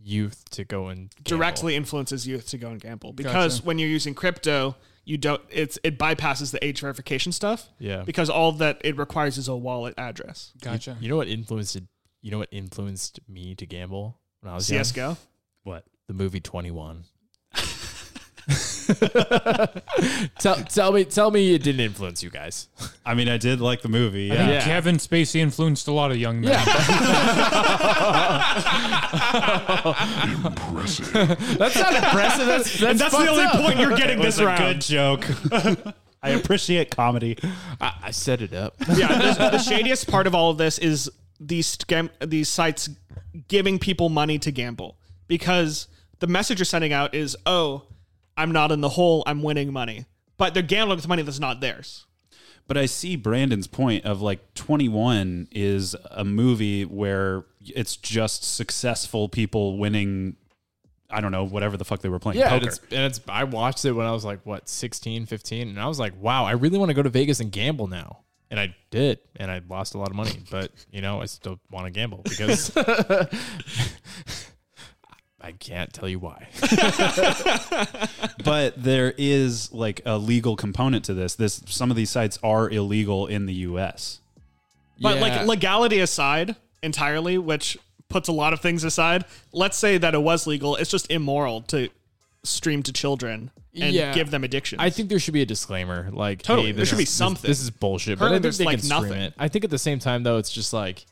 youth 0.00 0.44
to 0.50 0.64
go 0.64 0.86
and 0.88 1.10
gamble. 1.16 1.24
directly 1.38 1.76
influences 1.76 2.26
youth 2.26 2.48
to 2.48 2.56
go 2.56 2.68
and 2.70 2.80
gamble 2.80 3.12
because 3.12 3.56
Gotcha. 3.56 3.66
when 3.66 3.78
you're 3.78 3.88
using 3.88 4.14
crypto, 4.14 4.76
you 5.04 5.18
don't. 5.18 5.42
It's 5.50 5.78
it 5.82 5.98
bypasses 5.98 6.50
the 6.52 6.64
age 6.64 6.80
verification 6.80 7.32
stuff. 7.32 7.68
Yeah. 7.78 8.04
because 8.04 8.30
all 8.30 8.52
that 8.52 8.80
it 8.84 8.96
requires 8.96 9.36
is 9.38 9.48
a 9.48 9.56
wallet 9.56 9.94
address. 9.98 10.52
Gotcha. 10.62 10.96
You 11.00 11.08
know 11.08 11.16
what 11.16 11.28
influenced 11.28 11.76
you 12.22 12.30
know 12.30 12.38
what 12.38 12.48
influenced 12.52 13.20
me 13.28 13.54
to 13.56 13.66
gamble 13.66 14.18
when 14.40 14.52
I 14.52 14.54
was 14.54 14.70
young? 14.70 14.78
CS:GO. 14.84 15.08
what? 15.10 15.18
The 16.08 16.14
movie 16.14 16.40
21. 16.40 17.04
tell, 20.38 20.56
tell 20.56 20.92
me 20.92 21.04
tell 21.04 21.30
me 21.30 21.54
it 21.54 21.62
didn't 21.62 21.80
influence 21.82 22.22
you 22.22 22.30
guys. 22.30 22.68
I 23.04 23.12
mean, 23.12 23.28
I 23.28 23.36
did 23.36 23.60
like 23.60 23.82
the 23.82 23.90
movie. 23.90 24.32
I 24.32 24.36
think 24.36 24.48
Yeah. 24.48 24.54
Yeah. 24.54 24.64
Kevin 24.64 24.96
Spacey 24.96 25.40
influenced 25.40 25.86
a 25.88 25.92
lot 25.92 26.10
of 26.10 26.16
young 26.16 26.40
men. 26.40 26.58
Impressive. 30.46 31.12
That's 31.58 31.76
not 31.76 31.94
impressive. 31.94 32.46
That's 32.46 32.80
that's, 32.80 32.82
And 32.82 32.98
that's 32.98 33.16
the 33.16 33.28
only 33.28 33.44
up. 33.44 33.60
point 33.60 33.78
you're 33.78 33.96
getting 33.96 34.20
this 34.20 34.38
a 34.38 34.46
round. 34.46 34.58
good 34.58 34.80
joke. 34.80 35.26
I 36.22 36.30
appreciate 36.30 36.90
comedy. 36.90 37.36
I, 37.80 37.94
I 38.04 38.10
set 38.10 38.42
it 38.42 38.52
up. 38.52 38.74
yeah, 38.94 39.08
the, 39.34 39.50
the 39.50 39.58
shadiest 39.58 40.08
part 40.08 40.26
of 40.26 40.34
all 40.34 40.50
of 40.50 40.58
this 40.58 40.78
is 40.78 41.10
these 41.40 41.76
scam 41.76 42.10
these 42.26 42.48
sites 42.48 42.88
giving 43.46 43.78
people 43.78 44.08
money 44.08 44.38
to 44.40 44.50
gamble 44.50 44.96
because 45.28 45.86
the 46.20 46.26
message 46.26 46.58
you're 46.58 46.64
sending 46.64 46.92
out 46.92 47.14
is, 47.14 47.36
"Oh, 47.46 47.84
I'm 48.36 48.52
not 48.52 48.72
in 48.72 48.80
the 48.80 48.90
hole. 48.90 49.22
I'm 49.26 49.42
winning 49.42 49.72
money," 49.72 50.06
but 50.36 50.54
they're 50.54 50.62
gambling 50.62 50.96
with 50.96 51.08
money 51.08 51.22
that's 51.22 51.40
not 51.40 51.60
theirs. 51.60 52.06
But 52.66 52.76
I 52.76 52.84
see 52.84 53.16
Brandon's 53.16 53.66
point 53.66 54.04
of 54.04 54.20
like 54.20 54.52
21 54.54 55.48
is 55.50 55.96
a 56.10 56.22
movie 56.22 56.84
where 56.84 57.46
it's 57.62 57.96
just 57.96 58.44
successful 58.44 59.28
people 59.28 59.78
winning. 59.78 60.36
I 61.10 61.22
don't 61.22 61.32
know, 61.32 61.44
whatever 61.44 61.78
the 61.78 61.86
fuck 61.86 62.00
they 62.00 62.10
were 62.10 62.18
playing. 62.18 62.38
Yeah, 62.38 62.52
and 62.52 62.66
it's, 62.66 62.78
and 62.90 63.00
it's 63.00 63.20
I 63.26 63.44
watched 63.44 63.86
it 63.86 63.92
when 63.92 64.06
I 64.06 64.12
was 64.12 64.26
like 64.26 64.44
what 64.44 64.68
16, 64.68 65.24
15 65.24 65.68
and 65.68 65.80
I 65.80 65.86
was 65.86 65.98
like, 65.98 66.12
"Wow, 66.20 66.44
I 66.44 66.52
really 66.52 66.78
want 66.78 66.90
to 66.90 66.94
go 66.94 67.02
to 67.02 67.08
Vegas 67.08 67.40
and 67.40 67.50
gamble 67.50 67.86
now." 67.86 68.24
And 68.50 68.60
I 68.60 68.74
did, 68.90 69.18
and 69.36 69.50
I 69.50 69.60
lost 69.68 69.94
a 69.94 69.98
lot 69.98 70.08
of 70.10 70.16
money, 70.16 70.38
but 70.50 70.70
you 70.90 71.00
know, 71.00 71.22
I 71.22 71.26
still 71.26 71.58
want 71.70 71.86
to 71.86 71.90
gamble 71.90 72.20
because 72.24 72.70
I 75.40 75.52
can't 75.52 75.92
tell 75.92 76.08
you 76.08 76.18
why. 76.18 76.48
but 78.44 78.82
there 78.82 79.14
is 79.16 79.72
like 79.72 80.00
a 80.04 80.18
legal 80.18 80.56
component 80.56 81.04
to 81.06 81.14
this. 81.14 81.34
This 81.36 81.62
some 81.66 81.90
of 81.90 81.96
these 81.96 82.10
sites 82.10 82.38
are 82.42 82.68
illegal 82.68 83.26
in 83.26 83.46
the 83.46 83.54
U.S. 83.54 84.20
But 85.00 85.16
Yeah. 85.16 85.20
like 85.20 85.46
legality 85.46 86.00
aside 86.00 86.56
entirely, 86.82 87.38
which 87.38 87.78
puts 88.08 88.28
a 88.28 88.32
lot 88.32 88.52
of 88.52 88.60
things 88.60 88.84
aside, 88.84 89.24
let's 89.52 89.76
say 89.76 89.98
that 89.98 90.14
it 90.14 90.22
was 90.22 90.46
legal, 90.46 90.76
it's 90.76 90.90
just 90.90 91.10
immoral 91.10 91.60
to 91.62 91.88
stream 92.42 92.82
to 92.82 92.92
children 92.92 93.50
and 93.74 93.94
Yeah. 93.94 94.12
give 94.14 94.30
them 94.30 94.42
addiction. 94.44 94.80
I 94.80 94.90
think 94.90 95.08
there 95.08 95.18
should 95.18 95.34
be 95.34 95.42
a 95.42 95.46
disclaimer, 95.46 96.08
like 96.12 96.42
Totally. 96.42 96.68
hey, 96.68 96.72
There 96.72 96.80
this 96.80 96.88
should 96.88 96.96
be 96.98 97.02
is- 97.04 97.10
this- 97.10 97.14
something. 97.16 97.48
This, 97.48 97.60
is 97.60 97.70
bullshit. 97.70 98.18
But 98.18 98.26
I 98.26 98.30
think 98.30 98.42
there's, 98.42 98.58
they 98.58 98.64
like, 98.64 98.78
can 98.78 98.84
stream 98.86 99.02
nothing. 99.02 99.20
it. 99.22 99.34
I 99.38 99.48
think 99.48 99.64
at 99.64 99.70
the 99.70 99.78
same 99.78 99.98
time 99.98 100.22
though, 100.24 100.38
it's 100.38 100.50
just 100.50 100.72
like 100.72 101.04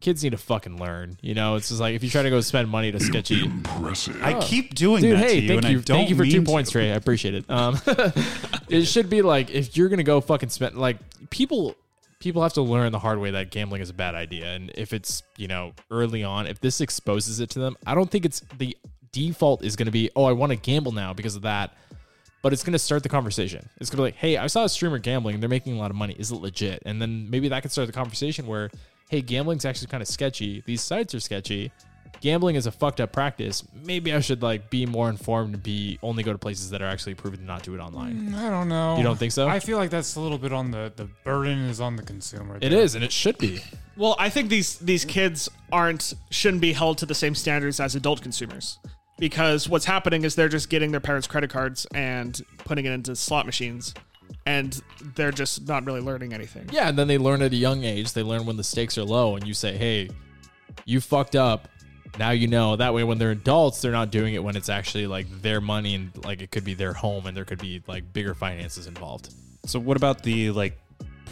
kids 0.00 0.22
need 0.22 0.30
to 0.30 0.38
fucking 0.38 0.78
learn. 0.78 1.18
You 1.20 1.34
know, 1.34 1.56
it's 1.56 1.68
just 1.68 1.80
like 1.80 1.94
if 1.94 2.02
you 2.02 2.10
try 2.10 2.22
to 2.22 2.30
go 2.30 2.40
spend 2.40 2.68
money 2.68 2.92
to 2.92 3.00
sketchy. 3.00 3.44
Impressive. 3.44 4.22
I 4.22 4.40
keep 4.40 4.74
doing 4.74 5.02
Dude, 5.02 5.16
that 5.16 5.24
hey, 5.24 5.34
to 5.36 5.40
you, 5.42 5.48
thank 5.48 5.64
and 5.64 5.72
you, 5.72 5.78
I 5.78 5.82
don't 5.82 5.96
thank 5.96 6.10
you 6.10 6.16
for 6.16 6.24
two 6.24 6.32
mean 6.32 6.44
to. 6.44 6.50
points, 6.50 6.70
Trey. 6.70 6.92
I 6.92 6.96
appreciate 6.96 7.34
it. 7.34 7.44
Um, 7.48 7.78
it 8.68 8.84
should 8.84 9.10
be 9.10 9.22
like 9.22 9.50
if 9.50 9.76
you're 9.76 9.88
gonna 9.88 10.02
go 10.02 10.20
fucking 10.20 10.50
spend 10.50 10.76
like 10.76 10.98
people. 11.30 11.74
People 12.20 12.42
have 12.42 12.54
to 12.54 12.62
learn 12.62 12.90
the 12.90 12.98
hard 12.98 13.20
way 13.20 13.30
that 13.30 13.52
gambling 13.52 13.80
is 13.80 13.90
a 13.90 13.94
bad 13.94 14.16
idea, 14.16 14.46
and 14.46 14.72
if 14.74 14.92
it's 14.92 15.22
you 15.36 15.46
know 15.46 15.72
early 15.88 16.24
on, 16.24 16.48
if 16.48 16.60
this 16.60 16.80
exposes 16.80 17.38
it 17.38 17.48
to 17.50 17.60
them, 17.60 17.76
I 17.86 17.94
don't 17.94 18.10
think 18.10 18.24
it's 18.24 18.42
the 18.58 18.76
default 19.12 19.64
is 19.64 19.76
going 19.76 19.86
to 19.86 19.92
be, 19.92 20.10
oh, 20.16 20.24
I 20.24 20.32
want 20.32 20.50
to 20.50 20.56
gamble 20.56 20.92
now 20.92 21.12
because 21.12 21.36
of 21.36 21.42
that. 21.42 21.76
But 22.40 22.52
it's 22.52 22.62
going 22.62 22.72
to 22.72 22.78
start 22.78 23.02
the 23.02 23.08
conversation. 23.08 23.68
It's 23.78 23.90
going 23.90 23.96
to 23.96 24.02
be 24.02 24.02
like, 24.02 24.14
hey, 24.14 24.36
I 24.36 24.46
saw 24.46 24.64
a 24.64 24.68
streamer 24.68 24.98
gambling. 24.98 25.40
They're 25.40 25.48
making 25.48 25.74
a 25.74 25.78
lot 25.78 25.90
of 25.90 25.96
money. 25.96 26.14
Is 26.18 26.30
it 26.30 26.36
legit? 26.36 26.82
And 26.86 27.02
then 27.02 27.28
maybe 27.28 27.48
that 27.48 27.62
could 27.62 27.72
start 27.72 27.88
the 27.88 27.92
conversation 27.92 28.46
where, 28.46 28.70
hey, 29.08 29.22
gambling's 29.22 29.64
actually 29.64 29.88
kind 29.88 30.02
of 30.02 30.08
sketchy. 30.08 30.62
These 30.66 30.82
sites 30.82 31.14
are 31.14 31.20
sketchy. 31.20 31.72
Gambling 32.20 32.56
is 32.56 32.66
a 32.66 32.72
fucked 32.72 33.00
up 33.00 33.12
practice. 33.12 33.62
Maybe 33.84 34.12
I 34.12 34.20
should 34.20 34.42
like 34.42 34.70
be 34.70 34.86
more 34.86 35.08
informed 35.08 35.54
and 35.54 35.62
be 35.62 35.98
only 36.02 36.22
go 36.22 36.32
to 36.32 36.38
places 36.38 36.70
that 36.70 36.82
are 36.82 36.86
actually 36.86 37.14
proven 37.14 37.40
to 37.40 37.44
not 37.44 37.62
do 37.62 37.74
it 37.74 37.78
online. 37.78 38.30
Mm, 38.30 38.34
I 38.34 38.50
don't 38.50 38.68
know. 38.68 38.96
You 38.96 39.04
don't 39.04 39.16
think 39.16 39.32
so? 39.32 39.46
I 39.46 39.60
feel 39.60 39.78
like 39.78 39.90
that's 39.90 40.16
a 40.16 40.20
little 40.20 40.38
bit 40.38 40.52
on 40.52 40.70
the 40.70 40.92
the 40.96 41.04
burden 41.24 41.58
is 41.66 41.80
on 41.80 41.96
the 41.96 42.02
consumer. 42.02 42.56
It 42.56 42.70
there. 42.70 42.80
is, 42.80 42.94
and 42.96 43.04
it 43.04 43.12
should 43.12 43.38
be. 43.38 43.60
well, 43.96 44.16
I 44.18 44.30
think 44.30 44.48
these 44.48 44.78
these 44.78 45.04
kids 45.04 45.48
aren't 45.70 46.14
shouldn't 46.30 46.60
be 46.60 46.72
held 46.72 46.98
to 46.98 47.06
the 47.06 47.14
same 47.14 47.34
standards 47.34 47.78
as 47.78 47.94
adult 47.94 48.20
consumers. 48.20 48.78
Because 49.18 49.68
what's 49.68 49.84
happening 49.84 50.24
is 50.24 50.36
they're 50.36 50.48
just 50.48 50.70
getting 50.70 50.92
their 50.92 51.00
parents' 51.00 51.26
credit 51.26 51.50
cards 51.50 51.86
and 51.92 52.40
putting 52.58 52.84
it 52.84 52.92
into 52.92 53.16
slot 53.16 53.46
machines 53.46 53.92
and 54.46 54.80
they're 55.14 55.30
just 55.32 55.66
not 55.68 55.84
really 55.86 56.00
learning 56.00 56.32
anything. 56.32 56.68
Yeah, 56.72 56.88
and 56.88 56.98
then 56.98 57.08
they 57.08 57.18
learn 57.18 57.42
at 57.42 57.52
a 57.52 57.56
young 57.56 57.84
age. 57.84 58.12
They 58.12 58.22
learn 58.22 58.46
when 58.46 58.56
the 58.56 58.64
stakes 58.64 58.96
are 58.98 59.04
low, 59.04 59.36
and 59.36 59.46
you 59.46 59.54
say, 59.54 59.76
"Hey, 59.76 60.10
you 60.84 61.00
fucked 61.00 61.36
up. 61.36 61.68
Now 62.18 62.30
you 62.30 62.46
know." 62.48 62.76
That 62.76 62.94
way, 62.94 63.04
when 63.04 63.18
they're 63.18 63.30
adults, 63.32 63.82
they're 63.82 63.92
not 63.92 64.10
doing 64.10 64.34
it 64.34 64.42
when 64.42 64.56
it's 64.56 64.68
actually 64.68 65.06
like 65.06 65.26
their 65.42 65.60
money 65.60 65.94
and 65.94 66.10
like 66.24 66.40
it 66.42 66.50
could 66.50 66.64
be 66.64 66.74
their 66.74 66.92
home, 66.94 67.26
and 67.26 67.36
there 67.36 67.44
could 67.44 67.58
be 67.60 67.82
like 67.86 68.12
bigger 68.12 68.34
finances 68.34 68.86
involved. 68.86 69.32
So 69.66 69.78
what 69.78 69.96
about 69.96 70.22
the 70.22 70.50
like 70.52 70.78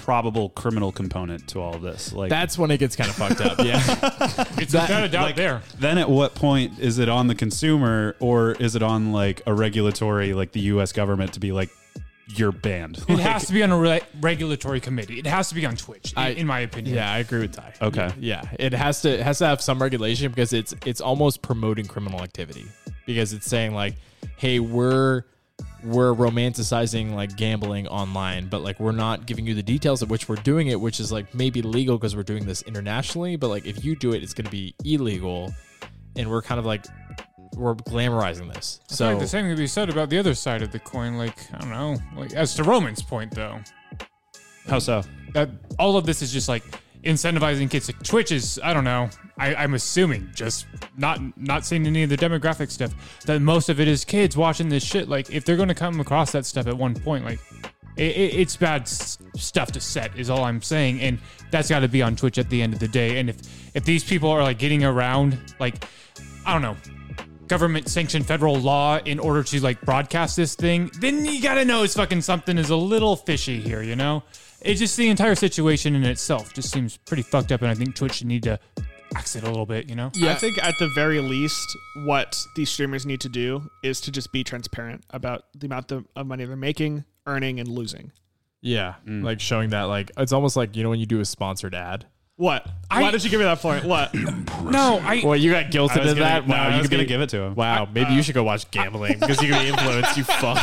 probable 0.02 0.50
criminal 0.50 0.92
component 0.92 1.48
to 1.48 1.60
all 1.60 1.74
of 1.74 1.82
this? 1.82 2.12
Like 2.12 2.28
That's 2.28 2.58
when 2.58 2.70
it 2.70 2.78
gets 2.78 2.94
kind 2.96 3.08
of 3.08 3.16
fucked 3.16 3.40
up. 3.40 3.58
Yeah, 3.64 3.80
It's 4.58 4.72
without 4.74 5.04
a 5.04 5.08
doubt 5.08 5.36
there. 5.36 5.62
then 5.78 5.96
at 5.98 6.08
what 6.08 6.34
point 6.34 6.78
is 6.78 6.98
it 6.98 7.08
on 7.08 7.26
the 7.28 7.34
consumer 7.34 8.14
or 8.20 8.52
is 8.52 8.76
it 8.76 8.82
on 8.82 9.12
like 9.12 9.42
a 9.46 9.54
regulatory 9.54 10.34
like 10.34 10.52
the 10.52 10.60
US 10.60 10.92
government 10.92 11.32
to 11.32 11.40
be 11.40 11.50
like 11.50 11.70
you're 12.28 12.52
banned? 12.52 12.98
It 13.08 13.18
has 13.20 13.46
to 13.46 13.52
be 13.52 13.62
on 13.62 13.70
a 13.70 13.78
re- 13.78 14.00
regulatory 14.20 14.80
committee. 14.80 15.18
It 15.18 15.26
has 15.26 15.48
to 15.50 15.54
be 15.54 15.64
on 15.66 15.76
Twitch, 15.76 16.12
in, 16.12 16.18
I- 16.18 16.28
in 16.30 16.46
my 16.46 16.60
opinion. 16.60 16.96
yeah, 16.96 17.12
I 17.12 17.18
agree 17.18 17.40
with 17.40 17.52
Ty. 17.52 17.74
Okay. 17.80 18.10
Yeah, 18.18 18.42
it 18.58 18.72
has 18.72 19.02
to 19.02 19.10
it 19.10 19.20
has 19.20 19.38
to 19.38 19.46
have 19.46 19.60
some 19.60 19.80
regulation 19.80 20.30
because 20.30 20.52
it's 20.52 20.74
it's 20.84 21.00
almost 21.00 21.42
promoting 21.42 21.86
criminal 21.86 22.22
activity 22.22 22.66
because 23.06 23.32
it's 23.32 23.46
saying 23.46 23.74
like, 23.74 23.94
hey, 24.36 24.58
we're 24.60 25.22
we're 25.84 26.12
romanticizing 26.14 27.14
like 27.14 27.36
gambling 27.36 27.86
online, 27.88 28.48
but 28.48 28.60
like 28.62 28.80
we're 28.80 28.92
not 28.92 29.26
giving 29.26 29.46
you 29.46 29.54
the 29.54 29.62
details 29.62 30.02
of 30.02 30.10
which 30.10 30.28
we're 30.28 30.34
doing 30.36 30.66
it, 30.66 30.80
which 30.80 31.00
is 31.00 31.12
like 31.12 31.32
maybe 31.34 31.62
legal 31.62 31.96
because 31.96 32.16
we're 32.16 32.22
doing 32.24 32.44
this 32.44 32.62
internationally, 32.62 33.36
but 33.36 33.48
like 33.48 33.64
if 33.66 33.84
you 33.84 33.94
do 33.96 34.12
it, 34.12 34.22
it's 34.22 34.34
going 34.34 34.44
to 34.46 34.50
be 34.50 34.74
illegal, 34.84 35.54
and 36.16 36.28
we're 36.28 36.42
kind 36.42 36.58
of 36.58 36.66
like 36.66 36.84
we're 37.56 37.74
glamorizing 37.74 38.52
this. 38.52 38.80
I 38.90 38.94
So 38.94 39.08
like 39.10 39.18
the 39.18 39.26
same 39.26 39.46
could 39.48 39.56
be 39.56 39.66
said 39.66 39.88
about 39.88 40.10
the 40.10 40.18
other 40.18 40.34
side 40.34 40.62
of 40.62 40.70
the 40.72 40.78
coin. 40.78 41.16
Like 41.16 41.36
I 41.54 41.58
don't 41.58 41.70
know. 41.70 41.96
Like 42.14 42.32
as 42.34 42.54
to 42.54 42.64
Roman's 42.64 43.02
point, 43.02 43.32
though, 43.34 43.58
How 44.68 44.78
so? 44.78 45.02
that 45.32 45.50
all 45.78 45.96
of 45.96 46.06
this 46.06 46.22
is 46.22 46.32
just 46.32 46.48
like 46.48 46.62
incentivizing 47.02 47.70
kids. 47.70 47.88
Like 47.88 48.02
Twitch 48.02 48.32
is, 48.32 48.58
I 48.64 48.72
don't 48.72 48.84
know. 48.84 49.08
I, 49.38 49.54
I'm 49.54 49.74
assuming 49.74 50.30
just 50.34 50.66
not 50.96 51.20
not 51.38 51.64
seeing 51.64 51.86
any 51.86 52.02
of 52.02 52.10
the 52.10 52.16
demographic 52.16 52.70
stuff. 52.70 52.94
That 53.26 53.40
most 53.42 53.68
of 53.68 53.80
it 53.80 53.88
is 53.88 54.04
kids 54.04 54.36
watching 54.36 54.68
this 54.68 54.84
shit. 54.84 55.08
Like 55.08 55.30
if 55.30 55.44
they're 55.44 55.56
going 55.56 55.68
to 55.68 55.74
come 55.74 56.00
across 56.00 56.32
that 56.32 56.46
stuff 56.46 56.66
at 56.66 56.76
one 56.76 56.94
point, 56.94 57.24
like 57.24 57.38
it, 57.96 58.16
it, 58.16 58.34
it's 58.40 58.56
bad 58.56 58.82
s- 58.82 59.18
stuff 59.36 59.72
to 59.72 59.80
set. 59.80 60.18
Is 60.18 60.30
all 60.30 60.44
I'm 60.44 60.60
saying, 60.62 61.00
and 61.00 61.18
that's 61.50 61.68
got 61.68 61.80
to 61.80 61.88
be 61.88 62.02
on 62.02 62.16
Twitch 62.16 62.38
at 62.38 62.48
the 62.50 62.60
end 62.60 62.72
of 62.74 62.80
the 62.80 62.88
day. 62.88 63.18
And 63.20 63.28
if 63.30 63.36
if 63.76 63.84
these 63.84 64.02
people 64.04 64.30
are 64.30 64.42
like 64.42 64.58
getting 64.58 64.84
around, 64.84 65.54
like 65.60 65.84
I 66.44 66.52
don't 66.52 66.62
know. 66.62 66.76
Government 67.48 67.88
sanctioned 67.88 68.26
federal 68.26 68.56
law 68.56 68.98
in 69.04 69.18
order 69.18 69.42
to 69.42 69.60
like 69.60 69.80
broadcast 69.82 70.36
this 70.36 70.54
thing, 70.54 70.90
then 71.00 71.24
you 71.24 71.40
gotta 71.40 71.64
know 71.64 71.82
it's 71.82 71.94
fucking 71.94 72.22
something 72.22 72.58
is 72.58 72.70
a 72.70 72.76
little 72.76 73.16
fishy 73.16 73.60
here, 73.60 73.82
you 73.82 73.96
know? 73.96 74.22
It's 74.62 74.80
just 74.80 74.96
the 74.96 75.08
entire 75.08 75.34
situation 75.34 75.94
in 75.94 76.04
itself 76.04 76.52
just 76.54 76.70
seems 76.72 76.96
pretty 76.96 77.22
fucked 77.22 77.52
up, 77.52 77.62
and 77.62 77.70
I 77.70 77.74
think 77.74 77.94
Twitch 77.94 78.14
should 78.14 78.26
need 78.26 78.42
to 78.44 78.58
axe 79.14 79.36
it 79.36 79.44
a 79.44 79.46
little 79.46 79.66
bit, 79.66 79.88
you 79.88 79.94
know? 79.94 80.10
Yeah, 80.14 80.32
I 80.32 80.34
think 80.34 80.62
at 80.62 80.74
the 80.78 80.88
very 80.94 81.20
least, 81.20 81.76
what 82.04 82.36
these 82.56 82.70
streamers 82.70 83.06
need 83.06 83.20
to 83.20 83.28
do 83.28 83.62
is 83.84 84.00
to 84.02 84.10
just 84.10 84.32
be 84.32 84.42
transparent 84.42 85.04
about 85.10 85.44
the 85.54 85.66
amount 85.66 85.92
of 85.92 86.06
of 86.16 86.26
money 86.26 86.44
they're 86.44 86.56
making, 86.56 87.04
earning, 87.26 87.60
and 87.60 87.68
losing. 87.68 88.10
yeah, 88.60 88.94
mm. 89.06 89.22
like 89.22 89.38
showing 89.40 89.70
that 89.70 89.82
like 89.82 90.10
it's 90.16 90.32
almost 90.32 90.56
like 90.56 90.74
you 90.74 90.82
know 90.82 90.90
when 90.90 90.98
you 90.98 91.06
do 91.06 91.20
a 91.20 91.24
sponsored 91.24 91.74
ad. 91.74 92.06
What? 92.36 92.66
I- 92.90 93.02
Why 93.02 93.10
did 93.10 93.24
you 93.24 93.30
give 93.30 93.40
me 93.40 93.44
that 93.44 93.60
point? 93.60 93.84
What? 93.84 94.14
No, 94.66 94.98
I. 95.00 95.22
Well, 95.24 95.36
you 95.36 95.52
got 95.52 95.66
guilted 95.66 95.98
I 95.98 96.08
into 96.08 96.14
that. 96.16 96.48
no, 96.48 96.54
Wow, 96.54 96.70
you 96.70 96.78
was 96.78 96.88
could 96.88 96.96
gonna 96.96 97.04
give 97.04 97.20
it 97.20 97.28
to 97.30 97.40
him. 97.40 97.54
Wow, 97.54 97.86
maybe 97.92 98.14
you 98.14 98.18
uh, 98.18 98.22
should 98.22 98.34
go 98.34 98.42
watch 98.42 98.68
gambling 98.72 99.20
because 99.20 99.40
you 99.40 99.52
can 99.52 99.62
be 99.62 99.68
influenced. 99.68 100.16
You 100.16 100.24
fuck. 100.24 100.58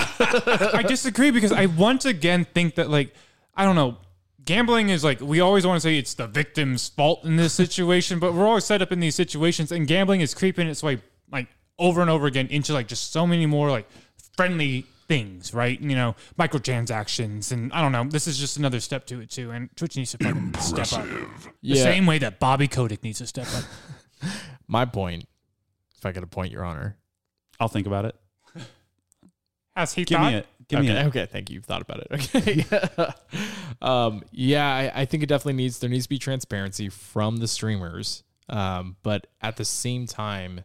I 0.76 0.82
disagree 0.82 1.32
because 1.32 1.54
I 1.54 1.68
once 1.68 2.04
again 2.04 2.46
think 2.54 2.76
that 2.76 2.90
like 2.90 3.14
I 3.56 3.64
don't 3.64 3.76
know. 3.76 3.98
Gambling 4.44 4.90
is 4.90 5.06
like 5.06 5.22
we 5.22 5.40
always 5.40 5.66
want 5.66 5.78
to 5.78 5.80
say 5.88 5.98
it's 5.98 6.16
the 6.16 6.28
victim's 6.28 6.90
fault 6.90 7.24
in 7.24 7.38
this 7.38 7.54
situation, 7.54 8.20
but 8.20 8.34
we're 8.34 8.46
always 8.46 8.66
set 8.66 8.82
up 8.82 8.92
in 8.92 9.00
these 9.00 9.16
situations, 9.16 9.72
and 9.72 9.88
gambling 9.88 10.20
is 10.20 10.34
creeping 10.34 10.68
its 10.68 10.84
way 10.84 11.02
like 11.32 11.48
over 11.80 12.02
and 12.02 12.10
over 12.10 12.26
again 12.28 12.48
into 12.48 12.74
like 12.74 12.88
just 12.90 13.14
so 13.14 13.26
many 13.26 13.46
more 13.46 13.72
like 13.72 13.88
friendly 14.36 14.86
things, 15.08 15.54
right? 15.54 15.80
You 15.80 15.96
know, 15.96 16.16
microtransactions, 16.40 17.52
and 17.52 17.72
I 17.74 17.82
don't 17.82 17.92
know. 17.92 18.04
This 18.06 18.28
is 18.28 18.38
just 18.38 18.58
another 18.58 18.80
step 18.80 19.06
to 19.08 19.20
it 19.22 19.30
too, 19.30 19.52
and 19.52 19.70
Twitch 19.76 19.96
needs 19.98 20.12
to 20.12 20.18
fucking 20.18 20.54
step 20.56 20.92
up 20.94 21.06
the 21.06 21.50
Yeah. 21.62 21.84
same 21.84 22.06
way 22.06 22.18
that 22.20 22.40
Bobby 22.40 22.68
Kotick 22.68 23.04
needs 23.04 23.20
to 23.20 23.28
step 23.28 23.48
up. 23.56 23.64
My 24.68 24.86
point, 24.86 25.28
if 25.98 26.06
I 26.06 26.12
get 26.12 26.24
a 26.24 26.28
point, 26.28 26.52
Your 26.52 26.64
Honor. 26.64 26.98
I'll 27.60 27.68
think 27.68 27.88
about 27.88 28.06
it. 28.06 28.16
Has 29.76 29.94
he 29.94 30.06
Give 30.06 30.18
thought? 30.18 30.32
me 30.32 30.38
it. 30.40 30.48
Give 30.68 30.80
okay, 30.80 30.88
me 30.90 30.96
it. 30.98 31.06
okay, 31.08 31.26
thank 31.26 31.50
you. 31.50 31.56
You've 31.56 31.66
thought 31.66 31.82
about 31.82 32.00
it. 32.00 32.30
Okay. 32.36 32.66
um, 33.82 34.24
yeah, 34.32 34.66
I, 34.68 35.02
I 35.02 35.06
think 35.06 35.24
it 35.24 35.28
definitely 35.28 35.54
needs 35.54 35.80
there 35.80 35.90
needs 35.90 36.06
to 36.06 36.10
be 36.10 36.18
transparency 36.20 36.90
from 36.90 37.38
the 37.38 37.48
streamers. 37.48 38.24
Um, 38.50 38.96
but 39.04 39.28
at 39.42 39.58
the 39.58 39.66
same 39.66 40.06
time, 40.06 40.62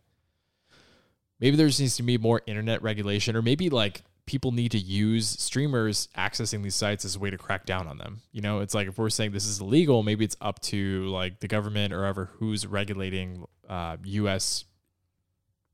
maybe 1.40 1.56
there 1.56 1.66
just 1.66 1.80
needs 1.80 1.96
to 1.96 2.02
be 2.02 2.18
more 2.18 2.42
internet 2.46 2.82
regulation, 2.82 3.34
or 3.36 3.42
maybe 3.42 3.70
like 3.70 4.02
people 4.28 4.52
need 4.52 4.70
to 4.70 4.78
use 4.78 5.26
streamers 5.26 6.06
accessing 6.14 6.62
these 6.62 6.74
sites 6.74 7.02
as 7.06 7.16
a 7.16 7.18
way 7.18 7.30
to 7.30 7.38
crack 7.38 7.64
down 7.64 7.86
on 7.88 7.96
them. 7.96 8.20
You 8.30 8.42
know, 8.42 8.60
it's 8.60 8.74
like 8.74 8.86
if 8.86 8.98
we're 8.98 9.08
saying 9.08 9.32
this 9.32 9.46
is 9.46 9.58
illegal, 9.58 10.02
maybe 10.02 10.22
it's 10.22 10.36
up 10.38 10.60
to 10.64 11.06
like 11.06 11.40
the 11.40 11.48
government 11.48 11.94
or 11.94 12.04
ever 12.04 12.26
who's 12.34 12.66
regulating 12.66 13.46
uh, 13.70 13.96
U.S. 14.04 14.66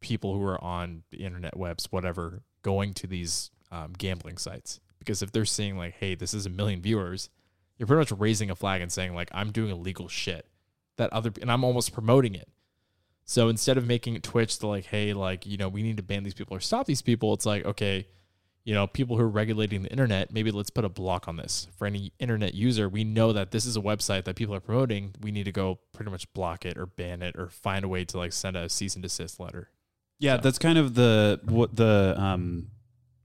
people 0.01 0.35
who 0.35 0.45
are 0.45 0.63
on 0.63 1.03
the 1.11 1.25
internet 1.25 1.57
webs, 1.57 1.91
whatever, 1.91 2.43
going 2.63 2.95
to 2.95 3.09
these 3.09 3.51
um, 3.73 3.93
gambling 3.99 4.39
sites. 4.39 4.79
Because 5.01 5.21
if 5.21 5.33
they're 5.33 5.45
seeing 5.45 5.77
like, 5.77 5.95
hey, 5.95 6.15
this 6.15 6.33
is 6.33 6.47
a 6.47 6.51
million 6.51 6.81
viewers, 6.81 7.31
you're 7.77 7.89
pretty 7.89 7.99
much 7.99 8.13
raising 8.21 8.51
a 8.51 8.55
flag 8.55 8.83
and 8.83 8.93
saying 8.93 9.17
like, 9.17 9.31
I'm 9.33 9.51
doing 9.51 9.73
illegal 9.73 10.07
shit 10.07 10.47
that 10.97 11.13
other, 11.13 11.33
and 11.43 11.51
I'm 11.51 11.65
almost 11.65 11.93
promoting 11.93 12.37
it. 12.37 12.49
So 13.25 13.49
instead 13.49 13.79
of 13.79 13.85
making 13.85 14.21
Twitch 14.21 14.61
the 14.61 14.69
like, 14.69 14.85
hey, 14.85 15.13
like, 15.13 15.45
you 15.45 15.57
know, 15.57 15.69
we 15.69 15.83
need 15.83 15.97
to 15.97 16.05
ban 16.05 16.23
these 16.23 16.35
people 16.35 16.57
or 16.57 16.61
stop 16.61 16.87
these 16.87 17.03
people, 17.03 17.35
it's 17.35 17.47
like, 17.47 17.65
okay, 17.65 18.07
you 18.65 18.73
know, 18.75 18.87
people 18.87 19.17
who 19.17 19.23
are 19.23 19.29
regulating 19.29 19.83
the 19.83 19.91
internet, 19.91 20.33
maybe 20.33 20.51
let's 20.51 20.71
put 20.71 20.85
a 20.85 20.89
block 20.89 21.29
on 21.29 21.37
this. 21.37 21.69
For 21.77 21.87
any 21.87 22.13
internet 22.19 22.55
user, 22.55 22.89
we 22.89 23.05
know 23.05 23.33
that 23.33 23.51
this 23.51 23.67
is 23.67 23.77
a 23.77 23.81
website 23.81 24.25
that 24.25 24.37
people 24.37 24.55
are 24.55 24.61
promoting. 24.61 25.15
We 25.21 25.31
need 25.33 25.45
to 25.45 25.53
go 25.53 25.81
pretty 25.93 26.11
much 26.11 26.33
block 26.33 26.65
it 26.65 26.79
or 26.79 26.87
ban 26.87 27.21
it 27.23 27.37
or 27.39 27.49
find 27.51 27.85
a 27.85 27.89
way 27.89 28.05
to 28.07 28.17
like 28.19 28.33
send 28.33 28.57
a 28.57 28.69
cease 28.71 28.95
and 28.95 29.03
desist 29.03 29.39
letter. 29.39 29.69
Yeah, 30.19 30.37
So- 30.37 30.43
that's 30.43 30.59
kind 30.59 30.79
of 30.79 30.95
the 30.95 31.41
what 31.45 31.77
the 31.77 32.15
um 32.19 32.69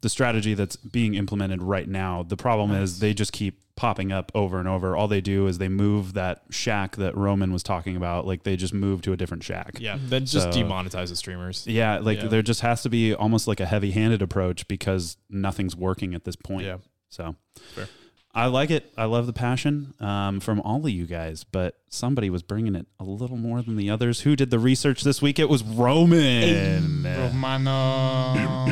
the 0.01 0.09
strategy 0.09 0.53
that's 0.53 0.75
being 0.77 1.15
implemented 1.15 1.61
right 1.61 1.87
now. 1.87 2.23
The 2.23 2.37
problem 2.37 2.71
is 2.71 2.99
they 2.99 3.13
just 3.13 3.31
keep 3.33 3.59
popping 3.79 4.11
up 4.11 4.29
over 4.35 4.59
and 4.59 4.67
over. 4.67 4.93
All 4.93 5.07
they 5.07 5.21
do 5.21 5.47
is 5.47 5.57
they 5.57 5.69
move 5.69 6.11
that 6.13 6.41
shack 6.49 6.97
that 6.97 7.15
Roman 7.15 7.53
was 7.53 7.63
talking 7.63 7.95
about. 7.95 8.27
Like 8.27 8.43
they 8.43 8.57
just 8.57 8.73
move 8.73 9.01
to 9.03 9.13
a 9.13 9.17
different 9.17 9.41
shack. 9.41 9.77
Yeah, 9.79 9.97
that 10.09 10.25
just 10.25 10.51
So- 10.53 10.59
demonetize 10.61 11.07
the 11.07 11.15
streamers. 11.15 11.65
Yeah, 11.65 11.99
like 11.99 12.17
Yeah. 12.21 12.27
there 12.27 12.41
just 12.41 12.59
has 12.59 12.83
to 12.83 12.89
be 12.89 13.13
almost 13.13 13.47
like 13.47 13.61
a 13.61 13.65
heavy-handed 13.65 14.21
approach 14.21 14.67
because 14.67 15.15
nothing's 15.29 15.77
working 15.77 16.13
at 16.13 16.25
this 16.25 16.35
point. 16.35 16.65
Yeah. 16.65 16.77
So 17.07 17.35
Fair. 17.73 17.87
I 18.35 18.47
like 18.47 18.69
it. 18.69 18.91
I 18.97 19.05
love 19.05 19.27
the 19.27 19.33
passion 19.33 19.93
um, 20.01 20.39
from 20.41 20.59
all 20.61 20.85
of 20.85 20.89
you 20.91 21.05
guys, 21.05 21.45
but 21.45 21.77
somebody 21.87 22.29
was 22.29 22.43
bringing 22.43 22.75
it 22.75 22.85
a 22.99 23.03
little 23.05 23.37
more 23.37 23.61
than 23.61 23.77
the 23.77 23.89
others. 23.89 24.21
Who 24.21 24.35
did 24.35 24.49
the 24.51 24.59
research 24.59 25.03
this 25.03 25.21
week? 25.21 25.39
It 25.39 25.47
was 25.49 25.63
Roman. 25.63 27.03
Romano. 27.05 28.67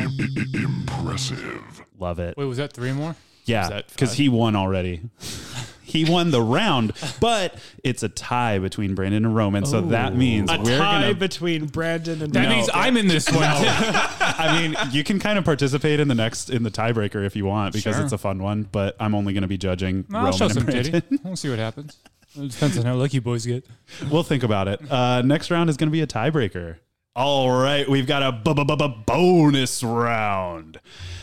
Impressive. 0.54 1.82
Love 1.98 2.20
it. 2.20 2.36
Wait, 2.38 2.46
was 2.46 2.58
that 2.58 2.74
three 2.74 2.92
more? 2.92 3.16
Yeah, 3.48 3.82
because 3.90 4.14
he 4.14 4.30
won 4.30 4.56
already. 4.56 5.02
he 5.82 6.04
won 6.04 6.32
the 6.32 6.42
round, 6.42 6.92
but 7.22 7.56
it's 7.84 8.04
a 8.04 8.10
tie 8.10 8.60
between 8.60 8.94
Brandon 8.94 9.26
and 9.26 9.34
Roman. 9.36 9.66
So 9.66 9.80
that 9.82 10.16
means 10.16 10.52
A 10.52 10.60
we're 10.60 10.78
tie 10.78 11.02
gonna. 11.04 11.14
between 11.16 11.68
Brandon 11.68 12.22
and 12.22 12.34
That 12.34 12.44
No. 12.44 12.50
means 12.50 12.70
I'm 12.74 12.98
in 12.98 13.08
this 13.08 13.32
one. 13.32 13.44
I 13.46 14.60
mean, 14.62 14.76
you 14.92 15.04
can 15.04 15.18
kind 15.20 15.40
of 15.40 15.46
participate 15.46 16.00
in 16.02 16.08
the 16.10 16.16
next 16.16 16.50
in 16.50 16.64
the 16.64 16.72
tiebreaker 16.72 17.26
if 17.26 17.36
you 17.36 17.46
want 17.46 17.74
because 17.74 17.96
Sure. 17.96 18.04
it's 18.04 18.14
a 18.14 18.18
fun 18.18 18.44
one. 18.44 18.64
But 18.72 18.96
I'm 19.00 19.16
only 19.16 19.32
going 19.34 19.44
to 19.44 19.48
be 19.48 19.58
judging 19.58 20.06
I'll 20.14 20.32
show 20.34 20.46
and 20.46 20.54
some 20.54 20.66
Brandon. 20.66 20.92
titty. 21.02 21.20
We'll 21.24 21.36
see 21.38 21.50
what 21.50 21.60
happens. 21.60 21.98
It 22.36 22.52
depends 22.52 22.78
on 22.78 22.86
how 22.86 22.96
lucky 22.96 23.20
boys 23.20 23.46
get. 23.46 23.66
We'll 24.12 24.24
think 24.24 24.44
about 24.44 24.68
it. 24.68 24.82
Uh, 24.92 25.22
next 25.24 25.50
round 25.50 25.70
is 25.70 25.78
going 25.78 25.88
to 25.88 25.92
be 25.92 26.02
a 26.02 26.08
tiebreaker. 26.08 26.76
All 27.18 27.50
right, 27.50 27.90
we've 27.90 28.06
got 28.06 28.22
a 28.22 28.32
bu- 28.32 28.54
bu- 28.54 28.64
bu- 28.64 28.76
bu- 28.76 29.04
bonus 29.08 29.82
round. 29.82 30.80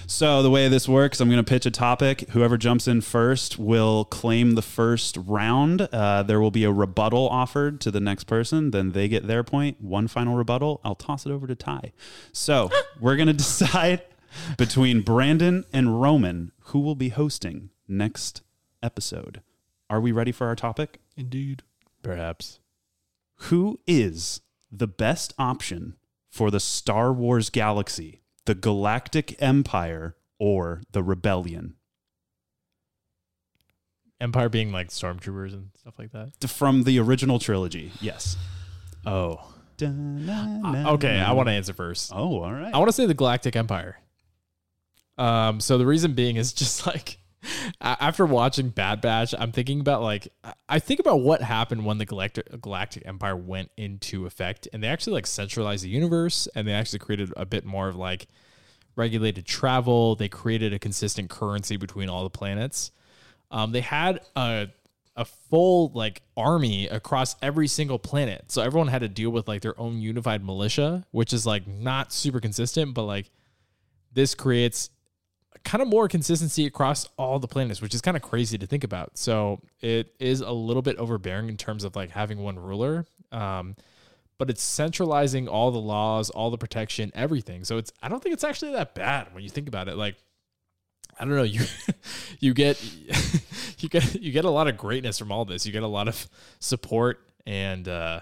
So 0.08 0.42
the 0.42 0.50
way 0.50 0.66
this 0.66 0.88
works, 0.88 1.20
I'm 1.20 1.28
going 1.28 1.38
to 1.38 1.48
pitch 1.48 1.66
a 1.66 1.70
topic. 1.70 2.28
Whoever 2.30 2.56
jumps 2.58 2.88
in 2.88 3.00
first 3.00 3.60
will 3.60 4.04
claim 4.04 4.56
the 4.56 4.60
first 4.60 5.16
round. 5.24 5.82
Uh, 5.82 6.24
there 6.24 6.40
will 6.40 6.50
be 6.50 6.64
a 6.64 6.72
rebuttal 6.72 7.28
offered 7.28 7.80
to 7.82 7.92
the 7.92 8.00
next 8.00 8.24
person. 8.24 8.72
Then 8.72 8.90
they 8.90 9.06
get 9.06 9.28
their 9.28 9.44
point. 9.44 9.80
One 9.80 10.08
final 10.08 10.34
rebuttal. 10.34 10.80
I'll 10.82 10.96
toss 10.96 11.26
it 11.26 11.30
over 11.30 11.46
to 11.46 11.54
Ty. 11.54 11.92
So 12.32 12.72
we're 13.00 13.14
going 13.14 13.28
to 13.28 13.32
decide 13.32 14.02
between 14.58 15.00
Brandon 15.02 15.64
and 15.72 16.02
Roman 16.02 16.50
who 16.58 16.80
will 16.80 16.96
be 16.96 17.10
hosting 17.10 17.70
next 17.86 18.42
episode. 18.82 19.42
Are 19.88 20.00
we 20.00 20.10
ready 20.10 20.32
for 20.32 20.48
our 20.48 20.56
topic? 20.56 20.98
Indeed. 21.16 21.62
Perhaps. 22.02 22.58
Who 23.36 23.78
is 23.86 24.40
the 24.78 24.86
best 24.86 25.34
option 25.38 25.96
for 26.30 26.50
the 26.50 26.60
Star 26.60 27.12
Wars 27.12 27.50
galaxy, 27.50 28.22
the 28.44 28.54
Galactic 28.54 29.40
Empire, 29.40 30.16
or 30.38 30.82
the 30.92 31.02
Rebellion? 31.02 31.74
Empire 34.20 34.48
being 34.48 34.72
like 34.72 34.88
stormtroopers 34.88 35.52
and 35.52 35.70
stuff 35.76 35.94
like 35.98 36.12
that. 36.12 36.32
From 36.48 36.84
the 36.84 36.98
original 36.98 37.38
trilogy, 37.38 37.92
yes. 38.00 38.36
Oh. 39.04 39.50
Okay, 39.82 41.18
I 41.20 41.32
want 41.32 41.48
to 41.48 41.52
answer 41.52 41.72
first. 41.72 42.12
Oh, 42.14 42.42
all 42.42 42.52
right. 42.52 42.72
I 42.72 42.78
want 42.78 42.88
to 42.88 42.92
say 42.92 43.06
the 43.06 43.14
Galactic 43.14 43.56
Empire. 43.56 43.98
Um, 45.18 45.60
so 45.60 45.78
the 45.78 45.86
reason 45.86 46.14
being 46.14 46.36
is 46.36 46.52
just 46.52 46.86
like 46.88 47.18
after 47.80 48.26
watching 48.26 48.68
Bad 48.70 49.00
Batch, 49.00 49.34
I'm 49.38 49.52
thinking 49.52 49.80
about 49.80 50.02
like 50.02 50.28
I- 50.68 50.78
think 50.78 51.00
about 51.00 51.20
what 51.20 51.42
happened 51.42 51.84
when 51.84 51.98
the 51.98 52.06
Galactic 52.06 52.60
Galactic 52.60 53.02
Empire 53.06 53.36
went 53.36 53.70
into 53.76 54.26
effect, 54.26 54.68
and 54.72 54.82
they 54.82 54.88
actually 54.88 55.14
like 55.14 55.26
centralized 55.26 55.84
the 55.84 55.88
universe, 55.88 56.48
and 56.54 56.66
they 56.66 56.72
actually 56.72 56.98
created 57.00 57.32
a 57.36 57.46
bit 57.46 57.64
more 57.64 57.88
of 57.88 57.96
like 57.96 58.26
regulated 58.96 59.44
travel. 59.46 60.14
They 60.14 60.28
created 60.28 60.72
a 60.72 60.78
consistent 60.78 61.30
currency 61.30 61.76
between 61.76 62.08
all 62.08 62.22
the 62.24 62.30
planets. 62.30 62.90
Um, 63.50 63.72
they 63.72 63.80
had 63.80 64.20
a 64.36 64.68
a 65.16 65.24
full 65.24 65.92
like 65.94 66.22
army 66.36 66.88
across 66.88 67.36
every 67.40 67.68
single 67.68 67.98
planet. 68.00 68.50
So 68.50 68.62
everyone 68.62 68.88
had 68.88 69.02
to 69.02 69.08
deal 69.08 69.30
with 69.30 69.46
like 69.46 69.62
their 69.62 69.78
own 69.78 70.00
unified 70.00 70.44
militia, 70.44 71.06
which 71.12 71.32
is 71.32 71.46
like 71.46 71.66
not 71.68 72.12
super 72.12 72.40
consistent, 72.40 72.94
but 72.94 73.04
like 73.04 73.30
this 74.12 74.34
creates 74.34 74.90
kind 75.64 75.80
of 75.82 75.88
more 75.88 76.08
consistency 76.08 76.66
across 76.66 77.08
all 77.16 77.38
the 77.38 77.48
planets, 77.48 77.80
which 77.80 77.94
is 77.94 78.00
kind 78.00 78.16
of 78.16 78.22
crazy 78.22 78.58
to 78.58 78.66
think 78.66 78.84
about. 78.84 79.16
So 79.16 79.60
it 79.80 80.14
is 80.18 80.40
a 80.40 80.52
little 80.52 80.82
bit 80.82 80.96
overbearing 80.96 81.48
in 81.48 81.56
terms 81.56 81.84
of 81.84 81.96
like 81.96 82.10
having 82.10 82.38
one 82.38 82.58
ruler. 82.58 83.06
Um, 83.32 83.76
but 84.36 84.50
it's 84.50 84.62
centralizing 84.62 85.48
all 85.48 85.70
the 85.70 85.80
laws, 85.80 86.30
all 86.30 86.50
the 86.50 86.58
protection, 86.58 87.10
everything. 87.14 87.64
So 87.64 87.78
it's 87.78 87.92
I 88.02 88.08
don't 88.08 88.22
think 88.22 88.34
it's 88.34 88.44
actually 88.44 88.72
that 88.72 88.94
bad 88.94 89.32
when 89.32 89.42
you 89.42 89.48
think 89.48 89.68
about 89.68 89.88
it. 89.88 89.96
Like 89.96 90.16
I 91.18 91.24
don't 91.24 91.36
know, 91.36 91.42
you 91.44 91.62
you 92.40 92.54
get 92.54 92.82
you 93.78 93.88
get 93.88 94.14
you 94.20 94.32
get 94.32 94.44
a 94.44 94.50
lot 94.50 94.68
of 94.68 94.76
greatness 94.76 95.18
from 95.18 95.32
all 95.32 95.44
this. 95.44 95.64
You 95.64 95.72
get 95.72 95.82
a 95.82 95.88
lot 95.88 96.08
of 96.08 96.28
support 96.58 97.20
and 97.46 97.88
uh 97.88 98.20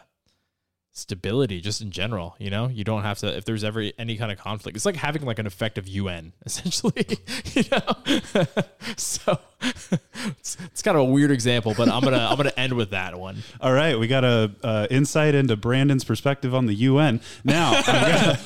stability 0.95 1.61
just 1.61 1.81
in 1.81 1.91
general, 1.91 2.37
you 2.39 2.51
know? 2.51 2.69
You 2.69 2.85
don't 2.85 3.03
have 3.03 3.19
to 3.19 3.37
if 3.37 3.45
there's 3.47 3.65
ever 3.65 3.91
any 3.99 4.17
kind 4.17 4.31
of 4.31 4.39
conflict. 4.39 4.77
It's 4.77 4.85
like 4.85 4.97
having 4.97 5.25
like 5.25 5.39
an 5.39 5.47
effective 5.47 5.89
UN 5.89 6.33
essentially, 6.45 7.19
you 7.55 7.65
know? 7.71 8.45
so 8.97 9.39
it's, 9.63 10.59
it's 10.61 10.83
kind 10.83 10.97
of 10.97 11.03
a 11.03 11.11
weird 11.11 11.31
example, 11.31 11.75
but 11.77 11.89
I'm 11.89 12.03
to 12.03 12.21
I'm 12.21 12.37
to 12.37 12.61
end 12.61 12.75
with 12.75 12.91
that 12.91 13.19
one. 13.19 13.43
All 13.61 13.73
right, 13.73 13.99
we 13.99 14.07
got 14.07 14.25
a 14.25 14.53
uh, 14.63 14.87
insight 14.91 15.35
into 15.35 15.57
Brandon's 15.57 16.05
perspective 16.05 16.55
on 16.55 16.67
the 16.67 16.75
UN. 16.75 17.21
Now 17.45 17.73
I'm 17.75 17.85
gonna, 17.85 18.39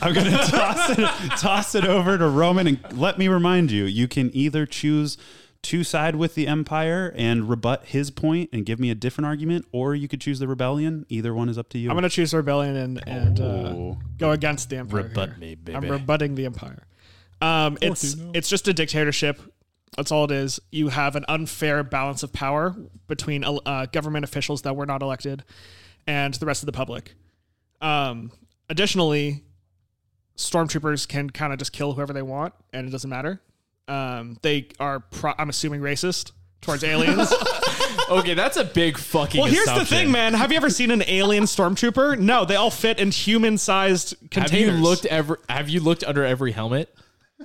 I'm 0.00 0.12
gonna 0.14 0.46
toss 0.46 0.90
it 0.90 1.38
toss 1.38 1.74
it 1.74 1.84
over 1.84 2.18
to 2.18 2.28
Roman 2.28 2.66
and 2.66 2.98
let 2.98 3.18
me 3.18 3.28
remind 3.28 3.70
you: 3.70 3.84
you 3.84 4.08
can 4.08 4.34
either 4.34 4.66
choose 4.66 5.18
to 5.64 5.84
side 5.84 6.16
with 6.16 6.34
the 6.34 6.46
Empire 6.46 7.12
and 7.16 7.48
rebut 7.48 7.86
his 7.86 8.10
point 8.10 8.50
and 8.52 8.64
give 8.64 8.78
me 8.78 8.90
a 8.90 8.94
different 8.94 9.26
argument, 9.26 9.66
or 9.72 9.94
you 9.94 10.08
could 10.08 10.20
choose 10.20 10.38
the 10.38 10.48
Rebellion. 10.48 11.06
Either 11.08 11.34
one 11.34 11.48
is 11.48 11.58
up 11.58 11.68
to 11.70 11.78
you. 11.78 11.90
I'm 11.90 11.96
gonna 11.96 12.08
choose 12.08 12.32
rebellion 12.32 12.76
and 12.76 13.08
and 13.08 13.40
uh, 13.40 13.94
go 14.18 14.30
against 14.30 14.70
the 14.70 14.76
empire. 14.78 15.02
Rebut 15.02 15.30
here. 15.30 15.38
me, 15.38 15.54
baby. 15.54 15.76
I'm 15.76 15.88
rebutting 15.90 16.34
the 16.34 16.46
empire. 16.46 16.86
Um, 17.40 17.76
it's 17.80 18.16
it's 18.32 18.48
just 18.48 18.68
a 18.68 18.72
dictatorship. 18.72 19.40
That's 19.96 20.10
all 20.10 20.24
it 20.24 20.30
is. 20.30 20.60
You 20.72 20.88
have 20.88 21.14
an 21.16 21.24
unfair 21.28 21.82
balance 21.82 22.22
of 22.22 22.32
power 22.32 22.74
between 23.06 23.44
uh, 23.44 23.86
government 23.86 24.24
officials 24.24 24.62
that 24.62 24.74
were 24.74 24.86
not 24.86 25.02
elected 25.02 25.44
and 26.06 26.34
the 26.34 26.46
rest 26.46 26.62
of 26.62 26.66
the 26.66 26.72
public. 26.72 27.14
Um, 27.80 28.32
additionally, 28.68 29.44
stormtroopers 30.36 31.06
can 31.06 31.30
kind 31.30 31.52
of 31.52 31.58
just 31.58 31.72
kill 31.72 31.92
whoever 31.92 32.12
they 32.12 32.22
want, 32.22 32.54
and 32.72 32.88
it 32.88 32.90
doesn't 32.90 33.10
matter. 33.10 33.40
Um, 33.88 34.38
they 34.42 34.68
are, 34.80 35.00
pro- 35.00 35.34
I'm 35.38 35.48
assuming, 35.50 35.80
racist 35.80 36.32
towards 36.60 36.84
aliens. 36.84 37.32
Okay, 38.10 38.34
that's 38.34 38.58
a 38.58 38.64
big 38.64 38.98
fucking 38.98 39.40
Well, 39.40 39.50
here's 39.50 39.64
the 39.64 39.72
assumption. 39.76 39.96
thing, 39.96 40.10
man. 40.10 40.34
Have 40.34 40.50
you 40.52 40.58
ever 40.58 40.68
seen 40.68 40.90
an 40.90 41.02
alien 41.06 41.44
stormtrooper? 41.44 42.18
No, 42.18 42.44
they 42.44 42.54
all 42.54 42.70
fit 42.70 42.98
in 43.00 43.10
human-sized 43.10 44.10
Have 44.20 44.30
containers. 44.30 44.76
you 44.76 44.82
looked 44.84 45.06
ever 45.06 45.40
have 45.48 45.70
you 45.70 45.80
looked 45.80 46.04
under 46.04 46.22
every 46.22 46.52
helmet? 46.52 46.94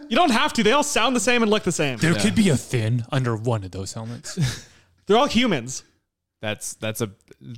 You 0.10 0.18
don't 0.18 0.32
have 0.32 0.52
to. 0.54 0.64
They 0.64 0.74
all 0.74 0.84
sound 0.84 1.16
the 1.16 1.22
same 1.22 1.44
and 1.44 1.50
look 1.50 1.64
the 1.64 1.72
same. 1.72 1.98
There 2.00 2.14
could 2.14 2.36
be 2.36 2.50
a 2.50 2.58
fin 2.58 3.06
under 3.10 3.38
one 3.38 3.64
of 3.64 3.72
those 3.72 3.94
helmets. 3.94 4.38
They're 5.06 5.16
all 5.18 5.28
humans. 5.28 5.84
That's 6.42 6.76
that's 6.76 7.02
a 7.02 7.12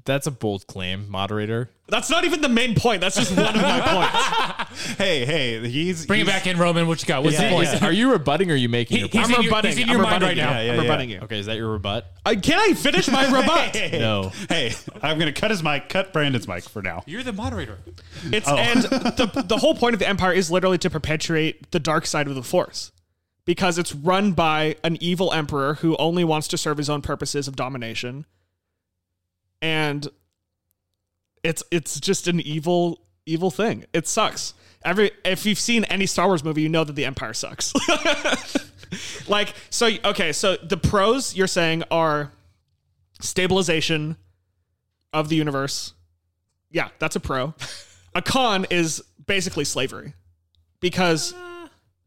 that's 0.05 0.25
a 0.25 0.31
bold 0.31 0.65
claim, 0.65 1.07
moderator. 1.07 1.69
That's 1.87 2.09
not 2.09 2.23
even 2.23 2.41
the 2.41 2.49
main 2.49 2.73
point. 2.73 3.01
That's 3.01 3.15
just 3.15 3.35
one 3.35 3.55
of 3.55 3.61
my 3.61 3.79
points. 4.65 4.97
hey, 4.97 5.23
hey, 5.23 5.69
he's 5.69 6.07
Bring 6.07 6.21
it 6.21 6.25
he's- 6.25 6.35
back 6.35 6.47
in, 6.47 6.57
Roman. 6.57 6.87
What 6.87 6.99
you 6.99 7.07
got? 7.07 7.21
What's 7.23 7.39
Yeah, 7.39 7.49
the 7.49 7.55
point? 7.55 7.69
yeah. 7.73 7.85
Are 7.85 7.91
you 7.91 8.11
rebutting 8.11 8.49
or 8.49 8.55
are 8.55 8.57
you 8.57 8.69
making 8.69 8.97
He- 8.97 9.01
your 9.01 9.09
he's 9.09 9.19
point? 9.21 9.29
in 9.29 9.35
I'm 9.35 9.41
your- 9.43 9.49
rebutting. 9.51 9.71
he's 9.71 9.77
in 9.83 9.83
I'm 9.83 9.89
your 9.97 10.01
mind 10.01 10.23
rebutting 10.23 10.27
right 10.29 10.37
you. 10.37 10.43
now. 10.51 10.57
Yeah, 10.59 10.61
yeah, 10.65 10.71
I'm 10.71 10.75
yeah. 10.77 10.81
rebutting 10.81 11.09
you. 11.11 11.19
Okay, 11.19 11.39
is 11.39 11.45
that 11.45 11.57
your 11.57 11.71
rebut? 11.73 12.05
Uh, 12.25 12.35
can 12.41 12.57
I 12.57 12.73
finish 12.73 13.07
my 13.07 13.25
rebut? 13.39 13.75
No. 13.93 14.31
Hey, 14.49 14.73
I'm 15.03 15.19
gonna 15.19 15.31
cut 15.31 15.51
his 15.51 15.61
mic, 15.61 15.87
cut 15.87 16.11
Brandon's 16.11 16.47
mic 16.47 16.63
for 16.63 16.81
now. 16.81 17.03
You're 17.05 17.21
the 17.23 17.33
moderator. 17.33 17.77
It's 18.31 18.47
Oh. 18.49 18.55
and 18.57 18.81
the 18.83 19.43
the 19.47 19.57
whole 19.57 19.75
point 19.75 19.93
of 19.93 19.99
the 19.99 20.07
empire 20.09 20.33
is 20.33 20.49
literally 20.49 20.79
to 20.79 20.89
perpetuate 20.89 21.69
the 21.69 21.79
dark 21.79 22.07
side 22.07 22.27
of 22.27 22.33
the 22.33 22.41
force. 22.43 22.91
Because 23.45 23.77
it's 23.77 23.93
run 23.93 24.31
by 24.33 24.75
an 24.83 24.97
evil 25.01 25.31
emperor 25.33 25.75
who 25.75 25.95
only 25.97 26.23
wants 26.23 26.47
to 26.49 26.57
serve 26.57 26.77
his 26.77 26.89
own 26.89 27.01
purposes 27.01 27.47
of 27.47 27.55
domination. 27.55 28.25
And 29.61 30.07
it's 31.43 31.63
it's 31.71 31.99
just 31.99 32.27
an 32.27 32.39
evil 32.39 32.99
evil 33.25 33.51
thing. 33.51 33.85
It 33.93 34.07
sucks. 34.07 34.53
Every 34.83 35.11
if 35.23 35.45
you've 35.45 35.59
seen 35.59 35.83
any 35.85 36.05
Star 36.05 36.27
Wars 36.27 36.43
movie, 36.43 36.61
you 36.61 36.69
know 36.69 36.83
that 36.83 36.93
the 36.93 37.05
empire 37.05 37.33
sucks. 37.33 37.73
like 39.27 39.53
so 39.69 39.89
okay, 40.05 40.31
so 40.31 40.57
the 40.57 40.77
pros 40.77 41.35
you're 41.35 41.47
saying 41.47 41.83
are 41.91 42.31
stabilization 43.19 44.17
of 45.13 45.29
the 45.29 45.35
universe. 45.35 45.93
Yeah, 46.71 46.89
that's 46.99 47.15
a 47.15 47.19
pro. 47.19 47.53
A 48.15 48.21
con 48.21 48.65
is 48.69 49.03
basically 49.25 49.65
slavery. 49.65 50.13
Because 50.79 51.33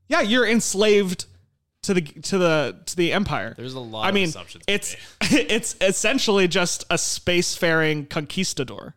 yeah, 0.08 0.20
you're 0.20 0.46
enslaved 0.46 1.26
to 1.84 1.94
the 1.94 2.02
to 2.02 2.38
the 2.38 2.76
to 2.86 2.96
the 2.96 3.12
empire. 3.12 3.54
There's 3.56 3.74
a 3.74 3.80
lot 3.80 4.04
I 4.04 4.08
of 4.08 4.14
mean, 4.14 4.28
assumptions. 4.28 4.64
it's 4.66 4.96
it's 5.22 5.76
essentially 5.80 6.48
just 6.48 6.84
a 6.90 6.94
spacefaring 6.94 8.08
conquistador. 8.08 8.94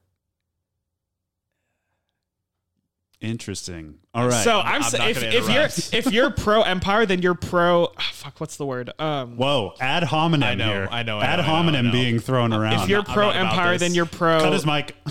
Interesting. 3.20 3.96
All 4.14 4.28
right. 4.28 4.44
So 4.44 4.60
I'm, 4.60 4.76
I'm 4.76 4.84
sa- 4.84 4.98
not 5.00 5.10
if, 5.10 5.16
gonna 5.22 5.36
if 5.36 5.50
you're 5.50 6.00
if 6.00 6.14
you're 6.14 6.30
pro 6.30 6.62
empire, 6.62 7.06
then 7.08 7.22
you're 7.24 7.34
pro. 7.34 7.88
fuck. 8.12 8.40
What's 8.40 8.58
the 8.58 8.66
word? 8.66 8.92
Um, 9.00 9.38
Whoa, 9.38 9.74
ad 9.80 10.04
hominem 10.04 10.48
I 10.48 10.54
know, 10.56 10.68
here. 10.68 10.88
I 10.92 11.02
know, 11.02 11.18
I 11.18 11.26
ad 11.26 11.38
know, 11.38 11.44
I 11.44 11.48
know, 11.48 11.54
hominem 11.54 11.86
know. 11.88 11.92
being 11.92 12.20
thrown 12.20 12.54
around. 12.54 12.84
if 12.84 12.90
you're 12.90 13.04
pro 13.04 13.32
empire, 13.32 13.78
then 13.80 13.96
you're 13.96 14.06
pro. 14.06 14.40
Cut 14.40 14.54
his 14.54 14.68
mic. 14.68 14.96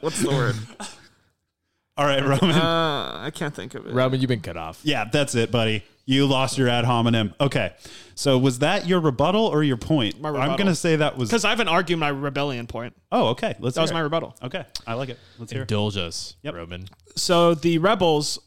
What's 0.00 0.20
the 0.20 0.28
word? 0.30 0.56
All 1.96 2.04
right, 2.04 2.22
Roman. 2.22 2.50
Uh, 2.56 3.22
I 3.24 3.30
can't 3.32 3.54
think 3.54 3.74
of 3.74 3.86
it. 3.86 3.94
Roman, 3.94 4.20
you've 4.20 4.28
been 4.28 4.40
cut 4.40 4.56
off. 4.58 4.80
yeah, 4.82 5.04
that's 5.10 5.34
it, 5.34 5.50
buddy. 5.50 5.82
You 6.06 6.26
lost 6.26 6.58
your 6.58 6.68
ad 6.68 6.84
hominem. 6.84 7.34
Okay. 7.40 7.72
So 8.14 8.38
was 8.38 8.58
that 8.60 8.86
your 8.86 9.00
rebuttal 9.00 9.46
or 9.46 9.62
your 9.64 9.76
point? 9.76 10.20
My 10.20 10.28
rebuttal. 10.28 10.50
I'm 10.50 10.56
going 10.56 10.66
to 10.68 10.74
say 10.74 10.96
that 10.96 11.16
was. 11.16 11.30
Because 11.30 11.44
I 11.44 11.50
haven't 11.50 11.68
argued 11.68 11.98
my 11.98 12.08
rebellion 12.08 12.66
point. 12.66 12.94
Oh, 13.10 13.28
okay. 13.28 13.54
Let's 13.58 13.74
That 13.76 13.82
was 13.82 13.90
hear 13.90 13.96
my 13.98 14.02
rebuttal. 14.02 14.36
Okay. 14.42 14.64
I 14.86 14.94
like 14.94 15.08
it. 15.08 15.18
Let's 15.38 15.50
hear. 15.50 15.62
Indulge 15.62 15.96
us, 15.96 16.36
Yep. 16.42 16.54
Roman. 16.54 16.88
So 17.16 17.54
the 17.54 17.78
rebels 17.78 18.38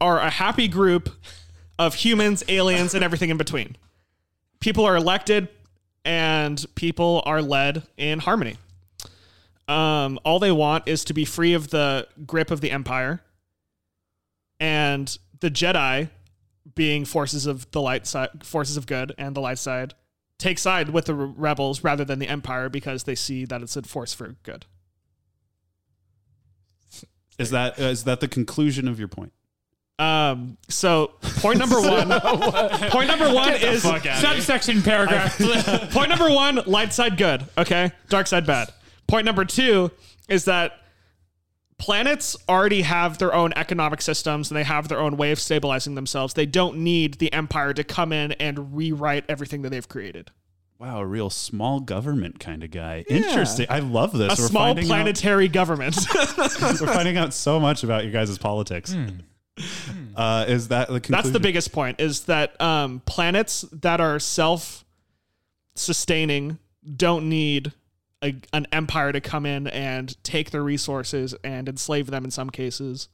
are 0.00 0.20
a 0.20 0.30
happy 0.30 0.68
group 0.68 1.08
of 1.78 1.94
humans, 1.94 2.44
aliens, 2.48 2.94
and 2.94 3.02
everything 3.02 3.30
in 3.30 3.36
between. 3.38 3.76
People 4.60 4.84
are 4.84 4.96
elected 4.96 5.48
and 6.04 6.64
people 6.74 7.22
are 7.26 7.40
led 7.40 7.84
in 7.96 8.18
harmony. 8.18 8.56
Um, 9.66 10.18
all 10.24 10.38
they 10.38 10.52
want 10.52 10.88
is 10.88 11.04
to 11.04 11.14
be 11.14 11.24
free 11.24 11.54
of 11.54 11.70
the 11.70 12.06
grip 12.26 12.50
of 12.50 12.60
the 12.60 12.70
empire. 12.70 13.22
And 14.60 15.16
the 15.40 15.50
Jedi, 15.50 16.10
being 16.78 17.04
forces 17.04 17.44
of 17.44 17.68
the 17.72 17.82
light 17.82 18.06
side, 18.06 18.28
forces 18.44 18.76
of 18.76 18.86
good 18.86 19.12
and 19.18 19.34
the 19.34 19.40
light 19.40 19.58
side, 19.58 19.94
take 20.38 20.60
side 20.60 20.90
with 20.90 21.06
the 21.06 21.14
rebels 21.14 21.82
rather 21.82 22.04
than 22.04 22.20
the 22.20 22.28
empire 22.28 22.68
because 22.68 23.02
they 23.02 23.16
see 23.16 23.44
that 23.44 23.60
it's 23.62 23.76
a 23.76 23.82
force 23.82 24.14
for 24.14 24.36
good. 24.44 24.64
Is 27.36 27.50
that 27.50 27.80
uh, 27.80 27.92
that 28.04 28.20
the 28.20 28.28
conclusion 28.28 28.86
of 28.86 29.00
your 29.00 29.08
point? 29.08 29.32
Um, 29.98 30.56
so 30.68 31.14
point 31.40 31.58
number 31.58 31.80
one, 31.80 32.08
point 32.90 33.08
number 33.08 33.32
one 33.32 33.54
is 33.54 33.82
Subsection 33.82 34.80
paragraph. 34.82 35.36
point 35.90 36.08
number 36.08 36.30
one, 36.30 36.60
light 36.66 36.92
side 36.92 37.16
good, 37.16 37.44
okay? 37.58 37.90
Dark 38.08 38.28
side 38.28 38.46
bad. 38.46 38.72
Point 39.08 39.24
number 39.24 39.44
two 39.44 39.90
is 40.28 40.44
that 40.44 40.78
planets 41.78 42.36
already 42.48 42.82
have 42.82 43.18
their 43.18 43.32
own 43.32 43.52
economic 43.56 44.02
systems 44.02 44.50
and 44.50 44.56
they 44.56 44.64
have 44.64 44.88
their 44.88 45.00
own 45.00 45.16
way 45.16 45.30
of 45.30 45.40
stabilizing 45.40 45.94
themselves. 45.94 46.34
They 46.34 46.46
don't 46.46 46.78
need 46.78 47.14
the 47.14 47.32
empire 47.32 47.72
to 47.72 47.84
come 47.84 48.12
in 48.12 48.32
and 48.32 48.76
rewrite 48.76 49.24
everything 49.28 49.62
that 49.62 49.70
they've 49.70 49.88
created. 49.88 50.30
Wow, 50.78 51.00
a 51.00 51.06
real 51.06 51.30
small 51.30 51.80
government 51.80 52.38
kind 52.38 52.62
of 52.62 52.70
guy. 52.70 53.04
Interesting. 53.08 53.66
I 53.68 53.80
love 53.80 54.12
this. 54.12 54.34
A 54.34 54.36
small 54.36 54.66
finding 54.66 54.84
out- 54.84 54.88
planetary 54.88 55.48
government. 55.48 55.96
we're 56.14 56.86
finding 56.86 57.16
out 57.16 57.34
so 57.34 57.58
much 57.58 57.82
about 57.82 58.04
you 58.04 58.12
guys' 58.12 58.38
politics. 58.38 58.94
Uh, 60.14 60.44
is 60.46 60.68
that 60.68 60.86
the 60.86 61.00
conclusion? 61.00 61.12
That's 61.12 61.30
the 61.30 61.40
biggest 61.40 61.72
point 61.72 62.00
is 62.00 62.22
that 62.24 62.60
um, 62.60 63.02
planets 63.06 63.62
that 63.72 64.00
are 64.00 64.20
self 64.20 64.84
sustaining 65.74 66.58
don't 66.96 67.28
need 67.28 67.72
a, 68.22 68.36
an 68.52 68.66
empire 68.72 69.12
to 69.12 69.20
come 69.20 69.46
in 69.46 69.66
and 69.66 70.22
take 70.24 70.50
their 70.50 70.62
resources 70.62 71.34
and 71.44 71.68
enslave 71.68 72.08
them 72.08 72.24
in 72.24 72.30
some 72.30 72.50
cases 72.50 73.08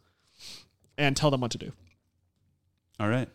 and 0.97 1.16
tell 1.16 1.31
them 1.31 1.40
what 1.40 1.51
to 1.52 1.59
do. 1.59 1.72
All 2.98 3.09
right. 3.09 3.28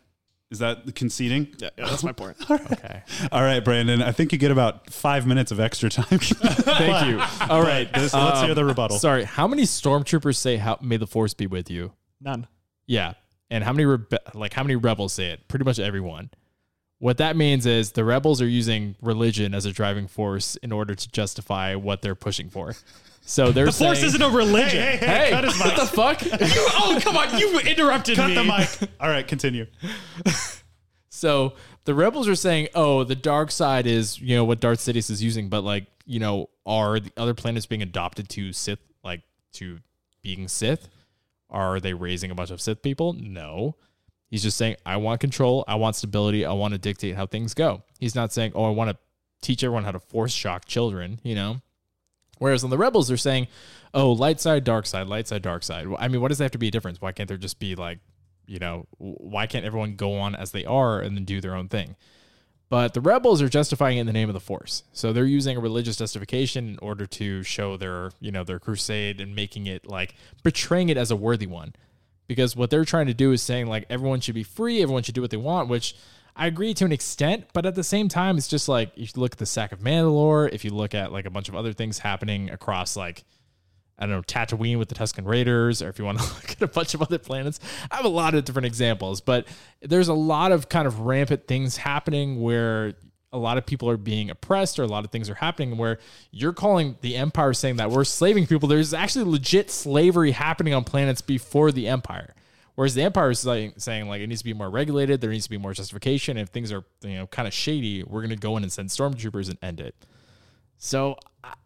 Is 0.52 0.60
that 0.60 0.88
the 0.88 0.92
conceding? 0.92 1.54
Yeah, 1.60 1.70
yeah, 1.78 1.86
that's 1.86 2.04
my 2.04 2.12
point. 2.12 2.38
Okay. 2.50 3.04
All 3.32 3.42
right, 3.42 3.64
Brandon. 3.64 4.02
I 4.02 4.12
think 4.12 4.32
you 4.32 4.40
get 4.40 4.50
about 4.50 4.90
five 4.90 5.28
minutes 5.28 5.52
of 5.52 5.60
extra 5.60 5.90
time. 5.92 6.06
Thank 6.20 7.08
you. 7.08 7.20
All 7.50 7.62
right. 7.62 7.92
This, 7.94 8.14
let's 8.14 8.42
hear 8.42 8.56
the 8.56 8.62
um, 8.62 8.68
rebuttal. 8.68 8.98
Sorry. 8.98 9.26
How 9.26 9.48
many 9.48 9.64
stormtroopers 9.64 10.38
say 10.38 10.58
how 10.58 10.80
may 10.82 10.98
the 10.98 11.06
force 11.06 11.36
be 11.36 11.46
with 11.46 11.70
you? 11.70 11.94
None. 12.20 12.48
Yeah. 12.88 13.14
And 13.52 13.64
how 13.64 13.74
many 13.74 13.84
rebe- 13.86 14.34
like 14.34 14.54
how 14.54 14.64
many 14.64 14.76
rebels 14.76 15.14
say 15.14 15.28
it? 15.28 15.48
Pretty 15.48 15.66
much 15.66 15.78
everyone. 15.78 16.32
What 17.00 17.18
that 17.18 17.36
means 17.36 17.66
is 17.66 17.94
the 17.94 18.04
rebels 18.04 18.42
are 18.42 18.48
using 18.48 18.96
religion 19.02 19.54
as 19.54 19.66
a 19.66 19.72
driving 19.72 20.08
force 20.08 20.56
in 20.58 20.72
order 20.72 20.96
to 20.96 21.12
justify 21.12 21.76
what 21.76 22.02
they're 22.02 22.16
pushing 22.16 22.50
for. 22.50 22.76
So 23.22 23.52
they're 23.52 23.68
The 23.68 23.72
force 23.72 24.04
isn't 24.04 24.22
a 24.22 24.30
religion. 24.30 24.82
Hey, 24.82 24.98
hey, 24.98 25.06
Hey, 25.06 25.30
cut 25.30 25.44
his 25.46 25.60
what 25.60 25.76
the 25.76 25.86
fuck? 25.86 26.22
you, 26.26 26.30
oh, 26.42 27.00
come 27.02 27.16
on. 27.16 27.38
You 27.38 27.60
interrupted 27.60 28.16
Cut 28.18 28.30
me. 28.30 28.36
the 28.36 28.44
mic. 28.44 28.70
All 29.00 29.10
right, 29.10 29.28
continue. 29.28 29.66
So 31.12 31.56
the 31.84 31.94
rebels 31.94 32.28
are 32.30 32.36
saying, 32.36 32.70
"Oh, 32.76 33.04
the 33.04 33.16
dark 33.16 33.52
side 33.52 33.86
is 33.86 34.22
you 34.22 34.36
know 34.38 34.46
what 34.46 34.62
Darth 34.62 34.80
Sidious 34.80 35.10
is 35.10 35.22
using, 35.22 35.50
but 35.50 35.64
like 35.66 35.88
you 36.06 36.18
know, 36.20 36.50
are 36.66 37.00
the 37.00 37.12
other 37.18 37.34
planets 37.34 37.66
being 37.66 37.82
adopted 37.82 38.30
to 38.30 38.54
Sith, 38.54 38.80
like 39.04 39.22
to 39.54 39.80
being 40.22 40.48
Sith? 40.48 40.88
Are 41.50 41.80
they 41.80 41.94
raising 41.94 42.32
a 42.32 42.36
bunch 42.36 42.52
of 42.52 42.62
Sith 42.62 42.82
people? 42.82 43.14
No. 43.14 43.76
He's 44.30 44.44
just 44.44 44.58
saying, 44.58 44.76
I 44.86 44.98
want 44.98 45.22
control, 45.22 45.64
I 45.68 45.76
want 45.76 45.96
stability, 45.96 46.46
I 46.46 46.54
want 46.54 46.74
to 46.74 46.78
dictate 46.78 47.16
how 47.16 47.26
things 47.26 47.54
go. 47.54 47.84
He's 48.00 48.16
not 48.16 48.32
saying, 48.32 48.52
oh, 48.56 48.66
I 48.66 48.70
want 48.70 48.92
to 48.92 48.98
teach 49.42 49.64
everyone 49.64 49.84
how 49.84 49.92
to 49.92 50.00
force 50.00 50.32
shock 50.32 50.66
children, 50.66 51.20
you 51.24 51.36
know? 51.36 51.62
Whereas 52.38 52.64
on 52.64 52.70
the 52.70 52.78
rebels, 52.78 53.08
they're 53.08 53.18
saying, 53.18 53.48
oh, 53.94 54.12
light 54.12 54.40
side, 54.40 54.64
dark 54.64 54.86
side, 54.86 55.08
light 55.08 55.28
side, 55.28 55.42
dark 55.42 55.64
side. 55.64 55.88
I 55.98 56.08
mean, 56.08 56.22
what 56.22 56.30
does 56.30 56.38
there 56.38 56.46
have 56.46 56.52
to 56.52 56.58
be 56.58 56.68
a 56.68 56.72
difference? 56.72 57.02
Why 57.02 57.12
can't 57.12 57.28
there 57.28 57.38
just 57.38 57.60
be 57.60 57.76
like, 57.76 58.00
you 58.46 58.60
know, 58.60 58.88
why 58.98 59.48
can't 59.48 59.66
everyone 59.66 59.96
go 59.96 60.18
on 60.18 60.36
as 60.36 60.52
they 60.52 60.66
are 60.66 61.00
and 61.00 61.18
then 61.18 61.26
do 61.26 61.42
their 61.42 61.56
own 61.56 61.68
thing? 61.68 61.96
But 62.70 62.94
the 62.94 63.02
rebels 63.02 63.42
are 63.42 63.50
justifying 63.50 63.98
it 63.98 64.02
in 64.02 64.08
the 64.08 64.14
name 64.14 64.30
of 64.30 64.34
the 64.34 64.40
force. 64.40 64.84
So 64.94 65.12
they're 65.12 65.26
using 65.26 65.58
a 65.58 65.60
religious 65.60 65.98
justification 65.98 66.70
in 66.70 66.80
order 66.80 67.08
to 67.08 67.42
show 67.42 67.78
their, 67.78 68.12
you 68.20 68.32
know, 68.32 68.44
their 68.44 68.60
crusade 68.60 69.20
and 69.20 69.36
making 69.36 69.66
it 69.66 69.88
like 69.88 70.14
portraying 70.44 70.90
it 70.90 70.98
as 70.98 71.10
a 71.10 71.16
worthy 71.16 71.48
one. 71.48 71.74
Because 72.30 72.56
what 72.56 72.70
they're 72.70 72.86
trying 72.86 73.08
to 73.08 73.14
do 73.14 73.32
is 73.32 73.42
saying 73.42 73.66
like 73.66 73.88
everyone 73.90 74.22
should 74.22 74.36
be 74.36 74.44
free, 74.44 74.84
everyone 74.84 75.02
should 75.02 75.16
do 75.16 75.22
what 75.22 75.32
they 75.32 75.38
want, 75.38 75.68
which 75.68 75.96
I 76.36 76.46
agree 76.46 76.76
to 76.76 76.86
an 76.86 76.92
extent, 76.92 77.48
but 77.54 77.66
at 77.66 77.74
the 77.74 77.84
same 77.84 78.08
time, 78.08 78.38
it's 78.38 78.48
just 78.48 78.70
like 78.70 78.92
if 78.96 79.16
you 79.16 79.22
look 79.22 79.34
at 79.34 79.40
the 79.40 79.48
sack 79.48 79.72
of 79.72 79.80
Mandalore, 79.80 80.54
if 80.54 80.64
you 80.64 80.70
look 80.70 80.94
at 80.94 81.12
like 81.12 81.26
a 81.26 81.32
bunch 81.32 81.50
of 81.50 81.56
other 81.56 81.74
things 81.74 81.98
happening 81.98 82.52
across 82.52 82.96
like 82.96 83.26
I 83.98 84.06
don't 84.06 84.16
know, 84.16 84.22
Tatooine 84.22 84.78
with 84.78 84.90
the 84.90 84.96
Tusken 84.96 85.26
Raiders, 85.26 85.82
or 85.82 85.90
if 85.90 86.00
you 86.00 86.06
want 86.06 86.20
to 86.20 86.24
look 86.36 86.52
at 86.52 86.62
a 86.62 86.68
bunch 86.68 86.94
of 86.94 87.02
other 87.02 87.18
planets. 87.18 87.60
I 87.92 87.96
have 87.98 88.06
a 88.06 88.10
lot 88.10 88.36
of 88.36 88.46
different 88.46 88.68
examples, 88.68 89.22
but 89.22 89.48
there's 89.82 90.08
a 90.08 90.14
lot 90.14 90.52
of 90.52 90.70
kind 90.70 90.88
of 90.88 91.02
rampant 91.02 91.48
things 91.48 91.78
happening 91.78 92.42
where 92.42 92.94
a 93.32 93.38
lot 93.38 93.58
of 93.58 93.66
people 93.66 93.90
are 93.90 93.98
being 93.98 94.30
oppressed 94.30 94.80
or 94.80 94.84
a 94.84 94.88
lot 94.88 95.06
of 95.06 95.12
things 95.12 95.30
are 95.30 95.36
happening 95.36 95.78
where 95.78 96.00
you're 96.32 96.54
calling 96.54 96.98
the 97.02 97.16
empire 97.16 97.54
saying 97.54 97.76
that 97.76 97.92
we're 97.92 98.04
slaving 98.04 98.48
people. 98.48 98.68
There's 98.68 98.94
actually 98.94 99.26
legit 99.26 99.70
slavery 99.70 100.32
happening 100.32 100.74
on 100.74 100.84
planets 100.84 101.22
before 101.22 101.72
the 101.72 101.88
empire. 101.88 102.34
Whereas 102.76 102.96
the 102.96 103.04
empire 103.04 103.32
is 103.32 103.40
saying, 103.40 103.74
saying 103.78 104.08
like 104.08 104.22
it 104.22 104.28
needs 104.28 104.42
to 104.42 104.46
be 104.46 104.54
more 104.54 104.70
regulated, 104.70 105.20
there 105.22 105.30
needs 105.30 105.44
to 105.44 105.50
be 105.50 105.58
more 105.58 105.74
justification. 105.74 106.38
If 106.38 106.50
things 106.50 106.72
are 106.72 106.84
you 107.02 107.16
know 107.16 107.28
kind 107.28 107.48
of 107.48 107.54
shady, 107.54 108.04
we're 108.04 108.22
going 108.22 108.30
to 108.30 108.38
go 108.38 108.56
in 108.58 108.64
and 108.64 108.72
send 108.72 108.90
stormtroopers 108.90 109.50
and 109.50 109.58
end 109.62 109.82
it. 109.82 109.96
So 110.78 111.18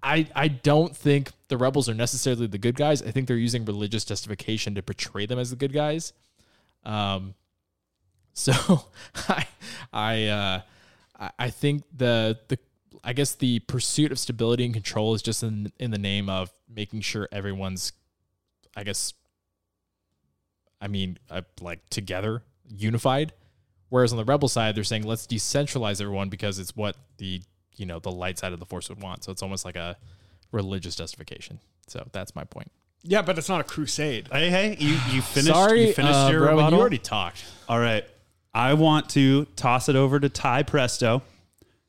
I 0.02 0.28
I 0.36 0.48
don't 0.48 0.98
think 0.98 1.32
the 1.48 1.58
rebels 1.58 1.88
are 1.88 1.94
necessarily 1.94 2.48
the 2.48 2.58
good 2.58 2.76
guys. 2.76 3.04
I 3.04 3.12
think 3.12 3.28
they're 3.28 3.38
using 3.38 3.64
religious 3.64 4.04
justification 4.04 4.74
to 4.76 4.82
portray 4.82 5.28
them 5.28 5.38
as 5.38 5.52
the 5.52 5.56
good 5.56 5.72
guys. 5.72 6.14
Um, 6.84 7.36
so 8.34 8.88
I 9.30 9.46
I 9.94 10.26
uh, 10.26 10.62
I- 11.24 11.32
I 11.46 11.50
think 11.50 11.84
the 11.96 12.40
the 12.50 12.58
I 13.04 13.14
guess 13.14 13.36
the 13.36 13.60
pursuit 13.60 14.12
of 14.12 14.20
stability 14.20 14.64
and 14.66 14.74
control 14.74 15.14
is 15.14 15.22
just 15.22 15.44
in 15.44 15.72
in 15.80 15.92
the 15.92 15.98
name 15.98 16.30
of 16.30 16.52
making 16.70 17.02
sure 17.02 17.28
everyone's 17.32 17.92
I 18.76 18.84
guess 18.84 19.14
I 20.82 20.88
mean 20.88 21.18
uh, 21.30 21.42
like 21.62 21.88
together 21.90 22.44
unified. 22.70 23.34
Whereas 23.90 24.12
on 24.12 24.18
the 24.18 24.26
rebel 24.26 24.48
side, 24.48 24.76
they're 24.76 24.84
saying 24.84 25.04
let's 25.04 25.28
decentralize 25.28 26.02
everyone 26.02 26.30
because 26.30 26.60
it's 26.60 26.76
what 26.76 26.96
the 27.18 27.42
you 27.76 27.86
know 27.86 28.00
the 28.00 28.12
light 28.12 28.40
side 28.40 28.54
of 28.54 28.60
the 28.60 28.66
force 28.66 28.90
would 28.90 29.02
want. 29.02 29.24
So 29.24 29.32
it's 29.32 29.44
almost 29.44 29.66
like 29.66 29.76
a 29.76 29.98
religious 30.52 30.96
justification. 30.96 31.60
So 31.88 32.08
that's 32.12 32.36
my 32.36 32.44
point. 32.44 32.72
Yeah, 33.04 33.22
but 33.22 33.38
it's 33.38 33.50
not 33.50 33.60
a 33.60 33.66
crusade. 33.66 34.30
Hey, 34.32 34.50
hey, 34.50 34.78
you, 34.80 34.98
you 35.12 35.22
finished, 35.22 35.48
Sorry, 35.54 35.88
you 35.88 35.94
finished 35.94 36.16
uh, 36.16 36.30
your 36.32 36.42
Rowan, 36.42 36.56
rebuttal? 36.56 36.78
you 36.78 36.82
already 36.82 36.98
talked. 37.00 37.44
All 37.68 37.78
right. 37.80 38.06
I 38.54 38.74
want 38.74 39.10
to 39.12 39.46
toss 39.56 39.90
it 39.90 39.96
over 39.96 40.20
to 40.20 40.30
Ty 40.30 40.64
Presto, 40.64 41.24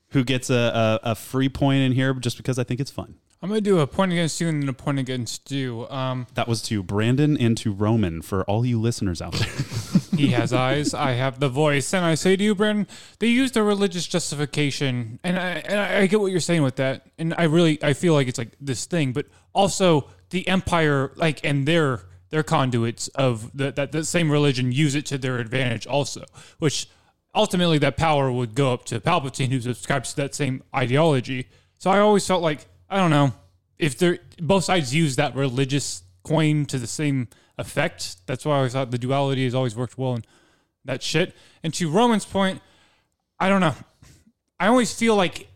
who 0.08 0.24
gets 0.24 0.50
a, 0.50 1.00
a, 1.04 1.10
a 1.10 1.14
free 1.14 1.48
point 1.48 1.80
in 1.82 1.92
here 1.92 2.14
just 2.14 2.36
because 2.36 2.58
I 2.58 2.64
think 2.64 2.80
it's 2.80 2.90
fun. 2.90 3.16
I'm 3.42 3.50
gonna 3.50 3.60
do 3.60 3.80
a 3.80 3.86
point 3.86 4.10
against 4.10 4.40
you 4.40 4.48
and 4.48 4.62
then 4.62 4.70
a 4.70 4.72
point 4.72 4.98
against 4.98 5.50
you. 5.50 5.86
Um, 5.90 6.26
That 6.32 6.48
was 6.48 6.62
to 6.62 6.82
Brandon 6.82 7.36
and 7.36 7.58
to 7.58 7.72
Roman 7.72 8.22
for 8.22 8.42
all 8.44 8.64
you 8.64 8.80
listeners 8.80 9.20
out 9.20 9.34
there. 9.34 9.50
he 10.16 10.28
has 10.28 10.54
eyes, 10.54 10.94
I 10.94 11.12
have 11.12 11.40
the 11.40 11.50
voice, 11.50 11.92
and 11.92 12.06
I 12.06 12.14
say 12.14 12.36
to 12.36 12.42
you, 12.42 12.54
Brandon, 12.54 12.86
they 13.18 13.26
used 13.26 13.58
a 13.58 13.62
religious 13.62 14.06
justification, 14.06 15.20
and 15.22 15.38
I 15.38 15.48
and 15.66 15.78
I 15.78 15.98
I 16.00 16.06
get 16.06 16.20
what 16.20 16.30
you're 16.30 16.40
saying 16.40 16.62
with 16.62 16.76
that, 16.76 17.06
and 17.18 17.34
I 17.36 17.44
really 17.44 17.78
I 17.82 17.92
feel 17.92 18.14
like 18.14 18.28
it's 18.28 18.38
like 18.38 18.52
this 18.62 18.86
thing, 18.86 19.12
but 19.12 19.26
also 19.52 20.08
the 20.30 20.48
empire, 20.48 21.12
like 21.16 21.44
and 21.44 21.68
their 21.68 22.00
their 22.34 22.42
conduits 22.42 23.06
of 23.14 23.56
the, 23.56 23.70
that 23.70 23.92
the 23.92 24.04
same 24.04 24.28
religion 24.28 24.72
use 24.72 24.96
it 24.96 25.06
to 25.06 25.16
their 25.16 25.38
advantage 25.38 25.86
also, 25.86 26.24
which 26.58 26.88
ultimately 27.32 27.78
that 27.78 27.96
power 27.96 28.32
would 28.32 28.56
go 28.56 28.72
up 28.72 28.84
to 28.84 28.98
Palpatine, 28.98 29.50
who 29.50 29.60
subscribes 29.60 30.10
to 30.10 30.16
that 30.16 30.34
same 30.34 30.60
ideology. 30.74 31.46
So 31.78 31.92
I 31.92 32.00
always 32.00 32.26
felt 32.26 32.42
like 32.42 32.66
I 32.90 32.96
don't 32.96 33.12
know 33.12 33.32
if 33.78 33.96
they're 33.96 34.18
both 34.40 34.64
sides 34.64 34.92
use 34.92 35.14
that 35.14 35.36
religious 35.36 36.02
coin 36.24 36.66
to 36.66 36.76
the 36.76 36.88
same 36.88 37.28
effect. 37.56 38.16
That's 38.26 38.44
why 38.44 38.54
I 38.54 38.56
always 38.56 38.72
thought 38.72 38.90
the 38.90 38.98
duality 38.98 39.44
has 39.44 39.54
always 39.54 39.76
worked 39.76 39.96
well 39.96 40.16
in 40.16 40.24
that 40.84 41.04
shit. 41.04 41.36
And 41.62 41.72
to 41.74 41.88
Roman's 41.88 42.24
point, 42.24 42.60
I 43.38 43.48
don't 43.48 43.60
know. 43.60 43.76
I 44.58 44.66
always 44.66 44.92
feel 44.92 45.14
like 45.14 45.46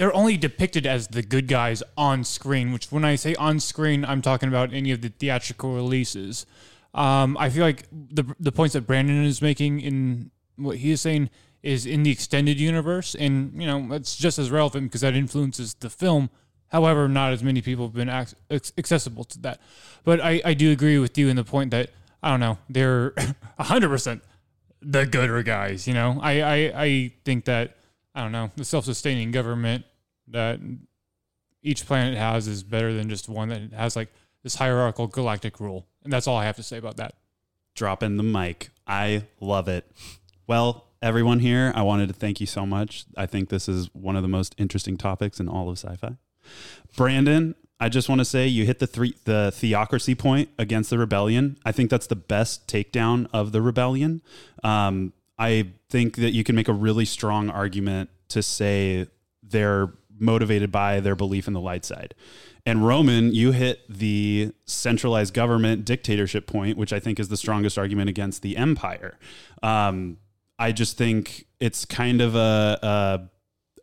they're 0.00 0.16
only 0.16 0.38
depicted 0.38 0.86
as 0.86 1.08
the 1.08 1.20
good 1.20 1.46
guys 1.46 1.82
on 1.94 2.24
screen, 2.24 2.72
which 2.72 2.90
when 2.90 3.04
I 3.04 3.16
say 3.16 3.34
on 3.34 3.60
screen, 3.60 4.02
I'm 4.02 4.22
talking 4.22 4.48
about 4.48 4.72
any 4.72 4.92
of 4.92 5.02
the 5.02 5.10
theatrical 5.10 5.74
releases. 5.74 6.46
Um, 6.94 7.36
I 7.38 7.50
feel 7.50 7.62
like 7.64 7.84
the 7.92 8.24
the 8.40 8.50
points 8.50 8.72
that 8.72 8.86
Brandon 8.86 9.22
is 9.24 9.42
making 9.42 9.82
in 9.82 10.30
what 10.56 10.78
he 10.78 10.90
is 10.90 11.02
saying 11.02 11.28
is 11.62 11.84
in 11.84 12.02
the 12.02 12.10
extended 12.10 12.58
universe, 12.58 13.14
and 13.14 13.52
you 13.60 13.66
know 13.66 13.88
that's 13.90 14.16
just 14.16 14.38
as 14.38 14.50
relevant 14.50 14.84
because 14.84 15.02
that 15.02 15.14
influences 15.14 15.74
the 15.74 15.90
film. 15.90 16.30
However, 16.68 17.06
not 17.06 17.34
as 17.34 17.42
many 17.42 17.60
people 17.60 17.84
have 17.84 17.94
been 17.94 18.08
ac- 18.08 18.36
ac- 18.48 18.72
accessible 18.78 19.24
to 19.24 19.38
that. 19.40 19.60
But 20.02 20.22
I, 20.22 20.40
I 20.46 20.54
do 20.54 20.72
agree 20.72 20.98
with 20.98 21.18
you 21.18 21.28
in 21.28 21.36
the 21.36 21.44
point 21.44 21.72
that 21.72 21.90
I 22.22 22.30
don't 22.30 22.40
know 22.40 22.56
they're 22.70 23.12
hundred 23.58 23.90
percent 23.90 24.22
the 24.80 25.04
gooder 25.04 25.42
guys. 25.42 25.86
You 25.86 25.92
know, 25.92 26.18
I, 26.22 26.40
I 26.40 26.56
I 26.84 27.12
think 27.26 27.44
that 27.44 27.76
I 28.14 28.22
don't 28.22 28.32
know 28.32 28.50
the 28.56 28.64
self-sustaining 28.64 29.30
government 29.30 29.84
that 30.30 30.60
each 31.62 31.86
planet 31.86 32.16
has 32.16 32.48
is 32.48 32.62
better 32.62 32.92
than 32.92 33.08
just 33.08 33.28
one 33.28 33.48
that 33.48 33.72
has 33.72 33.96
like 33.96 34.08
this 34.42 34.54
hierarchical 34.54 35.06
galactic 35.06 35.60
rule. 35.60 35.86
And 36.02 36.12
that's 36.12 36.26
all 36.26 36.36
I 36.36 36.44
have 36.44 36.56
to 36.56 36.62
say 36.62 36.78
about 36.78 36.96
that. 36.96 37.14
dropping 37.74 38.16
the 38.16 38.22
mic. 38.22 38.70
I 38.86 39.24
love 39.40 39.68
it. 39.68 39.90
Well, 40.46 40.86
everyone 41.02 41.38
here, 41.38 41.72
I 41.74 41.82
wanted 41.82 42.08
to 42.08 42.14
thank 42.14 42.40
you 42.40 42.46
so 42.46 42.66
much. 42.66 43.04
I 43.16 43.26
think 43.26 43.48
this 43.48 43.68
is 43.68 43.88
one 43.94 44.16
of 44.16 44.22
the 44.22 44.28
most 44.28 44.54
interesting 44.58 44.96
topics 44.96 45.40
in 45.40 45.48
all 45.48 45.68
of 45.68 45.78
sci-fi. 45.78 46.16
Brandon, 46.96 47.54
I 47.78 47.88
just 47.88 48.08
want 48.08 48.18
to 48.18 48.24
say 48.24 48.46
you 48.46 48.66
hit 48.66 48.78
the 48.78 48.86
three 48.86 49.14
the 49.24 49.52
theocracy 49.54 50.14
point 50.14 50.50
against 50.58 50.90
the 50.90 50.98
rebellion. 50.98 51.58
I 51.64 51.72
think 51.72 51.88
that's 51.90 52.06
the 52.06 52.16
best 52.16 52.66
takedown 52.66 53.28
of 53.32 53.52
the 53.52 53.62
rebellion. 53.62 54.22
Um, 54.62 55.12
I 55.38 55.70
think 55.88 56.16
that 56.16 56.32
you 56.32 56.44
can 56.44 56.54
make 56.54 56.68
a 56.68 56.74
really 56.74 57.06
strong 57.06 57.48
argument 57.48 58.10
to 58.28 58.42
say 58.42 59.06
they're 59.42 59.92
motivated 60.20 60.70
by 60.70 61.00
their 61.00 61.16
belief 61.16 61.46
in 61.46 61.54
the 61.54 61.60
light 61.60 61.84
side. 61.84 62.14
And 62.66 62.86
Roman, 62.86 63.32
you 63.32 63.52
hit 63.52 63.80
the 63.88 64.52
centralized 64.66 65.32
government 65.32 65.84
dictatorship 65.84 66.46
point, 66.46 66.76
which 66.76 66.92
I 66.92 67.00
think 67.00 67.18
is 67.18 67.28
the 67.28 67.36
strongest 67.36 67.78
argument 67.78 68.10
against 68.10 68.42
the 68.42 68.56
empire. 68.56 69.18
Um, 69.62 70.18
I 70.58 70.72
just 70.72 70.98
think 70.98 71.46
it's 71.58 71.84
kind 71.84 72.20
of 72.20 72.34
a, 72.34 72.78
a 72.82 73.20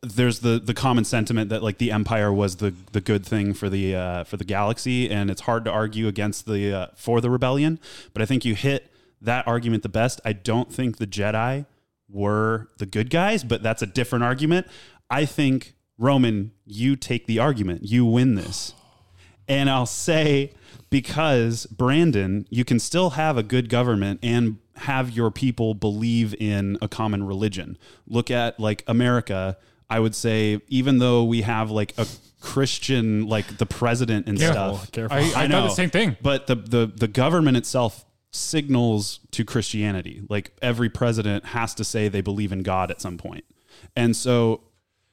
there's 0.04 0.40
the 0.40 0.60
the 0.60 0.74
common 0.74 1.04
sentiment 1.04 1.50
that 1.50 1.64
like 1.64 1.80
the 1.80 1.92
empire 1.92 2.32
was 2.32 2.58
the 2.58 2.74
the 2.92 3.02
good 3.02 3.26
thing 3.26 3.54
for 3.54 3.70
the 3.70 3.96
uh, 3.96 4.24
for 4.26 4.38
the 4.38 4.46
galaxy, 4.46 5.10
and 5.10 5.32
it's 5.32 5.42
hard 5.42 5.66
to 5.66 5.72
argue 5.72 6.08
against 6.08 6.46
the 6.46 6.74
uh, 6.74 6.88
for 6.96 7.20
the 7.20 7.30
rebellion. 7.30 7.80
But 8.14 8.22
I 8.22 8.26
think 8.26 8.46
you 8.46 8.54
hit 8.54 8.92
that 9.22 9.48
argument 9.48 9.84
the 9.84 9.90
best. 9.90 10.22
I 10.24 10.34
don't 10.34 10.72
think 10.72 10.98
the 10.98 11.08
Jedi 11.08 11.66
were 12.10 12.70
the 12.78 12.86
good 12.86 13.10
guys, 13.10 13.44
but 13.44 13.64
that's 13.64 13.82
a 13.82 13.88
different 13.88 14.24
argument. 14.24 14.68
I 15.10 15.26
think 15.26 15.74
Roman, 15.98 16.52
you 16.66 16.96
take 16.96 17.26
the 17.26 17.40
argument, 17.40 17.84
you 17.84 18.06
win 18.06 18.36
this, 18.36 18.74
and 19.48 19.70
I'll 19.70 19.86
say 19.86 20.52
because 20.90 21.66
Brandon, 21.66 22.46
you 22.50 22.64
can 22.64 22.80
still 22.80 23.12
have 23.12 23.38
a 23.38 23.44
good 23.44 23.70
government 23.70 24.20
and 24.24 24.58
have 24.78 25.12
your 25.12 25.32
people 25.32 25.74
believe 25.74 26.36
in 26.40 26.78
a 26.82 26.88
common 26.88 27.26
religion. 27.26 27.78
Look 28.08 28.32
at 28.32 28.60
like 28.60 28.84
America. 28.88 29.58
I 29.90 30.00
would 30.00 30.16
say 30.16 30.62
even 30.68 31.00
though 31.00 31.24
we 31.24 31.42
have 31.42 31.72
like 31.72 31.94
a 31.98 32.06
Christian 32.42 33.28
like 33.28 33.58
the 33.58 33.66
president 33.66 34.28
and 34.28 34.40
stuff. 34.40 34.92
careful. 34.92 35.18
I, 35.18 35.22
I, 35.36 35.48
thought 35.48 35.64
the 35.64 35.70
same 35.70 35.90
thing. 35.90 36.18
But 36.22 36.48
the 36.48 36.56
the 36.56 36.92
the 36.94 37.08
government 37.08 37.58
itself 37.58 38.06
signals 38.32 39.20
to 39.32 39.44
Christianity. 39.44 40.22
Like 40.30 40.52
every 40.62 40.90
president 40.90 41.46
has 41.48 41.74
to 41.76 41.84
say 41.84 42.08
they 42.08 42.22
believe 42.22 42.52
in 42.52 42.64
God 42.64 42.92
at 42.92 43.02
some 43.02 43.18
point. 43.18 43.46
And 43.96 44.16
so 44.16 44.62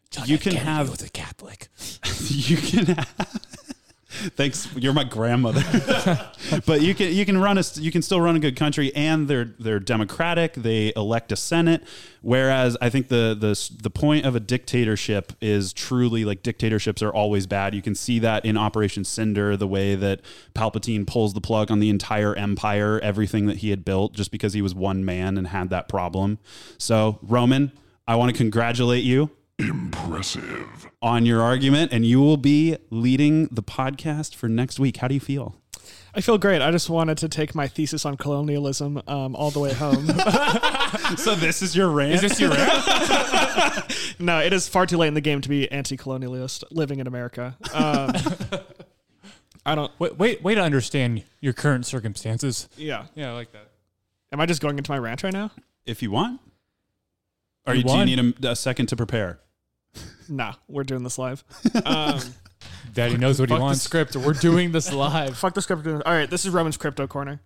you 0.25 0.39
can 0.39 0.55
have 0.55 1.03
a 1.03 1.09
Catholic. 1.09 1.69
you 2.29 2.57
can 2.57 2.87
have, 2.87 3.45
thanks 4.37 4.69
you're 4.77 4.93
my 4.93 5.05
grandmother. 5.05 5.63
But 6.67 6.83
you 6.83 6.95
can 6.95 7.13
you 7.13 7.25
can 7.25 7.39
run 7.39 7.59
a 7.59 7.65
you 7.77 7.91
can 7.91 8.03
still 8.03 8.21
run 8.21 8.37
a 8.37 8.39
good 8.39 8.55
country 8.55 8.95
and 8.95 9.27
they're 9.27 9.55
they're 9.59 9.81
democratic 9.81 10.55
they 10.55 10.93
elect 10.95 11.33
a 11.33 11.37
senate 11.37 11.83
whereas 12.21 12.77
i 12.83 12.91
think 12.91 13.09
the 13.09 13.35
the 13.39 13.79
the 13.83 13.89
point 13.91 14.27
of 14.27 14.37
a 14.37 14.41
dictatorship 14.41 15.33
is 15.41 15.73
truly 15.73 16.25
like 16.25 16.43
dictatorships 16.43 17.03
are 17.03 17.13
always 17.13 17.47
bad. 17.47 17.75
You 17.75 17.83
can 17.83 17.95
see 17.95 18.19
that 18.21 18.45
in 18.45 18.57
operation 18.57 19.05
cinder 19.05 19.57
the 19.57 19.67
way 19.67 19.95
that 19.95 20.21
palpatine 20.55 21.07
pulls 21.07 21.33
the 21.33 21.41
plug 21.41 21.71
on 21.71 21.81
the 21.81 21.89
entire 21.89 22.35
empire 22.35 23.01
everything 23.03 23.47
that 23.47 23.59
he 23.59 23.71
had 23.71 23.85
built 23.85 24.13
just 24.13 24.31
because 24.31 24.53
he 24.53 24.63
was 24.63 24.75
one 24.75 25.05
man 25.05 25.39
and 25.39 25.49
had 25.49 25.71
that 25.71 25.89
problem. 25.89 26.39
So 26.79 27.19
roman 27.23 27.73
i 28.07 28.15
want 28.17 28.31
to 28.31 28.37
congratulate 28.37 29.03
you 29.03 29.31
Impressive. 29.59 30.91
on 31.01 31.25
your 31.27 31.41
argument, 31.43 31.93
and 31.93 32.05
you 32.05 32.21
will 32.21 32.37
be 32.37 32.77
leading 32.91 33.47
the 33.47 33.63
podcast 33.63 34.35
for 34.35 34.49
next 34.49 34.79
week. 34.81 34.97
How 34.99 35.09
do 35.09 35.15
you 35.15 35.21
feel? 35.21 35.57
I 36.15 36.21
feel 36.21 36.39
great. 36.39 36.63
I 36.63 36.71
just 36.71 36.89
wanted 36.89 37.19
to 37.19 37.29
take 37.29 37.55
my 37.55 37.67
thesis 37.69 38.05
on 38.07 38.17
colonialism 38.17 39.03
um, 39.07 39.35
all 39.37 39.51
the 39.51 39.61
way 39.61 39.73
home. 39.73 40.09
So 41.19 41.35
this 41.35 41.61
is 41.61 41.77
your 41.77 41.91
rant. 41.91 42.15
Is 42.15 42.21
this 42.23 42.41
your 42.41 42.51
rant? 42.51 44.15
no, 44.19 44.39
it 44.41 44.53
is 44.53 44.69
far 44.69 44.87
too 44.87 44.97
late 44.97 45.09
in 45.09 45.15
the 45.15 45.21
game 45.21 45.41
to 45.43 45.49
be 45.49 45.71
anti-colonialist 45.71 46.65
living 46.71 46.99
in 46.99 47.07
America. 47.07 47.57
Um, 47.75 48.13
I 49.67 49.75
don't. 49.75 49.93
wait, 49.99 50.17
wait, 50.19 50.43
way 50.43 50.55
to 50.55 50.63
understand 50.63 51.25
your 51.41 51.53
current 51.53 51.85
circumstances. 51.85 52.69
Yeah. 52.77 53.07
Yeah, 53.15 53.31
I 53.31 53.35
like 53.35 53.53
that. 53.53 53.69
Am 54.33 54.41
I 54.41 54.47
just 54.47 54.63
going 54.63 54.79
into 54.79 54.91
my 54.91 54.99
rant 54.99 55.23
right 55.23 55.33
now? 55.33 55.51
if 55.85 56.03
you 56.03 56.11
want? 56.11 56.41
Or 57.67 57.75
You 57.75 57.83
do 57.83 57.93
you 57.99 58.05
need 58.05 58.35
a, 58.45 58.51
a 58.51 58.57
second 58.57 58.87
to 58.87 58.97
prepare? 58.97 59.41
Nah, 60.29 60.55
we're 60.69 60.85
doing 60.85 61.03
this 61.03 61.19
live. 61.19 61.45
Um, 61.85 62.21
Daddy 62.95 63.17
knows 63.19 63.39
what 63.41 63.49
he 63.51 63.53
Fuck 63.53 63.59
the 63.59 63.65
wants. 63.65 63.83
script. 63.83 64.17
We're 64.17 64.33
doing 64.33 64.73
this 64.73 64.91
live. 64.93 65.37
fuck 65.37 65.53
the 65.55 65.61
script. 65.63 65.87
All 65.87 66.01
right, 66.07 66.31
this 66.31 66.45
is 66.47 66.51
Roman's 66.53 66.77
crypto 66.79 67.07
corner. 67.07 67.41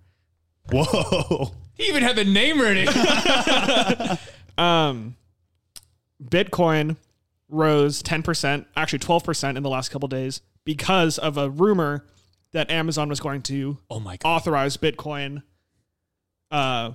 Whoa! 0.70 1.52
He 1.74 1.84
even 1.88 2.02
had 2.02 2.16
the 2.16 2.24
name 2.24 2.60
ready. 2.60 2.86
Um, 4.58 5.14
Bitcoin 6.22 6.96
rose 7.48 8.02
10%, 8.02 8.66
actually 8.76 8.98
12% 8.98 9.56
in 9.56 9.62
the 9.62 9.68
last 9.70 9.90
couple 9.90 10.08
days 10.08 10.40
because 10.64 11.16
of 11.16 11.36
a 11.38 11.48
rumor 11.48 12.04
that 12.52 12.68
Amazon 12.70 13.08
was 13.08 13.20
going 13.20 13.42
to 13.42 13.78
oh 13.88 14.00
my 14.00 14.16
god. 14.16 14.28
authorize 14.28 14.76
Bitcoin 14.76 15.44
uh, 16.50 16.90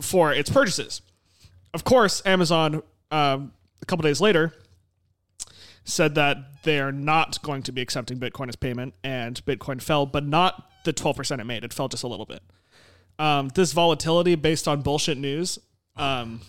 for 0.00 0.32
its 0.32 0.48
purchases. 0.48 1.02
Of 1.74 1.84
course, 1.84 2.22
Amazon 2.24 2.82
um, 3.10 3.52
a 3.82 3.86
couple 3.86 4.02
days 4.04 4.20
later 4.22 4.54
said 5.84 6.14
that 6.14 6.62
they're 6.62 6.92
not 6.92 7.40
going 7.42 7.62
to 7.62 7.72
be 7.72 7.82
accepting 7.82 8.18
Bitcoin 8.18 8.48
as 8.48 8.56
payment, 8.56 8.94
and 9.04 9.44
Bitcoin 9.44 9.80
fell, 9.80 10.06
but 10.06 10.26
not 10.26 10.70
the 10.84 10.92
12% 10.92 11.40
it 11.40 11.44
made. 11.44 11.64
It 11.64 11.72
fell 11.72 11.88
just 11.88 12.02
a 12.02 12.08
little 12.08 12.26
bit. 12.26 12.42
Um, 13.18 13.48
this 13.54 13.72
volatility 13.72 14.34
based 14.34 14.66
on 14.66 14.82
bullshit 14.82 15.18
news 15.18 15.58
um, 15.96 16.40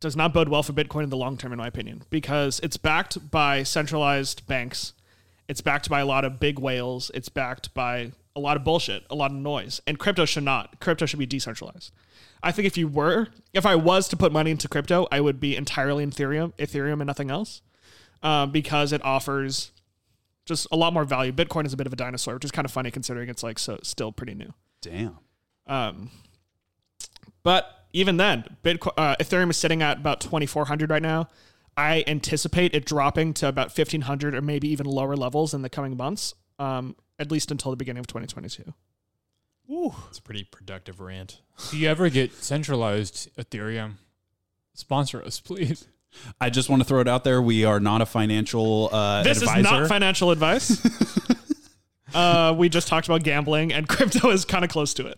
does 0.00 0.16
not 0.16 0.34
bode 0.34 0.48
well 0.48 0.62
for 0.62 0.72
Bitcoin 0.72 1.04
in 1.04 1.10
the 1.10 1.16
long 1.16 1.36
term, 1.36 1.52
in 1.52 1.58
my 1.58 1.68
opinion, 1.68 2.02
because 2.10 2.58
it's 2.60 2.76
backed 2.76 3.30
by 3.30 3.62
centralized 3.62 4.46
banks. 4.46 4.94
It's 5.48 5.60
backed 5.60 5.88
by 5.88 6.00
a 6.00 6.06
lot 6.06 6.24
of 6.24 6.40
big 6.40 6.58
whales. 6.58 7.10
It's 7.14 7.28
backed 7.28 7.72
by 7.74 8.12
a 8.34 8.40
lot 8.40 8.56
of 8.56 8.64
bullshit, 8.64 9.04
a 9.10 9.14
lot 9.14 9.30
of 9.30 9.36
noise. 9.36 9.80
And 9.86 9.98
crypto 9.98 10.24
should 10.24 10.44
not. 10.44 10.80
Crypto 10.80 11.06
should 11.06 11.18
be 11.18 11.26
decentralized. 11.26 11.92
I 12.42 12.50
think 12.50 12.66
if 12.66 12.76
you 12.76 12.88
were, 12.88 13.28
if 13.52 13.64
I 13.64 13.76
was 13.76 14.08
to 14.08 14.16
put 14.16 14.32
money 14.32 14.50
into 14.50 14.68
crypto, 14.68 15.06
I 15.12 15.20
would 15.20 15.38
be 15.38 15.54
entirely 15.54 16.02
in 16.02 16.10
Ethereum, 16.10 16.52
Ethereum 16.56 16.94
and 16.94 17.06
nothing 17.06 17.30
else, 17.30 17.62
um, 18.22 18.50
because 18.50 18.92
it 18.92 19.04
offers 19.04 19.72
just 20.44 20.66
a 20.72 20.76
lot 20.76 20.92
more 20.92 21.04
value. 21.04 21.32
Bitcoin 21.32 21.66
is 21.66 21.72
a 21.72 21.76
bit 21.76 21.86
of 21.86 21.92
a 21.92 21.96
dinosaur, 21.96 22.34
which 22.34 22.44
is 22.44 22.50
kind 22.50 22.64
of 22.64 22.72
funny 22.72 22.90
considering 22.90 23.28
it's 23.28 23.42
like 23.42 23.58
so 23.58 23.78
still 23.82 24.12
pretty 24.12 24.34
new. 24.34 24.52
Damn. 24.80 25.18
Um, 25.66 26.10
but 27.42 27.86
even 27.92 28.16
then, 28.16 28.44
Bitcoin, 28.62 28.92
uh, 28.96 29.16
Ethereum 29.16 29.50
is 29.50 29.56
sitting 29.56 29.82
at 29.82 29.98
about 29.98 30.20
2,400 30.20 30.90
right 30.90 31.02
now. 31.02 31.28
I 31.76 32.04
anticipate 32.06 32.74
it 32.74 32.84
dropping 32.84 33.34
to 33.34 33.48
about 33.48 33.76
1,500 33.76 34.34
or 34.34 34.42
maybe 34.42 34.68
even 34.68 34.86
lower 34.86 35.16
levels 35.16 35.54
in 35.54 35.62
the 35.62 35.70
coming 35.70 35.96
months, 35.96 36.34
um, 36.58 36.96
at 37.18 37.30
least 37.30 37.50
until 37.50 37.70
the 37.70 37.76
beginning 37.76 38.00
of 38.00 38.06
2022. 38.06 38.74
Ooh. 39.70 39.94
It's 40.08 40.18
a 40.18 40.22
pretty 40.22 40.44
productive 40.44 41.00
rant. 41.00 41.40
Do 41.70 41.78
you 41.78 41.88
ever 41.88 42.10
get 42.10 42.34
centralized 42.34 43.34
Ethereum? 43.36 43.94
Sponsor 44.74 45.22
us, 45.22 45.40
please. 45.40 45.86
I 46.40 46.50
just 46.50 46.68
want 46.68 46.82
to 46.82 46.88
throw 46.88 47.00
it 47.00 47.08
out 47.08 47.24
there. 47.24 47.40
We 47.40 47.64
are 47.64 47.80
not 47.80 48.00
a 48.02 48.06
financial 48.06 48.88
uh, 48.92 49.22
This 49.22 49.42
advisor. 49.42 49.58
is 49.60 49.64
not 49.64 49.88
financial 49.88 50.30
advice. 50.30 50.80
uh, 52.14 52.54
we 52.56 52.68
just 52.68 52.88
talked 52.88 53.06
about 53.06 53.22
gambling, 53.22 53.72
and 53.72 53.88
crypto 53.88 54.30
is 54.30 54.44
kind 54.44 54.64
of 54.64 54.70
close 54.70 54.94
to 54.94 55.06
it. 55.06 55.16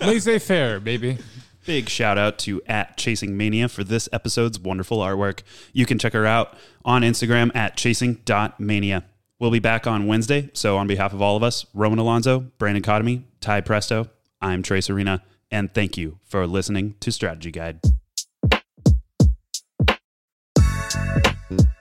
Laissez 0.00 0.38
faire, 0.38 0.80
baby. 0.80 1.18
Big 1.66 1.88
shout 1.88 2.18
out 2.18 2.38
to 2.40 2.60
at 2.66 2.96
Chasing 2.98 3.36
Mania 3.36 3.68
for 3.68 3.84
this 3.84 4.08
episode's 4.12 4.58
wonderful 4.60 4.98
artwork. 4.98 5.40
You 5.72 5.86
can 5.86 5.98
check 5.98 6.12
her 6.12 6.26
out 6.26 6.54
on 6.84 7.02
Instagram 7.02 7.54
at 7.56 7.76
chasing.mania. 7.76 9.04
We'll 9.40 9.50
be 9.50 9.60
back 9.60 9.86
on 9.86 10.06
Wednesday. 10.06 10.50
So, 10.52 10.76
on 10.76 10.86
behalf 10.86 11.12
of 11.14 11.22
all 11.22 11.36
of 11.36 11.42
us, 11.42 11.64
Roman 11.72 11.98
Alonso, 11.98 12.40
Brandon 12.58 12.82
Cotomy, 12.82 13.22
Ty 13.40 13.62
Presto, 13.62 14.10
I'm 14.42 14.62
Trace 14.62 14.90
Arena, 14.90 15.22
and 15.50 15.72
thank 15.72 15.96
you 15.96 16.18
for 16.24 16.46
listening 16.46 16.96
to 17.00 17.10
Strategy 17.10 17.50
Guide. 17.50 17.80
Bye. 20.94 21.73